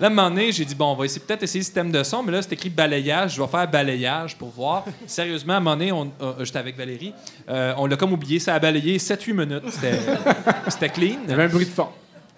À 0.00 0.06
un 0.06 0.08
moment 0.08 0.30
donné, 0.30 0.52
j'ai 0.52 0.64
dit, 0.64 0.74
bon, 0.74 0.92
on 0.92 0.94
va 0.94 1.04
essayer 1.04 1.20
peut-être 1.20 1.42
essayer 1.42 1.60
le 1.60 1.64
système 1.64 1.90
de 1.90 2.02
son, 2.02 2.22
mais 2.22 2.32
là, 2.32 2.40
c'est 2.42 2.52
écrit 2.52 2.70
balayage. 2.70 3.34
Je 3.34 3.42
vais 3.42 3.48
faire 3.48 3.68
balayage 3.68 4.36
pour 4.36 4.50
voir. 4.50 4.84
Sérieusement, 5.06 5.54
à 5.54 5.56
un 5.56 5.60
moment 5.60 5.76
donné, 5.76 5.92
on- 5.92 6.10
euh, 6.22 6.32
j'étais 6.44 6.58
avec 6.58 6.76
Valérie. 6.76 7.12
Euh, 7.48 7.74
on 7.76 7.86
l'a 7.86 7.96
comme 7.96 8.12
oublié. 8.12 8.38
Ça 8.38 8.54
a 8.54 8.58
balayé 8.58 8.98
7-8 8.98 9.32
minutes. 9.34 9.64
C'était- 10.68 10.88
clean. 10.88 11.18
Il 11.24 11.30
y 11.30 11.32
avait 11.34 11.44
un 11.44 11.48
bruit 11.48 11.66
de 11.66 11.70
fond. 11.70 11.88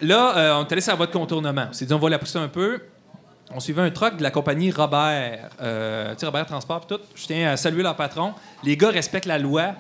Là, 0.01 0.57
on 0.59 0.65
est 0.67 0.73
allé 0.73 0.81
sur 0.81 0.93
la 0.93 0.97
voie 0.97 1.07
de 1.07 1.13
contournement. 1.13 1.67
On 1.71 1.73
s'est 1.73 1.85
dit, 1.87 1.93
on 1.93 1.99
va 1.99 2.09
la 2.09 2.19
pousser 2.19 2.39
un 2.39 2.49
peu. 2.49 2.81
On 3.55 3.61
suivait 3.61 3.83
un 3.83 3.91
truck 3.91 4.17
de 4.17 4.23
la 4.23 4.31
compagnie 4.31 4.71
Robert. 4.71 5.51
Tu 5.59 5.65
sais, 6.19 6.27
Robert 6.27 6.47
Transport, 6.47 6.87
tout. 6.87 6.99
Je 7.15 7.27
tiens 7.27 7.53
à 7.53 7.57
saluer 7.57 7.83
leur 7.83 7.95
patron. 7.97 8.33
Les 8.65 8.77
gars 8.77 8.91
respectent 8.91 9.27
la 9.27 9.39
loi. 9.39 9.75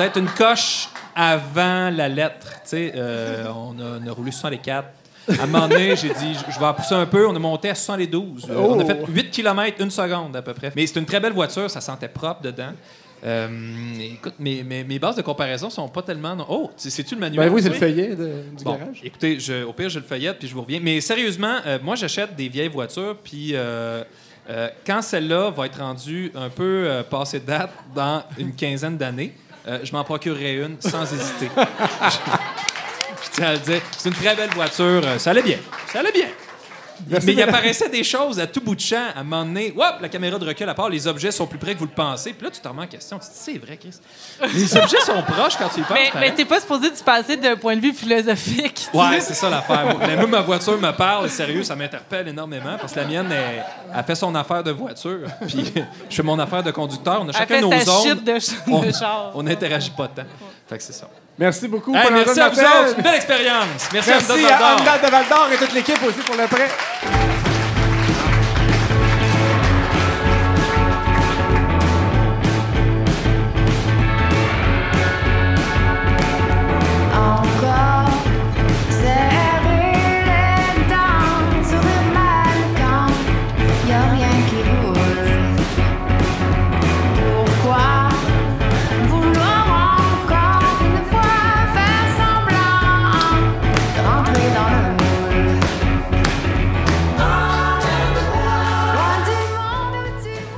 Peut-être 0.00 0.16
une 0.18 0.30
coche 0.30 0.88
avant 1.14 1.90
la 1.90 2.08
lettre. 2.08 2.46
Tu 2.62 2.68
sais, 2.70 2.92
euh, 2.96 3.44
on, 3.54 3.78
a, 3.78 3.98
on 4.02 4.06
a 4.08 4.12
roulé 4.12 4.30
64. 4.32 4.88
À 5.28 5.42
un 5.42 5.46
moment 5.46 5.68
donné, 5.68 5.94
j'ai 5.94 6.08
dit, 6.08 6.34
je 6.48 6.58
vais 6.58 6.64
en 6.64 6.72
pousser 6.72 6.94
un 6.94 7.04
peu. 7.04 7.28
On 7.28 7.36
a 7.36 7.38
monté 7.38 7.68
à 7.68 7.74
72. 7.74 8.46
Euh, 8.48 8.54
On 8.56 8.80
a 8.80 8.84
fait 8.86 8.98
8 9.06 9.30
km, 9.30 9.76
une 9.78 9.90
seconde 9.90 10.34
à 10.34 10.40
peu 10.40 10.54
près. 10.54 10.72
Mais 10.74 10.86
c'est 10.86 10.98
une 10.98 11.04
très 11.04 11.20
belle 11.20 11.34
voiture. 11.34 11.68
Ça 11.70 11.82
sentait 11.82 12.08
propre 12.08 12.40
dedans. 12.40 12.72
Euh, 13.26 13.46
écoute, 14.00 14.36
mes, 14.38 14.62
mes, 14.62 14.84
mes 14.84 14.98
bases 14.98 15.16
de 15.16 15.20
comparaison 15.22 15.68
sont 15.68 15.88
pas 15.88 16.00
tellement. 16.00 16.34
Oh, 16.48 16.70
c'est- 16.78 16.88
c'est-tu 16.88 17.14
le 17.16 17.20
manuel? 17.20 17.48
Ben 17.50 17.54
oui, 17.54 17.62
c'est 17.62 17.68
le 17.68 17.74
feuillet 17.74 18.16
de- 18.16 18.44
du 18.56 18.64
Bon, 18.64 18.76
garage. 18.78 19.02
Écoutez, 19.04 19.38
je- 19.38 19.64
au 19.64 19.74
pire, 19.74 19.90
je 19.90 19.98
le 19.98 20.06
feuillette 20.06 20.38
puis 20.38 20.48
je 20.48 20.54
vous 20.54 20.62
reviens. 20.62 20.80
Mais 20.82 20.98
sérieusement, 21.02 21.56
euh, 21.66 21.78
moi, 21.82 21.94
j'achète 21.94 22.34
des 22.34 22.48
vieilles 22.48 22.68
voitures, 22.68 23.18
puis 23.22 23.50
euh, 23.52 24.02
quand 24.86 25.02
celle-là 25.02 25.50
va 25.50 25.66
être 25.66 25.78
rendue 25.78 26.32
un 26.34 26.48
peu 26.48 26.88
passée 27.10 27.40
de 27.40 27.44
date 27.44 27.70
dans 27.94 28.22
une 28.38 28.54
quinzaine 28.54 28.96
d'années, 28.96 29.34
euh, 29.68 29.78
je 29.84 29.92
m'en 29.92 30.04
procurerai 30.04 30.54
une 30.56 30.80
sans 30.80 31.02
hésiter. 31.12 31.48
je, 31.56 31.62
je 33.24 33.30
tiens 33.32 33.46
à 33.48 33.52
le. 33.54 33.80
C'est 33.98 34.08
une 34.08 34.14
très 34.14 34.34
belle 34.34 34.50
voiture. 34.50 35.02
euh, 35.04 35.18
Ça 35.18 35.30
allait 35.30 35.42
bien. 35.42 35.58
Ça 35.92 36.00
allait 36.00 36.12
bien. 36.12 36.26
Mais 37.08 37.32
il 37.32 37.42
apparaissait 37.42 37.88
des 37.88 38.04
choses 38.04 38.38
à 38.40 38.46
tout 38.46 38.60
bout 38.60 38.74
de 38.74 38.80
champ. 38.80 39.06
À 39.14 39.20
un 39.20 39.22
moment 39.24 39.44
donné, 39.44 39.72
hop, 39.76 39.96
la 40.00 40.08
caméra 40.08 40.38
de 40.38 40.46
recul 40.46 40.68
à 40.68 40.74
part, 40.74 40.88
les 40.88 41.06
objets 41.06 41.30
sont 41.30 41.46
plus 41.46 41.58
près 41.58 41.74
que 41.74 41.78
vous 41.78 41.86
le 41.86 41.90
pensez. 41.92 42.32
Puis 42.32 42.44
là, 42.44 42.50
tu 42.50 42.60
te 42.60 42.68
remets 42.68 42.82
en 42.82 42.86
question. 42.86 43.18
Tu 43.18 43.26
te 43.26 43.32
dis, 43.32 43.38
c'est 43.38 43.58
vrai, 43.58 43.76
Chris. 43.76 43.94
Les 44.54 44.76
objets 44.82 45.00
sont 45.00 45.22
proches 45.22 45.56
quand 45.56 45.68
tu 45.68 45.80
y 45.80 45.82
penses. 45.82 45.98
Mais, 46.18 46.34
t'es 46.34 46.44
pas 46.44 46.60
supposé 46.60 46.90
d'y 46.90 47.02
passer 47.02 47.36
d'un 47.36 47.56
point 47.56 47.76
de 47.76 47.80
vue 47.80 47.92
philosophique. 47.92 48.88
Ouais, 48.94 49.20
c'est 49.20 49.34
ça 49.34 49.48
l'affaire. 49.50 49.96
Mais 50.00 50.16
moi, 50.16 50.26
ma 50.26 50.40
voiture 50.40 50.78
me 50.78 50.92
parle, 50.92 51.28
sérieux, 51.30 51.62
ça 51.62 51.74
m'interpelle 51.76 52.28
énormément 52.28 52.76
parce 52.80 52.92
que 52.92 53.00
la 53.00 53.06
mienne, 53.06 53.30
elle, 53.30 53.64
elle 53.94 54.04
fait 54.04 54.14
son 54.14 54.34
affaire 54.34 54.62
de 54.62 54.70
voiture. 54.70 55.20
Puis 55.46 55.72
je 56.08 56.14
fais 56.16 56.22
mon 56.22 56.38
affaire 56.38 56.62
de 56.62 56.70
conducteur. 56.70 57.20
On 57.22 57.28
a 57.28 57.32
chacun 57.32 57.60
nos 57.60 57.70
zones. 57.80 58.04
chute 58.04 58.24
de, 58.24 58.38
ch- 58.38 58.58
on, 58.68 58.80
de 58.80 58.92
char. 58.92 59.32
on 59.34 59.42
n'interagit 59.42 59.90
pas 59.90 60.08
tant. 60.08 60.24
Fait 60.68 60.76
que 60.78 60.82
c'est 60.82 60.92
ça. 60.92 61.08
Merci 61.40 61.68
beaucoup. 61.68 61.94
Hey, 61.96 62.12
merci 62.12 62.38
à 62.38 62.50
vous 62.50 62.60
autres. 62.60 62.96
Une 62.98 63.02
belle 63.02 63.14
expérience. 63.14 63.88
Merci, 63.94 64.10
Merci 64.10 64.44
à 64.44 64.58
à. 64.58 64.76
Anne 64.76 65.02
de 65.02 65.10
Val 65.10 65.24
d'Or 65.26 65.48
et 65.50 65.56
toute 65.56 65.72
l'équipe 65.72 66.02
aussi 66.02 66.18
pour 66.18 66.36
le 66.36 66.46
prêt. 66.46 66.68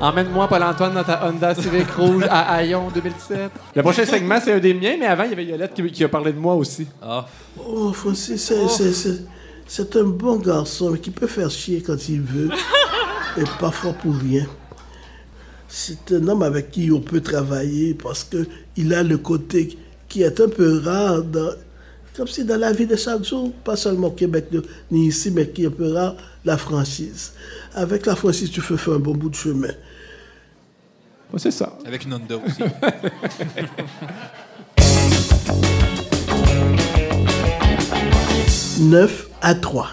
Emmène-moi, 0.03 0.49
Paul-Antoine, 0.49 0.95
dans 0.95 1.05
ta 1.05 1.25
Honda 1.29 1.55
Civic 1.55 1.89
rouge 1.97 2.25
à 2.29 2.61
Hayon 2.61 2.89
2017. 2.93 3.39
Le 3.77 3.83
prochain 3.83 4.05
segment, 4.05 4.41
c'est 4.43 4.53
un 4.53 4.59
des 4.59 4.75
miens, 4.75 4.97
mais 4.99 5.07
avant, 5.07 5.23
il 5.23 5.31
y 5.31 5.33
avait 5.33 5.45
Yolette 5.45 5.75
qui, 5.75 5.93
qui 5.93 6.03
a 6.03 6.09
parlé 6.09 6.33
de 6.33 6.41
moi 6.41 6.57
aussi. 6.57 6.89
Ah. 7.01 7.25
Oh, 7.65 7.93
Francis, 7.93 8.53
c'est, 8.69 8.93
c'est- 9.69 9.97
un 9.97 10.03
bon 10.05 10.39
garçon, 10.39 10.91
mais 10.91 10.99
qui 10.99 11.13
peut 11.13 11.29
faire 11.29 11.49
chier 11.53 11.83
quand 11.83 12.09
il 12.09 12.21
veut. 12.21 12.51
et 13.39 13.45
parfois 13.61 13.93
pour 13.93 14.17
rien. 14.17 14.45
C'est 15.69 16.11
un 16.11 16.27
homme 16.27 16.43
avec 16.43 16.73
qui 16.73 16.91
on 16.91 17.01
peut 17.01 17.21
travailler 17.21 17.95
parce 17.95 18.25
que 18.25 18.45
il 18.77 18.93
a 18.93 19.05
le 19.05 19.19
côté 19.19 19.79
qui 20.09 20.23
est 20.23 20.41
un 20.41 20.49
peu 20.49 20.81
rare, 20.81 21.23
dans- 21.23 21.55
comme 22.17 22.27
si 22.27 22.45
dans 22.45 22.59
la 22.59 22.73
vie 22.73 22.87
de 22.87 22.97
chaque 22.97 23.25
jour, 23.25 23.53
pas 23.65 23.77
seulement 23.77 24.09
au 24.09 24.11
Québec 24.11 24.47
ni 24.91 25.07
ici, 25.07 25.31
mais 25.31 25.49
qui 25.49 25.63
est 25.63 25.69
un 25.69 25.71
peu 25.71 25.93
rare, 25.93 26.17
la 26.45 26.59
franchise. 26.59 27.35
Avec 27.75 28.05
la 28.05 28.17
franchise, 28.17 28.51
tu 28.51 28.61
peux 28.61 28.77
faire 28.77 28.95
un 28.95 28.99
bon 28.99 29.15
bout 29.15 29.31
de 29.31 29.37
chemin. 29.37 29.69
C'est 31.37 31.51
ça. 31.51 31.73
Avec 31.87 32.05
une 32.05 32.15
Honda 32.15 32.37
aussi. 32.37 32.63
9 38.81 39.29
à 39.41 39.55
3. 39.55 39.89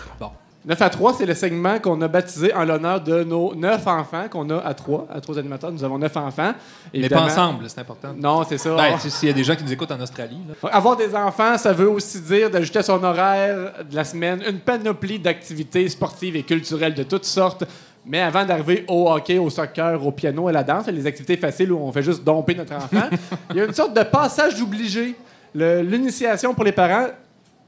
9 0.66 0.82
à 0.82 0.90
3, 0.90 1.14
c'est 1.18 1.26
le 1.26 1.34
segment 1.34 1.80
qu'on 1.80 2.00
a 2.02 2.08
baptisé 2.08 2.54
en 2.54 2.64
l'honneur 2.66 3.02
de 3.02 3.24
nos 3.24 3.56
neuf 3.56 3.88
enfants 3.88 4.26
qu'on 4.30 4.50
a 4.50 4.58
à 4.58 4.74
3, 4.74 5.08
à 5.12 5.22
trois 5.22 5.40
animateurs. 5.40 5.72
Nous 5.72 5.84
avons 5.84 5.98
neuf 5.98 6.16
enfants. 6.18 6.54
Mais 6.94 7.00
Évidemment- 7.00 7.26
pas 7.26 7.32
ensemble, 7.32 7.66
c'est 7.70 7.80
important. 7.80 8.10
Non, 8.16 8.44
c'est 8.48 8.58
ça. 8.58 8.76
Ben, 8.76 8.98
si- 9.00 9.10
S'il 9.10 9.30
y 9.30 9.32
a 9.32 9.36
des 9.36 9.44
gens 9.44 9.56
qui 9.56 9.64
nous 9.64 9.72
écoutent 9.72 9.92
en 9.92 10.00
Australie. 10.02 10.38
là. 10.48 10.70
Avoir 10.72 10.98
des 10.98 11.16
enfants, 11.16 11.58
ça 11.58 11.72
veut 11.74 11.90
aussi 11.90 12.20
dire 12.22 12.52
d'ajouter 12.52 12.80
à 12.80 12.84
son 12.84 13.02
horaire 13.04 13.74
de 13.90 13.96
la 13.96 14.04
semaine 14.04 14.44
une 14.48 14.60
panoplie 14.60 15.18
d'activités 15.18 15.88
sportives 15.90 16.36
et 16.36 16.44
culturelles 16.44 16.94
de 16.94 17.04
toutes 17.04 17.26
sortes. 17.26 17.64
Mais 18.10 18.22
avant 18.22 18.44
d'arriver 18.44 18.86
au 18.88 19.08
hockey, 19.08 19.38
au 19.38 19.52
soccer, 19.52 20.04
au 20.04 20.12
piano 20.12 20.48
à 20.48 20.52
la 20.52 20.64
danse, 20.64 20.88
les 20.88 21.06
activités 21.06 21.38
faciles 21.38 21.72
où 21.72 21.78
on 21.78 21.92
fait 21.92 22.02
juste 22.02 22.24
domper 22.24 22.56
notre 22.56 22.74
enfant, 22.74 23.08
il 23.52 23.58
y 23.58 23.62
a 23.62 23.66
une 23.66 23.74
sorte 23.74 23.96
de 23.96 24.02
passage 24.02 24.60
obligé. 24.60 25.14
L'initiation 25.54 26.56
pour 26.56 26.64
les 26.64 26.72
parents, 26.72 27.06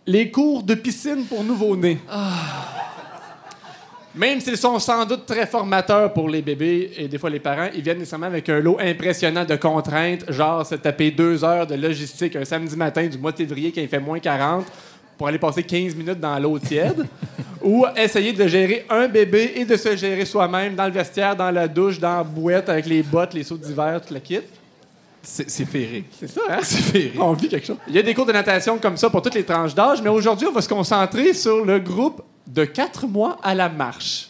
les 0.08 0.32
cours 0.32 0.64
de 0.64 0.74
piscine 0.74 1.26
pour 1.26 1.44
nouveau-nés. 1.44 2.00
Même 4.16 4.40
s'ils 4.42 4.58
sont 4.58 4.80
sans 4.80 5.06
doute 5.06 5.28
très 5.28 5.46
formateurs 5.46 6.12
pour 6.12 6.28
les 6.28 6.42
bébés 6.42 6.92
et 6.98 7.08
des 7.08 7.20
fois 7.20 7.30
les 7.30 7.40
parents, 7.40 7.70
ils 7.76 7.82
viennent 7.82 8.00
nécessairement 8.00 8.26
avec 8.26 8.50
un 8.50 8.60
lot 8.60 8.78
impressionnant 8.80 9.46
de 9.46 9.56
contraintes, 9.56 10.30
genre 10.32 10.66
se 10.66 10.74
taper 10.76 11.12
deux 11.12 11.44
heures 11.46 11.68
de 11.68 11.76
logistique 11.76 12.36
un 12.36 12.46
samedi 12.46 12.76
matin 12.76 13.06
du 13.06 13.18
mois 13.20 13.32
de 13.32 13.38
février 13.38 13.72
quand 13.72 13.82
il 13.82 13.88
fait 13.88 14.00
moins 14.00 14.20
40 14.20 14.66
pour 15.18 15.28
aller 15.28 15.38
passer 15.38 15.62
15 15.62 15.96
minutes 15.96 16.20
dans 16.20 16.38
l'eau 16.40 16.58
tiède, 16.58 17.06
ou 17.64 17.86
essayer 17.96 18.34
de 18.34 18.48
gérer 18.48 18.86
un 18.90 19.08
bébé 19.08 19.54
et 19.56 19.66
de 19.66 19.76
se 19.76 19.96
gérer 19.96 20.26
soi-même 20.26 20.76
dans 20.76 20.86
le 20.86 20.92
vestiaire, 20.92 21.36
dans 21.36 21.52
la 21.52 21.68
douche, 21.68 22.00
dans 22.00 22.18
la 22.18 22.24
bouette 22.24 22.70
avec 22.70 22.86
les 22.86 23.04
bottes, 23.04 23.34
les 23.34 23.44
sauts 23.44 23.58
d'hiver, 23.58 24.00
toute 24.02 24.12
la 24.12 24.20
kit. 24.20 24.40
C'est 25.24 25.50
c'est 25.50 25.66
féerique. 25.66 26.08
C'est 26.20 26.28
ça, 26.28 26.42
hein? 26.50 26.60
C'est 26.64 26.82
féerique. 26.82 27.22
On 27.22 27.34
vit 27.34 27.48
quelque 27.48 27.68
chose. 27.68 27.78
Il 27.88 27.94
y 27.94 28.00
a 28.00 28.02
des 28.02 28.14
cours 28.14 28.26
de 28.26 28.32
natation 28.32 28.80
comme 28.80 28.98
ça 28.98 29.10
pour 29.10 29.22
toutes 29.22 29.36
les 29.36 29.44
tranches 29.44 29.76
d'âge, 29.76 30.02
mais 30.02 30.10
aujourd'hui, 30.10 30.48
on 30.48 30.52
va 30.52 30.62
se 30.62 30.70
concentrer 30.70 31.34
sur 31.34 31.64
le 31.64 31.80
groupe 31.80 32.24
de 32.48 32.66
4 32.66 33.06
mois 33.08 33.38
à 33.44 33.54
la 33.54 33.70
marche. 33.70 34.30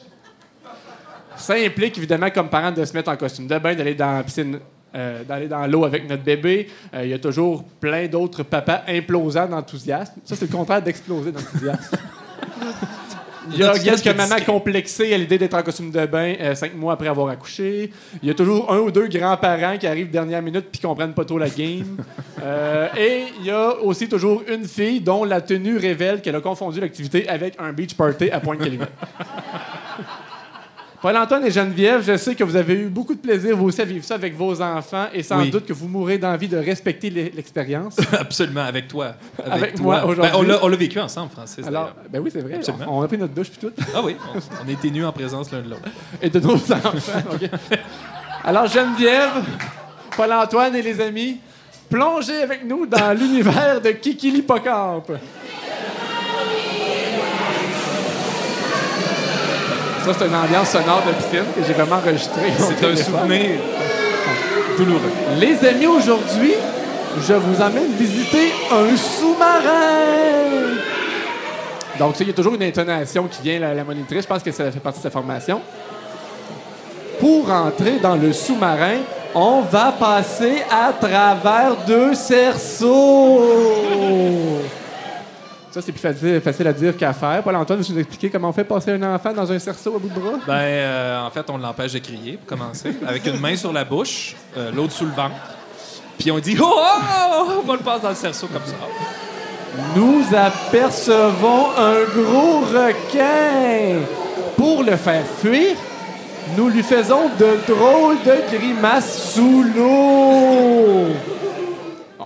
Ça 1.38 1.53
implique 1.53 1.98
évidemment, 1.98 2.30
comme 2.30 2.49
parents, 2.49 2.72
de 2.72 2.84
se 2.84 2.94
mettre 2.94 3.10
en 3.10 3.16
costume 3.16 3.48
de 3.48 3.58
bain, 3.58 3.74
d'aller 3.74 3.95
dans 3.95 4.18
la 4.18 4.24
piscine, 4.24 4.60
euh, 4.94 5.24
d'aller 5.24 5.48
dans 5.48 5.66
l'eau 5.66 5.86
avec 5.86 6.08
notre 6.08 6.24
bébé. 6.24 6.68
Euh, 6.94 7.06
Il 7.06 7.10
y 7.10 7.14
a 7.14 7.20
toujours 7.20 7.64
plein 7.80 8.08
d'autres 8.08 8.44
papas 8.44 8.82
implosants 8.88 9.48
d'enthousiasme. 9.48 10.16
Ça, 10.26 10.36
c'est 10.36 10.52
le 10.52 10.56
contraire 10.56 10.82
d'exploser 10.82 11.32
d'enthousiasme. 11.32 11.98
Il 13.49 13.57
y 13.57 13.63
a 13.63 13.73
quelques 13.77 14.05
mamans 14.07 14.35
discret. 14.35 14.45
complexées 14.45 15.13
à 15.13 15.18
l'idée 15.18 15.38
d'être 15.38 15.53
en 15.53 15.63
costume 15.63 15.91
de 15.91 16.05
bain 16.05 16.35
euh, 16.39 16.55
cinq 16.55 16.76
mois 16.76 16.93
après 16.93 17.07
avoir 17.07 17.30
accouché. 17.30 17.91
Il 18.22 18.27
y 18.27 18.31
a 18.31 18.35
toujours 18.35 18.72
un 18.72 18.80
ou 18.80 18.91
deux 18.91 19.07
grands-parents 19.07 19.77
qui 19.77 19.88
arrivent 19.88 20.09
dernière 20.11 20.41
minute 20.41 20.68
puis 20.72 20.80
qui 20.80 20.88
comprennent 20.88 21.13
pas 21.13 21.26
trop 21.26 21.38
la 21.38 21.49
game. 21.49 21.97
Euh, 22.43 22.88
et 22.97 23.26
il 23.39 23.45
y 23.45 23.51
a 23.51 23.77
aussi 23.84 24.09
toujours 24.09 24.41
une 24.51 24.65
fille 24.65 24.99
dont 24.99 25.23
la 25.23 25.41
tenue 25.41 25.77
révèle 25.77 26.23
qu'elle 26.23 26.35
a 26.35 26.41
confondu 26.41 26.80
l'activité 26.80 27.30
avec 27.30 27.53
un 27.59 27.72
beach 27.72 27.93
party 27.93 28.31
à 28.31 28.39
Pointe-Calumet. 28.39 28.88
Paul-Antoine 31.02 31.44
et 31.45 31.49
Geneviève, 31.52 32.03
je 32.06 32.15
sais 32.15 32.36
que 32.36 32.44
vous 32.44 32.56
avez 32.56 32.76
eu 32.76 32.86
beaucoup 32.88 33.15
de 33.15 33.19
plaisir, 33.19 33.57
vous 33.57 33.65
aussi, 33.69 33.82
à 33.82 33.86
vivre 33.86 34.06
ça 34.06 34.14
avec 34.14 34.36
vos 34.36 34.61
enfants 34.61 35.07
et 35.11 35.23
sans 35.23 35.40
Oui. 35.40 35.49
doute 35.49 35.65
que 35.65 35.73
vous 35.73 35.88
mourrez 35.88 36.19
d'envie 36.19 36.48
de 36.48 36.57
respecter 36.57 37.10
l'e- 37.10 37.32
l'expérience. 37.36 37.98
Absolument, 38.19 38.61
avec 38.61 38.88
toi. 38.88 39.15
Avec 39.44 39.73
toi. 39.76 39.84
moi, 39.84 40.06
aujourd'hui. 40.06 40.32
Ben, 40.32 40.57
on 40.61 40.68
l'a- 40.68 40.78
vécu 40.78 40.99
ensemble, 40.99 41.32
Francis. 41.32 41.65
Alors, 41.65 41.91
ben 42.11 42.19
oui, 42.19 42.30
c'est 42.32 42.41
vrai. 42.41 42.53
Absolument. 42.56 42.86
On, 42.88 42.99
on 42.99 43.02
a 43.02 43.07
pris 43.07 43.18
notre 43.18 43.34
douche 43.34 43.49
puis 43.49 43.60
tout. 43.68 43.72
Ah 43.95 44.02
oui, 44.03 44.15
on, 44.36 44.38
on 44.64 44.69
été 44.69 44.91
nus 44.91 45.03
en 45.03 45.11
présence 45.11 45.52
l'un 45.52 45.61
de 45.61 45.69
l'autre. 45.72 45.82
et 46.22 46.30
de 46.30 46.40
nos 46.40 46.53
enfants. 46.53 47.19
OK. 47.34 47.49
Alors, 48.44 48.68
Geneviève, 48.68 49.44
Paul-Antoine 50.15 50.76
et 50.76 50.82
les 50.84 51.02
amis, 51.02 51.40
plongez 51.90 52.44
avec 52.44 52.64
nous 52.64 52.86
dans 52.86 53.18
l'univers 53.18 53.82
de 53.82 53.90
Kiki 53.90 54.30
l'hippocampe. 54.30 55.11
Ça, 60.06 60.14
c'est 60.18 60.26
une 60.26 60.36
ambiance 60.36 60.69
sonore 60.69 61.03
de 61.06 61.14
piscine 61.14 61.45
que 61.56 61.64
j'ai 61.65 61.73
vraiment 61.73 61.98
enregistrée. 61.98 62.52
C'est 62.57 62.86
un 62.86 62.95
souvenir 62.95 63.52
douloureux. 64.78 65.11
Les 65.40 65.64
amis, 65.68 65.88
aujourd'hui, 65.88 66.53
je 67.28 67.34
vous 67.34 67.61
emmène 67.61 67.91
visiter 67.99 68.52
un 68.72 68.98
sous-marin. 68.98 70.80
Donc, 71.99 72.15
ça, 72.15 72.23
il 72.23 72.28
y 72.28 72.32
a 72.32 72.34
toujours 72.34 72.56
une 72.56 72.64
intonation 72.64 73.28
qui 73.28 73.44
vient, 73.44 73.60
la, 73.60 73.76
la 73.76 73.84
monitrice. 73.84 74.23
Je 74.23 74.28
pense 74.28 74.41
que 74.41 74.52
ça 74.52 74.72
fait 74.72 74.80
partie 74.80 74.99
de 74.99 75.03
sa 75.03 75.11
formation. 75.11 75.61
Pour 77.19 77.52
entrer 77.52 77.99
dans 78.02 78.15
le 78.15 78.34
sous-marin, 78.34 78.98
on 79.36 79.61
va 79.61 79.91
passer 79.91 80.64
à 80.72 80.91
travers 80.94 81.76
deux 81.86 82.15
cerceaux. 82.15 83.44
Ça, 85.72 85.81
c'est 85.81 85.93
plus 85.93 86.02
facile, 86.02 86.41
facile 86.41 86.68
à 86.68 86.73
dire 86.73 86.98
qu'à 86.98 87.14
faire. 87.14 87.41
Paul-Antoine, 87.43 87.80
veux-tu 87.80 87.93
nous 87.93 87.99
expliquer 87.99 88.30
comment 88.30 88.49
on 88.49 88.53
fait 88.53 88.65
passer 88.65 88.91
un 88.91 89.15
enfant 89.15 89.31
dans 89.31 89.49
un 89.49 89.57
cerceau 89.57 89.95
à 89.95 89.99
bout 89.99 90.10
de 90.10 90.19
bras? 90.19 90.38
Ben, 90.45 90.53
euh, 90.53 91.26
en 91.26 91.30
fait, 91.30 91.49
on 91.49 91.57
l'empêche 91.57 91.93
de 91.93 91.99
crier, 91.99 92.34
pour 92.34 92.57
commencer, 92.57 92.93
avec 93.07 93.26
une 93.26 93.39
main 93.39 93.56
sur 93.56 93.72
la 93.72 93.85
bouche, 93.85 94.35
euh, 94.57 94.69
l'autre 94.73 94.91
sous 94.91 95.06
le 95.06 95.11
ventre. 95.11 95.35
Puis 96.19 96.30
on 96.30 96.39
dit 96.39 96.57
«Oh, 96.61 96.65
oh, 96.69 97.45
oh! 97.48 97.61
On 97.64 97.68
va 97.68 97.73
le 97.73 97.80
passer 97.80 98.03
dans 98.03 98.10
le 98.10 98.15
cerceau 98.15 98.48
comme 98.48 98.65
ça. 98.65 98.76
Nous 99.95 100.26
apercevons 100.35 101.69
un 101.77 102.03
gros 102.22 102.60
requin. 102.60 104.02
Pour 104.57 104.84
le 104.84 104.98
faire 104.98 105.23
fuir, 105.26 105.77
nous 106.57 106.68
lui 106.68 106.84
faisons 106.84 107.30
de 107.39 107.73
drôles 107.73 108.18
de 108.26 108.57
grimaces 108.57 109.34
sous 109.34 109.64
l'eau. 109.64 111.07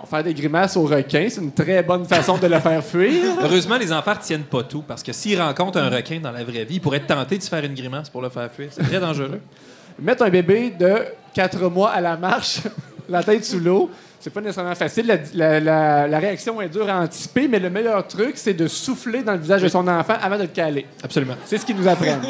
Faire 0.10 0.24
des 0.24 0.34
grimaces 0.34 0.78
au 0.78 0.84
requin, 0.84 1.28
c'est 1.30 1.42
une 1.42 1.52
très 1.52 1.82
bonne 1.84 2.06
façon 2.06 2.38
de 2.38 2.48
le 2.48 2.60
faire 2.60 2.84
fuir. 2.84 3.24
Heureusement, 3.44 3.78
les 3.78 3.92
enfants 3.92 4.14
retiennent 4.14 4.44
pas 4.44 4.64
tout, 4.64 4.82
parce 4.88 5.02
que 5.04 5.12
s'ils 5.14 5.42
rencontrent 5.42 5.80
un 5.80 5.90
requin 5.90 6.20
dans 6.20 6.32
la 6.32 6.44
vraie 6.44 6.64
vie, 6.66 6.76
ils 6.76 6.82
pourraient 6.82 6.98
être 6.98 7.08
tentés 7.08 7.38
de 7.38 7.44
se 7.44 7.50
faire 7.50 7.64
une 7.64 7.74
grimace 7.74 8.10
pour 8.10 8.22
le 8.22 8.30
faire 8.30 8.50
fuir. 8.52 8.70
C'est 8.72 8.84
très 8.84 9.00
dangereux. 9.00 9.40
Mettre 10.00 10.24
un 10.24 10.30
bébé 10.30 10.74
de 10.78 11.06
4 11.34 11.70
mois 11.70 11.92
à 11.92 12.02
la 12.02 12.18
marche, 12.18 12.60
la 13.10 13.24
tête 13.24 13.46
sous 13.46 13.60
l'eau. 13.60 13.90
C'est 14.20 14.30
pas 14.32 14.42
nécessairement 14.42 14.74
facile. 14.76 15.06
La, 15.08 15.18
la- 15.34 15.60
la- 15.60 16.08
la 16.08 16.20
réaction 16.20 16.60
est 16.62 16.70
dure 16.70 16.90
à 16.90 17.00
anticiper, 17.00 17.48
mais 17.48 17.60
le 17.60 17.70
meilleur 17.70 18.06
truc, 18.08 18.34
c'est 18.36 18.54
de 18.56 18.68
souffler 18.68 19.22
dans 19.22 19.34
le 19.34 19.38
visage 19.40 19.62
de 19.62 19.68
son 19.68 19.88
enfant 19.88 20.16
avant 20.22 20.36
de 20.38 20.42
le 20.44 20.48
caler. 20.48 20.86
Absolument. 21.04 21.36
C'est 21.46 21.60
ce 21.60 21.66
qu'ils 21.66 21.76
nous 21.76 21.88
apprennent. 21.88 22.22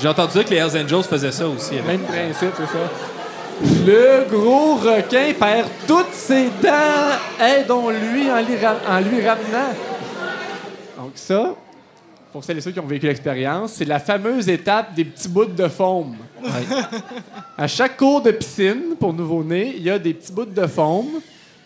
J'ai 0.00 0.08
entendu 0.08 0.32
dire 0.32 0.44
que 0.46 0.50
les 0.50 0.56
Hells 0.56 0.82
Angels 0.84 1.02
faisaient 1.02 1.32
ça 1.32 1.46
aussi. 1.46 1.74
avec- 1.74 1.86
Même 1.86 2.00
principe, 2.02 2.52
c'est 2.56 2.66
ça. 2.66 2.78
Le 3.60 4.24
gros 4.30 4.74
requin 4.76 5.32
perd 5.38 5.68
toutes 5.86 6.12
ses 6.12 6.44
dents. 6.62 7.42
Aidons-lui 7.44 8.30
en, 8.30 8.40
lui 8.42 8.56
ra- 8.56 8.76
en 8.88 9.00
lui 9.00 9.26
ramenant. 9.26 9.74
Donc 10.96 11.12
ça, 11.14 11.54
pour 12.32 12.44
celles 12.44 12.58
et 12.58 12.60
ceux 12.60 12.70
qui 12.70 12.80
ont 12.80 12.86
vécu 12.86 13.06
l'expérience, 13.06 13.72
c'est 13.74 13.84
la 13.84 13.98
fameuse 13.98 14.48
étape 14.48 14.94
des 14.94 15.04
petits 15.04 15.28
bouts 15.28 15.46
de 15.46 15.66
foam. 15.68 16.16
À 17.56 17.66
chaque 17.66 17.96
cours 17.96 18.20
de 18.22 18.30
piscine 18.30 18.94
pour 18.98 19.12
nouveau-nés, 19.12 19.74
il 19.76 19.82
y 19.82 19.90
a 19.90 19.98
des 19.98 20.14
petits 20.14 20.32
bouts 20.32 20.44
de 20.44 20.66
foam. 20.66 21.06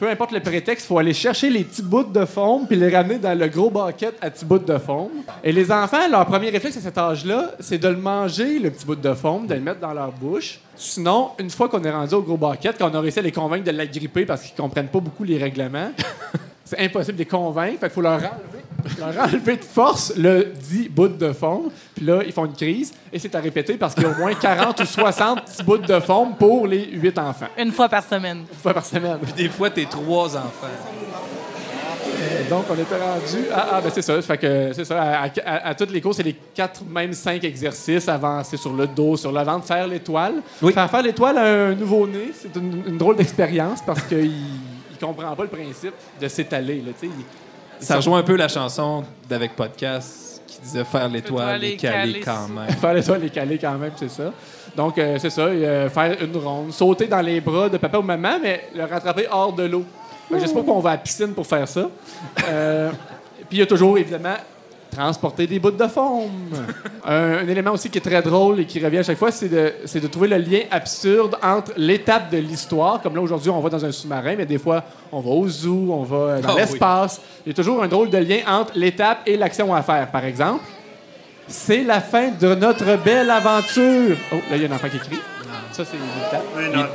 Peu 0.02 0.10
importe 0.10 0.32
le 0.32 0.40
prétexte, 0.40 0.86
il 0.86 0.88
faut 0.88 0.98
aller 0.98 1.14
chercher 1.14 1.48
les 1.48 1.62
petits 1.62 1.80
bouts 1.80 2.02
de 2.02 2.24
foam 2.24 2.66
puis 2.66 2.74
les 2.74 2.92
ramener 2.92 3.20
dans 3.20 3.38
le 3.38 3.46
gros 3.46 3.70
bucket 3.70 4.12
à 4.20 4.30
petits 4.30 4.44
bouts 4.44 4.58
de 4.58 4.76
foam. 4.76 5.10
Et 5.44 5.52
les 5.52 5.70
enfants, 5.70 6.08
leur 6.10 6.26
premier 6.26 6.50
réflexe 6.50 6.76
à 6.78 6.80
cet 6.80 6.98
âge-là, 6.98 7.52
c'est 7.60 7.78
de 7.78 7.86
le 7.86 7.98
manger, 7.98 8.58
le 8.58 8.72
petit 8.72 8.84
bout 8.84 8.96
de 8.96 9.14
foam, 9.14 9.46
de 9.46 9.54
le 9.54 9.60
mettre 9.60 9.78
dans 9.78 9.94
leur 9.94 10.10
bouche. 10.10 10.58
Sinon, 10.74 11.30
une 11.38 11.50
fois 11.50 11.68
qu'on 11.68 11.84
est 11.84 11.90
rendu 11.92 12.16
au 12.16 12.22
gros 12.22 12.36
bucket, 12.36 12.76
qu'on 12.76 12.92
a 12.92 13.00
réussi 13.00 13.20
à 13.20 13.22
les 13.22 13.30
convaincre 13.30 13.62
de 13.62 13.70
l'agripper 13.70 14.26
parce 14.26 14.42
qu'ils 14.42 14.60
comprennent 14.60 14.88
pas 14.88 14.98
beaucoup 14.98 15.22
les 15.22 15.38
règlements, 15.38 15.92
c'est 16.64 16.80
impossible 16.80 17.18
de 17.18 17.22
les 17.22 17.28
convaincre. 17.28 17.78
Fait 17.78 17.86
qu'il 17.86 17.94
faut 17.94 18.00
leur 18.00 18.14
enlever, 18.14 18.61
leur 18.98 19.24
enlever 19.24 19.56
de 19.56 19.64
force 19.64 20.12
le 20.16 20.52
dit 20.68 20.88
bout 20.88 21.08
de 21.08 21.32
foam. 21.32 21.70
Puis 21.94 22.04
là, 22.04 22.20
ils 22.24 22.32
font 22.32 22.46
une 22.46 22.54
crise. 22.54 22.92
Et 23.12 23.18
c'est 23.18 23.34
à 23.34 23.40
répéter 23.40 23.74
parce 23.74 23.94
qu'il 23.94 24.04
y 24.04 24.06
a 24.06 24.10
au 24.10 24.14
moins 24.16 24.34
40 24.34 24.80
ou 24.80 24.84
60 24.86 25.44
petits 25.44 25.62
bouts 25.62 25.78
de 25.78 26.00
foam 26.00 26.34
pour 26.38 26.66
les 26.66 26.86
8 26.92 27.18
enfants. 27.18 27.46
Une 27.58 27.72
fois 27.72 27.88
par 27.88 28.02
semaine. 28.04 28.38
Une 28.52 28.58
fois 28.58 28.74
par 28.74 28.84
semaine. 28.84 29.18
Puis 29.22 29.32
des 29.34 29.48
fois, 29.48 29.70
t'es 29.70 29.84
trois 29.84 30.36
enfants. 30.36 30.66
Euh, 32.20 32.48
Donc, 32.48 32.64
on 32.70 32.74
était 32.74 32.96
rendu. 32.96 33.46
Ah, 33.52 33.66
ah, 33.72 33.80
ben 33.80 33.90
c'est 33.92 34.02
ça. 34.02 34.20
Fait 34.22 34.38
que 34.38 34.72
c'est 34.74 34.84
ça. 34.84 35.00
À, 35.02 35.24
à- 35.44 35.68
à 35.68 35.74
toutes 35.74 35.90
les 35.90 36.00
courses, 36.00 36.18
c'est 36.18 36.22
les 36.22 36.36
quatre, 36.54 36.82
même 36.84 37.12
cinq 37.12 37.42
exercices. 37.44 38.08
Avancer 38.08 38.56
sur 38.56 38.72
le 38.72 38.86
dos, 38.86 39.16
sur 39.16 39.32
le 39.32 39.42
ventre, 39.42 39.66
faire 39.66 39.86
l'étoile. 39.86 40.34
Faire 40.60 40.90
faire 40.90 41.02
l'étoile 41.02 41.38
à 41.38 41.44
un 41.68 41.74
nouveau-né, 41.74 42.32
c'est 42.34 42.54
une, 42.56 42.82
une 42.86 42.98
drôle 42.98 43.16
d'expérience 43.16 43.80
parce 43.84 44.02
qu'il 44.02 44.30
ne 44.30 44.96
comprend 45.06 45.34
pas 45.34 45.42
le 45.44 45.48
principe 45.48 45.94
de 46.20 46.28
s'étaler. 46.28 46.82
Il- 47.02 47.08
Ça 47.82 47.96
rejoint 47.96 48.18
un 48.18 48.22
peu 48.22 48.36
la 48.36 48.48
chanson 48.48 49.04
d'Avec 49.28 49.54
Podcast 49.56 50.42
qui 50.46 50.60
disait 50.60 50.84
faire 50.84 51.08
l'étoile 51.08 51.64
est 51.64 51.76
caler 51.76 52.20
quand 52.20 52.48
même. 52.48 52.68
Faire 52.76 52.94
l'étoile 52.94 53.24
et 53.24 53.30
caler 53.30 53.58
quand 53.58 53.76
même, 53.78 53.92
c'est 53.96 54.10
ça. 54.10 54.32
Donc, 54.76 54.96
euh, 54.98 55.16
c'est 55.18 55.30
ça. 55.30 55.42
euh, 55.42 55.88
faire 55.90 56.16
une 56.22 56.36
ronde, 56.36 56.72
sauter 56.72 57.06
dans 57.06 57.20
les 57.20 57.40
bras 57.40 57.68
de 57.68 57.76
papa 57.78 57.98
ou 57.98 58.02
maman, 58.02 58.38
mais 58.40 58.68
le 58.74 58.84
rattraper 58.84 59.26
hors 59.30 59.52
de 59.52 59.64
l'eau. 59.64 59.84
Fait 60.28 60.34
que 60.36 60.40
Je 60.40 60.46
sais 60.46 60.54
pas 60.54 60.62
qu'on 60.62 60.80
va 60.80 60.90
à 60.90 60.92
la 60.94 60.98
piscine 60.98 61.34
pour 61.34 61.46
faire 61.46 61.66
ça. 61.66 61.88
Euh, 62.48 62.90
Puis 63.48 63.58
il 63.58 63.58
y 63.58 63.62
a 63.62 63.66
toujours, 63.66 63.98
évidemment, 63.98 64.36
transporter 64.94 65.46
des 65.46 65.58
bouts 65.58 65.70
de 65.70 65.86
foam. 65.86 66.30
un, 67.04 67.38
un 67.38 67.48
élément 67.48 67.72
aussi 67.72 67.88
qui 67.90 67.98
est 67.98 68.02
très 68.02 68.22
drôle 68.22 68.60
et 68.60 68.66
qui 68.66 68.84
revient 68.84 68.98
à 68.98 69.02
chaque 69.02 69.18
fois, 69.18 69.32
c'est 69.32 69.48
de, 69.48 70.06
trouver 70.06 70.28
le 70.28 70.36
lien 70.38 70.60
absurde 70.70 71.36
entre 71.42 71.72
l'étape 71.76 72.30
de 72.30 72.38
l'histoire, 72.38 73.00
comme 73.00 73.14
là 73.14 73.22
aujourd'hui 73.22 73.50
on 73.50 73.60
va 73.60 73.70
dans 73.70 73.84
un 73.84 73.92
sous-marin, 73.92 74.34
mais 74.36 74.46
des 74.46 74.58
fois 74.58 74.84
on 75.10 75.20
va 75.20 75.30
au 75.30 75.48
zoo, 75.48 75.88
on 75.90 76.02
va 76.02 76.40
dans 76.40 76.48
Ah 76.50 76.54
oui. 76.54 76.60
l'espace. 76.60 77.20
Il 77.44 77.50
y 77.50 77.52
a 77.52 77.54
toujours 77.54 77.82
un 77.82 77.88
drôle 77.88 78.10
de 78.10 78.18
lien 78.18 78.40
entre 78.46 78.72
l'étape 78.76 79.20
et 79.26 79.36
l'action 79.36 79.74
à 79.74 79.82
faire. 79.82 80.10
Par 80.10 80.24
exemple, 80.24 80.64
c'est 81.48 81.82
la 81.82 82.00
fin 82.00 82.28
de 82.30 82.54
notre 82.54 82.96
belle 83.02 83.30
aventure. 83.30 84.16
Oh, 84.32 84.36
là, 84.50 84.56
il 84.56 84.62
y 84.62 84.66
a 84.66 84.68
un 84.68 84.74
enfant 84.74 84.88
qui 84.88 84.98
crie. 84.98 85.18
Ça, 85.72 85.84
c'est 85.84 85.96
l'étape. 85.96 86.90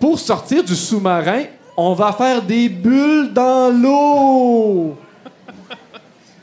Pour 0.00 0.18
sortir 0.18 0.62
du 0.62 0.74
sous-marin, 0.74 1.44
on 1.76 1.94
va 1.94 2.12
faire 2.12 2.42
des 2.42 2.68
bulles 2.68 3.32
dans 3.32 3.70
l'eau. 3.72 4.96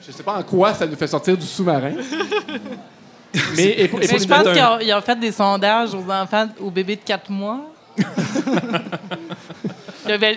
Je 0.08 0.12
sais 0.12 0.24
pas 0.24 0.38
en 0.38 0.44
quoi 0.44 0.74
ça 0.74 0.86
nous 0.86 0.96
fait 0.96 1.08
sortir 1.08 1.36
du 1.38 1.46
sous-marin. 1.46 1.92
Mais, 3.56 3.82
et 3.82 3.88
pour- 3.88 4.00
et 4.00 4.04
Mais 4.04 4.08
pour 4.08 4.20
je 4.20 4.28
pense 4.28 4.80
qu'ils 4.80 4.94
ont, 4.94 4.98
ont 4.98 5.02
fait 5.02 5.20
des 5.20 5.32
sondages 5.32 5.94
aux 5.94 6.10
enfants, 6.12 6.48
aux 6.62 6.72
bébés 6.72 6.96
de 6.96 7.02
4 7.04 7.30
mois. 7.30 7.62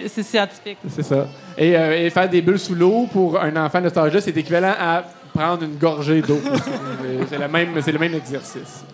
C'est 0.08 0.22
scientifique. 0.22 0.78
C'est 0.88 1.02
ça. 1.02 1.26
Et, 1.56 1.76
euh, 1.76 2.06
et 2.06 2.10
faire 2.10 2.28
des 2.28 2.40
bulles 2.40 2.58
sous 2.58 2.74
l'eau 2.74 3.06
pour 3.12 3.38
un 3.40 3.54
enfant 3.56 3.80
de 3.80 3.88
cet 3.88 3.98
âge-là, 3.98 4.20
c'est 4.20 4.36
équivalent 4.36 4.74
à 4.78 5.04
prendre 5.34 5.62
une 5.62 5.76
gorgée 5.76 6.22
d'eau. 6.22 6.40
C'est- 7.30 7.38
le 7.38 7.48
même, 7.48 7.80
c'est 7.82 7.92
le 7.92 7.98
même 7.98 8.14
exercice. 8.14 8.84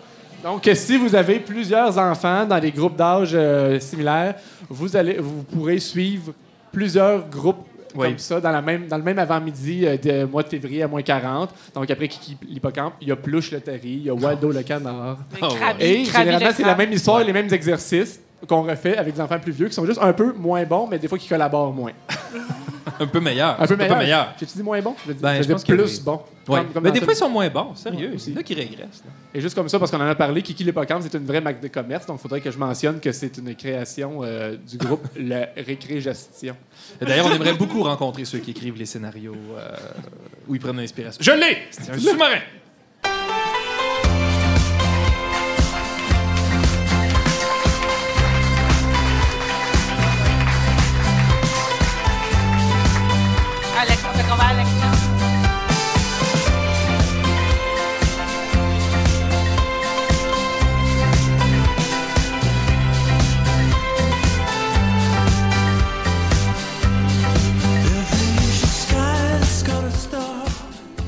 Donc, 0.43 0.69
si 0.75 0.97
vous 0.97 1.15
avez 1.15 1.39
plusieurs 1.39 1.97
enfants 1.97 2.45
dans 2.45 2.59
des 2.59 2.71
groupes 2.71 2.95
d'âge 2.95 3.31
euh, 3.33 3.79
similaires, 3.79 4.35
vous, 4.69 4.95
allez, 4.95 5.17
vous 5.17 5.43
pourrez 5.43 5.79
suivre 5.79 6.33
plusieurs 6.71 7.27
groupes 7.29 7.65
Oui. 7.95 8.07
comme 8.09 8.17
ça 8.17 8.39
dans, 8.41 8.51
la 8.51 8.61
même, 8.61 8.87
dans 8.87 8.97
le 8.97 9.03
même 9.03 9.19
avant-midi 9.19 9.85
euh, 9.85 9.97
de 9.97 10.25
mois 10.25 10.43
de 10.43 10.49
février 10.49 10.83
à 10.83 10.87
moins 10.87 11.01
40. 11.01 11.49
Donc, 11.73 11.89
après 11.89 12.07
Kiki 12.07 12.37
l'hippocampe, 12.47 12.93
il 13.01 13.07
y 13.07 13.11
a 13.11 13.15
Pluche 13.15 13.51
le 13.51 13.61
terrier, 13.61 13.93
il 13.93 14.03
y 14.03 14.09
a 14.09 14.13
Waldo 14.13 14.51
le 14.51 14.63
canard. 14.63 15.17
Oh, 15.41 15.45
ouais. 15.45 15.75
Et 15.79 16.03
Krabi 16.03 16.25
généralement, 16.25 16.47
le 16.47 16.53
c'est 16.53 16.63
la 16.63 16.75
même 16.75 16.91
histoire 16.91 17.23
les 17.23 17.33
mêmes 17.33 17.53
exercices 17.53 18.19
qu'on 18.47 18.63
refait 18.63 18.97
avec 18.97 19.15
des 19.15 19.21
enfants 19.21 19.39
plus 19.39 19.51
vieux 19.51 19.67
qui 19.67 19.73
sont 19.73 19.85
juste 19.85 19.99
un 20.01 20.13
peu 20.13 20.33
moins 20.33 20.63
bons, 20.65 20.87
mais 20.87 20.99
des 20.99 21.07
fois 21.07 21.17
qui 21.17 21.27
collaborent 21.27 21.73
moins. 21.73 21.93
Un 22.99 23.07
peu 23.07 23.19
meilleur. 23.19 23.59
Un 23.61 23.65
peu 23.67 23.75
pas 23.77 23.95
meilleur. 23.97 24.33
J'ai-tu 24.39 24.57
dit 24.57 24.63
moins 24.63 24.81
bon? 24.81 24.95
Je, 25.07 25.13
Ben, 25.13 25.35
je 25.37 25.41
dis 25.41 25.47
pense 25.53 25.63
que 25.63 25.73
plus 25.73 25.97
oui. 25.97 26.01
bon. 26.05 26.21
Ouais. 26.47 26.59
Comme- 26.61 26.73
comme 26.73 26.83
Mais 26.83 26.91
des 26.91 27.01
fois, 27.01 27.13
ils 27.13 27.17
sont 27.17 27.29
moins 27.29 27.49
bons, 27.49 27.73
sérieux. 27.75 28.11
Ouais, 28.11 28.17
c'est 28.19 28.31
là 28.35 28.43
qu'ils 28.43 28.57
régressent. 28.59 29.01
là. 29.05 29.11
Et 29.33 29.41
juste 29.41 29.55
comme 29.55 29.67
ça, 29.67 29.79
parce 29.79 29.89
qu'on 29.91 29.97
en 30.01 30.07
a 30.07 30.13
parlé, 30.15 30.41
Kiki 30.43 30.63
l'Hippocampe, 30.63 31.01
c'est 31.01 31.15
une 31.17 31.25
vraie 31.25 31.41
marque 31.41 31.59
de 31.59 31.67
commerce, 31.67 32.05
donc 32.05 32.19
il 32.19 32.21
faudrait 32.21 32.41
que 32.41 32.51
je 32.51 32.57
mentionne 32.59 32.99
que 32.99 33.11
c'est 33.11 33.37
une 33.37 33.55
création 33.55 34.19
euh, 34.23 34.55
du 34.55 34.77
groupe 34.77 35.05
Le 35.17 35.45
Récré 35.57 35.99
Gestion. 36.01 36.55
Et 37.01 37.05
D'ailleurs, 37.05 37.25
on 37.25 37.33
aimerait 37.33 37.53
beaucoup 37.55 37.81
rencontrer 37.83 38.25
ceux 38.25 38.37
qui 38.39 38.51
écrivent 38.51 38.77
les 38.77 38.85
scénarios 38.85 39.35
euh, 39.57 39.69
où 40.47 40.53
ils 40.55 40.61
prennent 40.61 40.77
l'inspiration. 40.77 41.19
Je 41.23 41.31
l'ai! 41.31 41.57
C'est 41.71 41.91
un 41.91 41.97
sous-marin! 41.97 42.39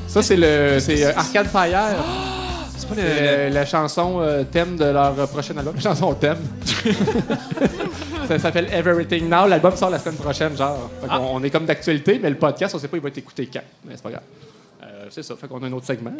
Ça, 0.07 0.21
c'est 0.23 0.35
le 0.37 0.77
c'est 0.79 1.05
euh, 1.05 1.11
Arcade 1.15 1.47
Fire. 1.47 1.79
C'est 2.79 2.87
pas 2.89 2.95
le. 2.95 3.01
euh, 3.03 3.49
la 3.49 3.65
chanson 3.65 4.19
euh, 4.21 4.43
thème 4.43 4.75
de 4.77 4.85
leur 4.85 5.19
euh, 5.19 5.25
prochain 5.25 5.57
album. 5.57 5.73
Chanson 5.81 6.13
thème. 6.13 6.37
ça 8.27 8.37
s'appelle 8.37 8.67
Everything 8.71 9.27
Now. 9.27 9.47
L'album 9.47 9.75
sort 9.75 9.89
la 9.89 9.97
semaine 9.97 10.17
prochaine, 10.17 10.55
genre. 10.55 10.87
Fait 11.01 11.07
qu'on- 11.07 11.37
on, 11.37 11.43
est 11.43 11.49
comme 11.49 11.65
d'actualité, 11.65 12.19
mais 12.21 12.29
le 12.29 12.35
podcast, 12.37 12.75
on 12.75 12.79
sait 12.79 12.87
pas 12.87 12.97
il 12.97 13.01
va 13.03 13.09
être 13.09 13.17
écouté 13.17 13.49
quand. 13.51 13.63
Mais 13.83 13.93
c'est 13.95 14.03
pas 14.03 14.11
grave. 14.11 14.21
Euh, 14.83 15.05
c'est 15.09 15.23
ça. 15.23 15.35
Fait 15.35 15.47
qu'on 15.47 15.61
a 15.63 15.65
un 15.65 15.71
autre 15.73 15.87
segment. 15.87 16.11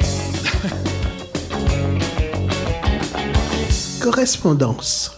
Correspondance. 4.02 5.12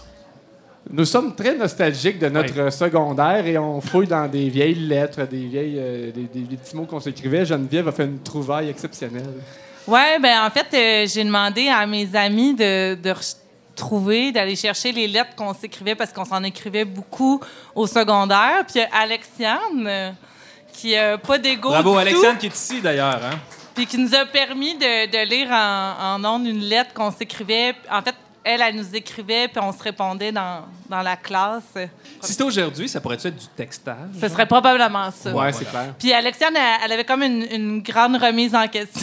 Nous 0.93 1.05
sommes 1.05 1.33
très 1.35 1.55
nostalgiques 1.55 2.19
de 2.19 2.27
notre 2.29 2.71
secondaire 2.73 3.45
et 3.47 3.57
on 3.57 3.79
fouille 3.81 4.07
dans 4.07 4.27
des 4.27 4.49
vieilles 4.49 4.75
lettres, 4.75 5.23
des 5.25 5.45
vieilles, 5.45 5.77
euh, 5.79 6.11
des, 6.11 6.23
des- 6.23 6.41
des 6.47 6.57
petits 6.57 6.75
mots 6.75 6.85
qu'on 6.85 6.99
s'écrivait. 6.99 7.45
Geneviève 7.45 7.87
a 7.87 7.91
fait 7.91 8.03
une 8.05 8.19
trouvaille 8.19 8.69
exceptionnelle. 8.69 9.33
Ouais, 9.87 10.19
ben 10.19 10.45
en 10.45 10.49
fait, 10.49 10.67
euh, 10.73 11.07
j'ai 11.07 11.23
demandé 11.23 11.67
à 11.69 11.85
mes 11.87 12.13
amis 12.15 12.53
de, 12.53 12.95
de 12.95 13.13
retrouver, 13.73 14.31
d'aller 14.31 14.55
chercher 14.55 14.91
les 14.91 15.07
lettres 15.07 15.33
qu'on 15.35 15.53
s'écrivait 15.53 15.95
parce 15.95 16.11
qu'on 16.11 16.25
s'en 16.25 16.43
écrivait 16.43 16.85
beaucoup 16.85 17.39
au 17.73 17.87
secondaire. 17.87 18.65
Puis 18.67 18.75
il 18.75 18.79
y 18.79 18.83
a 18.83 18.89
Alexiane, 19.01 19.85
euh, 19.87 20.11
qui 20.73 20.95
a 20.95 21.17
pas 21.17 21.37
d'égo 21.37 21.69
Bravo, 21.69 21.95
tout, 22.01 22.37
qui 22.39 22.47
est 22.47 22.55
ici 22.55 22.81
d'ailleurs. 22.81 23.21
Hein? 23.23 23.39
puis 23.73 23.85
qui 23.85 23.97
nous 23.97 24.13
a 24.13 24.25
permis 24.25 24.73
de, 24.75 25.09
de 25.09 25.29
lire 25.29 25.47
en, 25.49 26.15
en 26.21 26.25
ondes 26.25 26.45
une 26.45 26.59
lettre 26.59 26.93
qu'on 26.93 27.09
s'écrivait. 27.09 27.73
En 27.89 28.01
fait, 28.01 28.13
elle, 28.43 28.61
elle 28.61 28.75
nous 28.75 28.95
écrivait, 28.95 29.47
puis 29.47 29.59
on 29.63 29.71
se 29.71 29.83
répondait 29.83 30.31
dans, 30.31 30.61
dans 30.89 31.01
la 31.01 31.15
classe. 31.15 31.63
Si 32.21 32.31
c'était 32.31 32.43
aujourd'hui, 32.43 32.89
ça 32.89 32.99
pourrait 33.01 33.15
être 33.15 33.29
du 33.29 33.47
textage? 33.55 33.95
Ce 34.19 34.27
serait 34.29 34.45
probablement 34.47 35.09
ça. 35.11 35.31
Ouais, 35.33 35.51
c'est 35.53 35.69
clair. 35.69 35.93
Puis 35.99 36.11
Alexiane, 36.13 36.55
elle, 36.55 36.79
elle 36.85 36.91
avait 36.93 37.03
comme 37.05 37.21
une, 37.23 37.45
une 37.51 37.81
grande 37.81 38.15
remise 38.15 38.55
en 38.55 38.67
question. 38.67 39.01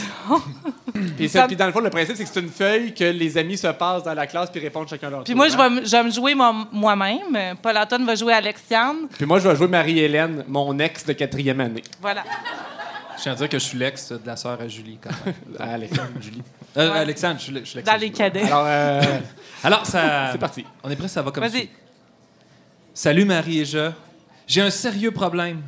Puis, 1.17 1.29
ça- 1.29 1.47
puis 1.47 1.55
dans 1.57 1.67
le 1.67 1.73
fond, 1.73 1.81
le 1.81 1.91
principe, 1.91 2.17
c'est 2.17 2.25
que 2.25 2.31
c'est 2.33 2.41
une 2.41 2.51
feuille 2.51 2.93
que 2.95 3.05
les 3.05 3.39
amis 3.39 3.57
se 3.57 3.69
passent 3.69 4.03
dans 4.03 4.15
la 4.15 4.27
classe 4.27 4.51
puis 4.51 4.61
répondent 4.61 4.89
chacun 4.89 5.11
leur 5.11 5.23
Puis 5.25 5.33
tour, 5.33 5.37
moi, 5.37 5.49
je 5.49 5.57
hein? 5.57 5.69
vais, 5.77 5.85
je 5.87 5.91
vais 5.91 6.03
me 6.03 6.11
jouer 6.11 6.35
moi- 6.35 6.67
moi-même. 6.73 7.57
Paul 7.63 7.77
Antoine 7.79 8.05
va 8.05 8.15
jouer 8.17 8.33
Alexiane. 8.33 9.07
Puis 9.17 9.27
moi, 9.27 9.39
je 9.39 9.49
vais 9.49 9.55
jouer 9.57 9.69
Marie-Hélène, 9.69 10.45
mon 10.49 10.77
ex 10.81 11.05
de 11.07 11.13
quatrième 11.13 11.61
année. 11.61 11.83
Voilà. 12.01 12.25
Je 13.17 13.23
tiens 13.23 13.33
à 13.33 13.35
dire 13.37 13.49
que 13.49 13.59
je 13.59 13.65
suis 13.65 13.79
l'ex 13.79 14.11
de 14.13 14.21
la 14.27 14.37
sœur 14.37 14.61
à 14.61 14.69
Julie, 14.69 14.99
quand 15.03 15.11
même. 15.25 15.35
À 15.59 15.73
Alexandre. 15.75 16.09
Julie. 16.21 16.43
Euh, 16.77 16.93
Ouais. 16.93 16.99
Alexandre, 16.99 17.39
je 17.39 17.45
suis 17.45 17.53
l'ex. 17.53 17.75
Dans 17.75 17.97
les 18.01 18.11
cadets. 18.11 18.43
Alors, 18.43 18.65
euh, 18.67 19.03
Alors, 19.65 19.87
ça. 19.87 20.31
c'est 20.33 20.39
parti. 20.39 20.65
On 20.83 20.91
est 20.91 20.97
prêt, 20.97 21.09
ça 21.09 21.23
va 21.23 21.31
comme 21.31 21.43
Vas-y. 21.45 21.61
suit. 21.61 21.71
Salut 22.95 23.25
Marie 23.25 23.61
et 23.61 23.65
je. 23.65 23.91
J'ai 24.47 24.61
un 24.61 24.71
sérieux 24.71 25.11
problème. 25.11 25.63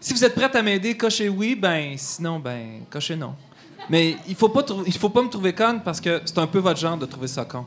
Si 0.00 0.12
vous 0.14 0.24
êtes 0.24 0.34
prête 0.34 0.54
à 0.56 0.62
m'aider, 0.62 0.96
cochez 0.96 1.28
oui, 1.28 1.54
ben 1.54 1.94
sinon, 1.96 2.38
ben 2.38 2.80
cochez 2.90 3.16
non. 3.16 3.34
Mais 3.88 4.16
il 4.28 4.34
faut 4.34 4.48
pas 4.48 4.64
il 4.86 4.92
faut 4.96 5.08
pas 5.10 5.22
me 5.22 5.28
trouver 5.28 5.52
conne 5.52 5.82
parce 5.82 6.00
que 6.00 6.20
c'est 6.24 6.38
un 6.38 6.46
peu 6.46 6.58
votre 6.58 6.78
genre 6.80 6.96
de 6.96 7.06
trouver 7.06 7.26
ça 7.28 7.44
con. 7.44 7.64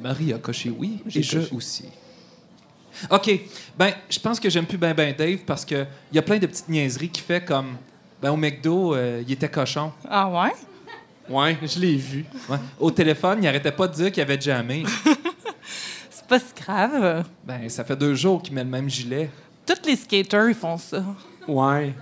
Marie 0.00 0.32
a 0.32 0.38
coché 0.38 0.70
oui 0.70 1.02
et 1.14 1.22
je 1.22 1.40
aussi. 1.54 1.84
OK. 3.10 3.30
Ben, 3.78 3.92
je 4.08 4.18
pense 4.18 4.40
que 4.40 4.50
j'aime 4.50 4.66
plus 4.66 4.78
ben 4.78 4.94
ben 4.94 5.14
Dave 5.16 5.38
parce 5.46 5.64
que 5.64 5.86
il 6.12 6.16
y 6.16 6.18
a 6.18 6.22
plein 6.22 6.38
de 6.38 6.46
petites 6.46 6.68
niaiseries 6.68 7.08
qui 7.10 7.20
fait 7.20 7.44
comme 7.44 7.76
ben 8.20 8.30
au 8.32 8.36
McDo, 8.36 8.94
euh, 8.94 9.22
il 9.26 9.32
était 9.32 9.48
cochon. 9.48 9.92
Ah 10.08 10.28
ouais? 10.28 10.52
Ouais, 11.30 11.56
je 11.62 11.78
l'ai 11.78 11.96
vu. 11.96 12.24
Ouais. 12.48 12.58
Au 12.78 12.90
téléphone, 12.90 13.38
il 13.42 13.46
arrêtait 13.48 13.72
pas 13.72 13.86
de 13.86 13.94
dire 13.94 14.12
qu'il 14.12 14.22
avait 14.22 14.40
jamais. 14.40 14.82
C'est 16.10 16.26
pas 16.26 16.38
si 16.40 16.52
grave. 16.60 17.24
Ben, 17.44 17.68
ça 17.68 17.84
fait 17.84 17.96
deux 17.96 18.14
jours 18.14 18.42
qu'il 18.42 18.54
met 18.54 18.64
le 18.64 18.70
même 18.70 18.90
gilet. 18.90 19.30
Tous 19.64 19.86
les 19.86 19.96
skaters, 19.96 20.48
ils 20.48 20.54
font 20.54 20.76
ça. 20.76 21.04
Ouais. 21.46 21.94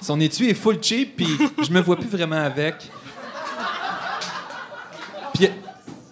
Son 0.00 0.18
étui 0.18 0.48
est 0.48 0.54
full 0.54 0.82
cheap, 0.82 1.16
puis 1.16 1.28
je 1.62 1.70
me 1.70 1.80
vois 1.80 1.96
plus 1.96 2.08
vraiment 2.08 2.42
avec. 2.42 2.76
Puis 5.34 5.48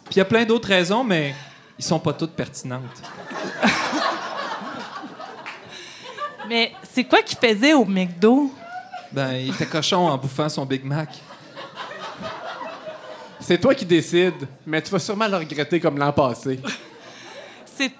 puis 0.08 0.14
il 0.16 0.18
y 0.18 0.22
a 0.22 0.24
plein 0.24 0.44
d'autres 0.46 0.68
raisons, 0.68 1.04
mais 1.04 1.34
ils 1.78 1.84
sont 1.84 1.98
pas 1.98 2.14
toutes 2.14 2.32
pertinentes. 2.32 2.82
Mais 6.48 6.72
c'est 6.90 7.04
quoi 7.04 7.20
qu'il 7.20 7.36
faisait 7.36 7.74
au 7.74 7.84
McDo? 7.84 8.50
Ben, 9.12 9.32
il 9.32 9.50
était 9.50 9.66
cochon 9.66 10.08
en 10.08 10.16
bouffant 10.16 10.48
son 10.48 10.64
Big 10.64 10.82
Mac. 10.82 11.10
C'est 13.48 13.56
toi 13.56 13.74
qui 13.74 13.86
décides, 13.86 14.46
mais 14.66 14.82
tu 14.82 14.90
vas 14.90 14.98
sûrement 14.98 15.26
le 15.26 15.38
regretter 15.38 15.80
comme 15.80 15.96
l'an 15.96 16.12
passé. 16.12 16.60
C'est. 17.64 17.92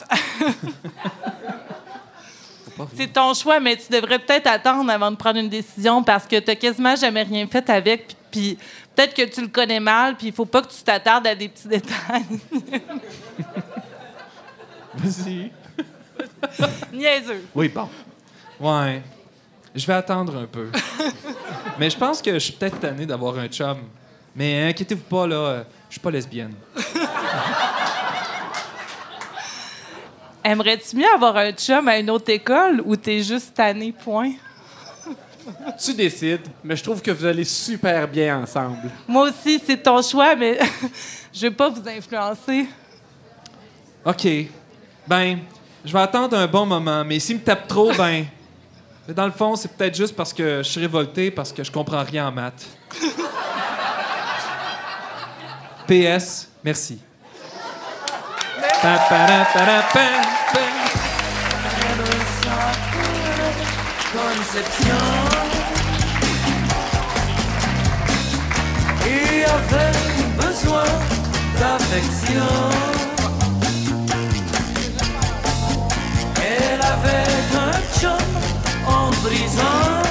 C'est 2.95 3.11
ton 3.11 3.33
choix, 3.33 3.59
mais 3.59 3.75
tu 3.79 3.91
devrais 3.91 4.19
peut-être 4.19 4.47
attendre 4.47 4.91
avant 4.91 5.11
de 5.11 5.17
prendre 5.17 5.39
une 5.39 5.49
décision 5.49 6.03
parce 6.03 6.27
que 6.27 6.39
tu 6.39 6.55
quasiment 6.55 6.95
jamais 6.97 7.23
rien 7.23 7.47
fait 7.47 7.71
avec. 7.71 8.09
Puis, 8.09 8.15
puis 8.31 8.59
peut-être 8.95 9.15
que 9.15 9.23
tu 9.23 9.41
le 9.41 9.49
connais 9.49 9.81
mal, 9.81 10.19
puis 10.19 10.27
il 10.27 10.35
faut 10.35 10.45
pas 10.45 10.61
que 10.61 10.69
tu 10.69 10.83
t'attardes 10.85 11.27
à 11.27 11.35
des 11.35 11.49
petits 11.49 11.67
détails. 11.67 12.27
Vas-y. 14.97 15.51
Niaiseux. 16.93 17.47
Oui, 17.55 17.71
bon. 17.71 17.89
Ouais. 18.61 19.03
Je 19.75 19.87
vais 19.87 19.95
attendre 19.95 20.37
un 20.37 20.47
peu. 20.47 20.71
Mais 21.79 21.89
je 21.89 21.97
pense 21.97 22.21
que 22.21 22.35
je 22.35 22.39
suis 22.39 22.53
peut-être 22.53 22.81
tanné 22.81 23.07
d'avoir 23.07 23.39
un 23.39 23.49
chum. 23.49 23.79
Mais 24.39 24.69
inquiétez-vous 24.69 25.03
pas, 25.03 25.27
là, 25.27 25.37
euh, 25.37 25.65
je 25.89 25.95
suis 25.95 26.01
pas 26.01 26.13
lesbienne. 26.13 26.55
Aimerais-tu 30.45 30.95
mieux 30.97 31.13
avoir 31.13 31.37
un 31.39 31.51
chum 31.51 31.89
à 31.89 31.99
une 31.99 32.09
autre 32.09 32.31
école 32.31 32.81
ou 32.87 32.95
t'es 32.95 33.21
juste 33.21 33.53
tanné, 33.55 33.91
point? 33.91 34.31
Tu 35.83 35.93
décides, 35.93 36.47
mais 36.63 36.77
je 36.77 36.85
trouve 36.85 37.03
que 37.03 37.11
vous 37.11 37.25
allez 37.25 37.43
super 37.43 38.07
bien 38.07 38.41
ensemble. 38.41 38.89
Moi 39.09 39.29
aussi, 39.29 39.61
c'est 39.67 39.83
ton 39.83 40.01
choix, 40.03 40.37
mais 40.37 40.57
je 41.33 41.47
veux 41.49 41.55
pas 41.55 41.69
vous 41.71 41.83
influencer. 41.89 42.67
OK. 44.05 44.29
Ben, 45.05 45.39
je 45.85 45.93
vais 45.93 46.01
attendre 46.01 46.39
un 46.39 46.47
bon 46.47 46.65
moment, 46.65 47.05
mais 47.05 47.19
s'il 47.19 47.39
me 47.39 47.43
tape 47.43 47.67
trop, 47.67 47.93
ben. 47.95 48.25
Dans 49.09 49.27
le 49.27 49.33
fond, 49.33 49.57
c'est 49.57 49.73
peut-être 49.73 49.97
juste 49.97 50.15
parce 50.15 50.33
que 50.33 50.59
je 50.59 50.69
suis 50.69 50.81
révolté, 50.81 51.33
parce 51.33 51.53
que 51.53 51.65
je 51.65 51.73
comprends 51.73 52.05
rien 52.05 52.29
en 52.29 52.33
maths. 52.33 52.69
Pa. 59.93 60.29
Conception 64.13 65.05
et 69.07 69.45
avait 69.45 69.99
besoin 70.37 70.85
d'affection. 71.59 72.53
Elle 76.37 76.81
avait 76.81 77.33
un 77.57 77.99
chum 77.99 78.29
en 78.87 79.11
prison 79.23 80.09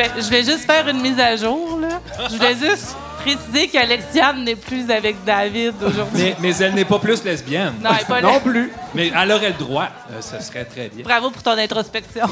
Ben, 0.00 0.10
je 0.16 0.30
vais 0.30 0.42
juste 0.42 0.64
faire 0.64 0.88
une 0.88 1.02
mise 1.02 1.18
à 1.20 1.36
jour, 1.36 1.78
là. 1.78 2.00
Je 2.30 2.36
voulais 2.36 2.54
juste 2.54 2.96
préciser 3.18 3.68
qu'Alexiane 3.68 4.42
n'est 4.44 4.56
plus 4.56 4.90
avec 4.90 5.22
David 5.26 5.74
aujourd'hui. 5.78 6.22
Mais, 6.22 6.36
mais 6.40 6.56
elle 6.56 6.72
n'est 6.72 6.86
pas 6.86 6.98
plus 6.98 7.22
lesbienne. 7.22 7.74
Non, 7.84 7.90
elle 7.92 8.00
est 8.00 8.08
pas 8.08 8.22
Non 8.22 8.40
plus. 8.40 8.72
Mais 8.94 9.12
elle 9.14 9.30
aurait 9.30 9.50
le 9.50 9.58
droit. 9.58 9.90
Euh, 10.10 10.22
ce 10.22 10.42
serait 10.42 10.64
très 10.64 10.88
bien. 10.88 11.04
Bravo 11.04 11.28
pour 11.28 11.42
ton 11.42 11.50
introspection. 11.50 12.24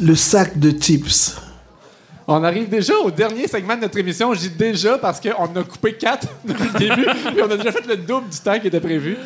Le 0.00 0.14
sac 0.14 0.58
de 0.58 0.70
chips. 0.70 1.36
On 2.26 2.42
arrive 2.42 2.70
déjà 2.70 2.94
au 3.04 3.10
dernier 3.10 3.46
segment 3.46 3.76
de 3.76 3.82
notre 3.82 3.98
émission. 3.98 4.32
Je 4.32 4.40
dis 4.40 4.48
déjà 4.48 4.96
parce 4.96 5.20
qu'on 5.20 5.54
a 5.54 5.62
coupé 5.64 5.92
quatre 5.92 6.28
depuis 6.46 6.70
le 6.72 6.78
début, 6.78 7.04
puis 7.04 7.42
on 7.46 7.50
a 7.50 7.58
déjà 7.58 7.72
fait 7.72 7.86
le 7.86 7.98
double 7.98 8.30
du 8.30 8.38
temps 8.38 8.58
qui 8.58 8.68
était 8.68 8.80
prévu. 8.80 9.18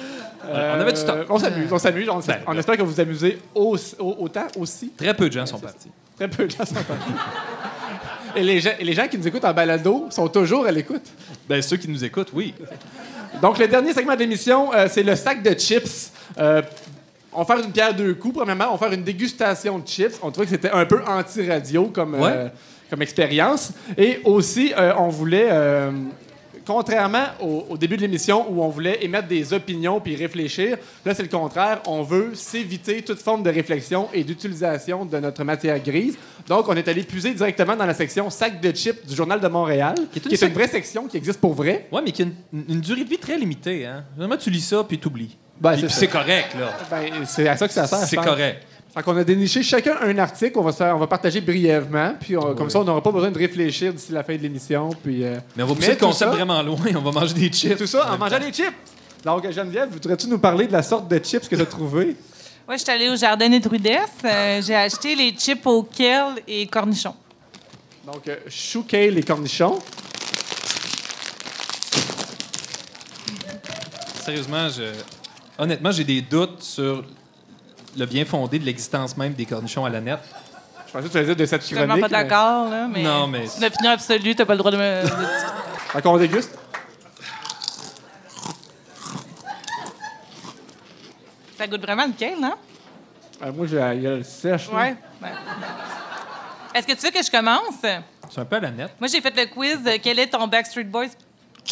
On 0.52 0.80
avait 0.80 0.92
du 0.92 1.04
temps. 1.04 1.14
Euh, 1.16 1.24
On 1.28 1.38
s'amuse, 1.38 1.72
on 1.72 1.78
s'amuse. 1.78 2.08
On, 2.08 2.18
Ben, 2.20 2.38
on 2.46 2.52
ben. 2.52 2.58
espère 2.58 2.76
que 2.76 2.82
vous 2.82 2.90
vous 2.92 3.00
amusez 3.00 3.38
au- 3.54 3.76
au- 3.98 4.16
autant 4.20 4.46
aussi. 4.58 4.90
Très 4.96 5.14
peu 5.14 5.28
de 5.28 5.32
gens 5.34 5.46
sont 5.46 5.58
partis. 5.58 5.90
Très 6.16 6.28
peu 6.28 6.44
de 6.46 6.50
gens 6.50 6.64
sont 6.64 6.74
partis. 6.74 7.12
Et 8.34 8.42
les, 8.42 8.60
gens, 8.60 8.70
et 8.78 8.84
les 8.84 8.92
gens 8.92 9.08
qui 9.08 9.16
nous 9.18 9.26
écoutent 9.26 9.44
en 9.44 9.54
balado 9.54 10.06
sont 10.10 10.28
toujours 10.28 10.66
à 10.66 10.70
l'écoute. 10.70 11.04
Ben, 11.48 11.62
ceux 11.62 11.76
qui 11.78 11.88
nous 11.88 12.04
écoutent, 12.04 12.30
oui. 12.34 12.54
Donc, 13.40 13.58
le 13.58 13.66
dernier 13.68 13.92
segment 13.92 14.14
de 14.14 14.20
l'émission, 14.20 14.72
euh, 14.74 14.88
c'est 14.90 15.02
le 15.02 15.16
sac 15.16 15.42
de 15.42 15.52
chips. 15.58 16.10
Euh, 16.38 16.62
on 17.32 17.42
va 17.42 17.54
faire 17.56 17.64
une 17.64 17.72
pierre 17.72 17.94
deux 17.94 18.14
coups. 18.14 18.34
Premièrement, 18.36 18.66
on 18.70 18.76
va 18.76 18.86
faire 18.88 18.92
une 18.92 19.04
dégustation 19.04 19.78
de 19.78 19.86
chips. 19.86 20.18
On 20.22 20.30
trouvait 20.30 20.46
que 20.46 20.52
c'était 20.52 20.70
un 20.70 20.84
peu 20.86 21.00
anti-radio 21.06 21.86
comme, 21.86 22.14
euh, 22.14 22.48
expérience. 23.00 23.72
Et 23.98 24.20
aussi, 24.24 24.72
euh, 24.76 24.92
on 24.98 25.08
voulait, 25.08 25.48
euh, 25.50 25.90
contrairement 26.66 27.26
au, 27.40 27.66
au 27.70 27.76
début 27.78 27.96
de 27.96 28.02
l'émission 28.02 28.46
où 28.50 28.62
on 28.62 28.68
voulait 28.68 29.04
émettre 29.04 29.28
des 29.28 29.52
opinions 29.52 30.00
puis 30.00 30.16
réfléchir, 30.16 30.76
là, 31.04 31.14
c'est 31.14 31.22
le 31.22 31.28
contraire. 31.28 31.80
On 31.86 32.02
veut 32.02 32.34
s'éviter 32.34 33.02
toute 33.02 33.20
forme 33.20 33.42
de 33.42 33.50
réflexion 33.50 34.08
et 34.12 34.24
d'utilisation 34.24 35.04
de 35.04 35.18
notre 35.18 35.44
matière 35.44 35.78
grise. 35.80 36.18
Donc, 36.48 36.68
on 36.68 36.74
est 36.74 36.86
allé 36.88 37.02
puiser 37.02 37.32
directement 37.34 37.76
dans 37.76 37.86
la 37.86 37.94
section 37.94 38.30
sac 38.30 38.60
de 38.60 38.70
chips 38.70 39.06
du 39.06 39.14
Journal 39.14 39.40
de 39.40 39.48
Montréal, 39.48 39.94
qui 40.12 40.20
une 40.20 40.32
est 40.32 40.42
une 40.42 40.52
vraie 40.52 40.68
section 40.68 41.06
qui 41.06 41.16
existe 41.16 41.40
pour 41.40 41.54
vrai. 41.54 41.86
Ouais, 41.90 42.02
mais 42.04 42.12
qui 42.12 42.22
a 42.22 42.26
une, 42.26 42.64
une 42.68 42.80
durée 42.80 43.04
de 43.04 43.08
vie 43.08 43.18
très 43.18 43.38
limitée. 43.38 43.86
Hein? 43.86 44.04
Vraiment, 44.16 44.36
tu 44.36 44.50
lis 44.50 44.60
ça, 44.60 44.84
puis 44.86 44.98
t'oublies. 44.98 45.36
Ben, 45.60 45.76
c'est 45.88 46.08
correct, 46.08 46.54
là. 46.58 46.76
Ben, 46.90 47.24
c'est 47.26 47.48
à 47.48 47.56
ça 47.56 47.66
que 47.66 47.72
ça 47.72 47.86
sert. 47.86 47.98
C'est 48.00 48.16
correct. 48.16 48.62
Fait 48.96 49.02
qu'on 49.02 49.16
a 49.18 49.24
déniché 49.24 49.62
chacun 49.62 49.96
un 50.00 50.16
article, 50.16 50.58
on 50.58 50.62
va, 50.62 50.72
se 50.72 50.78
faire- 50.78 50.96
on 50.96 50.98
va 50.98 51.06
partager 51.06 51.42
brièvement, 51.42 52.14
puis 52.18 52.34
on- 52.34 52.54
comme 52.54 52.70
ça, 52.70 52.80
on 52.80 52.84
n'aura 52.84 53.02
pas 53.02 53.12
besoin 53.12 53.30
de 53.30 53.36
réfléchir 53.38 53.92
d'ici 53.92 54.10
la 54.10 54.22
fin 54.24 54.34
de 54.34 54.40
l'émission. 54.40 54.88
Puis, 55.04 55.22
euh, 55.22 55.36
Mais 55.54 55.62
on 55.64 55.66
va 55.66 55.74
pousser 55.74 55.90
le 55.90 55.96
tout 55.98 56.06
concept 56.06 56.30
ça- 56.30 56.34
vraiment 56.36 56.62
loin. 56.62 56.78
On 56.96 57.00
va 57.02 57.12
manger 57.12 57.34
des 57.34 57.48
chips. 57.50 57.76
Tout 57.76 57.86
ça 57.86 58.10
en 58.10 58.16
mangeant 58.16 58.38
des 58.38 58.50
chips. 58.50 58.72
Donc, 59.22 59.50
Geneviève, 59.50 59.90
voudrais-tu 59.90 60.28
nous 60.28 60.38
parler 60.38 60.66
de 60.66 60.72
la 60.72 60.82
sorte 60.82 61.08
de 61.08 61.18
chips 61.18 61.46
que 61.46 61.56
tu 61.56 61.60
as 61.60 61.66
trouvé? 61.66 62.16
Ouais, 62.66 62.78
je 62.78 62.82
suis 62.84 62.90
allée 62.90 63.10
au 63.10 63.16
Jardin 63.16 63.50
des 63.50 63.60
Druides. 63.60 63.86
Euh, 64.24 64.62
J'ai 64.66 64.74
acheté 64.74 65.14
les 65.14 65.32
chips 65.32 65.66
au 65.66 65.82
kale 65.82 66.36
et 66.48 66.66
cornichons. 66.66 67.14
Donc, 68.06 68.26
euh, 68.28 68.36
chou, 68.48 68.82
kale 68.84 69.18
et 69.18 69.22
cornichons. 69.22 69.78
Sérieusement, 74.24 74.68
je... 74.70 74.84
honnêtement, 75.58 75.90
j'ai 75.92 76.04
des 76.04 76.22
doutes 76.22 76.62
sur 76.62 77.04
le 77.96 78.06
bien 78.06 78.24
fondé 78.24 78.58
de 78.58 78.64
l'existence 78.64 79.16
même 79.16 79.32
des 79.34 79.46
cornichons 79.46 79.84
à 79.84 79.90
la 79.90 80.00
nette. 80.00 80.20
Je 80.86 80.92
pensais 80.92 81.06
que 81.06 81.12
tu 81.12 81.16
allais 81.18 81.26
dire 81.26 81.36
de 81.36 81.46
cette 81.46 81.62
Je 81.62 81.66
suis 81.66 81.76
chronique. 81.76 82.00
pas 82.00 82.08
mais- 82.08 82.24
d'accord, 82.24 82.68
là, 82.70 82.86
mais, 82.90 83.02
Non, 83.02 83.26
mais- 83.26 83.46
c'est 83.46 83.58
une 83.58 83.64
opinion 83.64 83.90
absolue, 83.90 84.34
t'as 84.34 84.44
pas 84.44 84.54
le 84.54 84.58
droit 84.58 84.70
de 84.70 84.76
me... 84.76 85.02
Fait 85.92 86.02
qu'on 86.02 86.16
déguste. 86.16 86.56
Ça 91.58 91.66
goûte 91.66 91.80
vraiment 91.82 92.06
le 92.06 92.12
kale, 92.12 92.42
hein? 92.42 92.54
Euh, 93.42 93.52
moi, 93.52 93.66
j'ai 93.66 93.76
il 93.94 94.02
y 94.02 94.06
a 94.06 94.16
le 94.16 94.22
sèche. 94.22 94.68
là. 94.70 94.76
Ouais. 94.76 94.96
ouais. 95.22 95.28
Est-ce 96.74 96.86
que 96.86 96.92
tu 96.92 97.06
veux 97.06 97.10
que 97.12 97.22
je 97.24 97.30
commence? 97.30 97.74
C'est 98.30 98.40
un 98.40 98.44
peu 98.44 98.56
à 98.56 98.60
la 98.60 98.70
nette. 98.70 98.92
Moi, 99.00 99.08
j'ai 99.08 99.20
fait 99.20 99.34
le 99.34 99.46
quiz. 99.46 99.78
euh, 99.86 99.96
Quel 100.02 100.18
est 100.18 100.26
ton 100.28 100.46
Backstreet 100.46 100.84
Boys? 100.84 101.06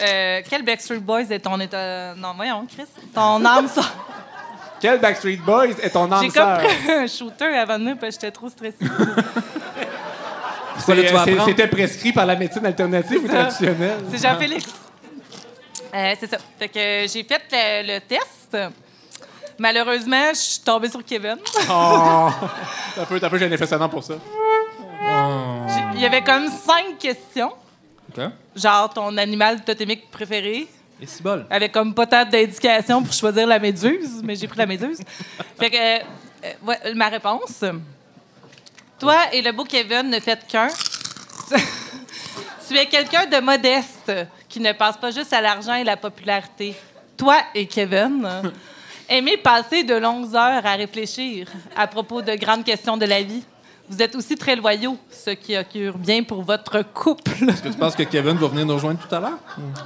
Euh, 0.03 0.41
quel 0.49 0.63
Backstreet 0.65 0.99
Boys 1.01 1.31
est 1.31 1.41
ton 1.41 1.61
état... 1.61 2.15
Non, 2.17 2.33
voyons, 2.35 2.67
Chris. 2.67 2.87
Ton 3.15 3.45
âme 3.45 3.69
sœur. 3.69 3.93
Quel 4.81 5.01
Backstreet 5.01 5.37
Boys 5.39 5.71
est 5.83 5.91
ton 5.91 6.11
âme 6.13 6.23
J'ai 6.23 6.29
comme 6.29 6.55
pris 6.59 6.93
un 6.93 7.07
shooter 7.07 7.57
avant 7.57 7.79
de 7.79 7.85
nous 7.85 7.97
parce 7.97 8.17
que 8.17 8.23
j'étais 8.23 8.31
trop 8.33 8.49
stressée. 8.49 8.77
C'était 11.47 11.69
prescrit 11.69 12.13
par 12.13 12.27
la 12.27 12.37
médecine 12.37 12.67
alternative 12.67 13.25
ou 13.25 13.29
traditionnelle? 13.29 13.97
C'est 14.11 14.23
Jean-Félix. 14.29 14.65
Euh, 15.95 16.15
c'est 16.19 16.29
ça. 16.31 16.39
Fait 16.59 16.69
que 16.69 16.79
euh, 16.79 17.07
j'ai 17.09 17.23
fait 17.25 17.41
le, 17.53 17.95
le 17.95 18.01
test. 18.01 18.57
Malheureusement, 19.59 20.31
je 20.31 20.39
suis 20.39 20.61
tombée 20.61 20.91
sur 20.91 21.05
Kevin. 21.05 21.37
Oh! 21.71 22.29
T'as 22.97 23.07
peu, 23.07 23.21
t'as 23.21 23.31
peu, 23.31 23.39
j'ai 23.39 23.47
un 23.47 23.53
effet 23.53 23.67
sonore 23.67 23.89
pour 23.89 24.03
ça. 24.03 24.15
Il 25.95 26.01
y 26.01 26.05
avait 26.05 26.23
comme 26.23 26.49
cinq 26.49 26.99
questions. 26.99 27.53
Genre 28.57 28.93
ton 28.93 29.17
animal 29.17 29.63
totémique 29.63 30.11
préféré. 30.11 30.67
Et 31.05 31.07
c'est 31.07 31.23
bol. 31.23 31.45
Avec 31.51 31.71
comme 31.71 31.93
pas 31.93 32.07
tant 32.07 32.25
d'indications 32.25 33.03
pour 33.03 33.13
choisir 33.13 33.47
la 33.47 33.59
méduse, 33.59 34.23
mais 34.23 34.37
j'ai 34.37 34.49
pris 34.49 34.57
la 34.57 34.65
méduse. 34.65 35.01
Fait 35.61 35.69
que, 35.69 35.77
euh, 35.77 35.99
euh, 36.45 36.53
ouais, 36.67 36.95
ma 36.95 37.11
réponse. 37.11 37.63
Toi 38.99 39.17
et 39.35 39.43
le 39.43 39.53
beau 39.53 39.65
Kevin 39.65 40.09
ne 40.09 40.19
faites 40.19 40.47
qu'un. 40.47 40.69
tu 42.67 42.75
es 42.75 42.87
quelqu'un 42.87 43.27
de 43.27 43.39
modeste 43.39 44.11
qui 44.49 44.61
ne 44.61 44.73
passe 44.73 44.97
pas 44.97 45.11
juste 45.11 45.35
à 45.35 45.43
l'argent 45.43 45.75
et 45.75 45.85
la 45.85 45.99
popularité. 45.99 46.75
Toi 47.19 47.37
et 47.55 47.67
Kevin 47.67 48.27
aimez 49.11 49.37
passer 49.37 49.85
de 49.85 49.97
longues 49.97 50.35
heures 50.35 50.65
à 50.65 50.75
réfléchir 50.75 51.49
à 51.77 51.87
propos 51.87 52.23
de 52.23 52.35
grandes 52.35 52.65
questions 52.65 52.97
de 52.97 53.05
la 53.05 53.21
vie. 53.21 53.45
Vous 53.89 54.01
êtes 54.01 54.15
aussi 54.17 54.35
très 54.37 54.57
loyaux, 54.57 54.97
ce 55.11 55.31
qui 55.31 55.57
occure 55.59 55.99
bien 55.99 56.23
pour 56.23 56.43
votre 56.43 56.81
couple. 56.95 57.31
Est-ce 57.49 57.63
que 57.63 57.69
tu 57.69 57.75
penses 57.77 57.95
que 57.95 58.03
Kevin 58.05 58.37
va 58.39 58.49
venir 58.49 58.65
nous 58.65 58.75
rejoindre 58.75 58.99
tout 58.99 59.15
à 59.15 59.21
l'heure? 59.21 59.39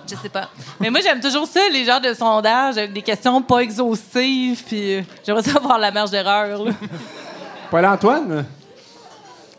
Je 0.08 0.14
sais 0.14 0.28
pas. 0.28 0.48
Mais 0.78 0.88
moi, 0.88 1.00
j'aime 1.02 1.20
toujours 1.20 1.46
ça, 1.48 1.60
les 1.72 1.84
genres 1.84 2.00
de 2.00 2.14
sondages 2.14 2.78
avec 2.78 2.92
des 2.92 3.02
questions 3.02 3.42
pas 3.42 3.58
exhaustives, 3.58 4.62
puis 4.64 4.94
euh, 4.94 5.02
j'aimerais 5.26 5.42
ça 5.42 5.56
avoir 5.56 5.78
la 5.78 5.90
marge 5.90 6.10
d'erreur. 6.12 6.64
là. 6.64 6.72
Paul-Antoine? 7.70 8.46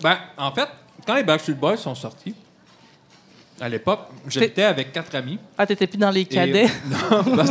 Ben, 0.02 0.18
en 0.38 0.52
fait, 0.52 0.70
quand 1.06 1.16
les 1.16 1.24
Backstreet 1.24 1.54
Boys 1.56 1.76
sont 1.78 1.94
sortis, 1.96 2.34
à 3.60 3.68
l'époque, 3.68 4.08
j'étais 4.30 4.64
avec 4.64 4.94
quatre 4.94 5.14
amis. 5.16 5.38
Ah, 5.58 5.66
t'étais 5.68 5.86
plus 5.86 5.98
dans 5.98 6.10
les 6.12 6.24
cadets? 6.24 6.64
Et- 6.66 6.70
non, 7.12 7.36
ben, 7.36 7.46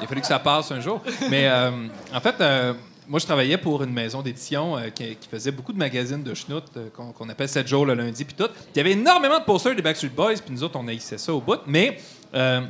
il 0.00 0.04
a 0.04 0.06
fallu 0.08 0.20
que 0.20 0.26
ça 0.26 0.40
passe 0.40 0.72
un 0.72 0.80
jour. 0.80 1.00
Mais 1.30 1.46
euh, 1.46 1.70
en 2.12 2.20
fait, 2.20 2.34
euh, 2.40 2.74
moi, 3.12 3.18
je 3.18 3.26
travaillais 3.26 3.58
pour 3.58 3.82
une 3.82 3.92
maison 3.92 4.22
d'édition 4.22 4.78
euh, 4.78 4.88
qui, 4.88 5.14
qui 5.16 5.28
faisait 5.28 5.50
beaucoup 5.50 5.74
de 5.74 5.78
magazines 5.78 6.22
de 6.22 6.32
schnout 6.32 6.64
euh, 6.78 6.88
qu'on 6.96 7.12
qu'on 7.12 7.28
appelle 7.28 7.46
7 7.46 7.68
jours 7.68 7.84
le 7.84 7.92
lundi, 7.92 8.24
puis 8.24 8.34
tout. 8.34 8.48
Il 8.74 8.78
y 8.78 8.80
avait 8.80 8.92
énormément 8.92 9.38
de 9.38 9.44
posters 9.44 9.76
des 9.76 9.82
Backstreet 9.82 10.08
Boys, 10.16 10.36
puis 10.42 10.54
nous 10.54 10.62
autres, 10.64 10.78
on 10.80 10.88
haïssait 10.88 11.18
ça 11.18 11.34
au 11.34 11.42
bout. 11.42 11.58
Mais 11.66 11.98
euh, 12.32 12.62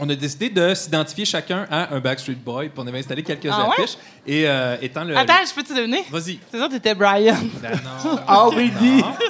on 0.00 0.10
a 0.10 0.14
décidé 0.16 0.50
de 0.50 0.74
s'identifier 0.74 1.24
chacun 1.24 1.68
à 1.70 1.94
un 1.94 2.00
Backstreet 2.00 2.34
Boy, 2.44 2.70
puis 2.70 2.82
on 2.82 2.86
avait 2.88 2.98
installé 2.98 3.22
quelques 3.22 3.46
Ah 3.48 3.68
ouais? 3.68 3.84
affiches. 3.84 3.96
Et 4.26 4.48
euh, 4.48 4.76
étant 4.82 5.04
le. 5.04 5.16
Attends, 5.16 5.34
je 5.48 5.54
peux 5.54 5.62
te 5.62 5.72
donner? 5.72 6.02
Vas-y. 6.10 6.40
C'est 6.50 6.58
sûr 6.58 6.66
que 6.66 6.72
t'étais 6.72 6.96
Brian. 6.96 7.36
Ben 7.62 7.70
non. 7.70 8.18
Ah 8.26 8.48
oui, 8.48 8.72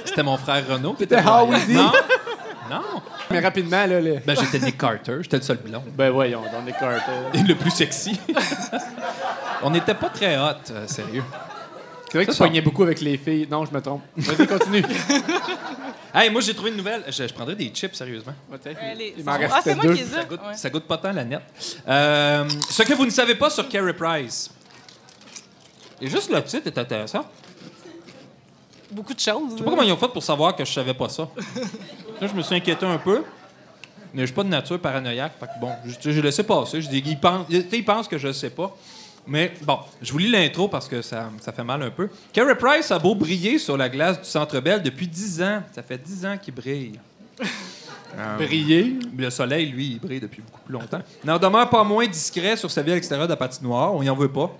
C'était 0.06 0.22
mon 0.22 0.38
frère 0.38 0.66
Renaud. 0.66 0.96
C'était 0.98 1.16
était 1.16 1.22
Brian. 1.22 1.50
Howdy. 1.52 1.74
Non. 1.74 1.92
Non. 2.70 2.82
Mais 3.32 3.40
rapidement, 3.40 3.84
là, 3.84 4.00
le... 4.00 4.18
Ben, 4.24 4.36
j'étais 4.40 4.64
Nick 4.64 4.78
Carter. 4.78 5.16
J'étais 5.22 5.38
le 5.38 5.42
seul 5.42 5.56
blond. 5.56 5.82
Ben 5.98 6.10
voyons, 6.10 6.40
dans 6.52 6.64
les 6.64 6.70
cartes. 6.70 7.02
Et 7.34 7.42
le 7.42 7.56
plus 7.56 7.72
sexy. 7.72 8.18
on 9.62 9.70
n'était 9.70 9.94
pas 9.94 10.08
très 10.10 10.36
hot, 10.38 10.54
euh, 10.70 10.86
sérieux. 10.86 11.24
C'est 12.10 12.18
vrai 12.18 12.26
que 12.26 12.30
tu 12.32 12.36
ça- 12.36 12.44
poignais 12.44 12.60
beaucoup 12.60 12.82
avec 12.82 13.00
les 13.00 13.16
filles. 13.18 13.46
Non, 13.50 13.64
je 13.64 13.72
me 13.72 13.80
trompe. 13.80 14.02
Vas-y, 14.16 14.46
continue. 14.46 14.84
Hey, 16.12 16.28
moi, 16.28 16.40
j'ai 16.40 16.52
trouvé 16.54 16.70
une 16.72 16.76
nouvelle. 16.76 17.04
Je, 17.06 17.28
je 17.28 17.32
prendrais 17.32 17.54
des 17.54 17.68
chips, 17.68 17.94
sérieusement. 17.94 18.32
Allez, 18.82 19.14
Il 19.16 19.22
m'en 19.22 19.30
ah, 19.30 19.36
restait 19.36 19.60
c'est 19.62 19.74
moi 19.76 19.84
deux. 19.84 19.94
qui 19.94 20.00
les 20.00 20.08
ai. 20.08 20.12
Ça 20.16 20.24
goûte, 20.24 20.40
Ouais. 20.44 20.54
ça 20.56 20.68
goûte 20.70 20.82
pas 20.88 20.98
tant 20.98 21.12
la 21.12 21.22
nette. 21.24 21.40
Euh, 21.86 22.48
ce 22.68 22.82
que 22.82 22.94
vous 22.94 23.04
ne 23.04 23.10
savez 23.10 23.36
pas 23.36 23.48
sur 23.48 23.68
Carey 23.68 23.92
Price. 23.92 24.50
Et 26.00 26.08
juste 26.08 26.28
le 26.32 26.42
titre 26.42 26.66
est 26.66 26.76
intéressant. 26.78 27.24
Beaucoup 28.90 29.14
de 29.14 29.20
choses. 29.20 29.52
Je 29.52 29.58
sais 29.58 29.62
pas 29.62 29.70
comment 29.70 29.82
ils 29.82 29.92
ont 29.92 29.96
fait 29.96 30.08
pour 30.08 30.22
savoir 30.24 30.56
que 30.56 30.64
je 30.64 30.72
savais 30.72 30.94
pas 30.94 31.08
ça. 31.08 31.28
Là, 32.20 32.26
je 32.26 32.34
me 32.34 32.42
suis 32.42 32.56
inquiété 32.56 32.84
un 32.84 32.98
peu. 32.98 33.22
Mais 34.12 34.22
je 34.22 34.26
suis 34.26 34.34
pas 34.34 34.42
de 34.42 34.48
nature 34.48 34.80
paranoïaque. 34.80 35.34
Fait 35.38 35.46
que 35.46 35.60
bon, 35.60 35.70
je- 35.84 36.10
j'ai 36.10 36.20
laissé 36.22 36.42
passer. 36.42 36.82
Je 36.82 36.88
dis, 36.88 37.04
ils 37.06 37.20
pensent, 37.20 37.46
ils 37.48 37.84
pensent 37.84 38.08
que 38.08 38.18
je 38.18 38.26
le 38.26 38.32
sais 38.32 38.50
pas. 38.50 38.76
Mais 39.26 39.52
bon, 39.62 39.78
je 40.02 40.12
vous 40.12 40.18
lis 40.18 40.30
l'intro 40.30 40.68
parce 40.68 40.88
que 40.88 41.02
ça, 41.02 41.30
ça 41.40 41.52
fait 41.52 41.64
mal 41.64 41.82
un 41.82 41.90
peu. 41.90 42.08
Carey 42.32 42.56
Price 42.56 42.90
a 42.90 42.98
beau 42.98 43.14
briller 43.14 43.58
sur 43.58 43.76
la 43.76 43.88
glace 43.88 44.18
du 44.20 44.28
Centre 44.28 44.58
Bell 44.60 44.82
depuis 44.82 45.06
10 45.06 45.42
ans. 45.42 45.62
Ça 45.72 45.82
fait 45.82 45.98
10 45.98 46.26
ans 46.26 46.38
qu'il 46.38 46.54
brille. 46.54 46.98
Euh, 48.18 48.36
Briller? 48.38 48.98
le 49.16 49.30
soleil, 49.30 49.66
lui, 49.66 49.92
il 49.92 50.00
brille 50.00 50.18
depuis 50.18 50.42
beaucoup 50.42 50.60
plus 50.62 50.72
longtemps. 50.72 51.00
N'en 51.24 51.38
demeure 51.38 51.70
pas 51.70 51.84
moins 51.84 52.08
discret 52.08 52.56
sur 52.56 52.68
sa 52.68 52.82
vie 52.82 52.90
à 52.90 52.94
l'extérieur 52.96 53.28
de 53.28 53.32
la 53.32 53.36
patinoire. 53.36 53.94
On 53.94 54.02
y 54.02 54.10
en 54.10 54.16
veut 54.16 54.32
pas. 54.32 54.50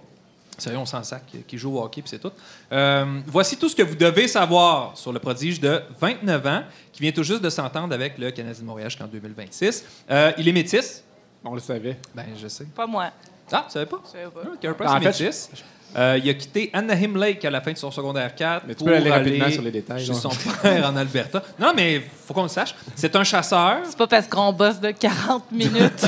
Sérieux, 0.56 0.78
on 0.78 0.86
s'en 0.86 1.02
sac 1.02 1.22
qu'il 1.48 1.58
joue 1.58 1.76
au 1.76 1.82
hockey, 1.82 2.02
puis 2.02 2.10
c'est 2.10 2.18
tout. 2.18 2.30
Euh, 2.70 3.20
voici 3.26 3.56
tout 3.56 3.68
ce 3.68 3.74
que 3.74 3.82
vous 3.82 3.94
devez 3.96 4.28
savoir 4.28 4.96
sur 4.96 5.12
le 5.12 5.18
prodige 5.18 5.58
de 5.58 5.82
29 6.00 6.46
ans, 6.46 6.62
qui 6.92 7.02
vient 7.02 7.12
tout 7.12 7.22
juste 7.22 7.42
de 7.42 7.50
s'entendre 7.50 7.94
avec 7.94 8.18
le 8.18 8.30
Canadien 8.30 8.60
de 8.62 8.66
Montréal 8.66 8.90
jusqu'en 8.90 9.06
2026. 9.06 9.84
Euh, 10.10 10.32
il 10.38 10.46
est 10.46 10.52
métis. 10.52 11.02
On 11.42 11.54
le 11.54 11.60
savait. 11.60 11.98
Ben, 12.14 12.26
je 12.40 12.46
sais. 12.48 12.66
Pas 12.66 12.86
moi. 12.86 13.10
Ah, 13.52 13.64
tu 13.66 13.72
savais 13.72 13.86
pas? 13.86 14.00
Je 14.04 14.10
savais 14.10 14.74
pas. 14.74 14.84
Ah, 14.86 14.96
En 14.96 15.00
fait, 15.00 15.06
métis. 15.06 15.50
Euh, 15.96 16.20
il 16.22 16.30
a 16.30 16.34
quitté 16.34 16.70
Anaheim 16.72 17.16
Lake 17.16 17.44
à 17.44 17.50
la 17.50 17.60
fin 17.60 17.72
de 17.72 17.76
son 17.76 17.90
secondaire 17.90 18.32
4 18.34 18.64
Mais 18.66 18.74
tu 18.74 18.78
pour 18.78 18.86
peux 18.86 18.94
aller 18.94 19.10
rapidement 19.10 19.50
sur 19.50 19.62
les 19.62 19.72
détails, 19.72 20.04
chez 20.04 20.14
son 20.14 20.28
père 20.62 20.88
en 20.88 20.96
Alberta. 20.96 21.42
Non, 21.58 21.72
mais 21.74 22.00
faut 22.26 22.32
qu'on 22.32 22.44
le 22.44 22.48
sache. 22.48 22.74
C'est 22.94 23.14
un 23.16 23.24
chasseur. 23.24 23.78
C'est 23.84 23.98
pas 23.98 24.06
parce 24.06 24.28
qu'on 24.28 24.52
bosse 24.52 24.78
de 24.78 24.92
40 24.92 25.50
minutes. 25.50 26.06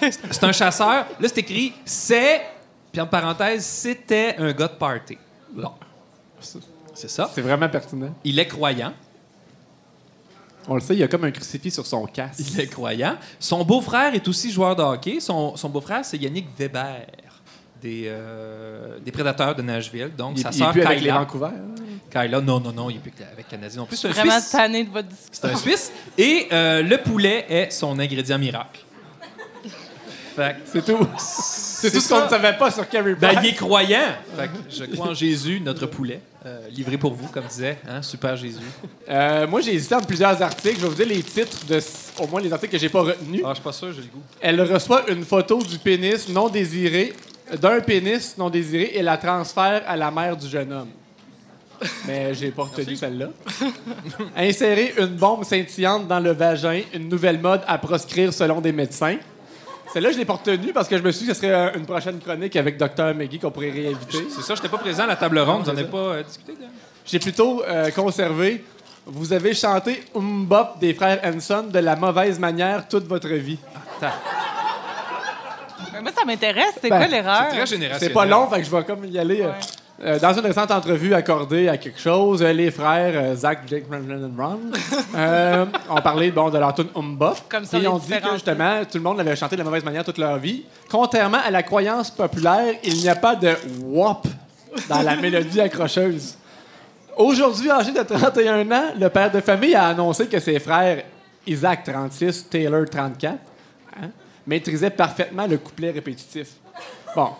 C'est 0.30 0.44
un 0.44 0.52
chasseur. 0.52 1.06
Là, 1.18 1.28
c'est 1.28 1.38
écrit 1.38 1.72
c'est, 1.84 2.42
puis 2.92 3.00
en 3.00 3.06
parenthèse, 3.06 3.64
c'était 3.64 4.36
un 4.38 4.52
gars 4.52 4.68
de 4.68 4.74
party. 4.74 5.18
Bon. 5.50 5.72
C'est 6.94 7.10
ça. 7.10 7.28
C'est 7.34 7.40
vraiment 7.42 7.68
pertinent. 7.68 8.14
Il 8.22 8.38
est 8.38 8.46
croyant. 8.46 8.92
On 10.68 10.74
le 10.74 10.80
sait, 10.80 10.94
il 10.94 10.98
y 11.00 11.02
a 11.02 11.08
comme 11.08 11.24
un 11.24 11.30
crucifix 11.30 11.70
sur 11.70 11.86
son 11.86 12.04
casque. 12.06 12.40
Il 12.52 12.60
est 12.60 12.66
croyant. 12.66 13.16
Son 13.40 13.64
beau-frère 13.64 14.14
est 14.14 14.26
aussi 14.28 14.50
joueur 14.52 14.76
de 14.76 14.82
hockey. 14.82 15.18
Son, 15.20 15.56
son 15.56 15.68
beau-frère, 15.70 16.04
c'est 16.04 16.18
Yannick 16.18 16.46
Weber, 16.58 17.06
des, 17.80 18.04
euh, 18.06 18.98
des 19.02 19.10
Prédateurs 19.10 19.54
de 19.54 19.62
Nashville. 19.62 20.10
Donc, 20.16 20.34
Il, 20.36 20.42
sa 20.42 20.50
il 20.50 20.54
est 20.54 20.58
sœur 20.58 20.72
plus 20.72 20.82
avec 20.82 20.98
les 20.98 21.04
Kyla. 21.06 21.18
Vancouver. 21.20 21.50
Kyla, 22.10 22.40
non, 22.40 22.60
non, 22.60 22.72
non, 22.72 22.90
il 22.90 22.96
est 22.96 23.00
plus 23.00 23.12
avec 23.32 23.48
Canadien 23.48 23.80
non 23.80 23.86
plus. 23.86 23.96
C'est 23.96 24.08
un 24.08 24.12
Vraiment 24.12 24.32
Suisse. 24.32 24.50
tanné 24.50 24.84
de 24.84 24.90
votre 24.90 25.08
discussion. 25.08 25.30
C'est 25.32 25.46
un 25.48 25.56
Suisse. 25.56 25.92
Et 26.16 26.48
euh, 26.52 26.82
le 26.82 26.98
poulet 26.98 27.46
est 27.48 27.70
son 27.70 27.98
ingrédient 27.98 28.38
miracle. 28.38 28.80
Fait 30.38 30.56
C'est 30.66 30.84
tout. 30.84 31.04
C'est 31.18 31.90
tout 31.90 32.00
ce 32.00 32.08
qu'on 32.08 32.24
ne 32.24 32.28
savait 32.28 32.56
pas 32.56 32.70
sur 32.70 32.88
Carey 32.88 33.14
Ben, 33.14 33.34
Price. 33.34 33.40
il 33.42 33.48
est 33.50 33.54
croyant. 33.54 34.14
Fait 34.36 34.46
que 34.46 34.52
je 34.70 34.84
crois 34.84 35.08
en 35.08 35.14
Jésus, 35.14 35.60
notre 35.60 35.86
poulet, 35.86 36.20
euh, 36.46 36.60
livré 36.70 36.96
pour 36.96 37.12
vous, 37.12 37.26
comme 37.28 37.44
disait, 37.46 37.78
hein, 37.88 38.02
super 38.02 38.36
Jésus. 38.36 38.58
Euh, 39.08 39.46
moi, 39.48 39.60
j'ai 39.60 39.74
hésité 39.74 39.94
entre 39.96 40.06
plusieurs 40.06 40.40
articles. 40.40 40.76
Je 40.76 40.82
vais 40.82 40.88
vous 40.88 40.94
dire 40.94 41.06
les 41.08 41.22
titres 41.22 41.66
de 41.66 41.80
au 42.20 42.26
moins 42.28 42.40
les 42.40 42.52
articles 42.52 42.72
que 42.72 42.78
j'ai 42.78 42.88
pas 42.88 43.02
retenus. 43.02 43.42
Ah, 43.44 43.48
je 43.50 43.54
suis 43.54 43.62
pas 43.64 43.72
sûr, 43.72 43.92
j'ai 43.92 44.02
le 44.02 44.06
goût. 44.06 44.22
Elle 44.40 44.60
reçoit 44.62 45.10
une 45.10 45.24
photo 45.24 45.60
du 45.62 45.78
pénis 45.78 46.28
non 46.28 46.48
désiré, 46.48 47.12
d'un 47.60 47.80
pénis 47.80 48.36
non 48.38 48.48
désiré, 48.50 48.92
et 48.94 49.02
la 49.02 49.16
transfère 49.16 49.82
à 49.86 49.96
la 49.96 50.10
mère 50.12 50.36
du 50.36 50.48
jeune 50.48 50.72
homme. 50.72 50.90
Mais 52.06 52.34
j'ai 52.34 52.50
pas 52.50 52.64
retenu 52.64 52.96
celle-là. 52.96 53.30
Insérer 54.36 54.94
une 54.98 55.16
bombe 55.16 55.44
scintillante 55.44 56.06
dans 56.08 56.20
le 56.20 56.32
vagin, 56.32 56.82
une 56.94 57.08
nouvelle 57.08 57.40
mode 57.40 57.62
à 57.66 57.78
proscrire 57.78 58.32
selon 58.32 58.60
des 58.60 58.72
médecins. 58.72 59.16
Celle-là, 59.92 60.12
je 60.12 60.18
l'ai 60.18 60.24
pas 60.24 60.34
retenue 60.34 60.72
parce 60.72 60.86
que 60.88 60.98
je 60.98 61.02
me 61.02 61.10
suis 61.10 61.22
dit 61.22 61.28
que 61.28 61.34
ce 61.34 61.40
serait 61.40 61.52
euh, 61.54 61.72
une 61.76 61.86
prochaine 61.86 62.18
chronique 62.20 62.54
avec 62.56 62.76
Dr. 62.76 63.14
Maggie 63.14 63.38
qu'on 63.38 63.50
pourrait 63.50 63.70
réinviter. 63.70 64.26
C'est 64.28 64.42
ça, 64.42 64.54
j'étais 64.54 64.68
pas 64.68 64.78
présent 64.78 65.04
à 65.04 65.06
la 65.06 65.16
table 65.16 65.38
ronde, 65.38 65.62
vous 65.64 65.70
en 65.70 65.72
avez 65.72 65.84
pas 65.84 65.96
euh, 65.96 66.22
discuté? 66.22 66.52
J'ai 67.06 67.18
plutôt 67.18 67.62
euh, 67.64 67.90
conservé. 67.90 68.64
Vous 69.06 69.32
avez 69.32 69.54
chanté 69.54 70.02
Umbop 70.14 70.78
des 70.78 70.92
frères 70.92 71.18
Hanson 71.24 71.62
de 71.72 71.78
la 71.78 71.96
mauvaise 71.96 72.38
manière 72.38 72.86
toute 72.86 73.06
votre 73.06 73.28
vie. 73.28 73.58
Mais 75.92 76.00
Moi, 76.02 76.10
ça 76.16 76.24
m'intéresse. 76.26 76.74
C'est 76.82 76.90
Ben, 76.90 76.98
quoi 76.98 77.06
l'erreur? 77.06 77.46
C'est 77.50 77.56
très 77.56 77.66
générationnel. 77.66 77.96
C'est 77.98 78.12
pas 78.12 78.26
long, 78.26 78.46
fait 78.48 78.58
que 78.60 78.64
je 78.66 78.70
vais 78.70 78.84
comme 78.84 79.04
y 79.06 79.18
aller. 79.18 79.40
euh, 79.42 79.52
euh, 80.00 80.18
dans 80.20 80.32
une 80.32 80.46
récente 80.46 80.70
entrevue 80.70 81.12
accordée 81.12 81.68
à 81.68 81.76
quelque 81.76 81.98
chose, 81.98 82.40
euh, 82.40 82.52
les 82.52 82.70
frères 82.70 83.12
euh, 83.16 83.34
Zach, 83.34 83.62
Jake, 83.66 83.84
Ron, 83.90 83.98
euh, 85.16 85.66
ont 85.90 86.00
parlé 86.00 86.30
bon, 86.30 86.50
de 86.50 86.58
leur 86.58 86.72
tune. 86.72 86.86
Comme 87.48 87.64
ça, 87.64 87.78
Et 87.78 87.82
ils 87.82 87.88
ont 87.88 87.98
dit 87.98 88.12
que 88.12 88.32
justement, 88.34 88.84
tout 88.84 88.98
le 88.98 89.02
monde 89.02 89.16
l'avait 89.18 89.34
chanté 89.34 89.56
de 89.56 89.60
la 89.60 89.64
mauvaise 89.64 89.84
manière 89.84 90.04
toute 90.04 90.18
leur 90.18 90.38
vie. 90.38 90.64
Contrairement 90.88 91.40
à 91.44 91.50
la 91.50 91.64
croyance 91.64 92.12
populaire, 92.12 92.74
il 92.84 92.98
n'y 92.98 93.08
a 93.08 93.16
pas 93.16 93.34
de 93.34 93.50
wop 93.82 94.26
dans 94.88 95.02
la 95.02 95.16
mélodie 95.16 95.60
accrocheuse. 95.60 96.36
Aujourd'hui, 97.16 97.68
âgé 97.68 97.90
de 97.90 98.02
31 98.02 98.70
ans, 98.70 98.84
le 98.96 99.08
père 99.08 99.32
de 99.32 99.40
famille 99.40 99.74
a 99.74 99.88
annoncé 99.88 100.28
que 100.28 100.38
ses 100.38 100.60
frères 100.60 101.02
Isaac 101.44 101.82
36, 101.82 102.48
Taylor 102.48 102.84
34, 102.88 103.34
hein, 104.00 104.10
maîtrisaient 104.46 104.90
parfaitement 104.90 105.48
le 105.48 105.58
couplet 105.58 105.90
répétitif. 105.90 106.50
Bon, 107.16 107.30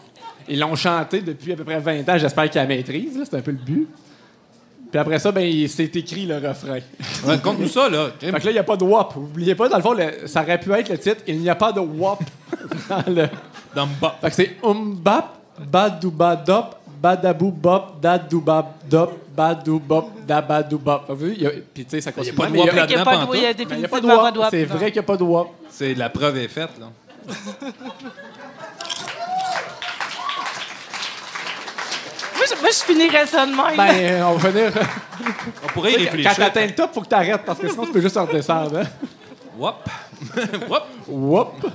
ils 0.48 0.58
l'ont 0.58 0.74
chanté 0.76 1.20
depuis 1.20 1.52
à 1.52 1.56
peu 1.56 1.64
près 1.64 1.78
20 1.80 2.08
ans, 2.08 2.18
j'espère 2.18 2.48
qu'ils 2.50 2.60
la 2.60 2.66
maîtrisent, 2.66 3.16
là, 3.18 3.24
c'est 3.28 3.36
un 3.36 3.40
peu 3.42 3.50
le 3.52 3.56
but. 3.58 3.88
Puis 4.90 4.98
après 4.98 5.18
ça, 5.18 5.30
ben, 5.32 5.42
il 5.42 5.68
s'est 5.68 5.90
écrit 5.94 6.24
le 6.24 6.36
refrain. 6.36 6.78
Raconte-nous 7.26 7.68
ça, 7.68 7.90
là. 7.90 8.08
Fait 8.18 8.28
que 8.30 8.36
là, 8.36 8.50
il 8.50 8.52
n'y 8.54 8.58
a 8.58 8.64
pas 8.64 8.76
de 8.78 8.84
wop. 8.84 9.12
Vous 9.16 9.22
oubliez 9.24 9.54
pas, 9.54 9.68
dans 9.68 9.76
le 9.76 9.82
fond, 9.82 9.92
le- 9.92 10.26
ça 10.26 10.42
aurait 10.42 10.58
pu 10.58 10.72
être 10.72 10.88
le 10.88 10.96
titre 10.98 11.20
Il 11.26 11.40
n'y 11.40 11.50
a 11.50 11.54
pas 11.54 11.72
de 11.72 11.80
wop 11.80 12.20
dans 12.88 13.04
le. 13.06 13.26
Dans 13.74 13.86
Mbop. 13.86 14.12
Fait 14.22 14.28
que 14.30 14.34
c'est 14.34 14.56
umbap, 14.64 15.36
badoubadop, 15.70 16.76
badabou 17.02 17.50
bop, 17.50 18.00
dadoubab 18.00 18.64
dop, 18.88 19.12
badou 19.36 19.78
bop, 19.78 20.10
dabadou 20.26 20.78
bop. 20.78 21.02
Fait 21.02 21.06
que 21.08 21.12
vous 21.12 21.18
voyez, 21.18 21.34
il 21.36 21.42
y 21.42 21.46
a- 21.46 21.50
Puis 21.74 21.84
tu 21.84 21.90
sais, 21.90 22.00
ça 22.00 22.10
Il 22.16 22.24
y 22.24 22.30
a 22.30 22.32
continue. 22.32 22.36
pas 22.36 22.46
de 22.46 22.52
mais 22.52 22.58
wop 22.60 22.68
il 22.68 22.72
n'y 22.72 22.78
a 22.78 22.82
là-dedans, 22.82 23.04
pas 23.04 23.10
de 23.10 23.16
a 23.16 23.26
mais 23.26 23.38
il 23.38 23.78
n'y 23.78 23.84
a 23.84 23.88
pas 23.88 24.00
de 24.00 24.06
pas 24.06 24.22
wop. 24.24 24.34
de 24.34 24.38
wop, 24.38 24.48
C'est 24.50 24.64
vrai 24.64 24.84
qu'il 24.86 24.94
n'y 24.94 24.98
a 25.00 25.02
pas 25.02 25.16
de 25.18 25.22
wop. 25.22 25.48
C'est 25.68 25.94
la 25.94 26.08
preuve 26.08 26.38
est 26.38 26.48
faite, 26.48 26.70
là. 26.80 26.86
je, 32.48 32.60
moi, 32.60 32.70
je 32.70 32.84
finirais 32.84 33.26
ça 33.26 33.46
de 33.46 33.52
même. 33.52 33.76
Ben, 33.76 33.90
euh, 33.94 34.22
on 34.24 34.34
va 34.36 34.50
venir. 34.50 34.72
On 35.64 35.66
pourrait 35.68 35.92
y 35.92 35.94
Quand 35.96 36.02
réfléchir. 36.12 36.36
t'atteins 36.36 36.66
le 36.66 36.74
top, 36.74 36.94
faut 36.94 37.00
que 37.02 37.08
t'arrêtes 37.08 37.42
parce 37.44 37.58
que 37.58 37.68
sinon, 37.68 37.84
tu 37.86 37.92
peux 37.92 38.00
juste 38.00 38.16
en 38.16 38.24
redescendre. 38.26 38.78
Hein? 38.78 38.86
Whoop. 39.58 39.74
Whoop. 40.68 40.82
Whoop! 41.08 41.66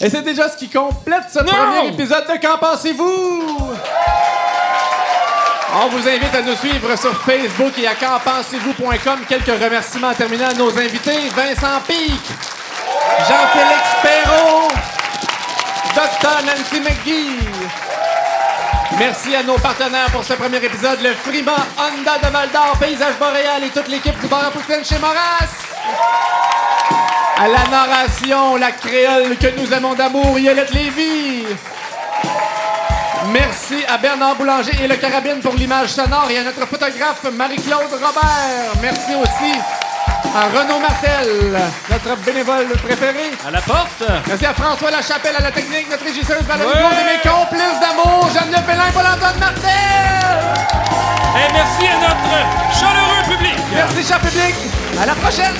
Et 0.00 0.08
c'est 0.08 0.22
déjà 0.22 0.48
ce 0.48 0.56
qui 0.56 0.68
complète 0.70 1.24
ce 1.30 1.40
premier 1.40 1.88
épisode 1.88 2.24
de 2.26 2.40
Qu'en 2.40 2.56
pensez-vous? 2.58 3.58
On 5.82 5.88
vous 5.88 6.08
invite 6.08 6.34
à 6.34 6.42
nous 6.42 6.56
suivre 6.56 6.96
sur 6.98 7.14
Facebook 7.22 7.72
et 7.78 7.86
à 7.86 7.94
qu'enpensez-vous.com. 7.94 9.20
Quelques 9.28 9.62
remerciements 9.62 10.08
en 10.08 10.14
terminant 10.14 10.48
à 10.48 10.54
nos 10.54 10.70
invités. 10.76 11.28
Vincent 11.36 11.80
Pic, 11.86 12.20
Jean-Félix 13.18 13.88
Perrault, 14.02 14.68
Merci 18.98 19.34
à 19.34 19.42
nos 19.42 19.56
partenaires 19.58 20.10
pour 20.12 20.24
ce 20.24 20.34
premier 20.34 20.58
épisode, 20.58 21.00
le 21.02 21.14
Frima, 21.14 21.56
Honda 21.78 22.18
de 22.18 22.32
Val 22.32 22.50
d'Or, 22.50 22.76
Paysage 22.78 23.18
Boréal 23.18 23.64
et 23.64 23.68
toute 23.70 23.88
l'équipe 23.88 24.18
du 24.20 24.26
bar 24.26 24.46
à 24.46 24.50
Poutine 24.50 24.84
chez 24.84 24.98
Moras. 24.98 25.48
À 27.38 27.48
la 27.48 27.66
narration, 27.70 28.56
la 28.56 28.72
créole 28.72 29.36
que 29.38 29.58
nous 29.58 29.72
aimons 29.72 29.94
d'amour, 29.94 30.38
Yolette 30.38 30.72
Lévy. 30.74 31.46
Merci 33.32 33.84
à 33.88 33.96
Bernard 33.98 34.36
Boulanger 34.36 34.72
et 34.82 34.88
le 34.88 34.96
Carabine 34.96 35.40
pour 35.40 35.54
l'image 35.54 35.88
sonore 35.88 36.28
et 36.30 36.38
à 36.38 36.42
notre 36.44 36.66
photographe 36.66 37.24
Marie-Claude 37.32 37.92
Robert. 37.92 38.72
Merci 38.82 39.14
aussi 39.14 39.58
à 40.34 40.46
Renaud 40.48 40.78
Martel, 40.80 41.58
notre 41.90 42.16
bénévole 42.22 42.68
préféré. 42.82 43.32
À 43.46 43.50
la 43.50 43.60
porte. 43.60 44.02
Merci 44.26 44.46
à 44.46 44.54
François 44.54 44.90
Lachapelle 44.90 45.36
à 45.36 45.42
la 45.42 45.50
technique, 45.50 45.90
notre 45.90 46.04
régisseuse 46.04 46.42
Valérie 46.42 46.70
Claude 46.70 46.92
et 47.00 47.04
mes 47.04 47.30
complices 47.30 47.80
d'amour, 47.80 48.28
Geneviève 48.32 48.64
Pellin, 48.64 48.90
Paul-Antoine 48.92 49.38
Martel. 49.38 50.70
Et 51.36 51.52
merci 51.52 51.86
à 51.86 51.98
notre 52.00 52.78
chaleureux 52.78 53.22
public. 53.36 53.56
Merci, 53.74 54.06
cher 54.06 54.20
public. 54.20 54.54
À 55.00 55.06
la 55.06 55.14
prochaine. 55.14 55.54